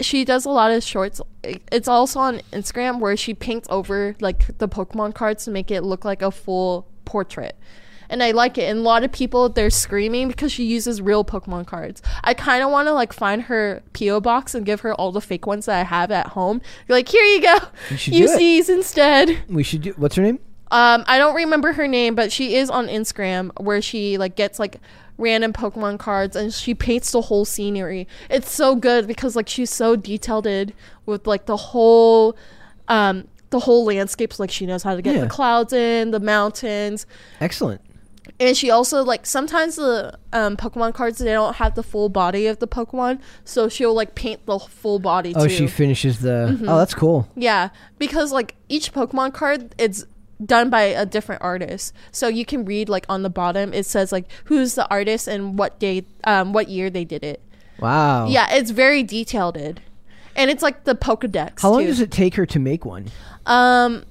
she 0.00 0.24
does 0.24 0.44
a 0.44 0.50
lot 0.50 0.70
of 0.70 0.82
shorts. 0.82 1.20
It's 1.42 1.88
also 1.88 2.20
on 2.20 2.40
Instagram 2.52 3.00
where 3.00 3.16
she 3.16 3.34
paints 3.34 3.68
over 3.70 4.14
like 4.20 4.58
the 4.58 4.68
Pokemon 4.68 5.14
cards 5.14 5.44
to 5.44 5.50
make 5.50 5.70
it 5.70 5.82
look 5.82 6.04
like 6.04 6.22
a 6.22 6.30
full 6.30 6.86
portrait. 7.04 7.56
And 8.10 8.22
I 8.22 8.32
like 8.32 8.58
it. 8.58 8.64
And 8.64 8.80
a 8.80 8.82
lot 8.82 9.04
of 9.04 9.12
people 9.12 9.48
they're 9.48 9.70
screaming 9.70 10.28
because 10.28 10.52
she 10.52 10.64
uses 10.64 11.00
real 11.00 11.24
Pokemon 11.24 11.66
cards. 11.66 12.02
I 12.22 12.34
kind 12.34 12.62
of 12.62 12.70
want 12.70 12.88
to 12.88 12.92
like 12.92 13.12
find 13.12 13.42
her 13.42 13.82
PO 13.94 14.20
box 14.20 14.54
and 14.54 14.66
give 14.66 14.80
her 14.80 14.92
all 14.94 15.12
the 15.12 15.20
fake 15.20 15.46
ones 15.46 15.66
that 15.66 15.78
I 15.80 15.84
have 15.84 16.10
at 16.10 16.28
home. 16.28 16.60
Be 16.88 16.92
like, 16.94 17.08
here 17.08 17.24
you 17.24 17.40
go, 17.42 17.56
You 17.90 17.96
should 17.96 18.12
do 18.12 18.18
use 18.18 18.32
it. 18.32 18.38
these 18.38 18.68
instead. 18.68 19.38
We 19.48 19.62
should 19.62 19.82
do. 19.82 19.92
What's 19.96 20.16
her 20.16 20.22
name? 20.22 20.40
Um, 20.72 21.02
I 21.08 21.18
don't 21.18 21.34
remember 21.34 21.72
her 21.72 21.88
name, 21.88 22.14
but 22.14 22.30
she 22.30 22.54
is 22.56 22.70
on 22.70 22.86
Instagram 22.86 23.50
where 23.60 23.82
she 23.82 24.18
like 24.18 24.36
gets 24.36 24.58
like 24.58 24.76
random 25.18 25.52
Pokemon 25.52 25.98
cards 25.98 26.36
and 26.36 26.52
she 26.52 26.74
paints 26.74 27.10
the 27.10 27.20
whole 27.22 27.44
scenery. 27.44 28.06
It's 28.30 28.50
so 28.52 28.76
good 28.76 29.06
because 29.06 29.34
like 29.36 29.48
she's 29.48 29.70
so 29.70 29.96
detailed 29.96 30.46
with 31.06 31.26
like 31.26 31.46
the 31.46 31.56
whole 31.56 32.36
um 32.88 33.26
the 33.50 33.58
whole 33.58 33.84
landscapes 33.84 34.38
like 34.38 34.50
she 34.50 34.64
knows 34.64 34.84
how 34.84 34.94
to 34.94 35.02
get 35.02 35.16
Yeah. 35.16 35.22
the 35.22 35.28
clouds 35.28 35.72
in, 35.72 36.12
the 36.12 36.20
mountains. 36.20 37.04
Excellent. 37.40 37.80
And 38.38 38.56
she 38.56 38.70
also 38.70 39.02
like 39.02 39.26
sometimes 39.26 39.76
the 39.76 40.18
um, 40.32 40.56
Pokemon 40.56 40.94
cards 40.94 41.18
they 41.18 41.32
don't 41.32 41.56
have 41.56 41.74
the 41.74 41.82
full 41.82 42.08
body 42.08 42.46
of 42.46 42.58
the 42.58 42.68
Pokemon, 42.68 43.20
so 43.44 43.68
she'll 43.68 43.94
like 43.94 44.14
paint 44.14 44.46
the 44.46 44.58
full 44.58 44.98
body 44.98 45.32
Oh, 45.36 45.44
too. 45.44 45.48
she 45.54 45.66
finishes 45.66 46.20
the. 46.20 46.50
Mm-hmm. 46.52 46.68
Oh, 46.68 46.78
that's 46.78 46.94
cool. 46.94 47.28
Yeah, 47.34 47.70
because 47.98 48.32
like 48.32 48.54
each 48.68 48.92
Pokemon 48.92 49.34
card, 49.34 49.74
it's 49.78 50.04
done 50.44 50.70
by 50.70 50.82
a 50.82 51.04
different 51.04 51.42
artist. 51.42 51.92
So 52.12 52.28
you 52.28 52.46
can 52.46 52.64
read 52.64 52.88
like 52.88 53.04
on 53.08 53.22
the 53.22 53.30
bottom, 53.30 53.74
it 53.74 53.84
says 53.84 54.12
like 54.12 54.26
who's 54.44 54.74
the 54.74 54.88
artist 54.88 55.26
and 55.28 55.58
what 55.58 55.78
day, 55.78 56.06
um, 56.24 56.52
what 56.52 56.68
year 56.68 56.88
they 56.90 57.04
did 57.04 57.24
it. 57.24 57.42
Wow. 57.78 58.26
Yeah, 58.28 58.48
it's 58.54 58.70
very 58.70 59.02
detailed, 59.02 59.56
and 59.56 59.80
it's 60.50 60.62
like 60.62 60.84
the 60.84 60.94
Pokedex. 60.94 61.60
How 61.62 61.70
long 61.70 61.80
too. 61.82 61.86
does 61.88 62.00
it 62.00 62.10
take 62.10 62.34
her 62.36 62.46
to 62.46 62.58
make 62.58 62.84
one? 62.84 63.06
Um, 63.46 64.04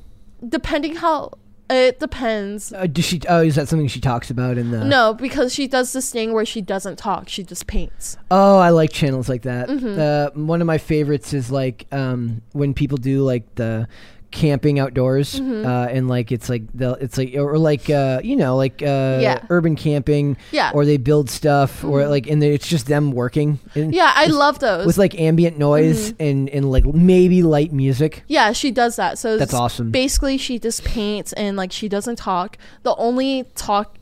depending 0.47 0.95
how 0.95 1.34
it 1.70 1.99
depends. 1.99 2.74
Uh, 2.74 2.88
does 2.88 3.05
she? 3.05 3.22
Oh, 3.30 3.41
is 3.41 3.55
that 3.55 3.67
something 3.67 3.88
she 3.88 4.01
talks 4.01 4.30
about 4.30 4.57
in 4.57 4.72
the? 4.72 4.84
No, 4.84 5.13
because 5.13 5.53
she 5.53 5.67
does 5.67 5.93
this 5.93 6.11
thing 6.11 6.34
where 6.34 6.45
she 6.45 6.61
doesn't 6.61 6.97
talk; 6.97 7.30
she 7.30 7.43
just 7.43 7.67
paints. 7.67 8.17
Oh, 8.32 8.57
I 8.57 8.70
like 8.70 8.91
channels 8.91 9.30
like 9.30 9.43
that. 9.43 9.70
Mm-hmm. 9.70 9.99
Uh, 9.99 10.45
one 10.45 10.61
of 10.61 10.67
my 10.67 10.78
favorites 10.78 11.34
is 11.34 11.51
like 11.51 11.86
um, 11.91 12.41
when 12.53 12.74
people 12.74 12.97
do 12.97 13.24
like 13.24 13.55
the 13.55 13.88
camping 14.32 14.80
outdoors, 14.80 15.39
Mm-hmm. 15.39 15.65
uh, 15.65 15.86
and 15.88 16.07
like 16.07 16.32
it's 16.32 16.49
like 16.49 16.63
they'll 16.73 16.93
it's 16.95 17.17
like 17.17 17.34
or 17.36 17.57
like 17.57 17.89
uh, 17.89 18.21
you 18.23 18.36
know 18.36 18.55
like 18.55 18.82
uh, 18.82 19.19
Yeah. 19.21 19.43
urban 19.49 19.75
camping, 19.75 20.38
Yeah. 20.51 20.67
Mm-hmm. 20.69 20.77
or 20.77 20.86
they 20.86 20.97
build 20.97 21.30
stuff, 21.30 21.84
or 21.84 22.07
like 22.07 22.27
and 22.27 22.43
it's 22.43 22.67
just 22.67 22.88
them 22.88 23.11
working. 23.11 23.59
And 23.75 23.93
Yeah, 23.93 24.11
I 24.15 24.27
love 24.27 24.59
those. 24.59 24.86
with 24.86 24.97
like 24.97 25.19
ambient 25.19 25.57
noise 25.57 26.13
and 26.19 26.49
and 26.49 26.69
like 26.71 26.86
maybe 26.86 27.41
light 27.43 27.73
music. 27.73 28.23
Yeah, 28.27 28.51
she 28.53 28.71
does 28.71 28.95
that. 28.97 29.17
So 29.17 29.38
That's 29.38 29.53
awesome. 29.53 29.91
Basically, 29.91 30.38
she 30.38 30.59
just 30.59 30.84
paints 30.84 31.34
and 31.34 31.57
like 31.57 31.71
she 31.71 31.89
doesn't 31.89 32.17
talk. 32.17 32.57
The 32.84 32.95
only 32.95 33.45
talk 33.55 33.97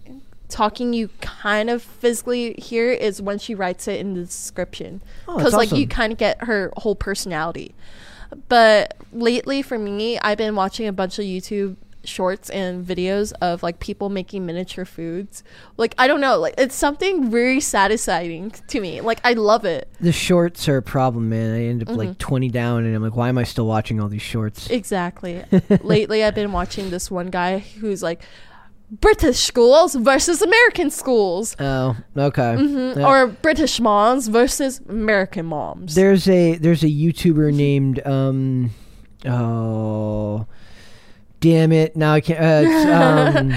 talking 0.49 0.93
you 0.93 1.09
kind 1.19 1.69
of 1.69 1.83
physically 1.83 2.53
hear 2.53 2.89
is 2.89 3.21
when 3.21 3.37
she 3.37 3.53
writes 3.53 3.85
it 3.85 3.99
in 3.99 4.13
the 4.13 4.21
description 4.21 5.01
Oh, 5.27 5.35
because 5.37 5.53
like 5.53 5.73
you 5.73 5.85
kind 5.85 6.13
of 6.13 6.17
get 6.17 6.43
her 6.45 6.71
whole 6.77 6.95
personality. 6.95 7.75
But 8.49 8.95
lately, 9.11 9.61
for 9.61 9.77
me, 9.77 10.19
I've 10.19 10.37
been 10.37 10.55
watching 10.55 10.87
a 10.87 10.93
bunch 10.93 11.19
of 11.19 11.25
YouTube 11.25 11.75
shorts 12.03 12.49
and 12.51 12.85
videos 12.85 13.33
of 13.41 13.61
like 13.63 13.79
people 13.79 14.07
making 14.07 14.45
miniature 14.45 14.85
foods. 14.85 15.43
Like 15.75 15.93
I 15.97 16.07
don't 16.07 16.21
know, 16.21 16.37
like 16.39 16.53
it's 16.57 16.73
something 16.75 17.29
very 17.29 17.59
satisfying 17.59 18.51
to 18.69 18.79
me. 18.79 19.01
Like 19.01 19.19
I 19.25 19.33
love 19.33 19.65
it. 19.65 19.89
The 19.99 20.13
shorts 20.13 20.69
are 20.69 20.77
a 20.77 20.81
problem, 20.81 21.27
man. 21.29 21.53
I 21.53 21.65
end 21.65 21.81
up 21.81 21.89
Mm-hmm. 21.89 21.97
like 21.97 22.17
twenty 22.17 22.47
down, 22.49 22.85
and 22.85 22.95
I'm 22.95 23.03
like, 23.03 23.15
why 23.17 23.27
am 23.29 23.37
I 23.37 23.43
still 23.43 23.67
watching 23.67 23.99
all 23.99 24.07
these 24.07 24.21
shorts? 24.21 24.69
Exactly. 24.69 25.43
Lately, 25.81 26.23
I've 26.23 26.35
been 26.35 26.53
watching 26.53 26.91
this 26.91 27.11
one 27.11 27.27
guy 27.27 27.59
who's 27.59 28.01
like 28.01 28.21
British 28.89 29.39
schools 29.39 29.95
versus 29.95 30.41
American 30.41 30.89
schools, 30.89 31.55
Oh, 31.59 31.95
okay. 32.17 32.55
Mhm. 32.57 32.95
Yeah. 32.97 33.05
or 33.07 33.27
British 33.27 33.79
moms 33.81 34.27
versus 34.29 34.79
American 34.87 35.45
moms. 35.45 35.93
There's 35.95 36.27
a 36.29 36.55
there's 36.55 36.83
a 36.83 36.87
YouTuber 36.89 37.53
named 37.53 37.99
um 38.05 38.71
oh 39.25 40.45
damn 41.39 41.71
it 41.71 41.95
now 41.95 42.13
I 42.13 42.21
can't 42.21 42.39
uh, 42.39 42.69
it's, 42.69 43.35
um 43.37 43.53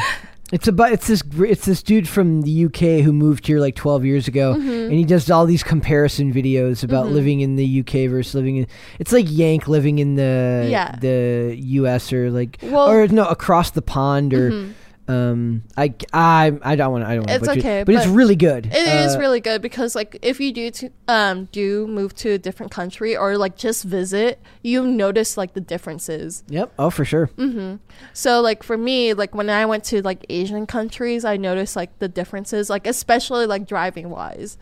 it's 0.53 0.67
about 0.67 0.93
it's 0.93 1.07
this 1.07 1.23
it's 1.39 1.65
this 1.65 1.83
dude 1.83 2.09
from 2.09 2.43
the 2.43 2.65
UK 2.65 3.05
who 3.05 3.13
moved 3.13 3.47
here 3.47 3.61
like 3.61 3.77
12 3.77 4.05
years 4.05 4.27
ago 4.29 4.55
Mm-hmm. 4.55 4.69
and 4.69 4.93
he 4.93 5.05
does 5.05 5.31
all 5.31 5.47
these 5.47 5.63
comparison 5.63 6.33
videos 6.33 6.83
about 6.83 7.07
living 7.07 7.41
in 7.41 7.55
the 7.57 7.81
UK 7.81 8.11
versus 8.11 8.35
living 8.35 8.57
in 8.57 8.67
it's 8.99 9.13
like 9.13 9.27
Yank 9.29 9.69
living 9.69 10.01
in 10.01 10.17
the 10.17 10.67
Yeah. 10.69 10.97
the 11.01 11.55
US 11.57 12.13
or 12.13 12.31
like 12.33 12.59
Well- 12.63 12.89
or 12.91 13.07
no 13.09 13.27
across 13.27 13.71
the 13.71 13.83
pond 13.83 14.35
or 14.35 14.51
Mhm. 14.51 14.73
Um 15.11 15.63
I 15.77 15.95
I 16.13 16.53
I 16.63 16.77
don't 16.77 16.93
want 16.93 17.05
I 17.05 17.17
don't 17.17 17.27
want 17.27 17.43
It's 17.43 17.49
okay, 17.59 17.83
but, 17.85 17.95
it's 17.95 18.07
really 18.07 18.37
good 18.37 18.67
It 18.67 18.75
is 18.75 19.17
Uh, 19.17 19.19
really 19.19 19.41
good 19.41 19.61
because 19.61 19.95
like 19.95 20.19
if 20.23 20.41
you 20.41 20.53
do 20.53 20.71
to 20.71 20.91
um 21.09 21.49
do 21.53 21.87
move 21.87 22.15
to 22.17 22.31
a 22.31 22.39
different 22.39 22.71
country 22.73 23.17
or 23.17 23.37
like 23.37 23.57
just 23.57 23.85
visit, 23.85 24.41
you 24.63 24.87
notice 24.87 25.37
like 25.37 25.55
the 25.55 25.61
differences. 25.61 26.45
Yep 26.49 26.73
oh 26.79 26.91
for 26.91 27.05
sure 27.05 27.27
Mm-hmm. 27.37 27.77
So 28.13 28.41
like 28.41 28.63
for 28.63 28.77
me, 28.77 29.15
like 29.15 29.35
when 29.35 29.51
I 29.51 29.67
went 29.67 29.85
to 29.85 30.03
like 30.03 30.25
Asian 30.29 30.67
countries, 30.67 31.25
I 31.25 31.37
noticed 31.37 31.77
like 31.77 31.99
the 31.99 32.09
differences, 32.09 32.71
like 32.71 32.87
especially 32.87 33.47
like 33.47 33.67
driving 33.67 34.11
wise. 34.11 34.57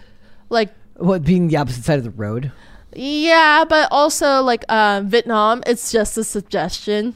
Like 0.49 0.71
what 0.97 1.23
being 1.25 1.49
the 1.49 1.57
opposite 1.57 1.85
side 1.85 1.99
of 1.99 2.05
the 2.05 2.11
road 2.11 2.51
Yeah, 2.95 3.65
but 3.69 3.89
also 3.91 4.43
like 4.43 4.65
um, 4.69 5.09
Vietnam, 5.09 5.63
it's 5.67 5.93
just 5.93 6.17
a 6.19 6.25
suggestion. 6.25 7.15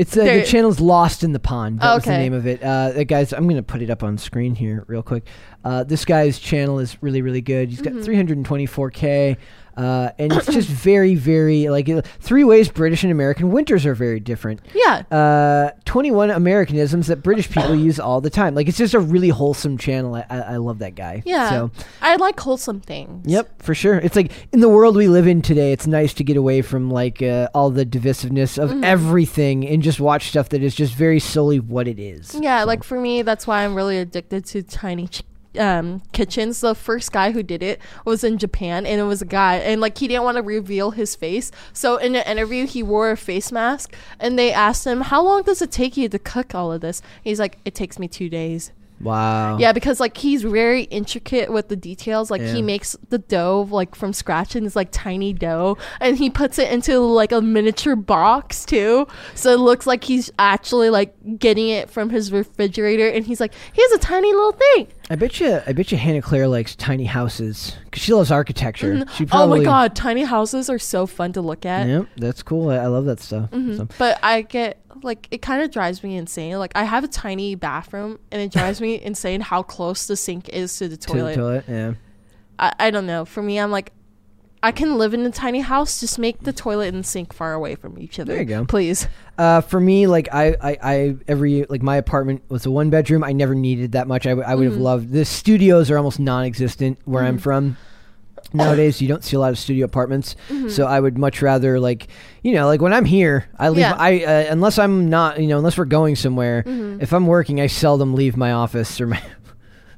It's 0.00 0.16
uh, 0.16 0.20
the 0.20 0.24
There- 0.24 0.44
channel's 0.44 0.80
Lost 0.80 1.22
in 1.22 1.32
the 1.32 1.38
Pond. 1.38 1.80
That 1.80 1.94
was 1.94 2.04
the 2.04 2.10
Okay. 2.10 2.18
name 2.18 2.32
of 2.32 2.46
it. 2.46 2.62
Uh, 2.64 3.04
guy's. 3.04 3.34
I'm 3.34 3.46
gonna 3.46 3.62
put 3.62 3.82
it 3.82 3.90
up 3.90 4.02
on 4.02 4.16
screen 4.16 4.54
here 4.54 4.82
real 4.86 5.02
quick. 5.02 5.24
Uh, 5.64 5.84
this 5.84 6.04
guy's 6.04 6.38
channel 6.38 6.78
is 6.78 6.96
really 7.02 7.22
really 7.22 7.40
good. 7.42 7.68
He's 7.70 7.80
Mm-hmm. 7.80 7.98
got 7.98 8.06
324k, 8.06 9.36
uh, 9.76 10.10
and 10.18 10.32
it's 10.32 10.46
just 10.46 10.68
very 10.90 11.14
very 11.14 11.68
like 11.68 11.88
uh, 11.88 12.02
three 12.20 12.44
ways 12.44 12.68
British 12.68 13.02
and 13.02 13.12
American 13.12 13.50
winters 13.50 13.84
are 13.86 13.94
very 13.94 14.20
different. 14.20 14.60
Yeah. 14.74 15.02
Uh, 15.10 15.70
21 15.84 16.30
Americanisms 16.30 17.08
that 17.08 17.22
British 17.22 17.50
people 17.50 17.74
use 17.74 17.98
all 18.00 18.20
the 18.20 18.30
time. 18.30 18.54
Like 18.54 18.68
it's 18.68 18.78
just 18.78 18.94
a 18.94 19.00
really 19.00 19.28
wholesome 19.28 19.76
channel. 19.78 20.14
I, 20.14 20.24
I, 20.30 20.38
I 20.38 20.56
love 20.56 20.78
that 20.80 20.94
guy. 20.94 21.22
Yeah. 21.26 21.50
So 21.50 21.70
I 22.00 22.16
like 22.16 22.38
wholesome 22.40 22.80
things. 22.80 23.26
Yep, 23.26 23.62
for 23.62 23.74
sure. 23.74 23.98
It's 23.98 24.16
like 24.16 24.32
in 24.52 24.60
the 24.60 24.68
world 24.68 24.96
we 24.96 25.08
live 25.08 25.26
in 25.26 25.42
today, 25.42 25.72
it's 25.72 25.86
nice 25.86 26.14
to 26.14 26.24
get 26.24 26.36
away 26.36 26.62
from 26.62 26.90
like 26.90 27.20
uh, 27.22 27.48
all 27.54 27.70
the 27.70 27.84
divisiveness 27.86 28.56
of 28.62 28.70
Mm-hmm. 28.70 28.84
everything 28.84 29.66
and 29.66 29.82
just 29.82 29.98
watch 30.00 30.28
stuff 30.28 30.50
that 30.50 30.62
is 30.62 30.74
just 30.74 30.94
very 30.94 31.18
solely 31.18 31.58
what 31.60 31.88
it 31.88 31.98
is. 31.98 32.34
Yeah, 32.40 32.60
So- 32.62 32.66
like 32.66 32.82
for 32.84 33.00
me, 33.00 33.22
that's 33.22 33.46
why 33.46 33.64
I'm 33.64 33.74
really 33.74 33.98
addicted 33.98 34.44
to 34.46 34.62
tiny 34.62 35.08
um, 35.58 36.02
kitchens. 36.12 36.60
The 36.60 36.74
first 36.74 37.12
guy 37.12 37.32
who 37.32 37.42
did 37.42 37.62
it 37.62 37.80
was 38.04 38.24
in 38.24 38.38
Japan, 38.38 38.86
and 38.86 39.00
it 39.00 39.04
was 39.04 39.22
a 39.22 39.26
guy, 39.26 39.56
and 39.56 39.80
like 39.80 39.98
he 39.98 40.08
didn't 40.08 40.24
want 40.24 40.36
to 40.36 40.42
reveal 40.42 40.92
his 40.92 41.14
face. 41.14 41.50
So 41.72 41.96
in 41.96 42.14
an 42.14 42.26
interview, 42.26 42.66
he 42.66 42.82
wore 42.82 43.10
a 43.10 43.16
face 43.16 43.52
mask, 43.52 43.94
and 44.18 44.38
they 44.38 44.52
asked 44.52 44.86
him, 44.86 45.02
"How 45.02 45.22
long 45.22 45.42
does 45.42 45.62
it 45.62 45.70
take 45.70 45.96
you 45.96 46.08
to 46.08 46.18
cook 46.18 46.54
all 46.54 46.72
of 46.72 46.80
this?" 46.80 47.02
He's 47.22 47.40
like, 47.40 47.58
"It 47.64 47.74
takes 47.74 47.98
me 47.98 48.08
two 48.08 48.28
days." 48.28 48.72
Wow. 49.00 49.58
Yeah, 49.58 49.72
because 49.72 50.00
like 50.00 50.16
he's 50.16 50.42
very 50.42 50.82
intricate 50.84 51.52
with 51.52 51.68
the 51.68 51.76
details. 51.76 52.30
Like 52.30 52.40
Yeah. 52.40 52.52
he 52.54 52.62
makes 52.62 52.96
the 53.08 53.18
dough 53.18 53.68
like 53.70 53.94
from 53.94 54.12
scratch 54.12 54.54
and 54.54 54.66
it's 54.66 54.76
like 54.76 54.88
tiny 54.92 55.32
dough, 55.32 55.78
and 56.00 56.16
he 56.16 56.30
puts 56.30 56.58
it 56.58 56.70
into 56.72 56.98
like 57.00 57.32
a 57.32 57.40
miniature 57.40 57.96
box 57.96 58.64
too. 58.64 59.06
So 59.34 59.52
it 59.52 59.58
looks 59.60 59.86
like 59.86 60.04
he's 60.04 60.30
actually 60.38 60.90
like 60.90 61.14
getting 61.38 61.68
it 61.68 61.90
from 61.90 62.10
his 62.10 62.32
refrigerator, 62.32 63.08
and 63.08 63.24
he's 63.24 63.40
like, 63.40 63.54
here's 63.72 63.92
a 63.92 63.98
tiny 63.98 64.32
little 64.32 64.52
thing. 64.52 64.88
I 65.12 65.16
bet 65.16 65.40
you. 65.40 65.60
I 65.66 65.72
bet 65.72 65.90
you 65.90 65.98
Hannah 65.98 66.22
Claire 66.22 66.46
likes 66.46 66.76
tiny 66.76 67.04
houses 67.04 67.76
because 67.84 68.02
she 68.02 68.14
loves 68.14 68.30
architecture. 68.30 68.94
Mm-hmm. 68.94 69.14
She 69.16 69.26
oh 69.32 69.48
my 69.48 69.62
god, 69.62 69.96
tiny 69.96 70.22
houses 70.22 70.70
are 70.70 70.78
so 70.78 71.06
fun 71.06 71.32
to 71.32 71.40
look 71.40 71.66
at. 71.66 71.88
Yep, 71.88 72.06
that's 72.16 72.42
cool. 72.44 72.70
I, 72.70 72.76
I 72.76 72.86
love 72.86 73.06
that 73.06 73.18
stuff. 73.18 73.50
Mm-hmm. 73.50 73.76
So, 73.76 73.88
But 73.98 74.20
I 74.22 74.42
get 74.42 74.78
like 75.02 75.28
it 75.30 75.42
kind 75.42 75.62
of 75.62 75.70
drives 75.70 76.02
me 76.02 76.16
insane. 76.16 76.58
Like 76.58 76.72
I 76.74 76.84
have 76.84 77.04
a 77.04 77.08
tiny 77.08 77.54
bathroom, 77.54 78.18
and 78.30 78.40
it 78.42 78.52
drives 78.52 78.80
me 78.86 79.00
insane 79.00 79.40
how 79.40 79.62
close 79.62 80.06
the 80.06 80.16
sink 80.16 80.48
is 80.48 80.76
to 80.78 80.88
the 80.88 80.96
to 80.96 81.06
toilet. 81.08 81.30
the 81.30 81.40
toilet. 81.40 81.64
Yeah. 81.68 81.92
I, 82.58 82.72
I 82.78 82.90
don't 82.90 83.06
know. 83.06 83.24
For 83.24 83.42
me, 83.42 83.58
I'm 83.58 83.70
like, 83.70 83.92
I 84.62 84.72
can 84.72 84.98
live 84.98 85.14
in 85.14 85.24
a 85.24 85.30
tiny 85.30 85.60
house. 85.60 86.00
Just 86.00 86.18
make 86.18 86.40
the 86.40 86.52
toilet 86.52 86.92
and 86.94 87.06
sink 87.06 87.32
far 87.32 87.54
away 87.54 87.74
from 87.74 87.98
each 87.98 88.18
other. 88.20 88.32
There 88.32 88.42
you 88.42 88.46
go. 88.48 88.64
please. 88.66 89.08
Uh, 89.38 89.62
for 89.62 89.80
me, 89.80 90.06
like 90.06 90.28
I, 90.32 90.54
I, 90.60 90.78
I, 90.82 91.16
every 91.26 91.64
like 91.70 91.80
my 91.82 91.96
apartment 91.96 92.42
was 92.50 92.66
a 92.66 92.70
one 92.70 92.90
bedroom. 92.90 93.24
I 93.24 93.32
never 93.32 93.54
needed 93.54 93.92
that 93.92 94.06
much. 94.06 94.26
I, 94.26 94.30
w- 94.30 94.46
I 94.46 94.54
would 94.54 94.64
have 94.64 94.74
Mm-hmm. 94.74 94.82
loved. 94.82 95.12
The 95.12 95.24
studios 95.24 95.90
are 95.90 95.96
almost 95.96 96.20
non-existent 96.20 96.98
where 97.06 97.22
I'm 97.24 97.38
from. 97.38 97.78
Nowadays, 98.54 99.00
you 99.00 99.08
don't 99.08 99.22
see 99.22 99.36
a 99.36 99.40
lot 99.40 99.50
of 99.50 99.58
studio 99.58 99.84
apartments, 99.84 100.36
so 100.68 100.86
I 100.86 100.98
would 100.98 101.18
much 101.18 101.40
rather 101.42 101.78
like, 101.78 102.08
you 102.42 102.52
know, 102.52 102.66
like 102.66 102.80
when 102.80 102.92
I'm 102.92 103.04
here, 103.04 103.48
I 103.58 103.68
leave. 103.68 103.84
Mm-hmm. 103.84 104.20
Yeah. 104.20 104.28
I 104.32 104.44
uh, 104.48 104.52
unless 104.52 104.78
I'm 104.78 105.08
not, 105.08 105.40
you 105.40 105.46
know, 105.46 105.58
unless 105.58 105.78
we're 105.78 105.84
going 105.84 106.16
somewhere. 106.16 106.64
Mm-hmm. 106.64 107.00
If 107.00 107.12
I'm 107.12 107.26
working, 107.26 107.60
I 107.60 107.68
seldom 107.68 108.14
leave 108.14 108.36
my 108.36 108.52
office 108.52 109.00
or 109.00 109.06
my. 109.06 109.22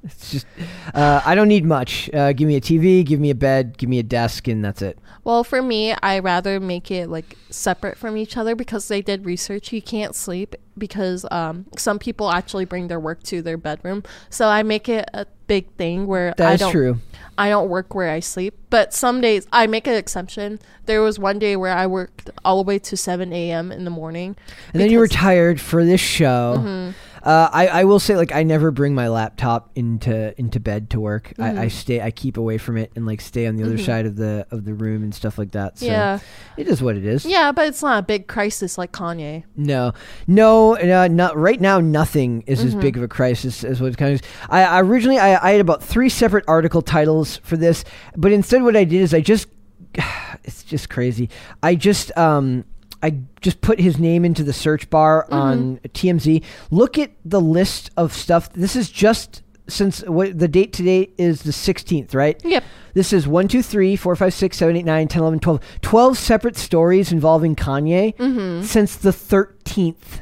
It's 0.05 0.33
just, 0.33 0.47
uh, 0.95 1.23
I 1.25 1.37
don't 1.37 1.47
need 1.47 1.65
much. 1.65 2.11
Uh, 2.13 2.33
give 2.33 2.49
me 2.49 2.57
a 2.57 2.61
TV, 2.61 3.05
give 3.05 3.21
me 3.21 3.31
a 3.31 3.37
bed, 3.37 3.79
give 3.79 3.89
me 3.89 4.01
a 4.01 4.03
desk, 4.03 4.49
and 4.49 4.65
that's 4.65 4.83
it. 4.83 4.99
Well, 5.23 5.45
for 5.45 5.63
me, 5.63 5.95
I 6.03 6.19
rather 6.19 6.59
make 6.59 6.91
it 6.91 7.09
like 7.09 7.37
separate 7.51 7.97
from 7.97 8.17
each 8.17 8.37
other 8.37 8.57
because 8.57 8.89
they 8.89 9.01
did 9.01 9.25
research. 9.25 9.73
You 9.73 9.81
can't 9.81 10.17
sleep 10.17 10.57
because 10.77 11.25
um, 11.31 11.67
some 11.77 12.01
people 12.01 12.31
actually 12.31 12.65
bring 12.65 12.89
their 12.89 12.99
work 12.99 13.23
to 13.25 13.43
their 13.43 13.57
bedroom. 13.57 14.03
So 14.29 14.49
I 14.49 14.65
make 14.65 14.89
it 14.89 15.09
a 15.15 15.27
big 15.47 15.71
thing 15.75 16.09
where 16.09 16.35
That 16.37 16.49
I 16.49 16.55
is 16.55 16.61
don't 16.61 16.73
true. 16.73 16.99
I 17.39 17.49
don't 17.49 17.69
work 17.69 17.95
where 17.95 18.11
I 18.11 18.21
sleep. 18.21 18.55
But 18.71 18.93
some 18.93 19.21
days 19.21 19.47
I 19.53 19.67
make 19.67 19.87
an 19.87 19.95
exception. 19.95 20.59
There 20.87 21.01
was 21.01 21.19
one 21.19 21.39
day 21.39 21.57
where 21.57 21.73
I 21.77 21.87
worked 21.87 22.31
all 22.45 22.63
the 22.63 22.67
way 22.67 22.79
to 22.81 22.97
7 22.97 23.33
a.m. 23.33 23.71
in 23.71 23.85
the 23.85 23.91
morning. 23.91 24.37
And 24.73 24.81
then 24.81 24.91
you 24.91 24.99
were 24.99 25.09
tired 25.09 25.61
for 25.61 25.85
this 25.85 26.01
show. 26.01 26.57
Mm-hmm. 26.59 27.12
Uh, 27.23 27.49
I, 27.53 27.69
I 27.69 27.85
will 27.85 28.01
say, 28.01 28.17
like, 28.17 28.33
I 28.33 28.43
never 28.43 28.71
bring 28.73 28.95
my 28.95 29.09
laptop 29.09 29.71
into 29.77 30.39
into 30.41 30.59
bed 30.59 30.91
to 30.91 31.01
work. 31.01 31.33
Mm-hmm. 31.39 31.59
I, 31.59 31.63
I 31.63 31.69
stay, 31.69 32.01
I 32.01 32.11
keep 32.11 32.37
away 32.37 32.59
from 32.59 32.77
it, 32.77 32.91
and 32.97 33.07
like 33.07 33.21
stay 33.21 33.47
on 33.47 33.57
the 33.57 33.63
other 33.65 33.79
side 33.79 34.07
of 34.07 34.17
the 34.17 34.47
of 34.51 34.65
the 34.65 34.75
room 34.75 35.03
and 35.05 35.15
stuff 35.15 35.39
like 35.39 35.53
that. 35.53 35.79
So 35.79 35.87
Yeah. 35.87 36.19
it 36.57 36.67
is 36.67 36.83
what 36.83 36.97
it 36.97 37.05
is. 37.07 37.25
Yeah, 37.25 37.53
but 37.53 37.67
it's 37.69 37.83
not 37.83 38.01
a 38.01 38.03
big 38.07 38.27
crisis 38.27 38.77
like 38.77 38.91
Kanye. 38.93 39.45
No, 39.57 39.93
no, 40.27 40.77
uh, 40.77 41.09
not 41.09 41.37
right 41.37 41.61
now. 41.61 41.79
Nothing 41.81 42.43
is 42.47 42.59
Mm-hmm. 42.59 42.69
as 42.69 42.75
big 42.77 42.97
of 42.97 43.03
a 43.05 43.09
crisis 43.09 43.63
as 43.63 43.81
what 43.81 43.87
it's 43.89 43.97
kind 43.97 44.15
of. 44.15 44.23
I, 44.51 44.65
I 44.65 44.81
originally 44.81 45.19
I, 45.19 45.49
I 45.49 45.53
had 45.53 45.61
about 45.61 45.83
three 45.83 46.09
separate 46.09 46.45
article 46.49 46.83
titles 46.83 47.37
for 47.45 47.57
this, 47.57 47.85
but 48.17 48.33
instead 48.33 48.63
what 48.65 48.77
I 48.77 48.85
did 48.85 49.01
is 49.01 49.15
I 49.15 49.21
just, 49.21 49.47
it's 50.45 50.63
just 50.65 50.89
crazy. 50.91 51.29
I 51.63 51.75
just 51.77 52.17
um 52.19 52.65
I 53.03 53.19
just 53.41 53.61
put 53.61 53.81
his 53.81 53.99
name 53.99 54.25
into 54.25 54.43
the 54.45 54.53
search 54.53 54.89
bar 54.91 55.25
Mm-hmm. 55.25 55.35
on 55.35 55.81
TMZ. 55.89 56.43
Look 56.71 56.99
at 56.99 57.11
the 57.25 57.41
list 57.41 57.91
of 57.97 58.13
stuff. 58.13 58.53
This 58.53 58.77
is 58.77 58.91
just 58.91 59.43
since 59.69 60.03
what 60.03 60.39
the 60.39 60.49
date 60.49 60.73
today 60.73 61.11
is 61.19 61.43
the 61.43 61.53
16th, 61.53 62.15
right? 62.15 62.41
Yep. 62.45 62.65
This 62.95 63.13
is 63.13 63.27
1, 63.27 63.49
2, 63.49 63.63
3, 63.63 63.97
4, 63.97 64.17
5, 64.17 64.35
6, 64.35 64.57
7, 64.57 64.77
8, 64.77 64.85
9, 64.85 65.09
10, 65.09 65.23
11, 65.23 65.41
12. 65.41 65.61
12 65.83 66.19
separate 66.19 66.57
stories 66.57 67.11
involving 67.13 67.57
Kanye 67.57 68.15
Mm-hmm. 68.17 68.65
since 68.65 68.97
the 68.97 69.11
13th. 69.11 70.21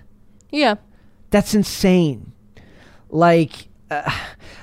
Yeah. 0.51 0.77
That's 1.31 1.55
insane. 1.55 2.33
Like, 3.09 3.69
uh, 3.91 4.11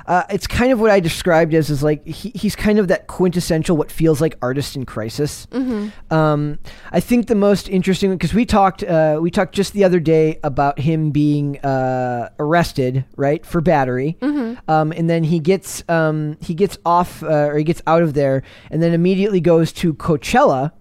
uh, 0.07 0.23
it's 0.29 0.47
kind 0.47 0.71
of 0.71 0.79
what 0.79 0.89
I 0.91 0.99
described 0.99 1.53
as 1.53 1.69
is 1.69 1.83
like 1.83 2.05
he, 2.05 2.31
he's 2.35 2.55
kind 2.55 2.79
of 2.79 2.87
that 2.87 3.07
quintessential 3.07 3.75
what 3.77 3.91
feels 3.91 4.21
like 4.21 4.37
artist 4.41 4.75
in 4.75 4.85
crisis. 4.85 5.47
Mm-hmm. 5.51 6.13
Um, 6.13 6.59
I 6.91 6.99
think 6.99 7.27
the 7.27 7.35
most 7.35 7.67
interesting 7.69 8.11
because 8.11 8.33
we 8.33 8.45
talked 8.45 8.83
uh, 8.83 9.19
we 9.21 9.29
talked 9.31 9.53
just 9.53 9.73
the 9.73 9.83
other 9.83 9.99
day 9.99 10.39
about 10.43 10.79
him 10.79 11.11
being 11.11 11.59
uh, 11.59 12.29
arrested 12.39 13.05
right 13.15 13.45
for 13.45 13.61
battery, 13.61 14.17
Mm-hmm. 14.21 14.69
um, 14.69 14.91
and 14.91 15.09
then 15.09 15.23
he 15.23 15.39
gets 15.39 15.83
um, 15.89 16.37
he 16.41 16.53
gets 16.53 16.77
off 16.85 17.21
uh, 17.23 17.27
or 17.49 17.57
he 17.57 17.63
gets 17.63 17.81
out 17.87 18.01
of 18.01 18.13
there 18.13 18.43
and 18.71 18.81
then 18.81 18.93
immediately 18.93 19.39
goes 19.41 19.71
to 19.73 19.93
Coachella 19.93 20.71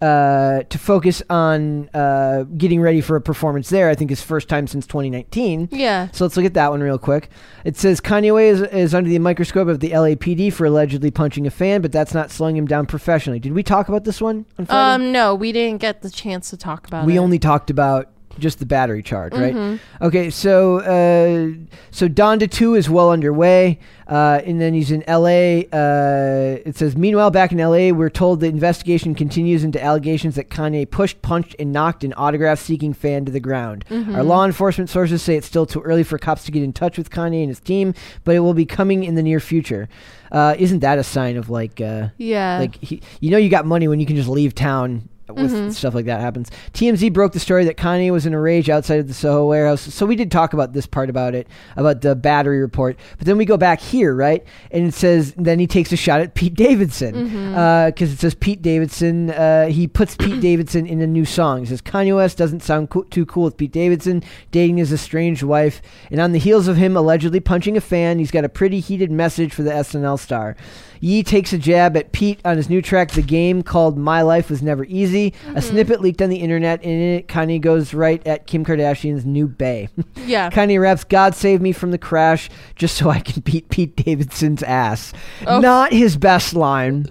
uh, 0.00 0.62
to 0.64 0.78
focus 0.78 1.22
on 1.30 1.88
uh, 1.94 2.44
getting 2.56 2.80
ready 2.80 3.00
for 3.00 3.16
a 3.16 3.20
performance 3.20 3.70
there. 3.70 3.88
I 3.88 3.94
think 3.94 4.10
his 4.10 4.22
first 4.22 4.48
time 4.48 4.66
since 4.66 4.86
2019. 4.86 5.68
Yeah. 5.72 6.10
So 6.12 6.24
let's 6.24 6.36
look 6.36 6.46
at 6.46 6.54
that 6.54 6.70
one 6.70 6.82
real 6.82 6.98
quick. 6.98 7.30
It 7.64 7.76
says 7.76 8.00
Kanye 8.00 8.34
West 8.34 8.72
is, 8.72 8.88
is 8.88 8.94
under 8.94 9.08
the 9.08 9.18
microscope 9.18 9.68
of 9.68 9.80
the 9.80 9.90
LAPD 9.90 10.52
for 10.52 10.66
allegedly 10.66 11.10
punching 11.10 11.46
a 11.46 11.50
fan, 11.50 11.80
but 11.80 11.92
that's 11.92 12.14
not 12.14 12.30
slowing 12.30 12.56
him 12.56 12.66
down 12.66 12.86
professionally. 12.86 13.38
Did 13.38 13.52
we 13.52 13.62
talk 13.62 13.88
about 13.88 14.04
this 14.04 14.20
one 14.20 14.46
on 14.58 14.66
Um, 14.68 15.12
no, 15.12 15.34
we 15.34 15.52
didn't 15.52 15.80
get 15.80 16.02
the 16.02 16.10
chance 16.10 16.50
to 16.50 16.56
talk 16.56 16.86
about 16.86 17.06
we 17.06 17.12
it. 17.12 17.16
We 17.16 17.18
only 17.18 17.38
talked 17.38 17.70
about 17.70 18.10
just 18.38 18.58
the 18.58 18.66
battery 18.66 19.02
charge, 19.02 19.32
right? 19.34 19.54
Mm-hmm. 19.54 20.04
Okay, 20.04 20.30
so 20.30 20.78
uh, 20.80 21.52
so 21.90 22.08
Donda 22.08 22.50
Two 22.50 22.74
is 22.74 22.88
well 22.90 23.10
underway, 23.10 23.78
uh, 24.08 24.40
and 24.44 24.60
then 24.60 24.74
he's 24.74 24.90
in 24.90 25.02
L.A. 25.08 25.66
Uh, 25.72 26.58
it 26.64 26.76
says, 26.76 26.96
meanwhile, 26.96 27.30
back 27.30 27.52
in 27.52 27.60
L.A., 27.60 27.92
we're 27.92 28.10
told 28.10 28.40
the 28.40 28.46
investigation 28.46 29.14
continues 29.14 29.64
into 29.64 29.82
allegations 29.82 30.34
that 30.36 30.48
Kanye 30.50 30.88
pushed, 30.90 31.22
punched, 31.22 31.56
and 31.58 31.72
knocked 31.72 32.04
an 32.04 32.12
autograph-seeking 32.14 32.92
fan 32.94 33.24
to 33.24 33.32
the 33.32 33.40
ground. 33.40 33.84
Mm-hmm. 33.90 34.14
Our 34.14 34.22
law 34.22 34.44
enforcement 34.44 34.90
sources 34.90 35.22
say 35.22 35.36
it's 35.36 35.46
still 35.46 35.66
too 35.66 35.80
early 35.82 36.02
for 36.04 36.18
cops 36.18 36.44
to 36.44 36.52
get 36.52 36.62
in 36.62 36.72
touch 36.72 36.98
with 36.98 37.10
Kanye 37.10 37.40
and 37.40 37.48
his 37.48 37.60
team, 37.60 37.94
but 38.24 38.34
it 38.34 38.40
will 38.40 38.54
be 38.54 38.66
coming 38.66 39.04
in 39.04 39.14
the 39.14 39.22
near 39.22 39.40
future. 39.40 39.88
Uh, 40.32 40.54
isn't 40.58 40.80
that 40.80 40.98
a 40.98 41.04
sign 41.04 41.36
of 41.36 41.48
like? 41.50 41.80
Uh, 41.80 42.08
Yeah. 42.18 42.58
like 42.58 42.76
he, 42.76 43.00
you 43.20 43.30
know 43.30 43.38
you 43.38 43.48
got 43.48 43.64
money 43.64 43.86
when 43.88 44.00
you 44.00 44.06
can 44.06 44.16
just 44.16 44.28
leave 44.28 44.54
town 44.54 45.08
with 45.28 45.52
Mm-hmm. 45.52 45.70
stuff 45.70 45.94
like 45.94 46.06
that 46.06 46.20
happens. 46.20 46.50
TMZ 46.72 47.12
broke 47.12 47.32
the 47.32 47.40
story 47.40 47.64
that 47.64 47.76
Kanye 47.76 48.10
was 48.12 48.26
in 48.26 48.34
a 48.34 48.40
rage 48.40 48.70
outside 48.70 49.00
of 49.00 49.08
the 49.08 49.14
Soho 49.14 49.46
warehouse. 49.46 49.80
So 49.82 50.06
we 50.06 50.14
did 50.16 50.30
talk 50.30 50.52
about 50.52 50.72
this 50.72 50.86
part 50.86 51.10
about 51.10 51.34
it, 51.34 51.46
about 51.76 52.00
the 52.02 52.14
battery 52.14 52.60
report. 52.60 52.96
But 53.18 53.26
then 53.26 53.36
we 53.36 53.44
go 53.44 53.56
back 53.56 53.80
here, 53.80 54.14
right? 54.14 54.44
And 54.70 54.86
it 54.86 54.94
says 54.94 55.34
then 55.36 55.58
he 55.58 55.66
takes 55.66 55.90
a 55.92 55.96
shot 55.96 56.20
at 56.20 56.34
Pete 56.34 56.54
Davidson 56.54 57.14
Mm-hmm. 57.14 57.86
because 57.90 58.12
it 58.12 58.18
says 58.18 58.34
Pete 58.34 58.62
Davidson. 58.62 59.30
Uh, 59.30 59.66
he 59.68 59.86
puts 59.88 60.14
Pete 60.16 60.40
Davidson 60.48 60.86
in 60.86 61.00
a 61.00 61.06
new 61.06 61.24
song. 61.24 61.60
He 61.60 61.66
says 61.66 61.82
Kanye 61.82 62.14
West 62.16 62.38
doesn't 62.38 62.62
sound 62.62 62.90
co- 62.90 63.02
too 63.04 63.26
cool 63.26 63.44
with 63.44 63.56
Pete 63.56 63.72
Davidson 63.72 64.22
dating 64.52 64.76
his 64.76 64.92
estranged 64.92 65.42
wife, 65.42 65.82
and 66.10 66.20
on 66.20 66.32
the 66.32 66.38
heels 66.38 66.68
of 66.68 66.76
him 66.76 66.96
allegedly 66.96 67.40
punching 67.40 67.76
a 67.76 67.80
fan, 67.80 68.18
he's 68.18 68.30
got 68.30 68.44
a 68.44 68.48
pretty 68.48 68.80
heated 68.80 69.10
message 69.10 69.52
for 69.52 69.62
the 69.62 69.70
SNL 69.70 70.18
star. 70.18 70.56
Yee 71.00 71.22
takes 71.22 71.52
a 71.52 71.58
jab 71.58 71.96
at 71.96 72.12
Pete 72.12 72.40
on 72.44 72.56
his 72.56 72.68
new 72.68 72.80
track, 72.82 73.10
The 73.12 73.22
Game, 73.22 73.62
called 73.62 73.96
My 73.98 74.22
Life 74.22 74.50
Was 74.50 74.62
Never 74.62 74.84
Easy. 74.84 75.34
A 75.54 75.62
snippet 75.62 76.00
leaked 76.00 76.22
on 76.22 76.30
the 76.30 76.38
internet, 76.38 76.82
and 76.82 76.92
in 76.92 77.18
it, 77.18 77.28
Kanye 77.28 77.60
goes 77.60 77.94
right 77.94 78.24
at 78.26 78.46
Kim 78.46 78.64
Kardashian's 78.64 79.24
new 79.24 79.46
bae. 79.46 79.88
yeah. 80.26 80.50
Kanye 80.50 80.80
raps, 80.80 81.04
God 81.04 81.34
save 81.34 81.60
me 81.60 81.72
from 81.72 81.90
the 81.90 81.98
crash 81.98 82.48
just 82.74 82.96
so 82.96 83.10
I 83.10 83.20
can 83.20 83.42
beat 83.42 83.68
Pete 83.68 83.96
Davidson's 83.96 84.62
ass. 84.62 85.12
Oh. 85.46 85.60
Not 85.60 85.92
his 85.92 86.16
best 86.16 86.54
line. 86.54 87.06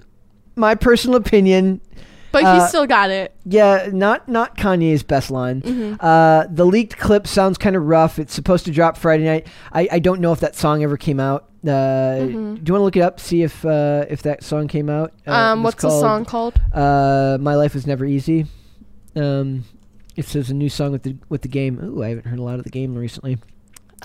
My 0.55 0.75
personal 0.75 1.17
opinion. 1.17 1.81
but 2.31 2.43
uh, 2.43 2.61
he 2.61 2.67
still 2.67 2.85
got 2.87 3.09
it. 3.09 3.35
Yeah, 3.45 3.89
not 3.91 4.27
not 4.29 4.57
Kanye's 4.57 5.03
best 5.03 5.29
line. 5.31 5.61
Mm-hmm. 5.61 5.95
Uh, 5.99 6.45
the 6.49 6.65
leaked 6.65 6.97
clip 6.97 7.27
sounds 7.27 7.57
kind 7.57 7.75
of 7.75 7.83
rough. 7.83 8.19
It's 8.19 8.33
supposed 8.33 8.65
to 8.65 8.71
drop 8.71 8.97
Friday 8.97 9.25
night. 9.25 9.47
I, 9.73 9.87
I 9.91 9.99
don't 9.99 10.21
know 10.21 10.31
if 10.31 10.39
that 10.39 10.55
song 10.55 10.81
ever 10.83 10.95
came 10.97 11.19
out. 11.19 11.49
Uh, 11.67 12.25
Do 12.25 12.31
you 12.31 12.37
want 12.37 12.65
to 12.67 12.79
look 12.79 12.95
it 12.97 13.01
up? 13.01 13.19
See 13.19 13.43
if 13.43 13.65
uh, 13.65 14.05
if 14.09 14.21
that 14.23 14.43
song 14.43 14.67
came 14.67 14.89
out. 14.89 15.13
Uh, 15.25 15.31
Mm-hmm. 15.31 15.51
Um, 15.53 15.63
what's 15.63 15.81
the 15.81 15.89
song 15.89 16.25
called? 16.25 16.59
Uh, 16.73 17.37
My 17.39 17.55
life 17.55 17.73
was 17.73 17.85
never 17.87 18.05
easy. 18.05 18.45
Um, 19.15 19.63
it 20.15 20.25
says 20.25 20.49
a 20.49 20.53
new 20.53 20.69
song 20.69 20.91
with 20.91 21.03
the 21.03 21.15
with 21.29 21.41
the 21.41 21.47
game. 21.47 21.79
Ooh, 21.83 22.03
I 22.03 22.09
haven't 22.09 22.25
heard 22.27 22.39
a 22.39 22.43
lot 22.43 22.57
of 22.59 22.63
the 22.63 22.69
game 22.69 22.95
recently. 22.95 23.37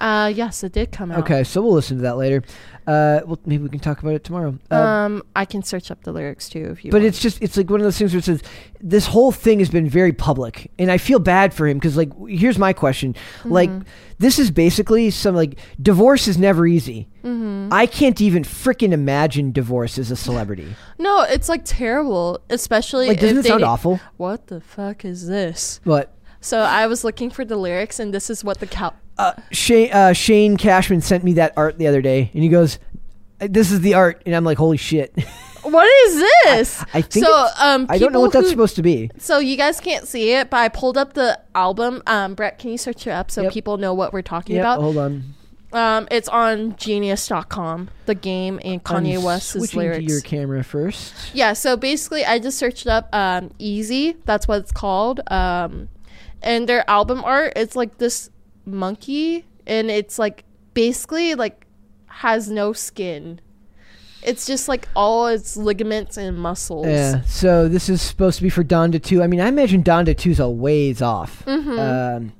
Uh, 0.00 0.32
yes, 0.34 0.64
it 0.64 0.72
did 0.72 0.90
come 0.90 1.12
out. 1.12 1.20
Okay, 1.20 1.44
so 1.44 1.60
we'll 1.62 1.74
listen 1.74 1.98
to 1.98 2.02
that 2.04 2.16
later. 2.16 2.42
Uh, 2.86 3.20
well, 3.26 3.38
maybe 3.44 3.62
we 3.62 3.68
can 3.68 3.78
talk 3.78 4.00
about 4.02 4.14
it 4.14 4.24
tomorrow. 4.24 4.58
Uh, 4.70 4.74
Um, 4.74 5.22
I 5.36 5.44
can 5.44 5.62
search 5.62 5.90
up 5.90 6.02
the 6.02 6.10
lyrics 6.12 6.48
too 6.48 6.70
if 6.72 6.84
you. 6.84 6.90
but 6.90 7.02
want. 7.02 7.08
it's 7.08 7.20
just 7.20 7.40
it's 7.42 7.56
like 7.56 7.68
one 7.70 7.78
of 7.80 7.84
those 7.84 7.98
things 7.98 8.12
where 8.12 8.18
it 8.18 8.24
says 8.24 8.42
this 8.80 9.06
whole 9.06 9.30
thing 9.30 9.58
has 9.58 9.68
been 9.68 9.88
very 9.88 10.12
public 10.12 10.70
and 10.78 10.90
i 10.90 10.96
feel 10.98 11.18
bad 11.18 11.52
for 11.52 11.68
him 11.68 11.76
because 11.78 11.96
like 11.96 12.10
here's 12.26 12.58
my 12.58 12.72
question 12.72 13.14
like 13.44 13.68
Mm-hmm. 13.70 13.82
this 14.18 14.38
is 14.38 14.50
basically 14.50 15.10
some 15.10 15.34
like 15.36 15.58
divorce 15.80 16.26
is 16.26 16.38
never 16.38 16.66
easy 16.66 17.06
Mm-hmm. 17.22 17.68
i 17.72 17.84
can't 17.86 18.20
even 18.22 18.42
freaking 18.42 18.92
imagine 18.92 19.52
divorce 19.52 19.98
as 19.98 20.10
a 20.10 20.16
celebrity 20.16 20.74
no, 20.98 21.22
it's 21.22 21.48
like 21.50 21.62
terrible, 21.64 22.40
especially 22.48 23.08
like 23.08 23.20
doesn't 23.20 23.36
if 23.36 23.40
it 23.40 23.42
they 23.44 23.48
sound 23.50 23.64
awful 23.64 24.00
What 24.16 24.46
the 24.48 24.60
fuck 24.62 25.04
is 25.04 25.28
this? 25.28 25.80
but 25.84 26.14
So 26.40 26.60
I 26.60 26.86
was 26.86 27.04
looking 27.04 27.28
for 27.30 27.44
the 27.44 27.56
lyrics, 27.56 28.00
and 28.00 28.14
this 28.14 28.30
is 28.30 28.42
what 28.42 28.58
the 28.60 28.66
cow. 28.66 28.94
Uh, 29.20 29.32
Shane, 29.52 29.92
uh, 29.92 30.12
Shane 30.12 30.56
Cashman 30.56 31.00
sent 31.00 31.24
me 31.24 31.34
that 31.34 31.52
art 31.56 31.78
the 31.78 31.86
other 31.86 32.02
day, 32.02 32.30
and 32.34 32.42
he 32.42 32.48
goes, 32.48 32.78
"This 33.38 33.70
is 33.70 33.80
the 33.80 33.94
art," 33.94 34.22
and 34.26 34.34
I'm 34.34 34.44
like, 34.44 34.58
"Holy 34.58 34.76
shit!" 34.76 35.12
What 35.62 35.86
is 36.06 36.24
this? 36.44 36.82
I 36.94 37.02
think 37.02 37.26
so. 37.26 37.48
Um, 37.60 37.84
I 37.90 37.98
don't 37.98 38.12
know 38.14 38.20
what 38.20 38.32
that's 38.32 38.48
supposed 38.48 38.76
to 38.76 38.82
be. 38.82 39.10
So 39.18 39.40
you 39.40 39.58
guys 39.58 39.78
can't 39.78 40.08
see 40.08 40.32
it, 40.32 40.48
but 40.48 40.56
I 40.56 40.68
pulled 40.70 40.96
up 40.96 41.12
the 41.12 41.38
album. 41.54 42.02
Um, 42.06 42.32
Brett, 42.34 42.58
can 42.58 42.70
you 42.70 42.78
search 42.78 43.06
it 43.06 43.10
up 43.10 43.30
so 43.30 43.42
Yep. 43.42 43.52
people 43.52 43.76
know 43.76 43.92
what 43.92 44.14
we're 44.14 44.22
talking 44.22 44.56
Yeah, 44.56 44.62
about? 44.62 44.80
hold 44.80 44.96
on. 44.96 45.34
Um, 45.74 46.08
it's 46.10 46.30
on 46.30 46.76
Genius.com. 46.76 47.90
The 48.06 48.14
game 48.14 48.58
and 48.64 48.82
Kanye 48.82 49.18
I'm 49.18 49.22
West's 49.22 49.74
lyrics. 49.74 49.98
to 49.98 50.02
your 50.10 50.22
camera 50.22 50.64
first. 50.64 51.12
Yeah, 51.34 51.52
so 51.52 51.76
basically, 51.76 52.24
I 52.24 52.38
just 52.38 52.56
searched 52.56 52.86
up 52.86 53.08
um, 53.14 53.50
Easy. 53.58 54.16
That's 54.24 54.48
what 54.48 54.60
it's 54.60 54.72
called. 54.72 55.20
Um, 55.30 55.88
and 56.42 56.66
their 56.70 56.88
album 56.88 57.22
art, 57.22 57.52
it's 57.56 57.76
like 57.76 57.98
this 57.98 58.30
monkey, 58.64 59.46
and 59.66 59.90
it's 59.90 60.18
like 60.18 60.44
basically 60.74 61.34
like 61.34 61.66
has 62.06 62.50
no 62.50 62.72
skin. 62.72 63.40
It's 64.22 64.46
just 64.46 64.68
like 64.68 64.86
all 64.94 65.28
its 65.28 65.56
ligaments 65.56 66.16
and 66.18 66.38
muscles. 66.38 66.86
Yeah. 66.86 67.22
So 67.22 67.68
this 67.68 67.88
is 67.88 68.02
supposed 68.02 68.36
to 68.36 68.42
be 68.42 68.50
for 68.50 68.62
Donda 68.62 69.02
2. 69.02 69.22
I 69.22 69.26
mean, 69.26 69.40
I 69.40 69.48
imagine 69.48 69.82
Donda 69.82 70.14
2's 70.14 70.38
a 70.38 70.48
ways 70.50 71.00
off. 71.00 71.42
Mm-hmm. 71.46 71.78
Um, 71.78 72.32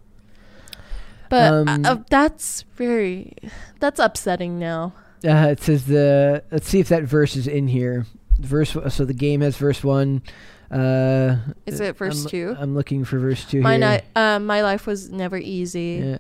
But 1.30 1.52
Um, 1.52 1.68
uh, 1.86 1.88
uh, 1.92 1.96
that's 2.10 2.64
very 2.76 3.34
that's 3.78 3.98
upsetting 4.00 4.58
now. 4.58 4.92
uh, 5.24 5.48
it 5.52 5.60
says 5.62 5.86
the. 5.86 6.42
Let's 6.50 6.68
see 6.68 6.80
if 6.80 6.88
that 6.88 7.04
verse 7.04 7.36
is 7.36 7.46
in 7.46 7.68
here. 7.68 8.06
Verse. 8.38 8.76
So 8.90 9.04
the 9.04 9.14
game 9.14 9.40
has 9.40 9.56
verse 9.56 9.82
one. 9.84 10.22
Uh, 10.70 11.36
Is 11.66 11.80
it 11.80 11.96
verse 11.96 12.24
I'm, 12.24 12.30
two? 12.30 12.56
I'm 12.58 12.74
looking 12.74 13.04
for 13.04 13.18
verse 13.18 13.44
two 13.44 13.60
My 13.60 13.76
here. 13.76 13.88
ni- 13.98 14.20
uh, 14.20 14.38
my 14.38 14.62
life 14.62 14.86
was 14.86 15.10
never 15.10 15.36
easy. 15.36 16.00
Yeah. 16.04 16.18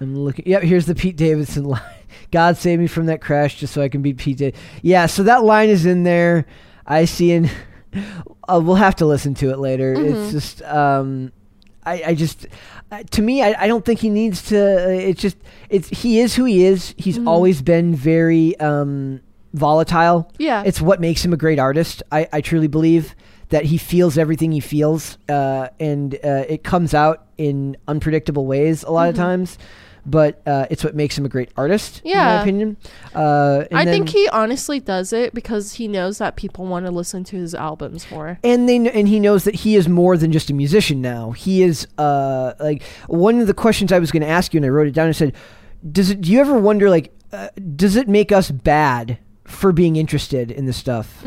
I'm 0.00 0.16
looking. 0.16 0.46
Yep, 0.46 0.62
here's 0.62 0.86
the 0.86 0.94
Pete 0.94 1.16
Davidson 1.16 1.64
line. 1.74 1.82
God 2.30 2.56
save 2.56 2.78
me 2.78 2.86
from 2.86 3.06
that 3.06 3.20
crash 3.20 3.56
just 3.58 3.74
so 3.74 3.82
I 3.82 3.88
can 3.88 4.02
beat 4.02 4.16
Pete. 4.18 4.38
Da-. 4.38 4.52
Yeah, 4.82 5.06
so 5.06 5.24
that 5.24 5.42
line 5.44 5.68
is 5.68 5.84
in 5.86 6.04
there. 6.04 6.46
I 6.86 7.04
see 7.06 7.32
in. 7.32 7.50
Uh, 8.48 8.60
we'll 8.60 8.74
have 8.76 8.94
to 8.96 9.06
listen 9.06 9.32
to 9.34 9.50
it 9.50 9.58
later. 9.60 9.92
It's 9.94 10.18
Mhm. 10.18 10.30
just. 10.32 10.62
Um, 10.62 11.32
I, 11.84 12.02
I, 12.02 12.08
I 12.08 12.14
just 12.14 12.46
uh, 12.92 13.02
to 13.10 13.22
me 13.22 13.42
I, 13.42 13.64
I 13.64 13.66
don't 13.68 13.84
think 13.84 13.98
he 14.00 14.08
needs 14.10 14.42
to. 14.48 14.58
Uh, 14.86 14.88
it's 14.90 15.20
just 15.20 15.36
it's 15.68 15.88
he 15.88 16.18
is 16.20 16.34
who 16.36 16.44
he 16.44 16.64
is. 16.64 16.94
He's 16.98 17.16
Mm-hmm. 17.18 17.28
always 17.28 17.62
been 17.62 17.94
very 17.94 18.58
um, 18.60 19.20
volatile. 19.54 20.30
Yeah. 20.38 20.62
it's 20.66 20.80
what 20.80 21.00
makes 21.00 21.24
him 21.24 21.32
a 21.32 21.36
great 21.36 21.58
artist. 21.60 22.02
I, 22.12 22.28
I 22.32 22.40
truly 22.40 22.66
believe 22.68 23.14
that 23.50 23.64
he 23.66 23.78
feels 23.78 24.16
everything 24.18 24.52
he 24.52 24.60
feels, 24.60 25.18
uh, 25.28 25.68
and 25.78 26.14
uh, 26.24 26.44
it 26.48 26.64
comes 26.64 26.94
out 26.94 27.26
in 27.36 27.76
unpredictable 27.86 28.46
ways 28.46 28.82
a 28.82 28.90
lot 28.90 29.08
of 29.08 29.14
times. 29.16 29.58
But 30.06 30.40
uh, 30.46 30.64
it's 30.70 30.82
what 30.82 30.94
makes 30.96 31.18
him 31.18 31.26
a 31.26 31.28
great 31.28 31.50
artist, 31.58 32.00
in 32.04 32.12
my 32.12 32.16
Yeah. 32.16 32.40
opinion. 32.40 32.78
Uh, 33.14 33.64
and 33.70 33.78
I 33.78 33.84
think 33.84 34.08
he 34.08 34.28
honestly 34.30 34.80
does 34.80 35.12
it 35.12 35.34
because 35.34 35.74
he 35.74 35.88
knows 35.88 36.16
that 36.18 36.36
people 36.36 36.64
want 36.64 36.86
to 36.86 36.90
listen 36.90 37.22
to 37.24 37.36
his 37.36 37.54
albums 37.54 38.10
more. 38.10 38.38
and 38.42 38.66
they 38.66 38.76
and 38.76 39.06
he 39.08 39.20
knows 39.20 39.44
that 39.44 39.56
he 39.56 39.76
is 39.76 39.88
more 39.90 40.16
than 40.16 40.32
just 40.32 40.48
a 40.48 40.54
musician 40.54 41.02
now. 41.02 41.32
He 41.32 41.62
is 41.62 41.86
uh 41.98 42.54
like 42.58 42.82
one 43.08 43.40
of 43.40 43.46
the 43.46 43.52
questions 43.54 43.92
I 43.92 43.98
was 43.98 44.10
going 44.10 44.22
to 44.22 44.28
ask 44.28 44.54
you, 44.54 44.58
and 44.58 44.64
I 44.64 44.70
wrote 44.70 44.86
it 44.88 44.94
down. 44.94 45.06
and 45.08 45.14
said, 45.14 45.34
"Does 45.92 46.08
it? 46.10 46.22
Do 46.22 46.32
you 46.32 46.40
ever 46.40 46.58
wonder 46.58 46.88
like, 46.88 47.12
uh, 47.30 47.48
does 47.76 47.94
it 47.94 48.08
make 48.08 48.32
us 48.32 48.50
bad 48.50 49.18
for 49.50 49.72
being 49.72 49.96
interested 49.96 50.50
in 50.50 50.66
this 50.66 50.76
stuff?" 50.76 51.24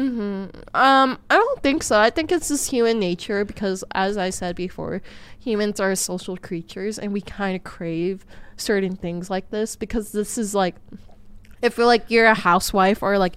Um, 0.74 1.18
I 1.30 1.36
don't 1.36 1.62
think 1.62 1.84
so. 1.84 2.00
I 2.00 2.10
think 2.10 2.32
it's 2.32 2.48
just 2.48 2.72
human 2.72 3.00
nature 3.00 3.46
because, 3.46 3.84
as 3.92 4.18
I 4.18 4.30
said 4.30 4.56
before, 4.56 5.02
humans 5.40 5.80
are 5.80 5.96
social 5.96 6.38
creatures 6.38 6.98
and 6.98 7.14
we 7.14 7.22
kind 7.22 7.56
of 7.56 7.64
crave 7.64 8.26
certain 8.58 8.96
things 8.96 9.30
like 9.30 9.50
this 9.50 9.76
because 9.76 10.12
this 10.12 10.38
is 10.38 10.56
like, 10.56 10.76
if 11.62 11.78
like 11.78 12.06
you're 12.10 12.26
a 12.26 12.34
housewife 12.34 13.04
or 13.04 13.18
like 13.18 13.36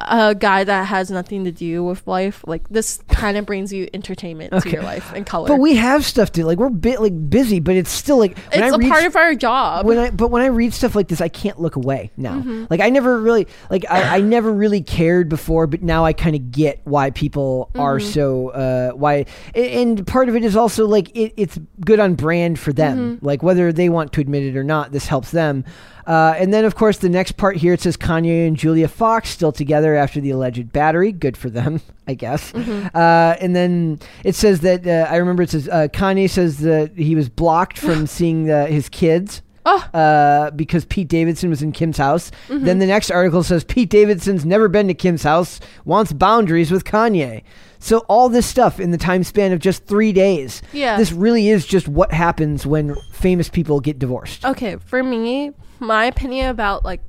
a 0.00 0.34
guy 0.34 0.64
that 0.64 0.86
has 0.86 1.10
nothing 1.10 1.44
to 1.44 1.52
do 1.52 1.82
with 1.84 2.06
life, 2.06 2.44
like 2.46 2.68
this 2.68 3.00
kind 3.08 3.36
of 3.36 3.46
brings 3.46 3.72
you 3.72 3.88
entertainment 3.92 4.62
to 4.62 4.70
your 4.70 4.82
life 4.82 5.12
and 5.14 5.26
color. 5.26 5.48
But 5.48 5.58
we 5.58 5.76
have 5.76 6.04
stuff 6.04 6.32
to 6.32 6.44
like. 6.46 6.58
We're 6.58 6.70
bit 6.70 7.00
like 7.00 7.28
busy, 7.30 7.60
but 7.60 7.74
it's 7.76 7.90
still 7.90 8.18
like 8.18 8.36
when 8.52 8.62
it's 8.64 8.72
I 8.72 8.76
a 8.76 8.78
read 8.78 8.90
part 8.90 9.04
of 9.04 9.16
our 9.16 9.34
job. 9.34 9.86
when 9.86 9.98
I 9.98 10.10
but 10.10 10.30
when 10.30 10.42
I 10.42 10.46
read 10.46 10.72
stuff 10.74 10.94
like 10.94 11.08
this, 11.08 11.20
I 11.20 11.28
can't 11.28 11.60
look 11.60 11.76
away 11.76 12.10
now. 12.16 12.38
Mm-hmm. 12.40 12.64
Like 12.70 12.80
I 12.80 12.90
never 12.90 13.20
really 13.20 13.46
like 13.70 13.84
I, 13.90 14.16
I 14.16 14.20
never 14.20 14.52
really 14.52 14.80
cared 14.82 15.28
before, 15.28 15.66
but 15.66 15.82
now 15.82 16.04
I 16.04 16.12
kind 16.12 16.36
of 16.36 16.50
get 16.52 16.80
why 16.84 17.10
people 17.10 17.70
are 17.74 17.98
Mm-hmm. 17.98 18.10
so 18.12 18.48
uh 18.50 18.90
why 18.92 19.24
a- 19.54 19.82
and 19.82 20.06
part 20.06 20.28
of 20.28 20.36
it 20.36 20.44
is 20.44 20.54
also 20.56 20.86
like 20.86 21.08
it, 21.16 21.32
it's 21.36 21.58
good 21.80 21.98
on 22.00 22.14
brand 22.14 22.58
for 22.58 22.72
them. 22.72 23.16
Mm-hmm. 23.16 23.26
Like 23.26 23.42
whether 23.42 23.72
they 23.72 23.88
want 23.88 24.12
to 24.12 24.20
admit 24.20 24.42
it 24.44 24.56
or 24.56 24.64
not, 24.64 24.92
this 24.92 25.06
helps 25.06 25.30
them. 25.30 25.64
Uh, 26.08 26.34
and 26.38 26.52
then, 26.54 26.64
of 26.64 26.74
course, 26.74 26.98
the 26.98 27.08
next 27.08 27.32
part 27.32 27.56
here 27.58 27.74
it 27.74 27.80
says 27.82 27.96
Kanye 27.96 28.48
and 28.48 28.56
Julia 28.56 28.88
Fox 28.88 29.28
still 29.28 29.52
together 29.52 29.94
after 29.94 30.20
the 30.20 30.30
alleged 30.30 30.72
battery. 30.72 31.12
Good 31.12 31.36
for 31.36 31.50
them, 31.50 31.80
I 32.08 32.14
guess. 32.14 32.50
Mm-hmm. 32.52 32.96
Uh, 32.96 33.36
and 33.40 33.54
then 33.54 34.00
it 34.24 34.34
says 34.34 34.60
that 34.60 34.86
uh, 34.86 35.06
I 35.10 35.16
remember 35.16 35.42
it 35.42 35.50
says 35.50 35.68
uh, 35.68 35.88
Kanye 35.92 36.30
says 36.30 36.58
that 36.60 36.92
he 36.96 37.14
was 37.14 37.28
blocked 37.28 37.78
from 37.78 38.06
seeing 38.18 38.46
his 38.46 38.88
kids 38.88 39.42
Oh. 39.70 39.76
uh, 39.92 40.50
because 40.52 40.86
Pete 40.86 41.08
Davidson 41.08 41.50
was 41.50 41.60
in 41.60 41.72
Kim's 41.72 41.98
house. 41.98 42.30
Mm-hmm. 42.48 42.64
Then 42.64 42.78
the 42.78 42.86
next 42.86 43.10
article 43.10 43.42
says 43.42 43.64
Pete 43.64 43.90
Davidson's 43.90 44.46
never 44.46 44.66
been 44.66 44.88
to 44.88 44.94
Kim's 44.94 45.24
house, 45.24 45.60
wants 45.84 46.10
boundaries 46.10 46.70
with 46.70 46.84
Kanye. 46.84 47.42
So 47.78 47.98
all 48.08 48.30
this 48.30 48.46
stuff 48.46 48.80
in 48.80 48.92
the 48.92 48.96
time 48.98 49.22
span 49.24 49.52
of 49.52 49.58
just 49.60 49.84
three 49.84 50.12
days. 50.14 50.62
Yeah. 50.72 50.96
This 50.96 51.12
really 51.12 51.50
is 51.50 51.66
just 51.66 51.86
what 51.86 52.12
happens 52.12 52.66
when 52.66 52.96
famous 53.12 53.50
people 53.50 53.80
get 53.80 53.98
divorced. 53.98 54.46
Okay, 54.46 54.76
for 54.76 55.02
me, 55.02 55.52
my 55.80 56.06
opinion 56.06 56.48
about 56.48 56.84
like 56.84 57.02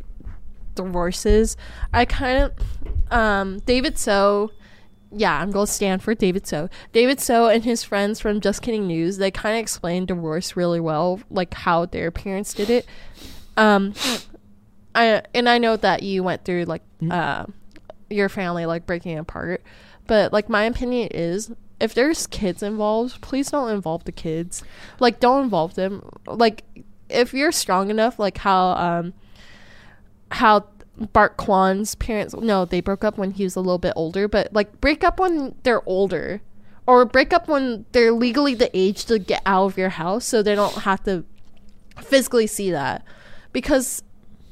divorces, 0.75 1.57
I 1.93 2.05
kind 2.05 2.43
of 2.43 3.11
um 3.11 3.59
David 3.59 3.97
So 3.97 4.51
yeah, 5.11 5.41
I'm 5.41 5.49
going 5.49 5.65
to 5.65 5.71
stand 5.71 6.03
for 6.03 6.13
David 6.13 6.45
So. 6.45 6.69
David 6.93 7.19
So 7.19 7.47
and 7.47 7.63
his 7.63 7.83
friends 7.83 8.19
from 8.19 8.41
Just 8.41 8.61
Kidding 8.61 8.85
News, 8.85 9.17
they 9.17 9.31
kind 9.31 9.55
of 9.55 9.61
explained 9.61 10.07
divorce 10.07 10.55
really 10.55 10.79
well, 10.79 11.19
like 11.31 11.53
how 11.53 11.85
their 11.85 12.11
parents 12.11 12.53
did 12.53 12.69
it. 12.69 12.85
Um 13.57 13.93
I 14.95 15.23
and 15.33 15.49
I 15.49 15.57
know 15.57 15.77
that 15.77 16.03
you 16.03 16.23
went 16.23 16.45
through 16.45 16.65
like 16.65 16.83
uh 17.09 17.45
your 18.09 18.29
family 18.29 18.65
like 18.65 18.85
breaking 18.85 19.17
apart, 19.17 19.63
but 20.07 20.33
like 20.33 20.49
my 20.49 20.63
opinion 20.63 21.09
is 21.11 21.51
if 21.79 21.93
there's 21.93 22.27
kids 22.27 22.61
involved, 22.61 23.21
please 23.21 23.51
don't 23.51 23.71
involve 23.71 24.03
the 24.03 24.11
kids. 24.11 24.63
Like 24.99 25.19
don't 25.19 25.43
involve 25.43 25.75
them. 25.75 26.07
Like 26.27 26.63
if 27.09 27.33
you're 27.33 27.51
strong 27.51 27.89
enough, 27.89 28.19
like 28.19 28.37
how 28.39 28.69
um 28.69 29.13
how 30.31 30.67
Bart 31.13 31.37
Kwan's 31.37 31.95
parents 31.95 32.35
no, 32.35 32.65
they 32.65 32.81
broke 32.81 33.03
up 33.03 33.17
when 33.17 33.31
he 33.31 33.43
was 33.43 33.55
a 33.55 33.61
little 33.61 33.77
bit 33.77 33.93
older, 33.95 34.27
but 34.27 34.53
like 34.53 34.79
break 34.81 35.03
up 35.03 35.19
when 35.19 35.55
they're 35.63 35.87
older. 35.87 36.41
Or 36.87 37.05
break 37.05 37.33
up 37.33 37.47
when 37.47 37.85
they're 37.91 38.11
legally 38.11 38.55
the 38.55 38.75
age 38.75 39.05
to 39.05 39.19
get 39.19 39.43
out 39.45 39.65
of 39.65 39.77
your 39.77 39.89
house 39.89 40.25
so 40.25 40.41
they 40.41 40.55
don't 40.55 40.73
have 40.73 41.03
to 41.03 41.23
physically 42.01 42.47
see 42.47 42.71
that. 42.71 43.05
Because 43.53 44.01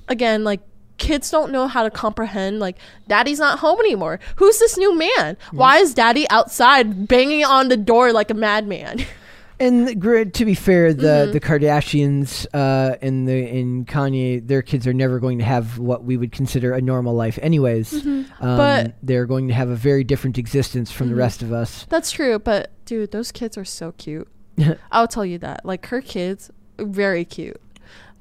again, 0.08 0.44
like 0.44 0.62
kids 0.98 1.30
don't 1.30 1.52
know 1.52 1.68
how 1.68 1.84
to 1.84 1.90
comprehend 1.90 2.60
like 2.60 2.78
daddy's 3.08 3.40
not 3.40 3.60
home 3.60 3.80
anymore. 3.80 4.20
Who's 4.38 4.60
this 4.60 4.78
new 4.78 4.98
man? 4.98 5.38
Why 5.52 5.78
is 5.78 5.94
daddy 5.94 6.30
outside 6.30 7.08
banging 7.08 7.44
on 7.44 7.70
the 7.70 7.78
door 7.78 8.12
like 8.12 8.30
a 8.30 8.36
madman? 8.36 9.06
And 9.60 9.88
to 10.34 10.46
be 10.46 10.54
fair, 10.54 10.94
the 10.94 11.08
Mm-hmm. 11.08 11.32
the 11.32 11.40
Kardashians 11.40 12.46
uh, 12.54 12.96
and 13.02 13.28
the 13.28 13.48
and 13.60 13.88
Kanye, 13.88 14.46
their 14.46 14.62
kids 14.62 14.86
are 14.86 14.94
never 14.94 15.20
going 15.20 15.40
to 15.40 15.44
have 15.46 15.80
what 15.80 16.04
we 16.04 16.16
would 16.18 16.32
consider 16.32 16.74
a 16.74 16.82
normal 16.82 17.16
life, 17.16 17.40
anyways. 17.42 17.94
Um, 17.94 18.00
Mm-hmm. 18.02 18.22
But- 18.40 18.86
Mm-hmm. 18.88 18.98
they're 19.08 19.26
going 19.26 19.48
to 19.48 19.54
have 19.54 19.70
a 19.70 19.76
very 19.76 20.04
different 20.04 20.38
existence 20.38 20.92
from 20.92 21.10
the 21.10 21.16
rest 21.16 21.42
of 21.42 21.52
us. 21.52 21.86
That's 21.90 22.12
true, 22.12 22.38
but 22.40 22.72
dude, 22.86 23.12
those 23.12 23.32
kids 23.32 23.58
are 23.58 23.66
so 23.66 23.94
cute. 23.94 24.28
I'll 24.92 25.08
tell 25.08 25.26
you 25.26 25.38
that. 25.40 25.66
Like 25.66 25.88
her 25.88 26.02
kids, 26.02 26.52
very 26.78 27.26
cute. 27.26 27.60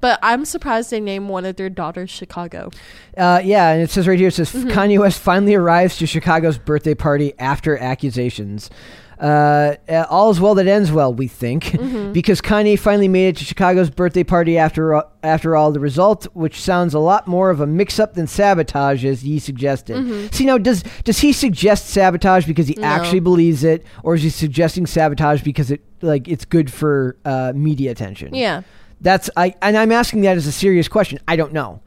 But 0.01 0.19
I'm 0.23 0.45
surprised 0.45 0.91
they 0.91 1.01
named 1.01 1.29
one 1.31 1.45
of 1.47 1.57
their 1.57 1.71
daughters 1.71 2.11
Chicago. 2.11 2.71
Uh, 3.17 3.41
yeah, 3.43 3.71
and 3.71 3.83
it 3.83 3.91
says 3.91 4.07
right 4.07 4.19
here, 4.19 4.29
it 4.29 4.35
says 4.35 4.53
Mm-hmm. 4.53 4.69
Kanye 4.71 4.99
West 4.99 5.19
finally 5.21 5.55
arrives 5.55 5.97
to 5.99 6.07
Chicago's 6.07 6.59
birthday 6.59 6.95
party 6.95 7.33
after 7.39 7.77
accusations. 7.79 8.71
Uh, 9.19 9.77
all 10.11 10.31
is 10.31 10.41
well 10.41 10.55
that 10.55 10.67
ends 10.67 10.93
well, 10.93 11.13
we 11.15 11.27
think, 11.29 11.65
Mm-hmm. 11.65 12.13
because 12.17 12.41
Kanye 12.41 12.79
finally 12.79 13.09
made 13.09 13.29
it 13.29 13.37
to 13.39 13.45
Chicago's 13.45 13.91
birthday 13.91 14.25
party 14.25 14.59
after 14.59 15.03
after 15.23 15.57
all. 15.57 15.73
The 15.73 15.81
result, 15.81 16.25
which 16.35 16.61
sounds 16.61 16.95
a 16.95 16.99
lot 16.99 17.27
more 17.27 17.51
of 17.51 17.61
a 17.61 17.67
mix-up 17.67 18.15
than 18.15 18.27
sabotage, 18.27 19.05
as 19.05 19.23
he 19.23 19.39
suggested. 19.39 20.33
See 20.35 20.45
now, 20.45 20.59
does 20.59 20.83
does 21.05 21.19
he 21.21 21.33
suggest 21.33 21.89
sabotage 21.89 22.47
because 22.47 22.69
he 22.69 22.75
Mm-hmm. 22.75 22.83
No. 22.83 22.89
actually 22.89 23.21
believes 23.21 23.65
it, 23.65 23.85
or 24.03 24.15
is 24.15 24.23
he 24.23 24.29
suggesting 24.31 24.87
sabotage 24.87 25.43
because 25.43 25.71
it 25.71 25.81
like 26.03 26.29
it's 26.29 26.45
good 26.45 26.71
for 26.73 27.17
uh, 27.25 27.53
media 27.55 27.91
attention? 27.91 28.35
Yeah. 28.35 28.63
that's 29.01 29.29
I 29.37 29.55
and 29.63 29.77
I'm 29.77 29.93
asking 29.93 30.21
that 30.23 30.37
as 30.37 30.47
a 30.47 30.53
serious 30.53 30.89
question. 30.89 31.19
I 31.27 31.37
don't 31.37 31.53
know. 31.53 31.81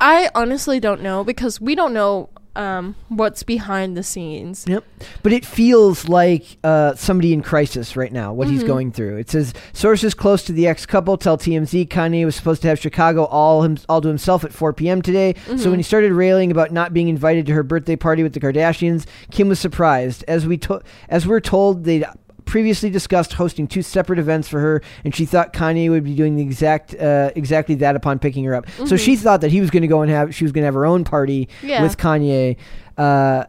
I 0.00 0.28
honestly 0.34 0.80
don't 0.80 1.00
know 1.02 1.24
because 1.24 1.60
we 1.60 1.74
don't 1.74 1.92
know 1.94 2.28
um, 2.56 2.94
what's 3.08 3.42
behind 3.42 3.96
the 3.96 4.02
scenes. 4.02 4.64
Yep. 4.68 4.84
But 5.22 5.32
it 5.32 5.44
feels 5.44 6.08
like 6.08 6.58
uh, 6.64 6.94
somebody 6.94 7.32
in 7.32 7.42
crisis 7.42 7.96
right 7.96 8.12
now, 8.12 8.32
what 8.32 8.48
he's 8.48 8.60
Mm-hmm. 8.60 8.66
going 8.68 8.92
through. 8.92 9.16
It 9.18 9.30
says 9.30 9.52
sources 9.72 10.14
close 10.14 10.44
to 10.44 10.52
the 10.52 10.66
ex 10.66 10.86
couple 10.86 11.16
tell 11.16 11.36
TMZ 11.36 11.88
Kanye 11.88 12.24
was 12.24 12.36
supposed 12.36 12.62
to 12.62 12.68
have 12.68 12.78
Chicago 12.78 13.24
all 13.26 13.62
him, 13.62 13.76
all 13.88 14.00
to 14.00 14.08
himself 14.08 14.44
at 14.44 14.52
4 14.52 14.72
p.m. 14.72 15.02
today. 15.02 15.34
Mm-hmm. 15.34 15.56
So 15.58 15.70
when 15.70 15.78
he 15.78 15.82
started 15.82 16.12
railing 16.12 16.50
about 16.50 16.70
not 16.72 16.92
being 16.94 17.08
invited 17.08 17.46
to 17.46 17.52
her 17.54 17.62
birthday 17.62 17.96
party 17.96 18.22
with 18.22 18.32
the 18.34 18.40
Kardashians, 18.40 19.06
Kim 19.30 19.48
was 19.48 19.58
surprised. 19.60 20.24
As 20.28 20.46
we 20.46 20.56
to- 20.58 20.82
as 21.08 21.26
we're 21.26 21.40
told, 21.40 21.84
they'd 21.84 22.04
previously 22.44 22.90
discussed 22.90 23.32
hosting 23.34 23.66
two 23.66 23.82
separate 23.82 24.18
events 24.18 24.48
for 24.48 24.60
her, 24.60 24.82
and 25.04 25.14
she 25.14 25.24
thought 25.24 25.52
Kanye 25.52 25.90
would 25.90 26.04
be 26.04 26.14
doing 26.14 26.36
the 26.36 26.42
exact 26.42 26.94
uh, 26.94 27.30
exactly 27.36 27.74
that 27.76 27.96
upon 27.96 28.18
picking 28.18 28.44
her 28.44 28.54
up. 28.54 28.66
So 28.86 28.96
she 28.96 29.16
thought 29.16 29.40
that 29.40 29.50
he 29.50 29.60
was 29.60 29.70
going 29.70 29.82
to 29.82 29.88
go 29.88 30.02
and 30.02 30.10
have 30.10 30.34
she 30.34 30.44
was 30.44 30.52
going 30.52 30.62
to 30.62 30.66
have 30.66 30.74
her 30.74 30.86
own 30.86 31.04
party 31.04 31.46
Mm-hmm. 31.58 31.68
Yeah. 31.68 31.82
with 31.82 31.96
Kanye. 31.96 32.56
Uh, 32.98 33.44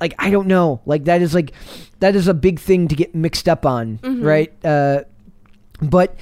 like 0.00 0.14
I 0.18 0.30
don't 0.30 0.46
know. 0.46 0.80
Like 0.86 1.04
that 1.04 1.22
is 1.22 1.34
like 1.34 1.52
that 2.00 2.14
is 2.14 2.28
a 2.28 2.34
big 2.34 2.60
thing 2.60 2.88
to 2.88 2.94
get 2.94 3.14
mixed 3.14 3.48
up 3.48 3.64
on, 3.66 3.98
Mm-hmm. 3.98 4.22
right? 4.22 4.52
Uh, 4.64 5.00
but 5.80 6.16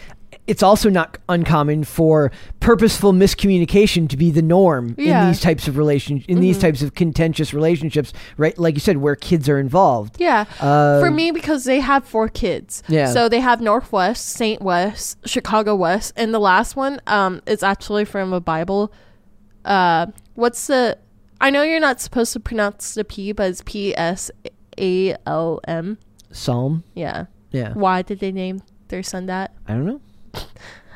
it's 0.46 0.62
also 0.62 0.90
not 0.90 1.16
uncommon 1.28 1.84
for 1.84 2.30
purposeful 2.60 3.12
miscommunication 3.12 4.08
to 4.08 4.16
be 4.16 4.30
the 4.30 4.42
norm 4.42 4.94
in 4.98 5.06
Yeah. 5.06 5.20
Mm-hmm. 5.20 5.28
these 5.30 5.40
types 5.40 5.68
of 5.68 5.78
relations 5.78 6.24
in 6.28 6.40
these 6.40 6.58
types 6.58 6.82
of 6.82 6.94
contentious 6.94 7.54
relationships, 7.54 8.12
right? 8.36 8.56
Like 8.58 8.74
you 8.74 8.80
said, 8.80 8.98
where 8.98 9.16
kids 9.16 9.48
are 9.48 9.58
involved. 9.58 10.16
Yeah. 10.20 10.44
Uh, 10.60 11.00
For 11.00 11.10
me, 11.10 11.30
because 11.30 11.64
they 11.64 11.80
have 11.80 12.04
four 12.04 12.28
kids. 12.28 12.82
Yeah. 12.88 13.06
So 13.12 13.28
they 13.28 13.40
have 13.40 13.60
North 13.62 13.90
West, 13.90 14.26
Saint 14.28 14.60
West, 14.60 15.16
Chicago 15.26 15.74
West, 15.74 16.12
and 16.16 16.34
the 16.34 16.38
last 16.40 16.76
one 16.76 17.00
um 17.06 17.40
is 17.46 17.62
actually 17.62 18.04
from 18.04 18.32
a 18.34 18.40
Bible. 18.40 18.92
Uh, 19.64 20.06
what's 20.34 20.66
the? 20.66 20.98
I 21.40 21.50
know 21.50 21.62
you're 21.62 21.80
not 21.80 22.00
supposed 22.00 22.32
to 22.34 22.40
pronounce 22.40 22.94
the 22.94 23.04
P, 23.04 23.32
but 23.32 23.50
it's 23.50 23.62
P 23.64 23.96
S 23.96 24.30
A 24.78 25.16
L 25.26 25.60
M. 25.66 25.96
Psalm. 26.32 26.84
Yeah. 26.94 27.26
Yeah. 27.50 27.72
Why 27.72 28.02
did 28.02 28.18
they 28.20 28.32
name 28.32 28.62
their 28.88 29.02
son 29.02 29.26
that? 29.26 29.54
I 29.66 29.72
don't 29.72 29.86
know. 29.86 30.00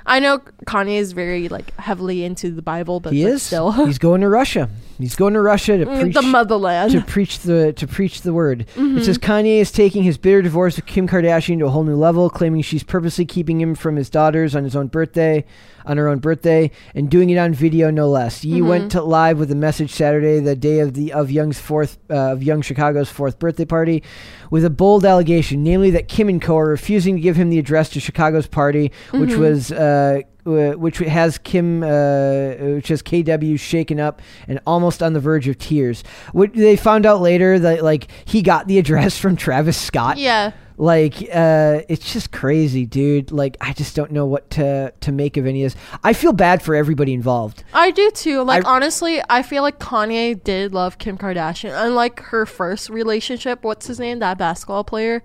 I 0.09 0.21
know 0.21 0.39
Kanye 0.65 0.97
is 0.97 1.13
very 1.13 1.49
like 1.49 1.77
heavily 1.77 2.25
into 2.25 2.51
the 2.51 2.63
Bible, 2.63 2.99
but 2.99 3.13
he 3.13 3.25
like, 3.25 3.35
is. 3.35 3.43
still 3.43 3.73
He's 3.87 3.99
going 3.99 4.23
to 4.23 4.29
Russia. 4.29 4.71
He's 4.97 5.15
going 5.15 5.35
to 5.35 5.41
Russia 5.43 5.77
to 5.77 5.85
preach 5.85 6.15
the 6.15 6.23
motherland. 6.23 6.93
to 6.93 7.03
preach 7.03 7.41
the 7.41 7.75
to 7.75 7.87
preach 7.87 8.23
the 8.23 8.33
word. 8.33 8.67
Mm-hmm. 8.75 8.99
It 8.99 9.05
says 9.05 9.19
Kanye 9.19 9.59
is 9.59 9.71
taking 9.71 10.03
his 10.03 10.17
bitter 10.17 10.41
divorce 10.41 10.77
with 10.77 10.87
Kim 10.87 11.07
Kardashian 11.07 11.59
to 11.59 11.67
a 11.67 11.71
whole 11.71 11.85
new 11.85 11.95
level, 11.95 12.31
claiming 12.31 12.63
she's 12.63 12.83
purposely 12.83 13.27
keeping 13.27 13.61
him 13.61 13.75
from 13.75 13.97
his 13.97 14.09
daughters 14.09 14.57
on 14.57 14.65
his 14.65 14.75
own 14.75 14.87
birthday, 14.87 15.45
on 15.89 15.97
her 15.97 16.07
own 16.07 16.19
birthday, 16.19 16.71
and 16.95 17.11
doing 17.11 17.31
it 17.31 17.37
on 17.39 17.53
video 17.55 17.91
no 17.91 18.09
less. 18.09 18.45
Ye 18.45 18.61
Mm-hmm. 18.61 18.69
went 18.69 18.93
to 18.93 19.03
live 19.03 19.39
with 19.39 19.51
a 19.51 19.57
message 19.57 19.91
Saturday, 19.93 20.39
the 20.39 20.55
day 20.55 20.79
of 20.79 20.95
the 20.95 21.13
of 21.13 21.31
Young's 21.31 21.59
fourth 21.59 21.99
uh, 22.11 22.33
of 22.33 22.43
Young 22.43 22.63
Chicago's 22.63 23.09
fourth 23.11 23.39
birthday 23.41 23.65
party, 23.65 24.03
with 24.51 24.65
a 24.65 24.71
bold 24.71 25.05
allegation, 25.05 25.65
namely 25.65 25.91
that 25.91 26.07
Kim 26.09 26.29
and 26.29 26.41
Co 26.41 26.57
are 26.59 26.69
refusing 26.69 27.17
to 27.17 27.21
give 27.21 27.35
him 27.37 27.51
the 27.51 27.59
address 27.59 27.89
to 27.91 28.01
Chicago's 28.01 28.47
party, 28.47 28.93
which 29.13 29.31
Mm-hmm. 29.31 29.41
was. 29.41 29.73
Uh, 29.73 30.21
uh, 30.47 30.73
which 30.79 30.97
has 30.99 31.37
Kim, 31.37 31.83
uh, 31.83 32.55
which 32.77 32.89
has 32.89 33.03
KW 33.03 33.61
shaken 33.61 34.01
up 34.01 34.23
and 34.47 34.59
almost 34.67 35.03
on 35.03 35.13
the 35.13 35.21
verge 35.21 35.47
of 35.47 35.59
tears. 35.59 36.03
What 36.33 36.55
they 36.55 36.75
found 36.75 37.05
out 37.05 37.21
later 37.21 37.59
that 37.59 37.85
like 37.85 38.07
he 38.25 38.41
got 38.41 38.67
the 38.67 38.79
address 38.79 39.19
from 39.19 39.37
Travis 39.37 39.77
Scott. 39.77 40.17
yeah. 40.17 40.53
Like 40.81 41.17
uh, 41.35 41.81
it's 41.89 42.13
just 42.13 42.31
crazy, 42.31 42.87
dude. 42.87 43.33
Like 43.33 43.57
I 43.61 43.73
just 43.73 43.97
don't 43.97 44.13
know 44.13 44.27
what 44.27 44.49
to 44.51 44.93
to 45.01 45.11
make 45.13 45.37
of 45.37 45.45
any 45.45 45.65
of 45.65 45.73
this. 45.75 45.83
I 46.05 46.13
feel 46.13 46.33
bad 46.33 46.63
for 46.63 46.77
everybody 46.77 47.13
involved. 47.15 47.65
I 47.75 47.91
do 47.91 48.11
too. 48.13 48.43
Like 48.45 48.65
I- 48.65 48.71
honestly, 48.77 49.21
I 49.29 49.43
feel 49.43 49.63
like 49.65 49.81
Kanye 49.81 50.43
did 50.43 50.73
love 50.75 50.99
Kim 50.99 51.19
Kardashian. 51.19 51.73
Unlike 51.75 52.21
her 52.21 52.47
first 52.47 52.91
relationship, 52.91 53.65
what's 53.65 53.89
his 53.89 53.99
name? 53.99 54.21
That 54.21 54.39
basketball 54.39 54.85
player. 54.85 55.25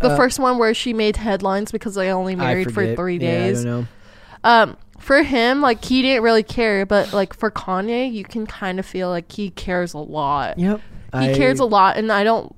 The 0.00 0.08
Uh, 0.10 0.16
first 0.16 0.38
one 0.38 0.56
where 0.58 0.72
she 0.72 0.94
made 0.94 1.16
headlines 1.16 1.70
because 1.70 1.94
they 1.94 2.10
only 2.10 2.34
married 2.34 2.68
I 2.68 2.72
for 2.72 2.94
three 2.96 3.18
Yeah, 3.18 3.28
I 3.28 3.32
days. 3.32 3.62
don't 3.64 3.82
know. 3.82 3.86
um, 4.42 4.76
for 4.98 5.22
him, 5.22 5.60
like 5.60 5.84
he 5.84 6.00
didn't 6.00 6.22
really 6.22 6.42
care, 6.42 6.86
but 6.86 7.12
like 7.12 7.34
for 7.34 7.50
Kanye, 7.50 8.10
you 8.10 8.24
can 8.24 8.46
kind 8.46 8.78
of 8.78 8.86
feel 8.86 9.10
like 9.10 9.30
he 9.30 9.50
cares 9.50 9.92
a 9.92 9.98
lot. 9.98 10.58
Yep. 10.58 10.80
He 11.20 11.34
cares 11.34 11.60
a 11.60 11.64
lot, 11.66 11.96
and 11.98 12.10
I 12.10 12.24
don't 12.24 12.56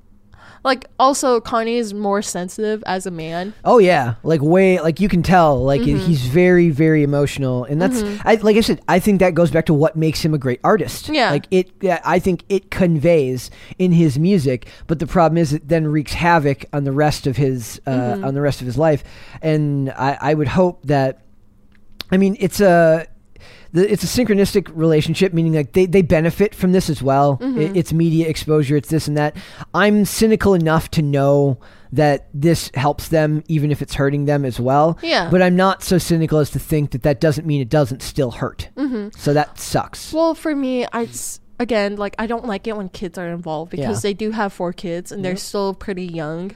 like. 0.63 0.85
Also, 0.99 1.39
Kanye 1.39 1.77
is 1.77 1.93
more 1.93 2.21
sensitive 2.21 2.83
as 2.85 3.05
a 3.05 3.11
man. 3.11 3.53
Oh 3.63 3.77
yeah, 3.77 4.15
like 4.23 4.41
way 4.41 4.79
like 4.81 4.99
you 4.99 5.07
can 5.09 5.23
tell 5.23 5.63
like 5.63 5.81
Mm-hmm. 5.81 5.99
he's 6.05 6.25
very 6.25 6.69
very 6.69 7.03
emotional, 7.03 7.63
and 7.65 7.81
that's 7.81 8.01
I 8.25 8.35
like 8.35 8.57
I 8.57 8.61
said 8.61 8.81
I 8.87 8.99
think 8.99 9.19
that 9.19 9.33
goes 9.35 9.51
back 9.51 9.65
to 9.67 9.73
what 9.73 9.95
makes 9.95 10.23
him 10.23 10.33
a 10.33 10.37
great 10.37 10.59
artist. 10.63 11.09
Yeah. 11.09 11.29
like 11.31 11.45
it. 11.51 11.69
Yeah, 11.81 11.99
I 12.03 12.19
think 12.19 12.43
it 12.49 12.71
conveys 12.71 13.49
in 13.77 13.91
his 13.91 14.17
music, 14.19 14.67
but 14.87 14.99
the 14.99 15.07
problem 15.07 15.37
is 15.37 15.53
it 15.53 15.67
then 15.67 15.87
wreaks 15.87 16.13
havoc 16.13 16.65
on 16.73 16.83
the 16.83 16.91
rest 16.91 17.27
of 17.27 17.37
his 17.37 17.79
uh, 17.85 17.91
Mm-hmm. 17.91 18.25
on 18.25 18.33
the 18.33 18.41
rest 18.41 18.61
of 18.61 18.65
his 18.67 18.77
life, 18.77 19.03
and 19.41 19.89
I, 19.91 20.17
I 20.21 20.33
would 20.33 20.47
hope 20.47 20.83
that. 20.87 21.21
I 22.11 22.17
mean, 22.17 22.37
it's 22.39 22.61
a. 22.61 23.05
The, 23.73 23.91
it's 23.91 24.03
a 24.03 24.07
synchronistic 24.07 24.69
relationship, 24.73 25.33
meaning 25.33 25.53
like 25.53 25.73
they, 25.73 25.85
they 25.85 26.01
benefit 26.01 26.55
from 26.55 26.71
this 26.71 26.89
as 26.89 27.01
well. 27.01 27.37
Mm-hmm. 27.37 27.61
It- 27.61 27.77
it's 27.77 27.93
media 27.93 28.27
exposure, 28.27 28.75
it's 28.77 28.89
this 28.89 29.07
and 29.07 29.17
that. 29.17 29.35
I'm 29.73 30.05
cynical 30.05 30.53
enough 30.53 30.89
to 30.91 31.01
know 31.01 31.59
that 31.91 32.27
this 32.33 32.69
helps 32.73 33.07
them, 33.09 33.43
even 33.47 33.71
if 33.71 33.81
it's 33.81 33.93
hurting 33.93 34.25
them 34.25 34.43
as 34.45 34.59
well. 34.59 34.97
Yeah. 35.01 35.29
But 35.29 35.41
I'm 35.41 35.55
not 35.55 35.83
so 35.83 35.97
cynical 35.97 36.39
as 36.39 36.49
to 36.51 36.59
think 36.59 36.91
that 36.91 37.03
that 37.03 37.21
doesn't 37.21 37.47
mean 37.47 37.61
it 37.61 37.69
doesn't 37.69 38.01
still 38.01 38.31
hurt. 38.31 38.69
Mm-hmm. 38.75 39.09
So 39.17 39.33
that 39.33 39.59
sucks. 39.59 40.11
Well, 40.13 40.35
for 40.35 40.53
me, 40.55 40.85
I 40.91 41.07
again 41.59 41.95
like 41.95 42.15
I 42.19 42.27
don't 42.27 42.45
like 42.45 42.67
it 42.67 42.77
when 42.77 42.87
kids 42.89 43.17
are 43.17 43.29
involved 43.29 43.71
because 43.71 44.03
Yeah. 44.03 44.09
they 44.09 44.13
do 44.13 44.31
have 44.31 44.53
four 44.53 44.73
kids 44.73 45.11
and 45.11 45.23
they're 45.25 45.35
still 45.37 45.73
pretty 45.73 46.05
young. 46.05 46.51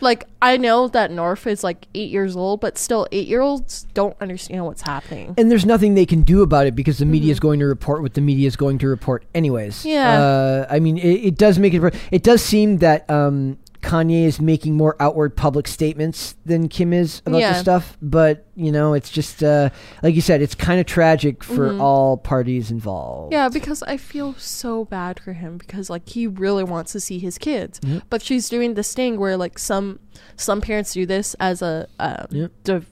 Like 0.00 0.26
I 0.42 0.56
know 0.56 0.88
that 0.88 1.10
North 1.10 1.46
is 1.46 1.64
like 1.64 1.86
eight 1.94 2.10
years 2.10 2.36
old, 2.36 2.60
but 2.60 2.78
still, 2.78 3.06
eight 3.12 3.28
year 3.28 3.40
olds 3.40 3.86
don't 3.94 4.16
understand 4.20 4.66
what's 4.66 4.82
happening. 4.82 5.34
and 5.38 5.50
there's 5.50 5.66
nothing 5.66 5.94
they 5.94 6.06
can 6.06 6.22
do 6.22 6.42
about 6.42 6.66
it 6.66 6.74
because 6.74 6.98
the 6.98 7.06
media 7.06 7.32
is 7.32 7.40
going 7.40 7.60
to 7.60 7.66
report 7.66 8.02
what 8.02 8.14
the 8.14 8.20
media 8.20 8.46
is 8.46 8.56
going 8.56 8.78
to 8.78 8.88
report 8.88 9.24
anyways. 9.34 9.78
Mm-hmm. 9.80 9.88
Yeah. 9.88 10.20
Uh, 10.20 10.66
I 10.70 10.80
mean, 10.80 10.98
it, 10.98 11.24
it 11.24 11.38
does 11.38 11.58
make 11.58 11.74
it. 11.74 11.94
It 12.10 12.22
does 12.22 12.42
seem 12.42 12.78
that 12.78 13.08
um, 13.10 13.58
Kanye 13.84 14.24
is 14.24 14.40
making 14.40 14.76
more 14.76 14.96
outward 14.98 15.36
public 15.36 15.68
statements 15.68 16.34
than 16.46 16.68
Kim 16.68 16.92
is 16.92 17.20
about 17.26 17.40
Yeah. 17.40 17.52
this 17.52 17.60
stuff. 17.60 17.96
But 18.00 18.46
you 18.56 18.72
know, 18.72 18.94
it's 18.94 19.10
just 19.10 19.42
uh, 19.44 19.68
like 20.02 20.14
you 20.14 20.20
said, 20.20 20.40
it's 20.42 20.54
kind 20.54 20.80
of 20.80 20.86
tragic 20.86 21.44
for 21.44 21.78
all 21.78 22.16
parties 22.16 22.70
involved. 22.70 23.32
Mm-hmm. 23.32 23.32
Yeah, 23.34 23.48
because 23.48 23.82
I 23.82 23.96
feel 23.96 24.34
so 24.38 24.84
bad 24.86 25.20
for 25.20 25.32
him 25.34 25.58
because 25.58 25.90
like 25.90 26.08
he 26.08 26.26
really 26.26 26.64
wants 26.64 26.92
to 26.92 27.00
see 27.00 27.18
his 27.18 27.36
kids, 27.38 27.80
Yep. 27.84 28.04
but 28.10 28.22
she's 28.22 28.48
doing 28.48 28.74
this 28.74 28.94
thing 28.94 29.18
where 29.18 29.36
like 29.36 29.58
some 29.58 30.00
some 30.36 30.60
parents 30.60 30.92
do 30.94 31.04
this 31.06 31.34
as 31.40 31.60
a 31.62 31.86
um, 31.98 32.26
Yep. 32.30 32.52
div- 32.64 32.90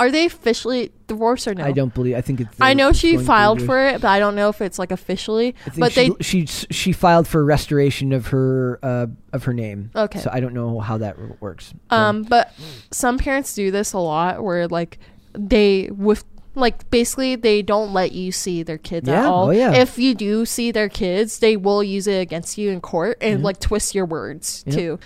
are 0.00 0.10
they 0.10 0.26
officially 0.26 0.90
divorced 1.06 1.46
or 1.46 1.54
no? 1.54 1.64
I 1.64 1.72
don't 1.72 1.94
believe. 1.94 2.16
I 2.16 2.20
think 2.20 2.40
it's. 2.40 2.56
I 2.60 2.74
know 2.74 2.92
she 2.92 3.16
filed 3.16 3.62
for 3.62 3.78
it, 3.86 4.00
but 4.00 4.08
I 4.08 4.18
don't 4.18 4.34
know 4.34 4.48
if 4.48 4.60
it's 4.60 4.78
like 4.78 4.90
officially. 4.90 5.54
I 5.66 5.70
think 5.70 5.80
But 5.80 5.92
she, 5.92 6.08
they 6.10 6.16
she 6.22 6.46
she 6.46 6.92
filed 6.92 7.28
for 7.28 7.44
restoration 7.44 8.12
of 8.12 8.28
her 8.28 8.78
uh, 8.82 9.06
of 9.32 9.44
her 9.44 9.52
name. 9.54 9.90
Okay. 9.94 10.18
So 10.20 10.30
I 10.32 10.40
don't 10.40 10.54
know 10.54 10.80
how 10.80 10.98
that 10.98 11.40
works. 11.40 11.74
So- 11.90 11.96
Um, 11.96 12.22
but 12.22 12.52
some 12.90 13.18
parents 13.18 13.54
do 13.54 13.70
this 13.70 13.92
a 13.92 13.98
lot 13.98 14.42
where 14.42 14.66
like 14.68 14.98
they 15.32 15.88
with 15.92 16.24
like 16.56 16.88
basically 16.90 17.34
they 17.36 17.62
don't 17.62 17.92
let 17.92 18.12
you 18.12 18.30
see 18.30 18.62
their 18.62 18.78
kids 18.78 19.08
at 19.08 19.24
all. 19.24 19.48
oh, 19.48 19.50
yeah. 19.50 19.72
If 19.74 19.98
you 19.98 20.14
do 20.14 20.44
see 20.46 20.70
their 20.70 20.88
kids, 20.88 21.40
they 21.40 21.56
will 21.56 21.82
use 21.82 22.06
it 22.06 22.20
against 22.20 22.56
you 22.58 22.70
in 22.70 22.80
court 22.80 23.18
and 23.20 23.42
like 23.42 23.58
twist 23.58 23.94
your 23.94 24.06
words 24.06 24.62
Yep. 24.66 24.74
too. 24.76 24.98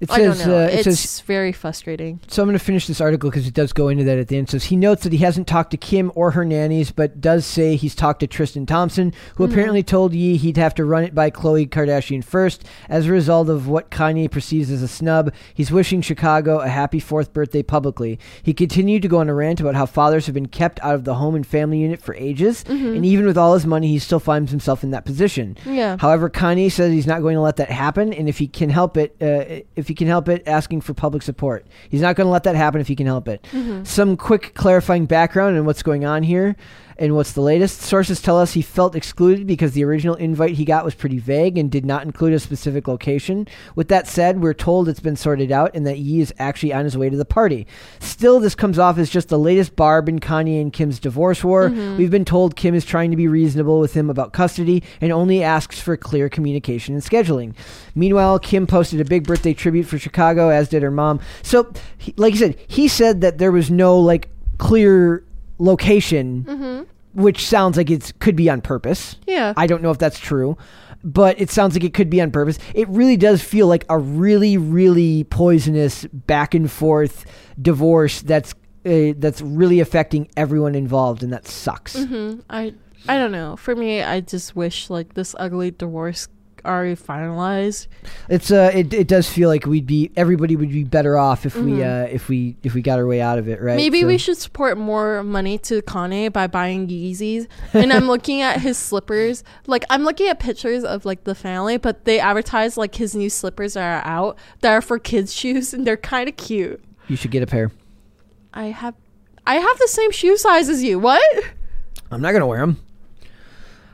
It 0.00 0.10
I 0.10 0.18
don't 0.18 0.34
says 0.34 0.46
uh, 0.48 0.68
it 0.72 0.86
it's 0.86 1.00
says 1.00 1.20
very 1.22 1.52
frustrating. 1.52 2.20
So 2.28 2.42
I'm 2.42 2.48
going 2.48 2.58
to 2.58 2.64
finish 2.64 2.86
this 2.86 3.00
article 3.00 3.30
because 3.30 3.46
it 3.46 3.54
does 3.54 3.72
go 3.72 3.88
into 3.88 4.04
that 4.04 4.18
at 4.18 4.28
the 4.28 4.36
end. 4.36 4.48
It 4.48 4.50
says 4.52 4.64
he 4.64 4.76
notes 4.76 5.02
that 5.04 5.12
he 5.12 5.18
hasn't 5.18 5.46
talked 5.46 5.70
to 5.72 5.76
Kim 5.76 6.12
or 6.14 6.32
her 6.32 6.44
nannies, 6.44 6.90
but 6.90 7.20
does 7.20 7.44
say 7.46 7.76
he's 7.76 7.94
talked 7.94 8.20
to 8.20 8.26
Tristan 8.26 8.66
Thompson, 8.66 9.12
who 9.36 9.44
Mm-hmm. 9.44 9.52
apparently 9.52 9.82
told 9.82 10.12
Ye 10.14 10.36
he'd 10.36 10.56
have 10.56 10.74
to 10.74 10.84
run 10.84 11.04
it 11.04 11.14
by 11.14 11.30
Khloe 11.30 11.68
Kardashian 11.68 12.22
first. 12.22 12.64
As 12.88 13.06
a 13.06 13.12
result 13.12 13.48
of 13.48 13.66
what 13.68 13.90
Kanye 13.90 14.30
perceives 14.30 14.70
as 14.70 14.82
a 14.82 14.88
snub, 14.88 15.32
he's 15.54 15.70
wishing 15.70 16.00
Chicago 16.02 16.58
a 16.60 16.68
happy 16.68 17.00
fourth 17.00 17.32
birthday 17.32 17.62
publicly. 17.62 18.18
He 18.42 18.52
continued 18.54 19.02
to 19.02 19.08
go 19.08 19.18
on 19.18 19.28
a 19.28 19.34
rant 19.34 19.60
about 19.60 19.74
how 19.74 19.86
fathers 19.86 20.26
have 20.26 20.34
been 20.34 20.48
kept 20.48 20.78
out 20.82 20.94
of 20.94 21.04
the 21.04 21.14
home 21.14 21.34
and 21.34 21.46
family 21.46 21.78
unit 21.78 22.00
for 22.02 22.14
ages, 22.14 22.64
and 22.68 23.04
even 23.06 23.26
with 23.26 23.38
all 23.38 23.54
his 23.54 23.64
money, 23.66 23.88
he 23.88 23.98
still 23.98 24.20
finds 24.20 24.50
himself 24.50 24.82
in 24.84 24.90
that 24.90 25.04
position. 25.04 25.56
Mm-hmm. 25.60 25.74
Yeah. 25.74 25.96
However, 25.98 26.28
Kanye 26.30 26.70
says 26.70 26.92
he's 26.92 27.06
not 27.06 27.22
going 27.22 27.34
to 27.34 27.40
let 27.40 27.56
that 27.56 27.70
happen, 27.70 28.12
and 28.12 28.28
if 28.28 28.38
he 28.38 28.46
can 28.48 28.70
help 28.70 28.96
it, 28.96 29.16
uh, 29.20 29.64
if 29.76 29.87
he 29.88 29.94
can 29.94 30.06
help 30.06 30.28
it, 30.28 30.46
asking 30.46 30.82
for 30.82 30.94
public 30.94 31.22
support. 31.22 31.66
He's 31.88 32.00
not 32.00 32.16
going 32.16 32.26
to 32.26 32.30
let 32.30 32.44
that 32.44 32.54
happen 32.54 32.80
if 32.80 32.88
he 32.88 32.94
can 32.94 33.06
help 33.06 33.28
it. 33.28 33.42
Mm-hmm. 33.52 33.84
Some 33.84 34.16
quick 34.16 34.54
clarifying 34.54 35.06
background 35.06 35.56
and 35.56 35.66
what's 35.66 35.82
going 35.82 36.04
on 36.04 36.22
here. 36.22 36.56
And 37.00 37.14
what's 37.14 37.32
the 37.32 37.40
latest? 37.40 37.80
Sources 37.80 38.20
tell 38.20 38.38
us 38.38 38.54
he 38.54 38.62
felt 38.62 38.96
excluded 38.96 39.46
because 39.46 39.72
the 39.72 39.84
original 39.84 40.16
invite 40.16 40.56
he 40.56 40.64
got 40.64 40.84
was 40.84 40.96
pretty 40.96 41.20
vague 41.20 41.56
and 41.56 41.70
did 41.70 41.86
not 41.86 42.02
include 42.02 42.32
a 42.32 42.40
specific 42.40 42.88
location. 42.88 43.46
With 43.76 43.86
that 43.88 44.08
said, 44.08 44.42
we're 44.42 44.52
told 44.52 44.88
it's 44.88 44.98
been 44.98 45.14
sorted 45.14 45.52
out 45.52 45.70
and 45.74 45.86
that 45.86 45.98
Yi 45.98 46.20
is 46.20 46.34
actually 46.40 46.72
on 46.72 46.84
his 46.84 46.98
way 46.98 47.08
to 47.08 47.16
the 47.16 47.24
party. 47.24 47.68
Still, 48.00 48.40
this 48.40 48.56
comes 48.56 48.80
off 48.80 48.98
as 48.98 49.10
just 49.10 49.28
the 49.28 49.38
latest 49.38 49.76
barb 49.76 50.08
in 50.08 50.18
Kanye 50.18 50.60
and 50.60 50.72
Kim's 50.72 50.98
divorce 50.98 51.44
war. 51.44 51.68
Mm-hmm. 51.68 51.98
We've 51.98 52.10
been 52.10 52.24
told 52.24 52.56
Kim 52.56 52.74
is 52.74 52.84
trying 52.84 53.12
to 53.12 53.16
be 53.16 53.28
reasonable 53.28 53.78
with 53.78 53.94
him 53.94 54.10
about 54.10 54.32
custody 54.32 54.82
and 55.00 55.12
only 55.12 55.44
asks 55.44 55.78
for 55.78 55.96
clear 55.96 56.28
communication 56.28 56.94
and 56.94 57.04
scheduling. 57.04 57.54
Meanwhile, 57.94 58.40
Kim 58.40 58.66
posted 58.66 59.00
a 59.00 59.04
big 59.04 59.24
birthday 59.24 59.54
tribute 59.54 59.84
for 59.84 59.98
Chicago, 59.98 60.48
as 60.48 60.68
did 60.68 60.82
her 60.82 60.90
mom. 60.90 61.20
So, 61.42 61.72
he, 61.96 62.12
like 62.16 62.34
I 62.34 62.38
said, 62.38 62.58
he 62.66 62.88
said 62.88 63.20
that 63.20 63.38
there 63.38 63.52
was 63.52 63.70
no 63.70 64.00
like 64.00 64.30
clear 64.58 65.22
location, 65.58 66.86
which 67.14 67.46
sounds 67.46 67.76
like 67.76 67.90
it 67.90 68.12
could 68.20 68.36
be 68.36 68.48
on 68.50 68.60
purpose. 68.60 69.16
Yeah. 69.26 69.52
I 69.56 69.66
don't 69.66 69.82
know 69.82 69.90
if 69.90 69.98
that's 69.98 70.18
true, 70.18 70.56
but 71.04 71.40
it 71.40 71.50
sounds 71.50 71.74
like 71.74 71.84
it 71.84 71.94
could 71.94 72.10
be 72.10 72.20
on 72.20 72.30
purpose. 72.30 72.58
It 72.74 72.88
really 72.88 73.16
does 73.16 73.42
feel 73.42 73.66
like 73.66 73.84
a 73.88 73.98
really, 73.98 74.56
really 74.56 75.24
poisonous 75.24 76.04
back 76.06 76.54
and 76.54 76.70
forth 76.70 77.24
divorce 77.60 78.22
that's 78.22 78.54
uh, 78.86 79.12
that's 79.18 79.42
really 79.42 79.80
affecting 79.80 80.28
everyone 80.36 80.74
involved, 80.74 81.22
and 81.22 81.32
that 81.32 81.46
sucks. 81.48 81.96
hmm 82.02 82.36
I 82.48 82.74
I 83.08 83.16
don't 83.18 83.32
know. 83.32 83.56
For 83.56 83.74
me, 83.76 84.02
I 84.02 84.20
just 84.20 84.54
wish 84.56 84.88
like 84.90 85.14
this 85.14 85.34
ugly 85.38 85.70
divorce 85.72 86.28
already 86.68 86.94
finalized. 86.94 87.86
It's 88.28 88.50
uh, 88.52 88.70
it, 88.74 88.92
it 88.92 89.08
does 89.08 89.28
feel 89.28 89.48
like 89.48 89.64
we'd 89.66 89.86
be 89.86 90.12
everybody 90.16 90.54
would 90.54 90.70
be 90.70 90.84
better 90.84 91.16
off 91.18 91.46
if 91.46 91.56
we 91.56 91.82
uh, 91.82 92.04
if 92.04 92.28
we 92.28 92.56
if 92.62 92.74
we 92.74 92.82
got 92.82 92.98
our 92.98 93.06
way 93.06 93.20
out 93.20 93.38
of 93.38 93.48
it, 93.48 93.60
right? 93.62 93.76
Maybe 93.76 94.02
So- 94.02 94.06
we 94.06 94.18
should 94.18 94.36
support 94.36 94.76
more 94.78 95.22
money 95.24 95.58
to 95.58 95.80
Kanye 95.82 96.32
by 96.32 96.46
buying 96.46 96.86
Yeezys. 96.88 97.46
And 97.72 97.92
I'm 97.92 98.06
looking 98.06 98.42
at 98.42 98.60
his 98.60 98.76
slippers. 98.76 99.42
Like 99.66 99.84
I'm 99.90 100.02
looking 100.04 100.28
at 100.28 100.38
pictures 100.38 100.84
of 100.84 101.04
like 101.04 101.24
the 101.24 101.34
family, 101.34 101.76
but 101.78 102.04
they 102.04 102.20
advertise 102.20 102.76
like 102.76 102.94
his 102.96 103.14
new 103.14 103.30
slippers 103.30 103.76
are 103.76 104.02
out 104.04 104.36
that 104.60 104.72
are 104.72 104.82
for 104.82 104.98
kids' 104.98 105.34
shoes, 105.34 105.72
and 105.72 105.86
they're 105.86 105.96
kind 105.96 106.28
of 106.28 106.36
cute. 106.36 106.84
You 107.08 107.16
should 107.16 107.30
get 107.30 107.42
a 107.42 107.46
pair. 107.46 107.72
I 108.52 108.66
have, 108.66 108.94
I 109.46 109.54
have 109.56 109.78
the 109.78 109.88
same 109.88 110.10
shoe 110.10 110.36
size 110.36 110.68
as 110.68 110.82
you. 110.82 110.98
What? 110.98 111.22
I'm 112.10 112.20
not 112.20 112.32
gonna 112.32 112.46
wear 112.46 112.60
them. 112.60 112.82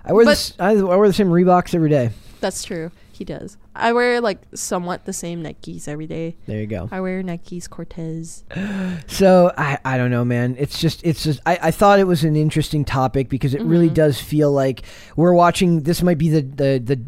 I 0.05 0.13
wear 0.13 0.25
But- 0.25 0.33
this. 0.33 0.55
I, 0.59 0.71
I 0.73 0.83
wear 0.83 1.07
the 1.09 1.15
same 1.15 1.29
Reeboks 1.29 1.75
every 1.75 1.89
day. 1.91 2.11
That's 2.45 2.63
true. 2.63 2.91
He 3.11 3.25
does. 3.25 3.57
I 3.75 3.95
wear 3.95 4.21
like 4.21 4.39
somewhat 4.55 5.07
the 5.07 5.15
same 5.15 5.43
Nikes 5.43 5.89
every 5.89 6.07
day. 6.07 6.37
There 6.45 6.61
you 6.61 6.67
go. 6.67 6.91
I 6.93 7.01
wear 7.01 7.23
Nikes 7.23 7.71
Cortez. 7.71 8.45
So 9.07 9.51
I, 9.57 9.79
I 9.85 9.97
don't 9.97 10.11
know, 10.11 10.25
man. 10.27 10.57
It's 10.59 10.79
just 10.79 11.01
it's 11.07 11.23
just 11.25 11.41
I, 11.47 11.59
I 11.63 11.71
thought 11.71 11.99
it 12.01 12.05
was 12.07 12.23
an 12.25 12.37
interesting 12.37 12.85
topic 12.85 13.31
because 13.31 13.55
it 13.55 13.63
really 13.63 13.87
Mm-hmm. 13.87 13.95
does 13.95 14.21
feel 14.21 14.53
like 14.53 14.83
we're 15.17 15.33
watching. 15.33 15.85
This 15.85 16.03
might 16.03 16.19
be 16.19 16.29
the 16.29 16.43
the 16.43 16.79
the 16.85 17.01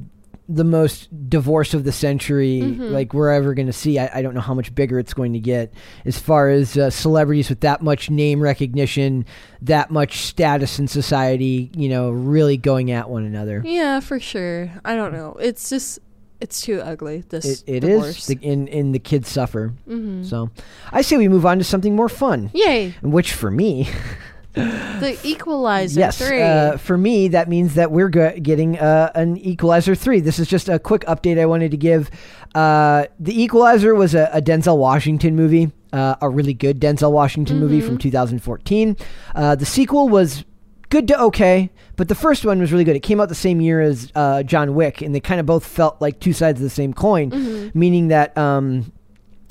the 0.48 0.62
most 0.64 1.08
divorce 1.28 1.74
of 1.74 1.82
the 1.84 1.90
century 1.92 2.60
Mm-hmm. 2.62 2.82
like 2.84 3.12
we're 3.12 3.30
ever 3.30 3.52
going 3.54 3.66
to 3.66 3.72
see 3.72 3.98
I, 3.98 4.10
I 4.18 4.22
don't 4.22 4.32
know 4.34 4.40
how 4.40 4.54
much 4.54 4.72
bigger 4.74 4.98
it's 4.98 5.12
going 5.12 5.32
to 5.32 5.40
get 5.40 5.72
as 6.04 6.18
far 6.18 6.48
as 6.50 6.76
uh, 6.76 6.88
celebrities 6.90 7.48
with 7.48 7.60
that 7.60 7.82
much 7.82 8.10
name 8.10 8.40
recognition 8.40 9.24
that 9.62 9.90
much 9.90 10.18
status 10.18 10.78
in 10.78 10.86
society 10.88 11.70
you 11.76 11.88
know 11.88 12.10
really 12.10 12.56
going 12.56 12.92
at 12.92 13.10
one 13.10 13.24
another 13.24 13.60
Yeah, 13.64 13.98
for 14.00 14.20
sure. 14.20 14.70
I 14.84 14.94
don't 14.94 15.12
know. 15.12 15.36
It's 15.40 15.68
just 15.68 15.98
it's 16.40 16.60
too 16.60 16.80
ugly. 16.82 17.24
This 17.28 17.62
it, 17.62 17.64
it 17.66 17.84
is 17.84 18.26
the, 18.26 18.38
in 18.42 18.68
in 18.68 18.92
the 18.92 18.98
kids 18.98 19.28
suffer 19.28 19.72
Mhm. 19.88 20.24
so 20.24 20.50
i 20.92 21.00
say 21.02 21.16
we 21.16 21.28
move 21.28 21.46
on 21.46 21.58
to 21.58 21.64
something 21.64 21.96
more 21.96 22.08
fun 22.10 22.50
Yay! 22.52 22.90
which 23.02 23.32
for 23.32 23.50
me 23.50 23.88
The 25.00 25.18
Equalizer 25.24 26.00
yes 26.00 26.16
three. 26.18 26.40
uh, 26.40 26.78
for 26.78 26.96
me 26.96 27.28
that 27.28 27.48
means 27.48 27.74
that 27.74 27.90
we're 27.92 28.08
go- 28.08 28.32
getting 28.40 28.78
uh, 28.78 29.12
an 29.14 29.36
equalizer 29.36 29.94
3 29.94 30.20
this 30.20 30.38
is 30.38 30.48
just 30.48 30.70
a 30.70 30.78
quick 30.78 31.02
update 31.02 31.38
i 31.38 31.44
wanted 31.44 31.70
to 31.72 31.76
give. 31.76 32.10
Uh, 32.54 33.04
the 33.20 33.38
equalizer 33.42 33.94
was 33.94 34.14
a, 34.14 34.30
a 34.32 34.40
denzel 34.40 34.78
washington 34.78 35.36
movie 35.36 35.70
uh, 35.92 36.16
a 36.22 36.30
really 36.30 36.54
good 36.54 36.80
denzel 36.80 37.12
washington 37.12 37.60
movie 37.60 37.82
from 37.82 37.98
2014 37.98 38.96
uh, 39.34 39.54
the 39.54 39.66
sequel 39.66 40.08
was 40.08 40.44
good 40.88 41.06
to 41.08 41.20
okay 41.20 41.70
but 41.96 42.08
the 42.08 42.14
first 42.14 42.44
one 42.44 42.58
was 42.60 42.72
really 42.72 42.84
good. 42.84 42.94
It 42.96 43.00
came 43.00 43.20
out 43.20 43.28
the 43.30 43.34
same 43.34 43.60
year 43.60 43.82
as 43.82 44.10
uh, 44.14 44.42
john 44.42 44.74
wick 44.74 45.02
and 45.02 45.14
they 45.14 45.20
kind 45.20 45.38
of 45.40 45.44
both 45.44 45.66
felt 45.66 46.00
like 46.00 46.18
two 46.20 46.32
sides 46.32 46.58
of 46.60 46.64
the 46.64 46.70
same 46.70 46.94
coin 46.94 47.70
meaning 47.74 48.08
that 48.08 48.36
um, 48.38 48.90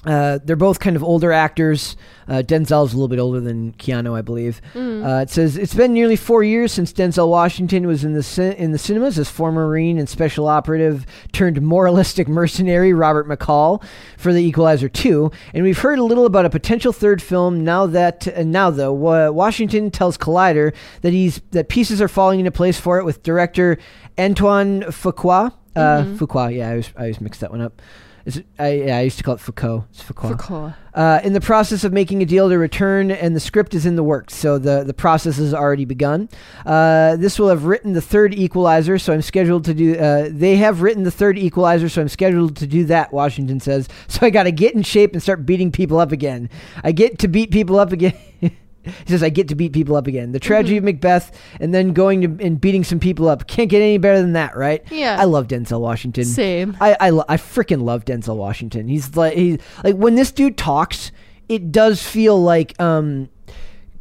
uh, 0.05 0.39
they're 0.43 0.55
both 0.55 0.79
kind 0.79 0.95
of 0.95 1.03
older 1.03 1.31
actors. 1.31 1.97
Uh, 2.27 2.41
Denzel's 2.45 2.93
a 2.93 2.95
little 2.97 3.07
bit 3.07 3.19
older 3.19 3.39
than 3.39 3.73
Keanu, 3.73 4.17
I 4.17 4.21
believe. 4.21 4.59
Uh, 4.75 5.19
it 5.21 5.29
says 5.29 5.57
it's 5.57 5.75
been 5.75 5.93
nearly 5.93 6.15
four 6.15 6.43
years 6.43 6.71
since 6.71 6.91
Denzel 6.91 7.27
Washington 7.29 7.85
was 7.85 8.03
in 8.03 8.13
the 8.13 8.23
cin- 8.23 8.53
in 8.53 8.71
the 8.71 8.77
cinemas 8.79 9.19
as 9.19 9.29
former 9.29 9.67
Marine 9.67 9.97
and 9.99 10.09
special 10.09 10.47
operative 10.47 11.05
turned 11.33 11.61
moralistic 11.61 12.27
mercenary 12.27 12.93
Robert 12.93 13.27
McCall 13.27 13.83
for 14.17 14.33
The 14.33 14.41
Equalizer 14.43 14.89
2, 14.89 15.31
and 15.53 15.63
we've 15.63 15.77
heard 15.79 15.99
a 15.99 16.03
little 16.03 16.25
about 16.25 16.45
a 16.45 16.49
potential 16.49 16.91
third 16.93 17.21
film. 17.21 17.63
Now 17.63 17.85
that 17.87 18.27
uh, 18.35 18.43
now 18.43 18.69
though, 18.71 18.93
wa- 18.93 19.29
Washington 19.29 19.91
tells 19.91 20.17
Collider 20.17 20.73
that 21.01 21.13
he's 21.13 21.41
that 21.51 21.69
pieces 21.69 22.01
are 22.01 22.07
falling 22.07 22.39
into 22.39 22.51
place 22.51 22.79
for 22.79 22.97
it 22.99 23.05
with 23.05 23.21
director 23.23 23.77
Antoine 24.17 24.81
Fuqua. 24.83 25.51
Uh, 25.75 26.03
Fuqua, 26.17 26.55
yeah, 26.55 26.67
I 26.67 26.71
always, 26.71 26.89
I 26.95 26.99
always 27.01 27.21
mix 27.21 27.39
that 27.39 27.51
one 27.51 27.61
up. 27.61 27.81
Is 28.25 28.37
it, 28.37 28.47
I, 28.57 28.71
yeah, 28.73 28.97
I 28.97 29.01
used 29.01 29.19
to 29.19 29.23
call 29.23 29.35
it 29.35 29.39
Foucault. 29.39 29.85
It's 29.91 30.01
Foucault. 30.01 30.29
Foucault. 30.29 30.73
Uh, 30.95 31.19
in 31.23 31.33
the 31.33 31.41
process 31.41 31.83
of 31.83 31.93
making 31.93 32.23
a 32.23 32.25
deal 32.25 32.49
to 32.49 32.57
return, 32.57 33.11
and 33.11 33.35
the 33.35 33.39
script 33.39 33.75
is 33.75 33.85
in 33.85 33.95
the 33.95 34.03
works, 34.03 34.33
so 34.33 34.57
the, 34.57 34.83
the 34.83 34.95
process 34.95 35.37
has 35.37 35.53
already 35.53 35.85
begun. 35.85 36.27
Uh, 36.65 37.17
this 37.17 37.37
will 37.37 37.49
have 37.49 37.65
written 37.65 37.93
the 37.93 38.01
third 38.01 38.33
Equalizer, 38.33 38.97
so 38.97 39.13
I'm 39.13 39.21
scheduled 39.21 39.63
to 39.65 39.75
do. 39.75 39.95
Uh, 39.95 40.29
they 40.31 40.55
have 40.55 40.81
written 40.81 41.03
the 41.03 41.11
third 41.11 41.37
Equalizer, 41.37 41.87
so 41.87 42.01
I'm 42.01 42.09
scheduled 42.09 42.55
to 42.55 42.65
do 42.65 42.85
that. 42.85 43.13
Washington 43.13 43.59
says. 43.59 43.87
So 44.07 44.25
I 44.25 44.29
got 44.29 44.43
to 44.43 44.51
get 44.51 44.73
in 44.73 44.81
shape 44.81 45.11
and 45.11 45.21
start 45.21 45.45
beating 45.45 45.73
people 45.73 45.99
up 45.99 46.13
again. 46.13 46.49
I 46.85 46.93
get 46.93 47.19
to 47.19 47.27
beat 47.27 47.51
people 47.51 47.77
up 47.77 47.91
again. 47.91 48.13
He 48.85 49.11
says, 49.11 49.23
I 49.23 49.29
get 49.29 49.47
to 49.49 49.55
beat 49.55 49.73
people 49.73 49.95
up 49.95 50.07
again. 50.07 50.31
The 50.31 50.39
tragedy 50.39 50.77
of 50.77 50.83
Macbeth, 50.83 51.31
and 51.59 51.73
then 51.73 51.93
going 51.93 52.21
to, 52.21 52.45
and 52.45 52.59
beating 52.59 52.83
some 52.83 52.99
people 52.99 53.27
up. 53.27 53.47
Can't 53.47 53.69
get 53.69 53.81
any 53.81 53.97
better 53.97 54.21
than 54.21 54.33
that, 54.33 54.55
right? 54.55 54.83
Yeah. 54.91 55.17
I 55.19 55.23
love 55.25 55.47
Denzel 55.47 55.79
Washington. 55.81 56.25
Same. 56.25 56.75
I 56.79 56.93
I, 56.99 57.07
I 57.27 57.37
freaking 57.37 57.81
love 57.83 58.05
Denzel 58.05 58.35
Washington. 58.37 58.87
He's 58.87 59.15
like 59.15 59.33
he 59.35 59.59
like 59.83 59.95
when 59.95 60.15
this 60.15 60.31
dude 60.31 60.57
talks, 60.57 61.11
it 61.49 61.71
does 61.71 62.01
feel 62.01 62.41
like 62.41 62.79
um 62.81 63.29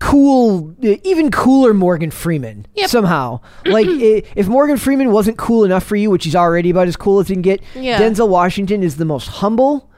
cool, 0.01 0.75
even 0.83 1.31
cooler 1.31 1.73
Morgan 1.73 2.11
Freeman 2.11 2.67
Yep. 2.75 2.91
somehow. 2.91 3.41
like 3.65 3.87
if 3.89 4.47
Morgan 4.49 4.77
Freeman 4.77 5.13
wasn't 5.13 5.39
cool 5.39 5.65
enough 5.65 5.85
for 5.85 5.97
you, 5.97 6.11
which 6.11 6.25
he's 6.25 6.37
already 6.37 6.71
about 6.71 6.89
as 6.89 6.97
cool 6.97 7.21
as 7.21 7.29
he 7.29 7.35
can 7.35 7.43
get, 7.43 7.63
Yeah. 7.75 7.99
Denzel 8.01 8.29
Washington 8.29 8.83
is 8.83 8.97
the 8.97 9.05
most 9.05 9.29
humble. 9.29 9.91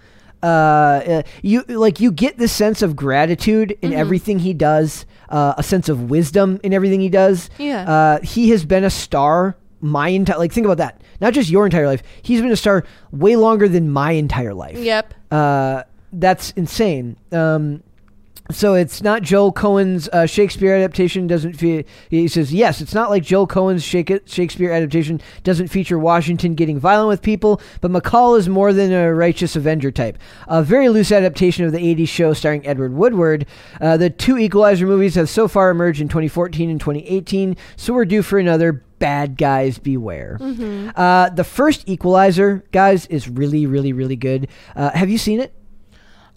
Uh, 0.43 0.47
uh, 0.47 1.23
you 1.43 1.63
like 1.69 1.99
you 2.01 2.13
get 2.13 2.39
this 2.39 2.53
sense 2.53 2.83
of 2.83 2.95
gratitude 2.97 3.73
in 3.83 3.91
Mm-hmm. 3.91 3.99
everything 4.01 4.39
he 4.39 4.53
does, 4.55 5.07
uh, 5.31 5.55
a 5.57 5.63
sense 5.63 5.89
of 5.89 6.11
wisdom 6.11 6.61
in 6.63 6.73
everything 6.73 7.01
he 7.01 7.09
does. 7.09 7.49
Yeah. 7.59 7.91
Uh, 7.91 8.21
he 8.23 8.51
has 8.51 8.65
been 8.65 8.85
a 8.85 8.91
star 8.91 9.57
my 9.81 10.09
entire 10.09 10.39
like 10.39 10.53
think 10.53 10.65
about 10.67 10.79
that. 10.79 11.01
Not 11.21 11.33
just 11.33 11.49
your 11.51 11.65
entire 11.65 11.87
life. 11.87 12.03
He's 12.23 12.41
been 12.43 12.51
a 12.53 12.57
star 12.57 12.85
way 13.13 13.37
longer 13.37 13.69
than 13.69 13.91
my 13.91 14.13
entire 14.13 14.55
life. 14.55 14.77
Yep. 14.79 15.15
Uh, 15.31 15.83
that's 16.13 16.51
insane. 16.53 17.17
Um, 17.33 17.83
so 18.51 18.75
it's 18.75 19.03
not 19.03 19.23
Joel 19.23 19.53
Coen's 19.53 20.09
uh, 20.09 20.27
Shakespeare 20.27 20.75
adaptation. 20.75 21.27
Doesn't 21.27 21.55
fe- 21.55 21.85
he 22.11 22.29
says 22.29 22.53
yes? 22.53 22.81
It's 22.81 22.95
not 22.95 23.11
like 23.11 23.23
Joel 23.23 23.47
Coen's 23.47 23.83
Shakespeare 23.83 24.73
adaptation 24.73 25.21
doesn't 25.43 25.69
feature 25.69 25.99
Washington 25.99 26.55
getting 26.55 26.79
violent 26.79 27.09
with 27.09 27.23
people, 27.23 27.61
but 27.81 27.91
McCall 27.91 28.39
is 28.39 28.49
more 28.49 28.73
than 28.73 28.93
a 28.93 29.13
righteous 29.15 29.57
Avenger 29.57 29.91
type. 29.91 30.19
A 30.49 30.63
very 30.63 30.89
loose 30.89 31.13
adaptation 31.13 31.65
of 31.65 31.73
the 31.73 31.79
'80s 31.79 32.09
show 32.09 32.33
starring 32.33 32.67
Edward 32.67 32.93
Woodward. 32.95 33.47
Uh, 33.81 33.97
the 33.97 34.11
two 34.11 34.39
Equalizer 34.39 34.87
movies 34.87 35.15
have 35.17 35.29
so 35.29 35.49
far 35.49 35.71
emerged 35.71 36.01
in 36.01 36.09
2014 36.09 36.71
and 36.71 36.81
2018, 36.81 37.57
so 37.77 37.93
we're 37.93 38.05
due 38.05 38.23
for 38.23 38.39
another. 38.39 38.83
Bad 38.99 39.37
guys 39.37 39.77
beware. 39.79 40.39
Uh, 40.97 41.29
the 41.29 41.45
first 41.45 41.87
Equalizer, 41.87 42.65
guys, 42.73 43.05
is 43.09 43.29
really, 43.29 43.67
really, 43.67 43.93
really 43.93 44.17
good. 44.17 44.49
Uh, 44.75 44.89
have 44.93 45.11
you 45.11 45.19
seen 45.19 45.39
it? 45.39 45.53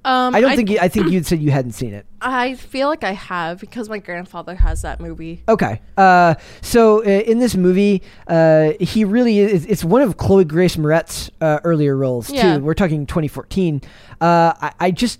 Um, 0.05 0.33
I 0.33 0.39
don't 0.41 0.55
think 0.55 0.69
you, 0.69 0.79
I 0.79 0.87
think 0.87 1.11
you 1.11 1.21
said 1.23 1.41
you 1.41 1.51
hadn't 1.51 1.73
seen 1.73 1.93
it. 1.93 2.05
I 2.21 2.55
feel 2.55 2.87
like 2.89 3.03
I 3.03 3.11
have 3.13 3.59
because 3.59 3.87
my 3.89 3.97
grandfather 3.99 4.55
has 4.55 4.81
that 4.81 4.99
movie. 4.99 5.43
Okay. 5.47 5.81
Uh, 5.97 6.35
so 6.61 6.99
uh, 6.99 7.07
in 7.07 7.39
this 7.39 7.55
movie, 7.55 8.01
uh, 8.27 8.71
he 8.79 9.03
really 9.05 9.39
is. 9.39 9.65
It's 9.65 9.83
one 9.85 10.01
of 10.01 10.17
Chloe 10.17 10.43
Grace 10.45 10.77
Moretz's 10.77 11.31
uh, 11.41 11.59
earlier 11.63 11.95
roles 11.95 12.29
Yeah. 12.29 12.57
too. 12.57 12.63
We're 12.63 12.73
talking 12.73 13.05
2014. 13.05 13.81
Uh, 14.21 14.53
I, 14.61 14.73
I 14.79 14.91
just, 14.91 15.19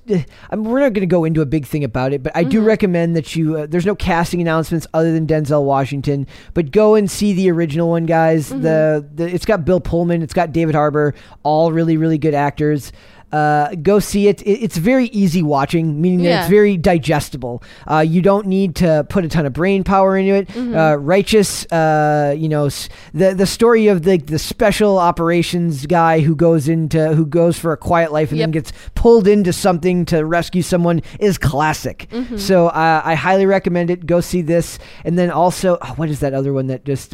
I'm, 0.50 0.64
we're 0.66 0.80
not 0.82 0.92
going 0.94 1.02
to 1.02 1.06
go 1.08 1.24
into 1.24 1.40
a 1.42 1.46
big 1.46 1.66
thing 1.66 1.84
about 1.86 2.12
it, 2.14 2.22
but 2.24 2.36
I 2.36 2.42
Mm-hmm. 2.42 2.50
do 2.50 2.62
recommend 2.62 3.16
that 3.16 3.36
you. 3.36 3.58
Uh, 3.60 3.66
there's 3.66 3.86
no 3.86 3.96
casting 3.96 4.42
announcements 4.42 4.88
other 4.94 5.14
than 5.14 5.26
Denzel 5.28 5.64
Washington, 5.64 6.26
but 6.54 6.72
go 6.72 6.96
and 6.96 7.10
see 7.10 7.32
the 7.34 7.50
original 7.52 7.90
one, 7.90 8.06
guys. 8.06 8.50
Mm-hmm. 8.50 8.62
The, 8.64 9.08
the 9.16 9.34
it's 9.34 9.46
got 9.46 9.64
Bill 9.66 9.80
Pullman, 9.80 10.22
it's 10.22 10.34
got 10.34 10.52
David 10.52 10.76
Harbour, 10.76 11.14
all 11.44 11.72
really 11.72 11.96
really 11.98 12.18
good 12.18 12.34
actors. 12.34 12.92
Uh, 13.32 13.76
go 13.76 14.00
see 14.00 14.28
it. 14.28 14.42
it. 14.42 14.64
It's 14.64 14.78
very 14.78 15.06
easy 15.08 15.44
watching, 15.44 16.02
meaning 16.02 16.24
that 16.24 16.42
it's 16.42 16.50
very 16.50 16.78
digestible. 16.78 17.64
Uh, 17.90 18.00
you 18.00 18.22
don't 18.22 18.48
need 18.48 18.76
to 18.78 19.06
put 19.10 19.24
a 19.26 19.28
ton 19.28 19.46
of 19.46 19.54
brain 19.54 19.84
power 19.84 20.18
into 20.18 20.34
it. 20.34 20.48
Mm-hmm. 20.48 20.76
Uh, 20.76 20.96
righteous, 20.96 21.66
uh, 21.72 22.36
you 22.38 22.50
know, 22.50 22.70
the 23.14 23.34
the 23.36 23.46
story 23.46 23.88
of 23.88 24.04
the 24.04 24.18
the 24.18 24.40
special 24.40 24.98
operations 24.98 25.86
guy 25.86 26.22
who 26.22 26.36
goes 26.36 26.68
into 26.68 27.14
who 27.14 27.26
goes 27.26 27.58
for 27.58 27.72
a 27.72 27.78
quiet 27.78 28.12
life 28.12 28.32
and 28.32 28.40
then 28.40 28.52
gets 28.52 28.74
pulled 28.96 29.28
into 29.28 29.54
something 29.54 30.06
to 30.06 30.26
rescue 30.26 30.62
someone 30.62 31.02
is 31.20 31.38
classic. 31.38 32.08
Mm-hmm. 32.12 32.38
So 32.38 32.68
uh, 32.68 33.02
I 33.04 33.16
highly 33.16 33.46
recommend 33.46 33.90
it. 33.90 34.06
Go 34.06 34.22
see 34.22 34.42
this, 34.42 34.80
and 35.06 35.18
then 35.18 35.30
also, 35.30 35.78
oh, 35.82 35.94
what 35.98 36.10
is 36.10 36.20
that 36.22 36.34
other 36.34 36.54
one 36.54 36.68
that 36.68 36.86
just. 36.86 37.14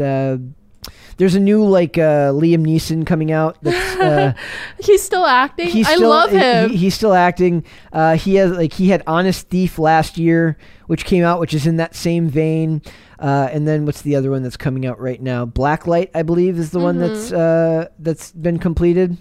There's 1.17 1.35
a 1.35 1.39
new 1.39 1.63
like 1.63 1.97
uh, 1.97 2.31
Liam 2.33 2.65
Neeson 2.65 3.05
coming 3.05 3.31
out. 3.31 3.57
That's, 3.61 3.99
uh, 3.99 4.33
He's 4.83 5.01
still 5.01 5.25
acting. 5.25 5.69
he's 5.69 5.87
I 5.87 5.95
still, 5.95 6.09
love 6.09 6.31
he- 6.31 6.37
him. 6.37 6.69
he- 6.71 6.77
he's 6.77 6.95
still 6.95 7.13
acting. 7.13 7.63
Uh, 7.93 8.15
he 8.17 8.35
has 8.35 8.51
like 8.51 8.73
he 8.73 8.89
had 8.89 9.01
Honest 9.07 9.47
Thief 9.49 9.79
last 9.79 10.17
year, 10.17 10.57
which 10.87 11.05
came 11.05 11.23
out, 11.23 11.39
which 11.39 11.53
is 11.53 11.65
in 11.67 11.77
that 11.77 11.95
same 11.95 12.27
vein. 12.27 12.81
Uh, 13.17 13.47
and 13.51 13.65
then 13.65 13.85
what's 13.85 14.01
the 14.01 14.15
other 14.17 14.29
one 14.29 14.43
that's 14.43 14.57
coming 14.57 14.85
out 14.85 14.99
right 14.99 15.21
now? 15.21 15.45
Blacklight, 15.45 16.09
I 16.13 16.23
believe, 16.23 16.59
is 16.59 16.71
the 16.71 16.79
one 16.79 16.97
that's 16.99 17.31
Mm-hmm. 17.31 17.85
uh, 17.85 17.89
that's 17.99 18.33
been 18.33 18.59
completed. 18.59 19.17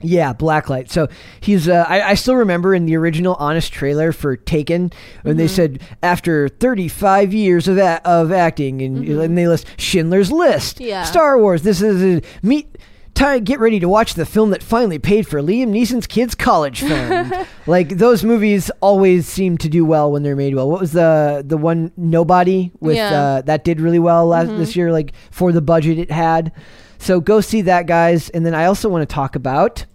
Yeah, 0.00 0.32
Blacklight. 0.32 0.90
So 0.90 1.08
he's. 1.40 1.68
Uh, 1.68 1.84
I, 1.88 2.10
I 2.10 2.14
still 2.14 2.36
remember 2.36 2.72
in 2.74 2.86
the 2.86 2.96
original 2.96 3.34
Honest 3.40 3.72
trailer 3.72 4.12
for 4.12 4.36
Taken 4.36 4.92
when 5.22 5.32
Mm-hmm. 5.32 5.38
they 5.38 5.48
said 5.48 5.80
after 6.02 6.48
35 6.48 7.34
years 7.34 7.66
of 7.66 7.78
a- 7.78 8.00
of 8.08 8.30
acting, 8.30 8.80
and, 8.80 9.06
and 9.08 9.36
they 9.36 9.48
list 9.48 9.66
Schindler's 9.76 10.30
List, 10.30 10.76
Mm-hmm. 10.76 10.88
Yeah. 10.88 11.02
Star 11.04 11.36
Wars. 11.38 11.62
This 11.62 11.82
is 11.82 12.22
a 12.22 12.46
meet. 12.46 12.76
Time, 13.14 13.42
get 13.42 13.58
ready 13.58 13.80
to 13.80 13.88
watch 13.88 14.14
the 14.14 14.24
film 14.24 14.50
that 14.50 14.62
finally 14.62 15.00
paid 15.00 15.26
for 15.26 15.40
Liam 15.42 15.70
Neeson's 15.70 16.06
kids' 16.06 16.36
college 16.36 16.82
fund. 16.82 17.48
like 17.66 17.88
those 17.98 18.22
movies 18.22 18.70
always 18.80 19.26
seem 19.26 19.58
to 19.58 19.68
do 19.68 19.84
well 19.84 20.12
when 20.12 20.22
they're 20.22 20.36
made 20.36 20.54
well. 20.54 20.70
What 20.70 20.78
was 20.78 20.92
the 20.92 21.42
the 21.44 21.56
one 21.56 21.90
Nobody 21.96 22.70
with 22.78 22.94
Yeah. 22.94 23.10
Mm-hmm. 23.10 23.38
uh, 23.38 23.40
that 23.42 23.64
did 23.64 23.80
really 23.80 23.98
well 23.98 24.26
last 24.28 24.46
this 24.50 24.76
year, 24.76 24.92
like 24.92 25.14
for 25.32 25.50
the 25.50 25.60
budget 25.60 25.98
it 25.98 26.12
had. 26.12 26.52
So 26.98 27.20
go 27.20 27.40
see 27.40 27.62
that, 27.62 27.86
guys. 27.86 28.28
And 28.30 28.44
then 28.44 28.54
I 28.54 28.66
also 28.66 28.88
want 28.88 29.08
to 29.08 29.12
talk 29.14 29.36
about. 29.36 29.86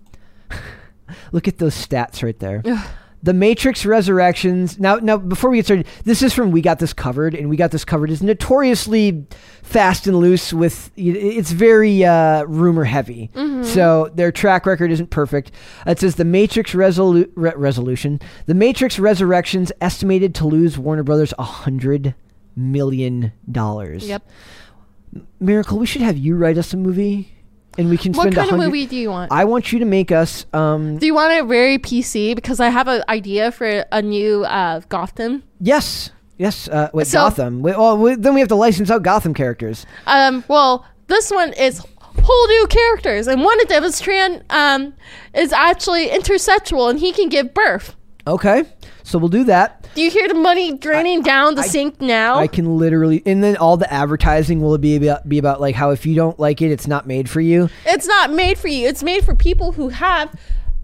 look 1.32 1.48
at 1.48 1.58
those 1.58 1.76
stats 1.76 2.24
right 2.24 2.38
there. 2.40 2.62
The 3.22 3.34
Matrix 3.34 3.86
Resurrections. 3.86 4.78
Now, 4.80 4.96
now 4.98 5.16
before 5.18 5.50
we 5.50 5.58
get 5.58 5.66
started, 5.66 5.88
this 6.04 6.22
is 6.22 6.34
from 6.34 6.52
We 6.52 6.62
Got 6.62 6.80
This 6.80 6.92
Covered, 6.92 7.34
and 7.36 7.50
We 7.50 7.56
Got 7.56 7.72
This 7.72 7.86
Covered 7.86 8.12
is 8.12 8.22
notoriously 8.22 9.26
fast 9.62 10.08
and 10.08 10.18
loose. 10.18 10.52
With 10.52 10.92
it's 10.98 11.52
very 11.52 12.04
uh, 12.04 12.44
rumor 12.44 12.84
heavy, 12.84 13.32
so 13.64 14.12
their 14.14 14.32
track 14.34 14.66
record 14.66 14.92
isn't 14.92 15.10
perfect. 15.10 15.52
It 15.88 16.00
says 16.00 16.16
the 16.16 16.26
Matrix 16.26 16.74
Resolu- 16.74 17.30
Re- 17.36 17.54
Resolution, 17.56 18.20
the 18.46 18.54
Matrix 18.56 19.00
Resurrections 19.00 19.72
estimated 19.80 20.36
to 20.36 20.46
lose 20.46 20.78
Warner 20.78 21.04
Brothers 21.04 21.34
a 21.40 21.44
hundred 21.44 22.16
million 22.58 23.32
dollars. 23.50 24.06
Yep. 24.06 24.28
Miracle, 25.40 25.78
we 25.78 25.86
should 25.86 26.02
have 26.02 26.18
you 26.18 26.36
write 26.36 26.58
us 26.58 26.74
a 26.74 26.78
movie, 26.78 27.32
and 27.78 27.90
we 27.90 27.98
can 27.98 28.14
spend 28.14 28.36
what 28.36 28.48
kind 28.50 28.52
of 28.52 28.66
movie 28.66 28.86
do 28.86 28.96
you 28.96 29.10
want? 29.10 29.32
I 29.32 29.46
want 29.46 29.72
you 29.72 29.80
to 29.80 29.86
make 29.86 30.12
us. 30.12 30.46
Um, 30.54 30.98
do 30.98 31.06
you 31.06 31.14
want 31.14 31.34
it 31.34 31.46
very 31.46 31.78
PC? 31.78 32.36
Because 32.36 32.60
I 32.60 32.70
have 32.70 32.88
an 32.88 33.04
idea 33.10 33.52
for 33.52 33.86
a 33.92 34.02
new 34.02 34.44
uh, 34.46 34.82
Gotham. 34.90 35.44
yes, 35.60 36.12
yes. 36.38 36.68
Uh, 36.68 36.90
with 36.94 37.08
So- 37.08 37.20
Gotham. 37.20 37.62
We, 37.62 37.72
well, 37.72 37.98
we, 37.98 38.16
then 38.16 38.34
we 38.34 38.40
have 38.40 38.50
to 38.50 38.56
license 38.56 38.90
out 38.90 39.04
Gotham 39.04 39.34
characters. 39.34 39.86
Um, 40.08 40.44
well, 40.48 40.86
this 41.08 41.30
one 41.32 41.54
is 41.54 41.82
whole 42.00 42.48
new 42.48 42.68
characters, 42.68 43.28
and 43.28 43.44
one 43.44 43.60
of 43.62 43.68
them 43.68 43.84
is 43.84 44.00
trans. 44.00 44.42
Um, 44.50 44.94
is 45.34 45.52
actually 45.52 46.08
intersexual, 46.10 46.90
and 46.90 47.00
he 47.00 47.12
can 47.12 47.28
give 47.30 47.54
birth. 47.54 47.96
Okay, 48.26 48.64
so 49.04 49.20
we'll 49.20 49.30
do 49.30 49.44
that. 49.46 49.88
Do 49.96 50.02
you 50.02 50.10
hear 50.10 50.28
the 50.28 50.34
money 50.34 50.74
draining 50.78 51.22
down 51.22 51.56
the 51.56 51.62
I- 51.62 51.68
sink 51.68 52.02
now? 52.02 52.36
I 52.36 52.48
can 52.48 52.78
literally, 52.78 53.22
and 53.26 53.44
then 53.44 53.58
all 53.58 53.78
the 53.78 53.92
advertising 53.94 54.62
will 54.62 54.78
be 54.78 54.96
about, 54.96 55.28
be 55.30 55.38
about 55.38 55.62
like 55.62 55.76
how 55.76 55.92
if 55.92 56.06
you 56.06 56.16
don't 56.16 56.40
like 56.40 56.62
it, 56.62 56.72
it's 56.72 56.88
not 56.88 57.06
made 57.08 57.30
for 57.30 57.42
you. 57.42 57.70
it's 57.86 58.08
not 58.08 58.32
made 58.32 58.58
for 58.58 58.68
you. 58.70 58.88
It's 58.88 59.04
made 59.04 59.24
for 59.26 59.36
people 59.36 59.74
who 59.74 59.90
have 59.90 60.34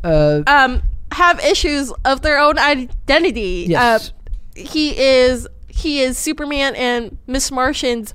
Uh, 0.04 0.42
um 0.48 0.82
have 1.12 1.40
issues 1.44 1.92
of 2.06 2.22
their 2.22 2.38
own 2.40 2.60
identity. 2.60 3.66
yes. 3.70 4.10
Uh, 4.10 4.14
he 4.56 4.98
is 5.00 5.48
he 5.68 6.02
is 6.02 6.18
Superman 6.18 6.76
and 6.76 7.18
Miss 7.28 7.52
Martian's 7.52 8.14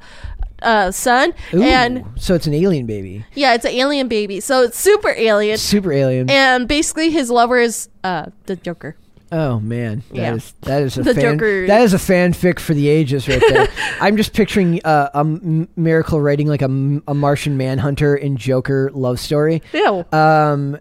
uh, 0.63 0.91
son, 0.91 1.35
Ooh, 1.53 1.63
and 1.63 2.05
so 2.17 2.35
it's 2.35 2.47
an 2.47 2.55
alien 2.55 2.87
baby, 2.87 3.25
yeah, 3.35 3.55
it's 3.55 3.65
an 3.67 3.73
alien 3.73 4.09
baby. 4.09 4.41
So 4.41 4.63
it's 4.63 4.79
super 4.79 5.11
alien, 5.11 5.59
super 5.59 5.93
alien. 5.93 6.31
and 6.31 6.67
basically 6.69 7.11
his 7.11 7.31
lover 7.31 7.59
is 7.59 7.89
uh, 8.03 8.27
the 8.47 8.57
Joker. 8.57 8.97
Oh 9.37 9.59
man, 9.59 10.05
that 10.11 10.17
Yeah. 10.17 10.35
is 10.35 10.55
that 10.63 10.83
is 10.83 10.97
a 10.97 11.03
The 11.03 11.15
fan, 11.15 11.23
Joker. 11.39 11.67
that 11.67 11.81
is 11.81 11.93
a 11.93 11.97
fanfic 11.97 12.61
for 12.61 12.73
the 12.73 12.89
ages 12.89 13.27
right 13.29 13.43
there. 13.49 13.69
I'm 14.01 14.17
just 14.17 14.33
picturing 14.33 14.81
uh, 14.85 15.11
a 15.13 15.19
M- 15.21 15.69
miracle 15.75 16.21
writing 16.21 16.47
like 16.47 16.63
a, 16.63 16.67
M- 16.67 17.03
a 17.09 17.15
Martian 17.15 17.57
Manhunter 17.57 18.15
and 18.15 18.39
Joker 18.39 18.91
love 18.95 19.19
story. 19.19 19.61
Ew. 19.73 20.05
Um, 20.13 20.79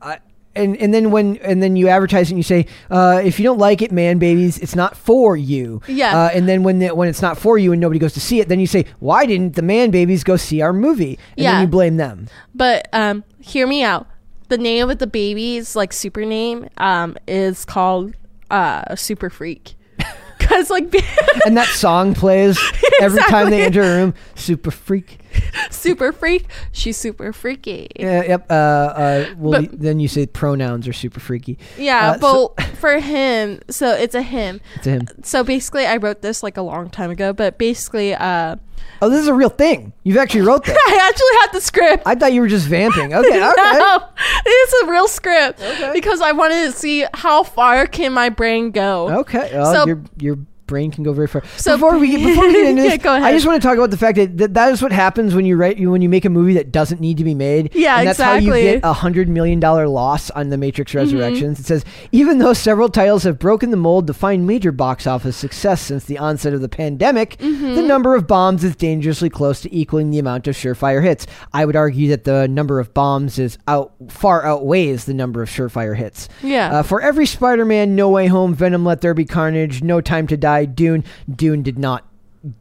I, 0.00 0.18
and 0.54 0.76
and 0.76 0.94
then 0.94 1.10
when 1.10 1.36
and 1.38 1.60
then 1.62 1.74
you 1.74 1.88
advertise 1.88 2.28
it 2.28 2.34
and 2.34 2.38
you 2.38 2.42
say 2.44 2.66
uh, 2.90 3.20
if 3.24 3.40
you 3.40 3.42
don't 3.44 3.58
like 3.58 3.82
it, 3.82 3.90
man, 3.90 4.18
babies, 4.18 4.58
it's 4.58 4.76
not 4.76 4.96
for 4.96 5.36
you. 5.36 5.82
Yeah. 5.88 6.16
Uh, 6.16 6.28
and 6.32 6.48
then 6.48 6.62
when 6.62 6.78
the, 6.78 6.94
when 6.94 7.08
it's 7.08 7.20
not 7.22 7.36
for 7.38 7.58
you 7.58 7.72
and 7.72 7.80
nobody 7.80 7.98
goes 7.98 8.12
to 8.14 8.20
see 8.20 8.38
it, 8.40 8.48
then 8.48 8.60
you 8.60 8.66
say 8.68 8.84
why 9.00 9.26
didn't 9.26 9.56
the 9.56 9.62
man 9.62 9.90
babies 9.90 10.22
go 10.22 10.36
see 10.36 10.60
our 10.62 10.72
movie? 10.72 11.18
And 11.36 11.44
Yeah. 11.44 11.52
then 11.52 11.60
you 11.62 11.66
blame 11.66 11.96
them. 11.96 12.28
But 12.54 12.88
um, 12.92 13.24
hear 13.40 13.66
me 13.66 13.82
out. 13.82 14.06
The 14.48 14.58
name 14.58 14.90
of 14.90 14.98
the 14.98 15.06
baby's 15.06 15.74
like 15.76 15.92
super 15.92 16.24
name 16.24 16.68
um 16.78 17.16
is 17.26 17.64
called 17.64 18.14
uh 18.50 18.94
Super 18.94 19.30
Freak. 19.30 19.74
Cause 20.38 20.70
like 20.70 20.94
And 21.46 21.56
that 21.56 21.66
song 21.68 22.14
plays 22.14 22.58
every 23.00 23.22
time 23.24 23.50
they 23.50 23.62
enter 23.64 23.82
a 23.82 23.96
room. 23.96 24.14
Super 24.36 24.70
freak. 24.70 25.18
super 25.70 26.12
freak, 26.12 26.46
she's 26.72 26.96
super 26.96 27.32
freaky. 27.32 27.88
Yeah, 27.98 28.22
yep. 28.22 28.46
Uh, 28.50 28.54
uh, 28.54 29.34
well, 29.38 29.62
But- 29.62 29.80
then 29.80 29.98
you 29.98 30.06
say 30.08 30.26
pronouns 30.26 30.86
are 30.86 30.92
super 30.92 31.18
freaky. 31.20 31.58
Yeah, 31.76 32.12
Uh, 32.12 32.18
so- 32.18 32.54
but 32.56 32.66
for 32.76 32.98
him, 33.00 33.60
so 33.68 33.88
it's 33.94 34.14
a 34.14 34.22
him. 34.22 34.60
To 34.84 34.90
him. 34.90 35.08
So 35.24 35.42
basically, 35.42 35.86
I 35.86 35.96
wrote 35.96 36.22
this 36.22 36.42
like 36.44 36.56
a 36.56 36.62
long 36.62 36.90
time 36.90 37.10
ago, 37.10 37.32
but 37.32 37.58
basically, 37.58 38.14
uh, 38.14 38.56
Oh, 39.02 39.10
this 39.10 39.20
is 39.20 39.28
a 39.28 39.34
real 39.34 39.50
thing. 39.50 39.92
You've 40.04 40.16
actually 40.16 40.40
wrote 40.42 40.64
this. 40.64 40.76
I 40.88 40.98
actually 41.08 41.40
had 41.42 41.48
the 41.52 41.60
script. 41.60 42.02
I 42.06 42.14
thought 42.14 42.32
you 42.32 42.40
were 42.40 42.48
just 42.48 42.66
vamping. 42.66 43.12
Okay, 43.14 43.28
okay. 43.48 43.52
No, 43.78 44.08
it's 44.46 44.82
a 44.82 44.90
real 44.90 45.06
script 45.08 45.60
Okay. 45.60 45.90
because 45.92 46.20
I 46.20 46.32
wanted 46.32 46.64
to 46.64 46.72
see 46.72 47.04
how 47.12 47.42
far 47.42 47.86
can 47.86 48.12
my 48.12 48.28
brain 48.30 48.70
go. 48.70 49.20
Okay. 49.20 49.50
Well, 49.52 49.72
So- 49.74 49.86
your 49.86 50.00
your 50.18 50.38
brain 50.66 50.90
can 50.90 51.04
go 51.04 51.12
very 51.12 51.26
far. 51.28 51.42
So- 51.56 51.76
before 51.76 51.98
we 51.98 52.16
before 52.16 52.46
we 52.46 52.52
get 52.52 52.64
into 52.70 52.82
this, 52.82 52.92
Yeah, 52.92 52.96
go 52.96 53.12
I 53.12 53.32
just 53.32 53.46
want 53.46 53.60
to 53.60 53.66
talk 53.66 53.76
about 53.76 53.90
the 53.90 53.96
fact 53.96 54.16
that, 54.16 54.36
that 54.38 54.54
that 54.54 54.72
is 54.72 54.82
what 54.82 54.92
happens 54.92 55.34
when 55.34 55.44
you 55.46 55.56
write 55.56 55.76
you 55.78 55.90
when 55.90 56.02
you 56.02 56.08
make 56.08 56.24
a 56.24 56.30
movie 56.30 56.54
that 56.54 56.72
doesn't 56.72 57.00
need 57.00 57.16
to 57.18 57.24
be 57.24 57.34
made. 57.34 57.74
Yeah, 57.74 57.98
and 57.98 58.08
that's 58.08 58.18
how 58.20 58.34
you 58.34 58.52
get 58.52 58.80
a 58.82 58.92
hundred 58.92 59.28
million 59.28 59.60
dollar 59.60 59.88
loss 59.88 60.30
on 60.30 60.48
the 60.50 60.56
Matrix 60.56 60.92
Mm-hmm. 60.92 60.98
Resurrections. 60.98 61.60
It 61.60 61.66
says 61.66 61.84
even 62.12 62.38
though 62.38 62.52
several 62.52 62.88
titles 62.88 63.24
have 63.24 63.38
broken 63.38 63.70
the 63.70 63.76
mold 63.76 64.06
to 64.06 64.14
find 64.14 64.46
major 64.46 64.72
box 64.72 65.06
office 65.06 65.36
success 65.36 65.80
since 65.82 66.04
the 66.04 66.18
onset 66.18 66.52
of 66.54 66.60
the 66.60 66.68
pandemic, 66.68 67.36
Mm-hmm. 67.38 67.74
the 67.74 67.82
number 67.82 68.14
of 68.14 68.26
bombs 68.26 68.64
is 68.64 68.74
dangerously 68.76 69.28
close 69.30 69.60
to 69.60 69.74
equaling 69.74 70.10
the 70.10 70.18
amount 70.18 70.46
of 70.48 70.54
surefire 70.56 71.02
hits. 71.02 71.26
I 71.52 71.64
would 71.64 71.76
argue 71.76 72.08
that 72.10 72.24
the 72.24 72.48
number 72.48 72.80
of 72.80 72.92
bombs 72.94 73.38
is 73.38 73.58
out 73.68 73.92
far 74.08 74.44
outweighs 74.44 75.04
the 75.04 75.14
number 75.14 75.42
of 75.42 75.48
surefire 75.48 75.96
hits. 75.96 76.28
Yeah. 76.42 76.78
Uh, 76.78 76.82
for 76.82 77.00
every 77.00 77.26
Spider-Man, 77.26 77.94
No 77.94 78.08
Way 78.10 78.26
Home, 78.28 78.54
Venom, 78.54 78.84
Let 78.84 79.00
There 79.00 79.14
Be 79.14 79.24
Carnage, 79.24 79.82
No 79.82 80.00
Time 80.00 80.26
to 80.28 80.36
Die, 80.36 80.55
Dune, 80.64 81.04
Dune 81.32 81.62
did 81.62 81.78
not 81.78 82.04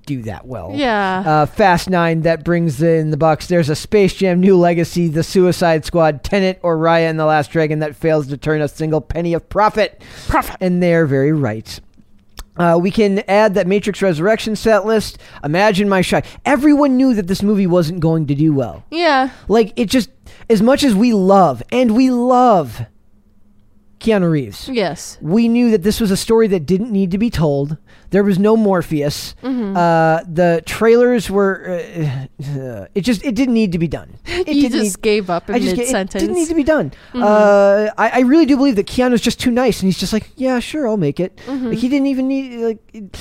do 0.08 0.24
that 0.24 0.48
well. 0.48 0.72
Yeah. 0.74 1.24
Uh, 1.26 1.46
Fast 1.46 1.90
Nine 1.90 2.22
that 2.22 2.44
brings 2.44 2.82
in 2.82 3.12
the 3.12 3.18
Bucks. 3.18 3.48
There's 3.48 3.70
a 3.70 3.76
Space 3.76 4.16
Jam, 4.16 4.40
New 4.40 4.58
Legacy, 4.58 5.08
The 5.08 5.22
Suicide 5.24 5.86
Squad, 5.86 6.24
Tenet, 6.24 6.60
or 6.64 6.76
Raya 6.78 7.08
and 7.10 7.20
the 7.20 7.26
Last 7.26 7.52
Dragon 7.52 7.80
that 7.80 7.96
fails 7.96 8.26
to 8.28 8.38
turn 8.38 8.62
a 8.62 8.68
single 8.68 9.00
penny 9.00 9.34
of 9.34 9.48
profit. 9.48 10.04
Profit. 10.28 10.58
And 10.60 10.82
they're 10.82 11.06
very 11.06 11.32
right. 11.32 11.80
Uh, 12.58 12.80
we 12.82 12.90
can 12.90 13.20
add 13.28 13.54
that 13.56 13.68
Matrix 13.68 14.02
Resurrection 14.02 14.56
set 14.56 14.86
list. 14.86 15.18
Imagine 15.44 15.90
my 15.90 16.02
shock. 16.02 16.26
Everyone 16.46 16.96
knew 16.98 17.14
that 17.14 17.28
this 17.28 17.44
movie 17.44 17.68
wasn't 17.68 18.00
going 18.00 18.28
to 18.28 18.34
do 18.36 18.54
well. 18.54 18.84
yeah. 18.90 19.30
Like 19.48 19.74
it 19.76 19.90
just 19.90 20.10
as 20.50 20.62
much 20.62 20.84
as 20.84 20.96
we 20.96 21.14
love 21.14 21.62
and 21.72 21.96
we 21.96 22.10
love 22.12 22.86
Keanu 24.06 24.30
Reeves. 24.32 24.70
Yes. 24.70 25.18
We 25.22 25.48
knew 25.48 25.72
that 25.72 25.84
this 25.84 26.00
was 26.00 26.12
a 26.12 26.18
story 26.18 26.48
that 26.48 26.66
didn't 26.66 26.92
need 26.92 27.12
to 27.12 27.18
be 27.18 27.30
told. 27.30 27.78
There 28.12 28.24
was 28.24 28.38
no 28.40 28.56
Morpheus. 28.56 29.36
Mm-hmm. 29.44 29.76
Uh, 29.76 30.20
the 30.32 30.62
trailers 30.66 31.30
were. 31.30 31.82
Uh, 32.40 32.86
it 32.94 33.02
just 33.02 33.24
it 33.26 33.34
didn't 33.36 33.54
need 33.56 33.72
to 33.72 33.80
be 33.80 33.88
done. 33.88 34.18
It 34.28 34.56
you 34.56 34.70
just 34.70 34.98
need- 34.98 35.02
gave 35.02 35.30
up 35.30 35.50
in 35.50 35.56
mid 35.64 35.88
sentence. 35.88 36.14
Mm-hmm. 36.14 36.20
didn't 36.20 36.36
need 36.36 36.48
to 36.50 36.56
be 36.56 36.64
done. 36.64 36.92
Uh, 37.14 37.90
I, 37.98 38.10
I 38.10 38.20
really 38.20 38.46
do 38.46 38.56
believe 38.58 38.76
that 38.76 38.86
Keanu's 38.88 39.22
just 39.22 39.40
too 39.40 39.52
nice, 39.52 39.82
and 39.82 39.88
he's 39.88 39.98
just 39.98 40.14
like, 40.14 40.30
yeah, 40.36 40.60
sure, 40.60 40.88
I'll 40.88 40.98
make 40.98 41.20
it. 41.20 41.40
Like, 41.48 41.78
he 41.80 41.90
didn't 41.90 42.08
even 42.08 42.28
need 42.28 42.60
like. 42.60 42.80
It, 42.94 43.18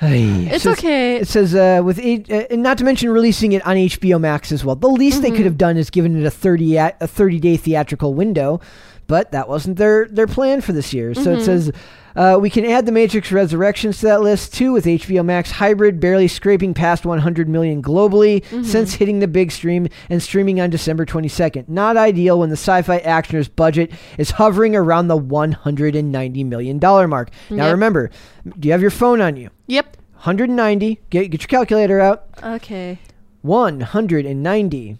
Hey, 0.00 0.22
Mm-hmm. 0.22 0.48
It's 0.54 0.66
okay. 0.66 1.16
It 1.18 1.28
says 1.28 1.54
uh, 1.54 1.80
with 1.84 2.00
eight, 2.00 2.28
uh, 2.28 2.46
and 2.50 2.60
not 2.60 2.76
to 2.78 2.84
mention 2.84 3.08
releasing 3.10 3.52
it 3.52 3.64
on 3.64 3.76
HBO 3.76 4.20
Max 4.20 4.50
as 4.50 4.64
well. 4.64 4.74
The 4.74 4.88
least 4.88 5.22
they 5.22 5.28
Mm-hmm. 5.28 5.36
could 5.36 5.44
have 5.44 5.56
done 5.58 5.76
is 5.76 5.90
given 5.90 6.20
it 6.20 6.26
a 6.26 6.30
thirty 6.30 6.76
a, 6.76 6.96
a 7.00 7.06
thirty 7.06 7.38
day 7.38 7.56
theatrical 7.56 8.12
window, 8.12 8.60
but 9.06 9.32
that 9.32 9.48
wasn't 9.48 9.76
their 9.78 10.06
their 10.08 10.26
plan 10.26 10.60
for 10.60 10.72
this 10.72 10.92
year. 10.92 11.14
So 11.14 11.22
Mm-hmm. 11.22 11.40
it 11.40 11.44
says 11.44 11.72
uh, 12.14 12.36
we 12.38 12.50
can 12.50 12.66
add 12.66 12.84
the 12.84 12.92
Matrix 12.92 13.32
Resurrections 13.32 14.00
to 14.00 14.06
that 14.06 14.20
list 14.20 14.52
too, 14.52 14.70
with 14.72 14.84
HBO 14.84 15.24
Max 15.24 15.50
Hybrid 15.52 15.98
barely 15.98 16.28
scraping 16.28 16.74
past 16.74 17.06
100 17.06 17.48
million 17.48 17.82
globally 17.82 18.42
Mm-hmm. 18.44 18.64
since 18.64 18.94
hitting 18.94 19.20
the 19.20 19.28
big 19.28 19.50
stream 19.50 19.88
and 20.10 20.22
streaming 20.22 20.60
on 20.60 20.68
December 20.70 21.06
22nd. 21.06 21.68
Not 21.68 21.96
ideal 21.96 22.38
when 22.38 22.50
the 22.50 22.56
sci-fi 22.56 22.98
actioner's 22.98 23.48
budget 23.48 23.92
is 24.18 24.32
hovering 24.32 24.76
around 24.76 25.08
the 25.08 25.16
190 25.16 26.44
million 26.44 26.78
dollar 26.78 27.08
mark. 27.08 27.30
Now 27.50 27.64
Yep. 27.66 27.72
remember, 27.72 28.10
do 28.58 28.68
you 28.68 28.72
have 28.72 28.82
your 28.82 28.90
phone 28.90 29.20
on 29.22 29.36
you? 29.36 29.48
Yep. 29.68 29.96
190. 30.24 31.00
Get 31.10 31.30
get 31.30 31.40
your 31.42 31.48
calculator 31.48 31.98
out. 32.00 32.24
Okay. 32.42 32.98
190 33.40 34.98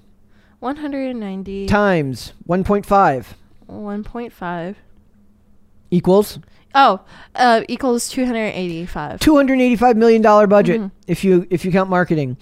190. 0.61 1.67
times 1.67 2.33
1.5 2.49 3.25
1.5. 3.69 4.75
equals 5.91 6.39
Oh, 6.75 7.01
uh, 7.35 7.63
equals 7.69 8.09
285. 8.09 9.21
285 9.21 9.97
million 9.97 10.23
dollar 10.23 10.47
budget 10.47 10.81
if 11.07 11.23
you 11.23 11.47
if 11.51 11.65
you 11.67 11.71
count 11.73 11.91
marketing. 11.91 12.39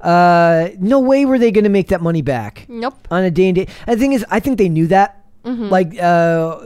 Uh, 0.00 0.68
no 0.78 1.00
way 1.00 1.24
were 1.24 1.38
they 1.38 1.50
going 1.50 1.64
to 1.64 1.70
make 1.70 1.88
that 1.88 2.00
money 2.02 2.20
back 2.22 2.66
Nope. 2.68 3.06
on 3.10 3.24
a 3.24 3.30
day 3.30 3.48
and 3.48 3.56
day. 3.56 3.68
And 3.86 3.96
the 3.98 4.00
thing 4.02 4.12
is, 4.12 4.24
I 4.30 4.40
think 4.40 4.58
they 4.58 4.68
knew 4.68 4.86
that. 4.88 5.20
Like 5.44 5.98
uh, 6.00 6.58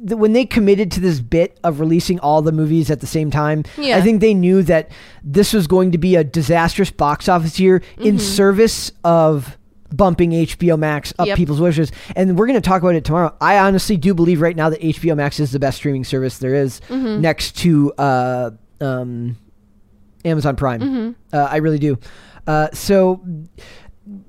the, 0.00 0.16
when 0.16 0.32
they 0.34 0.44
committed 0.44 0.90
to 0.92 1.00
this 1.00 1.20
bit 1.20 1.58
of 1.64 1.80
releasing 1.80 2.20
all 2.20 2.40
the 2.42 2.52
movies 2.52 2.90
at 2.90 3.00
the 3.00 3.06
same 3.06 3.30
time, 3.30 3.64
Yeah. 3.78 3.96
I 3.96 4.02
think 4.02 4.20
they 4.20 4.34
knew 4.34 4.62
that 4.64 4.90
this 5.24 5.52
was 5.54 5.66
going 5.66 5.92
to 5.92 5.98
be 5.98 6.14
a 6.16 6.22
disastrous 6.24 6.90
box 6.90 7.28
office 7.28 7.58
year 7.58 7.82
in 7.98 8.18
service 8.18 8.92
of 9.04 9.57
bumping 9.94 10.32
HBO 10.32 10.78
Max 10.78 11.12
up 11.18 11.26
Yep. 11.28 11.36
people's 11.36 11.60
wishes. 11.60 11.90
And 12.16 12.38
we're 12.38 12.46
going 12.46 12.60
to 12.60 12.66
talk 12.68 12.82
about 12.82 12.94
it 12.94 13.04
tomorrow. 13.04 13.34
I 13.40 13.58
honestly 13.58 13.96
do 13.96 14.14
believe 14.14 14.40
right 14.40 14.54
now 14.56 14.68
that 14.70 14.80
HBO 14.80 15.16
Max 15.16 15.40
is 15.40 15.50
the 15.52 15.58
best 15.58 15.78
streaming 15.78 16.04
service 16.04 16.38
there 16.38 16.54
is 16.54 16.80
next 16.90 17.56
to 17.58 17.92
uh, 17.98 18.50
um, 18.80 19.36
Amazon 20.24 20.56
Prime. 20.56 21.16
Uh, 21.32 21.38
I 21.38 21.56
really 21.56 21.78
do. 21.78 21.98
Uh, 22.46 22.68
so 22.72 23.20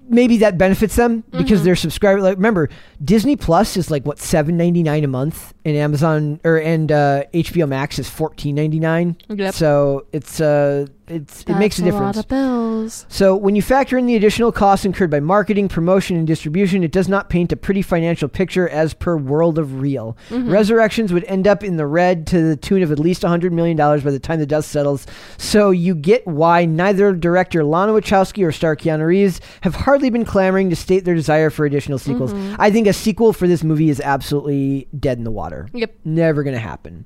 maybe 0.09 0.37
that 0.37 0.57
benefits 0.57 0.95
them 0.95 1.23
because 1.31 1.63
they're 1.63 1.75
subscriber. 1.75 2.21
Like, 2.21 2.35
remember, 2.37 2.69
Disney 3.03 3.35
Plus 3.35 3.77
is 3.77 3.89
like 3.91 4.05
what 4.05 4.19
seven 4.19 4.57
ninety 4.57 4.83
nine 4.83 5.03
a 5.03 5.07
month, 5.07 5.53
and 5.65 5.75
Amazon 5.77 6.39
or 6.43 6.57
and 6.57 6.91
uh, 6.91 7.23
HBO 7.33 7.67
Max 7.67 7.99
is 7.99 8.09
fourteen 8.09 8.55
ninety 8.55 8.79
nine. 8.79 9.15
Yep. 9.29 9.53
So 9.53 10.05
it's 10.11 10.41
uh, 10.41 10.87
it's 11.07 11.43
it 11.43 11.55
makes 11.55 11.79
a 11.79 11.81
That's 11.81 11.93
difference. 11.93 12.15
lot 12.17 12.25
of 12.25 12.27
bills. 12.27 13.05
So 13.09 13.35
when 13.35 13.55
you 13.55 13.61
factor 13.61 13.97
in 13.97 14.05
the 14.05 14.15
additional 14.15 14.51
costs 14.51 14.85
incurred 14.85 15.09
by 15.11 15.19
marketing, 15.19 15.67
promotion, 15.67 16.15
and 16.17 16.25
distribution, 16.25 16.83
it 16.83 16.91
does 16.91 17.07
not 17.09 17.29
paint 17.29 17.51
a 17.51 17.57
pretty 17.57 17.81
financial 17.81 18.29
picture 18.29 18.69
as 18.69 18.93
per 18.93 19.17
World 19.17 19.57
of 19.59 19.81
Reel. 19.81 20.15
Resurrections 20.31 21.11
would 21.11 21.23
end 21.25 21.47
up 21.47 21.63
in 21.63 21.77
the 21.77 21.85
red 21.85 22.25
to 22.27 22.41
the 22.41 22.55
tune 22.55 22.81
of 22.83 22.91
at 22.91 22.99
least 22.99 23.23
$100 23.23 23.51
million 23.51 23.75
by 23.75 23.97
the 23.99 24.19
time 24.19 24.39
the 24.39 24.45
dust 24.45 24.69
settles. 24.71 25.05
So 25.37 25.71
you 25.71 25.93
get 25.93 26.25
why 26.25 26.65
neither 26.65 27.13
director 27.13 27.63
Lana 27.63 27.91
Wachowski 27.91 28.45
or 28.45 28.51
star 28.51 28.75
Keanu 28.77 29.05
Reeves 29.07 29.41
have 29.61 29.75
hardly 29.75 29.98
been 30.09 30.23
clamoring 30.23 30.69
to 30.69 30.75
state 30.77 31.03
their 31.03 31.15
desire 31.15 31.49
for 31.49 31.65
additional 31.65 31.97
sequels. 31.97 32.31
I 32.57 32.71
think 32.71 32.87
a 32.87 32.93
sequel 32.93 33.33
for 33.33 33.45
this 33.45 33.61
movie 33.61 33.89
is 33.89 33.99
absolutely 33.99 34.87
dead 34.97 35.17
in 35.17 35.25
the 35.25 35.31
water. 35.31 35.67
Yep. 35.73 35.93
Never 36.05 36.43
going 36.43 36.55
to 36.55 36.61
happen. 36.61 37.05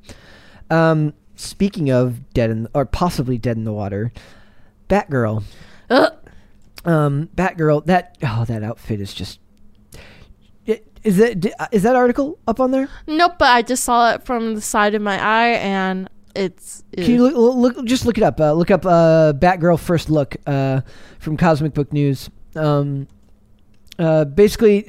Um, 0.69 1.13
speaking 1.35 1.89
of 1.89 2.31
dead 2.33 2.51
in, 2.51 2.67
or 2.75 2.85
possibly 2.85 3.39
dead 3.39 3.57
in 3.57 3.63
the 3.63 3.73
water, 3.73 4.13
Batgirl. 4.89 5.43
Ugh. 5.89 6.13
Um, 6.85 7.29
Batgirl. 7.35 7.85
That 7.85 8.17
oh, 8.23 8.45
that 8.45 8.63
outfit 8.63 8.99
is 9.01 9.13
just. 9.13 9.39
is 10.65 11.17
that 11.17 11.45
uh, 11.59 11.67
is 11.71 11.83
that 11.83 11.95
article 11.95 12.37
up 12.47 12.59
on 12.59 12.71
there? 12.71 12.89
Nope, 13.07 13.33
but 13.39 13.49
I 13.49 13.61
just 13.61 13.83
saw 13.83 14.13
it 14.13 14.23
from 14.25 14.55
the 14.55 14.61
side 14.61 14.95
of 14.95 15.01
my 15.01 15.19
eye, 15.21 15.53
and 15.55 16.09
it's. 16.35 16.83
Can 16.95 17.05
you 17.05 17.29
look, 17.29 17.75
look 17.75 17.85
just 17.85 18.05
look 18.05 18.17
it 18.17 18.23
up? 18.23 18.39
Uh, 18.39 18.53
look 18.53 18.71
up 18.71 18.85
uh, 18.85 19.33
Batgirl 19.33 19.79
first 19.79 20.09
look 20.09 20.35
uh, 20.45 20.81
from 21.19 21.37
Cosmic 21.37 21.73
Book 21.73 21.93
News. 21.93 22.29
Um, 22.55 23.07
uh, 23.99 24.25
basically, 24.25 24.85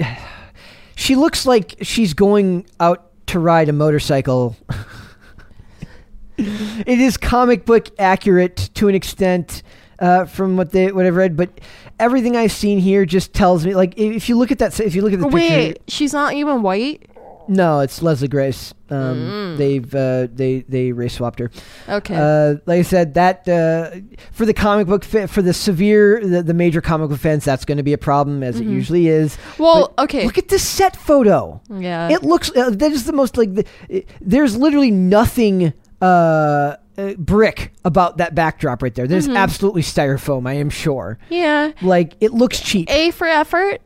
she 0.97 1.17
looks 1.17 1.47
like 1.47 1.77
she's 1.83 2.15
going 2.15 2.67
out 2.81 3.11
to 3.29 3.39
ride 3.39 3.69
a 3.69 3.73
motorcycle. 3.73 4.57
it 6.37 7.01
is 7.01 7.17
comic 7.17 7.65
book 7.65 7.89
accurate 7.99 8.71
to 8.75 8.89
an 8.89 8.95
extent 8.95 9.63
uh, 9.99 10.25
from 10.25 10.57
what 10.57 10.73
they 10.73 10.93
what 10.93 11.07
I've 11.07 11.17
read, 11.17 11.37
but 11.37 11.61
everything 11.99 12.37
I've 12.37 12.53
seen 12.53 12.79
here 12.79 13.05
just 13.05 13.33
tells 13.33 13.65
me 13.65 13.75
like 13.75 13.97
if 13.97 14.29
you 14.29 14.37
look 14.37 14.51
at 14.51 14.59
that 14.59 14.79
if 14.81 14.95
you 14.95 15.03
look 15.03 15.13
at 15.13 15.21
the 15.21 15.27
picture, 15.27 15.37
Wait, 15.37 15.83
she's 15.89 16.13
not 16.13 16.35
even 16.35 16.63
white. 16.63 17.09
No, 17.49 17.81
it's 17.81 18.03
Leslie 18.03 18.29
Grace. 18.29 18.73
Um, 18.91 19.55
Mm. 19.55 19.57
They've 19.57 19.95
uh, 19.95 20.27
they 20.33 20.65
they 20.69 20.93
race 20.93 21.15
swapped 21.15 21.39
her. 21.39 21.51
Okay. 21.89 22.15
Uh, 22.15 22.57
like 22.67 22.81
I 22.81 22.83
said, 22.83 23.15
that 23.15 23.49
uh, 23.49 23.91
for 24.33 24.45
the 24.47 24.53
comic 24.55 24.87
book 24.87 25.05
fa- 25.05 25.27
for 25.29 25.43
the 25.43 25.53
severe 25.55 26.21
the, 26.25 26.43
the 26.43 26.55
major 26.55 26.81
comic 26.81 27.09
book 27.11 27.19
fans, 27.19 27.45
that's 27.45 27.65
going 27.65 27.79
to 27.79 27.83
be 27.83 27.93
a 27.93 27.99
problem 27.99 28.43
as 28.43 28.61
it 28.61 28.67
usually 28.67 29.09
is. 29.09 29.37
Mm-hmm. 29.37 29.63
well, 29.63 29.93
But 29.97 30.05
okay. 30.05 30.25
Look 30.27 30.39
at 30.39 30.49
this 30.49 30.67
set 30.67 30.97
photo. 30.97 31.61
yeah. 31.71 32.09
It 32.11 32.23
looks 32.23 32.51
uh, 32.57 32.71
that 32.71 32.93
is 32.93 33.05
the 33.05 33.13
most 33.13 33.37
like 33.37 33.55
the, 33.55 33.65
it- 33.89 34.09
there's 34.21 34.57
literally 34.57 34.91
nothing 34.91 35.73
uh, 36.03 36.77
uh, 36.99 37.15
brick 37.19 37.73
about 37.85 38.19
that 38.19 38.35
backdrop 38.35 38.83
right 38.83 38.95
there. 38.95 39.07
Mm-hmm. 39.07 39.13
There's 39.13 39.29
absolutely 39.29 39.83
styrofoam. 39.83 40.47
I 40.49 40.55
am 40.55 40.71
sure. 40.71 41.19
yeah. 41.31 41.73
Like 41.83 42.15
it 42.21 42.33
looks 42.33 42.61
cheap. 42.61 42.91
A 42.91 43.11
for 43.13 43.27
effort. 43.27 43.81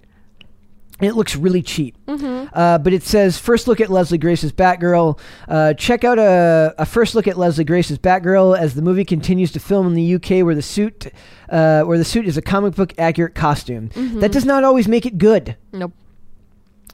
It 1.00 1.12
looks 1.12 1.36
really 1.36 1.62
cheap. 1.62 1.96
Mm-hmm. 2.06 2.48
Uh, 2.52 2.78
but 2.78 2.92
it 2.92 3.02
says 3.02 3.38
first 3.38 3.68
look 3.68 3.80
at 3.80 3.88
Leslie 3.88 4.18
Grace's 4.18 4.52
Batgirl. 4.52 5.18
Uh, 5.46 5.74
check 5.74 6.04
out 6.04 6.18
a, 6.18 6.74
a 6.78 6.84
first 6.84 7.14
look 7.14 7.28
at 7.28 7.38
Leslie 7.38 7.64
Grace's 7.64 7.98
Batgirl 7.98 8.58
as 8.58 8.74
the 8.74 8.82
movie 8.82 9.04
continues 9.04 9.52
to 9.52 9.60
film 9.60 9.86
in 9.86 9.94
the 9.94 10.14
UK, 10.14 10.44
where 10.44 10.54
the 10.54 10.62
suit, 10.62 11.06
uh, 11.50 11.82
where 11.82 11.98
the 11.98 12.04
suit 12.04 12.26
is 12.26 12.36
a 12.36 12.42
comic 12.42 12.74
book 12.74 12.94
accurate 12.98 13.34
costume. 13.34 13.90
Mm-hmm. 13.90 14.20
That 14.20 14.32
does 14.32 14.44
not 14.44 14.64
always 14.64 14.88
make 14.88 15.06
it 15.06 15.18
good. 15.18 15.56
Nope. 15.72 15.92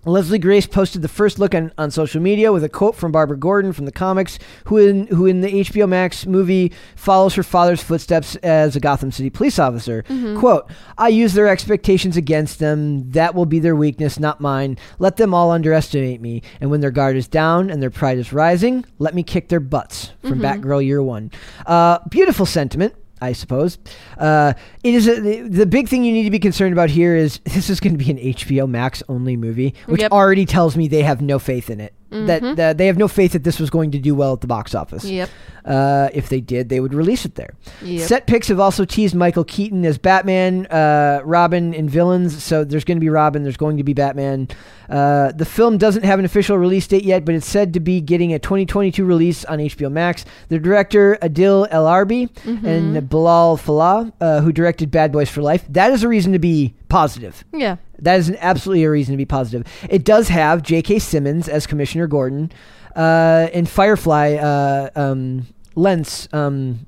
Leslie 0.06 0.38
Grace 0.38 0.66
posted 0.66 1.02
the 1.02 1.08
first 1.08 1.38
look 1.38 1.54
on, 1.54 1.72
on 1.78 1.90
social 1.90 2.20
media 2.20 2.52
with 2.52 2.64
a 2.64 2.68
quote 2.68 2.94
from 2.94 3.12
Barbara 3.12 3.36
Gordon 3.38 3.72
from 3.72 3.84
the 3.86 3.92
comics, 3.92 4.38
who 4.66 4.78
in 4.78 5.06
who 5.08 5.26
in 5.26 5.40
the 5.40 5.48
HBO 5.64 5.88
Max 5.88 6.26
movie 6.26 6.72
follows 6.96 7.34
her 7.34 7.42
father's 7.42 7.82
footsteps 7.82 8.36
as 8.36 8.76
a 8.76 8.80
Gotham 8.80 9.10
City 9.10 9.30
police 9.30 9.58
officer. 9.58 10.02
Quote, 10.38 10.70
I 10.98 11.08
use 11.08 11.32
their 11.34 11.48
expectations 11.48 12.16
against 12.16 12.58
them. 12.58 13.10
That 13.12 13.34
will 13.34 13.46
be 13.46 13.58
their 13.58 13.76
weakness, 13.76 14.18
not 14.18 14.40
mine. 14.40 14.78
Let 14.98 15.16
them 15.16 15.32
all 15.34 15.50
underestimate 15.50 16.20
me. 16.20 16.42
And 16.60 16.70
when 16.70 16.80
their 16.80 16.90
guard 16.90 17.16
is 17.16 17.28
down 17.28 17.70
and 17.70 17.82
their 17.82 17.90
pride 17.90 18.18
is 18.18 18.32
rising, 18.32 18.84
let 18.98 19.14
me 19.14 19.22
kick 19.22 19.48
their 19.48 19.60
butts. 19.60 20.12
From 20.22 20.40
Batgirl 20.40 20.84
Year 20.84 21.02
One. 21.02 21.30
Uh, 21.66 21.98
beautiful 22.08 22.46
sentiment. 22.46 22.94
I 23.20 23.32
suppose. 23.32 23.78
Uh, 24.18 24.52
it 24.82 24.94
is 24.94 25.06
a, 25.08 25.20
the, 25.20 25.40
the 25.48 25.66
big 25.66 25.88
thing 25.88 26.04
you 26.04 26.12
need 26.12 26.24
to 26.24 26.30
be 26.30 26.38
concerned 26.38 26.72
about 26.72 26.90
here 26.90 27.16
is 27.16 27.38
this 27.44 27.70
is 27.70 27.80
going 27.80 27.96
to 27.96 28.04
be 28.04 28.10
an 28.10 28.18
HBO 28.18 28.68
Max 28.68 29.02
only 29.08 29.36
movie, 29.36 29.74
which 29.86 30.00
Yep. 30.02 30.12
already 30.12 30.44
tells 30.46 30.76
me 30.76 30.88
they 30.88 31.02
have 31.02 31.20
no 31.22 31.38
faith 31.38 31.70
in 31.70 31.80
it. 31.80 31.94
That, 32.10 32.56
that 32.56 32.78
they 32.78 32.86
have 32.86 32.96
no 32.96 33.08
faith 33.08 33.32
that 33.32 33.42
this 33.42 33.58
was 33.58 33.70
going 33.70 33.90
to 33.90 33.98
do 33.98 34.14
well 34.14 34.34
at 34.34 34.40
the 34.40 34.46
box 34.46 34.74
office. 34.74 35.04
Yep. 35.04 35.28
Uh, 35.64 36.10
if 36.12 36.28
they 36.28 36.40
did, 36.40 36.68
they 36.68 36.78
would 36.78 36.94
release 36.94 37.24
it 37.24 37.34
there. 37.34 37.54
Yep. 37.82 38.06
Set 38.06 38.26
pics 38.26 38.48
have 38.48 38.60
also 38.60 38.84
teased 38.84 39.14
Michael 39.14 39.44
Keaton 39.44 39.84
as 39.84 39.98
Batman, 39.98 40.66
uh, 40.66 41.22
Robin, 41.24 41.74
and 41.74 41.90
villains. 41.90 42.44
So 42.44 42.62
there's 42.62 42.84
going 42.84 42.98
to 42.98 43.00
be 43.00 43.08
Robin. 43.08 43.42
There's 43.42 43.56
going 43.56 43.78
to 43.78 43.82
be 43.82 43.94
Batman. 43.94 44.48
Uh, 44.88 45.32
the 45.32 45.46
film 45.46 45.78
doesn't 45.78 46.04
have 46.04 46.18
an 46.18 46.24
official 46.24 46.58
release 46.58 46.86
date 46.86 47.04
yet, 47.04 47.24
but 47.24 47.34
it's 47.34 47.46
said 47.46 47.72
to 47.74 47.80
be 47.80 48.00
getting 48.00 48.32
a 48.34 48.38
2022 48.38 49.04
release 49.04 49.44
on 49.46 49.58
HBO 49.58 49.90
Max. 49.90 50.24
The 50.50 50.58
director 50.58 51.18
Adil 51.22 51.66
El 51.70 51.86
Arbi 51.86 52.28
and 52.64 53.08
Bilal 53.08 53.56
Fallah, 53.56 54.12
uh, 54.20 54.40
who 54.40 54.52
directed 54.52 54.90
Bad 54.90 55.10
Boys 55.10 55.30
for 55.30 55.42
Life, 55.42 55.64
that 55.70 55.90
is 55.92 56.02
a 56.02 56.08
reason 56.08 56.32
to 56.32 56.38
be 56.38 56.74
positive. 56.88 57.44
Yeah. 57.52 57.76
That 57.98 58.18
is 58.18 58.28
an 58.28 58.36
absolutely 58.40 58.84
a 58.84 58.90
reason 58.90 59.12
to 59.12 59.16
be 59.16 59.24
positive. 59.24 59.66
It 59.88 60.04
does 60.04 60.28
have 60.28 60.62
J.K. 60.62 60.98
Simmons 60.98 61.48
as 61.48 61.66
Commissioner 61.66 62.06
Gordon, 62.06 62.50
uh, 62.96 63.48
and 63.52 63.68
Firefly 63.68 64.34
uh, 64.34 64.90
um, 64.94 65.46
Lynns, 65.76 66.32
um, 66.34 66.86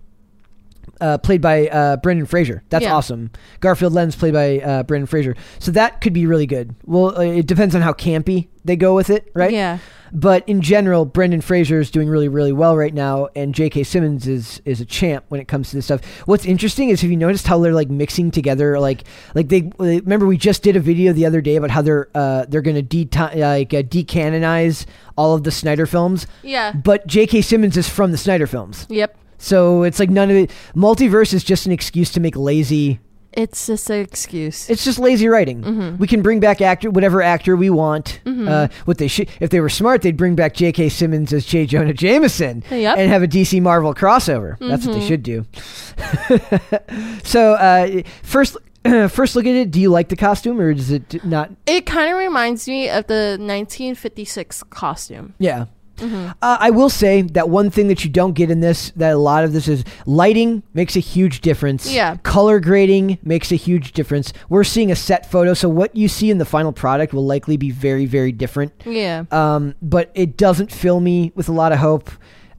uh, 1.00 1.18
played 1.18 1.40
by 1.42 1.68
uh, 1.68 1.96
Brendan 1.98 2.26
Fraser. 2.26 2.62
That's 2.70 2.84
Yeah. 2.84 2.94
awesome. 2.94 3.30
Garfield 3.60 3.92
Lynns, 3.92 4.16
played 4.16 4.32
by 4.34 4.60
uh, 4.60 4.82
Brendan 4.84 5.06
Fraser. 5.06 5.36
So 5.58 5.70
that 5.72 6.00
could 6.00 6.12
be 6.12 6.26
really 6.26 6.46
good. 6.46 6.74
Well, 6.86 7.16
uh, 7.18 7.22
it 7.22 7.46
depends 7.46 7.74
on 7.74 7.82
how 7.82 7.92
campy 7.92 8.48
they 8.64 8.76
go 8.76 8.94
with 8.94 9.10
it, 9.10 9.30
right? 9.34 9.52
Yeah. 9.52 9.78
But 10.12 10.48
in 10.48 10.60
general, 10.62 11.04
Brendan 11.04 11.40
Fraser 11.40 11.80
is 11.80 11.90
doing 11.90 12.08
really, 12.08 12.28
really 12.28 12.52
well 12.52 12.76
right 12.76 12.94
now, 12.94 13.28
and 13.34 13.54
J.K. 13.54 13.82
Simmons 13.84 14.26
is 14.26 14.60
is 14.64 14.80
a 14.80 14.84
champ 14.84 15.24
when 15.28 15.40
it 15.40 15.48
comes 15.48 15.70
to 15.70 15.76
this 15.76 15.86
stuff. 15.86 16.04
What's 16.26 16.44
interesting 16.46 16.90
is 16.90 17.00
have 17.00 17.10
you 17.10 17.16
noticed 17.16 17.46
how 17.46 17.58
they're 17.58 17.72
like 17.74 17.90
mixing 17.90 18.30
together, 18.30 18.78
like 18.78 19.04
like 19.34 19.48
they 19.48 19.70
remember 19.78 20.26
we 20.26 20.36
just 20.36 20.62
did 20.62 20.76
a 20.76 20.80
video 20.80 21.12
the 21.12 21.26
other 21.26 21.40
day 21.40 21.56
about 21.56 21.70
how 21.70 21.82
they're 21.82 22.08
uh, 22.14 22.46
they're 22.48 22.62
going 22.62 22.76
to 22.76 22.82
de- 22.82 23.08
like 23.40 23.74
uh, 23.74 23.82
decanonize 23.82 24.86
all 25.16 25.34
of 25.34 25.44
the 25.44 25.50
Snyder 25.50 25.86
films, 25.86 26.26
Yeah. 26.42 26.72
but 26.72 27.06
J.K. 27.06 27.40
Simmons 27.42 27.76
is 27.76 27.88
from 27.88 28.12
the 28.12 28.18
Snyder 28.18 28.46
films, 28.46 28.86
Yep. 28.90 29.16
so 29.38 29.82
it's 29.82 29.98
like 29.98 30.10
none 30.10 30.30
of 30.30 30.36
it. 30.36 30.50
Multiverse 30.74 31.32
is 31.32 31.42
just 31.42 31.66
an 31.66 31.72
excuse 31.72 32.10
to 32.12 32.20
make 32.20 32.36
lazy 32.36 33.00
It's 33.36 33.66
just 33.66 33.90
an 33.90 34.00
excuse. 34.00 34.68
it's 34.70 34.82
just 34.84 34.98
lazy 34.98 35.28
writing. 35.28 35.62
Mm-hmm. 35.62 35.96
We 35.98 36.06
can 36.06 36.22
bring 36.22 36.40
back 36.40 36.60
actor, 36.62 36.90
whatever 36.90 37.20
actor 37.22 37.54
we 37.54 37.68
want. 37.70 38.20
Uh, 38.26 38.68
what 38.86 38.98
they 38.98 39.08
should, 39.08 39.28
if 39.40 39.50
they 39.50 39.60
were 39.60 39.68
smart, 39.68 40.00
they'd 40.02 40.16
bring 40.16 40.34
back 40.34 40.54
J.K. 40.54 40.88
Simmons 40.88 41.32
as 41.32 41.44
J. 41.44 41.66
Jonah 41.66 41.92
Jameson 41.92 42.62
Yep. 42.70 42.72
Mm-hmm. 42.72 43.00
and 43.00 43.10
have 43.10 43.22
a 43.22 43.28
DC 43.28 43.60
Marvel 43.60 43.94
crossover. 43.94 44.58
That's 44.58 44.86
what 44.86 44.94
they 44.94 45.06
should 45.06 45.22
do. 45.22 45.44
so 47.24 47.54
uh, 47.54 48.02
first, 48.22 48.56
first 49.08 49.36
look 49.36 49.46
at 49.46 49.54
it. 49.54 49.70
Do 49.70 49.80
you 49.80 49.90
like 49.90 50.08
the 50.08 50.16
costume, 50.16 50.60
or 50.60 50.70
is 50.70 50.90
it 50.90 51.24
not? 51.24 51.50
it 51.66 51.86
kind 51.86 52.10
of 52.12 52.18
reminds 52.18 52.66
me 52.68 52.88
of 52.88 53.06
the 53.06 53.36
1956 53.38 54.62
costume. 54.70 55.34
Yeah. 55.38 55.66
Uh, 56.00 56.32
I 56.42 56.70
will 56.70 56.90
say 56.90 57.22
that 57.22 57.48
one 57.48 57.70
thing 57.70 57.88
that 57.88 58.04
you 58.04 58.10
don't 58.10 58.32
get 58.32 58.50
in 58.50 58.60
this, 58.60 58.90
that 58.96 59.12
a 59.12 59.18
lot 59.18 59.44
of 59.44 59.52
this 59.52 59.68
is 59.68 59.84
lighting 60.06 60.62
makes 60.74 60.96
a 60.96 61.00
huge 61.00 61.40
difference. 61.40 61.90
Yeah. 61.90 62.16
Color 62.22 62.60
grading 62.60 63.18
makes 63.22 63.50
a 63.52 63.56
huge 63.56 63.92
difference. 63.92 64.32
We're 64.48 64.64
seeing 64.64 64.90
a 64.90 64.96
set 64.96 65.30
photo, 65.30 65.54
so 65.54 65.68
what 65.68 65.94
you 65.96 66.08
see 66.08 66.30
in 66.30 66.38
the 66.38 66.44
final 66.44 66.72
product 66.72 67.12
will 67.12 67.26
likely 67.26 67.56
be 67.56 67.70
very, 67.70 68.06
very 68.06 68.32
different. 68.32 68.72
Yeah. 68.84 69.24
Um, 69.30 69.74
but 69.80 70.10
it 70.14 70.36
doesn't 70.36 70.72
fill 70.72 71.00
me 71.00 71.32
with 71.34 71.48
a 71.48 71.52
lot 71.52 71.72
of 71.72 71.78
hope. 71.78 72.10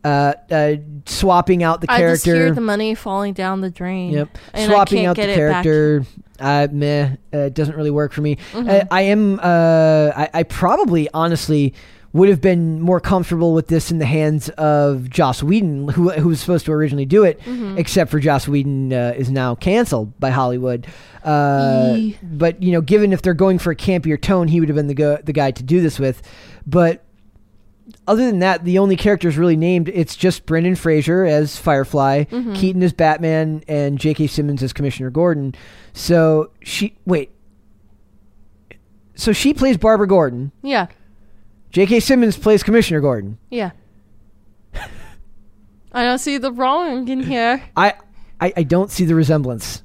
Uh, 0.04 0.34
uh, 0.52 0.76
swapping 1.06 1.64
out 1.64 1.82
the 1.82 1.92
I 1.92 2.00
just 2.00 2.24
character. 2.24 2.46
hear 2.46 2.54
the 2.54 2.62
money 2.62 2.96
falling 2.96 3.34
down 3.34 3.60
the 3.60 3.70
drain. 3.70 4.14
Yep. 4.14 4.38
I 4.54 4.66
Swapping 4.66 5.06
out 5.06 5.18
the 5.18 5.26
character, 5.26 6.06
uh, 6.40 6.68
meh, 6.72 7.16
uh, 7.34 7.38
it 7.38 7.54
doesn't 7.54 7.76
really 7.76 7.92
work 7.92 8.14
for 8.14 8.22
me. 8.22 8.38
Mm-hmm. 8.54 8.70
Uh, 8.70 8.84
I 8.90 9.02
am, 9.02 9.40
uh, 9.42 10.12
I, 10.16 10.30
I 10.34 10.44
probably, 10.44 11.10
honestly, 11.14 11.74
would 12.18 12.30
have 12.30 12.42
been 12.42 12.82
more 12.82 13.00
comfortable 13.00 13.54
with 13.54 13.68
this 13.68 13.92
in 13.92 14.00
the 14.00 14.06
hands 14.06 14.50
of 14.50 15.10
Joss 15.10 15.42
Whedon, 15.44 15.88
who, 15.90 16.10
who 16.12 16.28
was 16.30 16.40
supposed 16.40 16.66
to 16.66 16.72
originally 16.74 17.06
do 17.06 17.24
it, 17.24 17.40
Mm-hmm. 17.42 17.78
except 17.78 18.12
for 18.12 18.20
Joss 18.20 18.48
Whedon 18.48 18.92
uh, 18.92 19.14
is 19.16 19.30
now 19.30 19.56
canceled 19.56 20.20
by 20.20 20.30
Hollywood. 20.32 20.88
Uh, 21.24 21.98
but, 22.24 22.62
you 22.64 22.72
know, 22.72 22.82
given 22.82 23.14
if 23.14 23.22
they're 23.22 23.34
going 23.34 23.60
for 23.60 23.72
a 23.72 23.76
campier 23.76 24.20
tone, 24.22 24.48
he 24.48 24.60
would 24.60 24.70
have 24.70 24.76
been 24.76 24.88
the, 24.88 24.94
go- 24.94 25.18
the 25.24 25.34
guy 25.34 25.52
to 25.52 25.64
do 25.64 25.82
this 25.82 26.00
with. 26.00 26.22
But 26.66 27.04
other 28.08 28.26
than 28.26 28.40
that, 28.40 28.64
the 28.66 28.80
only 28.80 28.96
characters 28.96 29.38
really 29.38 29.56
named, 29.56 29.90
it's 29.90 30.16
just 30.16 30.46
Brendan 30.46 30.76
Fraser 30.76 31.26
as 31.26 31.58
Firefly, 31.58 32.26
Mm-hmm. 32.26 32.54
Keaton 32.54 32.84
as 32.84 32.94
Batman, 32.94 33.64
and 33.68 33.98
J.K. 33.98 34.28
Simmons 34.28 34.62
as 34.64 34.74
Commissioner 34.74 35.10
Gordon. 35.10 35.56
So 35.94 36.52
she 36.62 36.96
wait, 37.06 37.32
so 39.16 39.32
she 39.34 39.54
plays 39.54 39.78
Barbara 39.78 40.08
Gordon. 40.08 40.52
Yeah. 40.62 40.88
J.K. 41.72 42.00
Simmons 42.00 42.38
plays 42.38 42.64
Commissioner 42.64 43.02
Gordon. 43.02 43.38
Yeah. 43.50 43.72
I 45.92 46.04
don't 46.04 46.20
see 46.20 46.38
the 46.38 46.52
wrong 46.52 47.08
in 47.08 47.22
here. 47.24 47.62
I, 47.76 47.94
I, 48.40 48.54
I 48.58 48.64
don't 48.64 48.92
see 48.92 49.06
the 49.06 49.16
resemblance. 49.16 49.82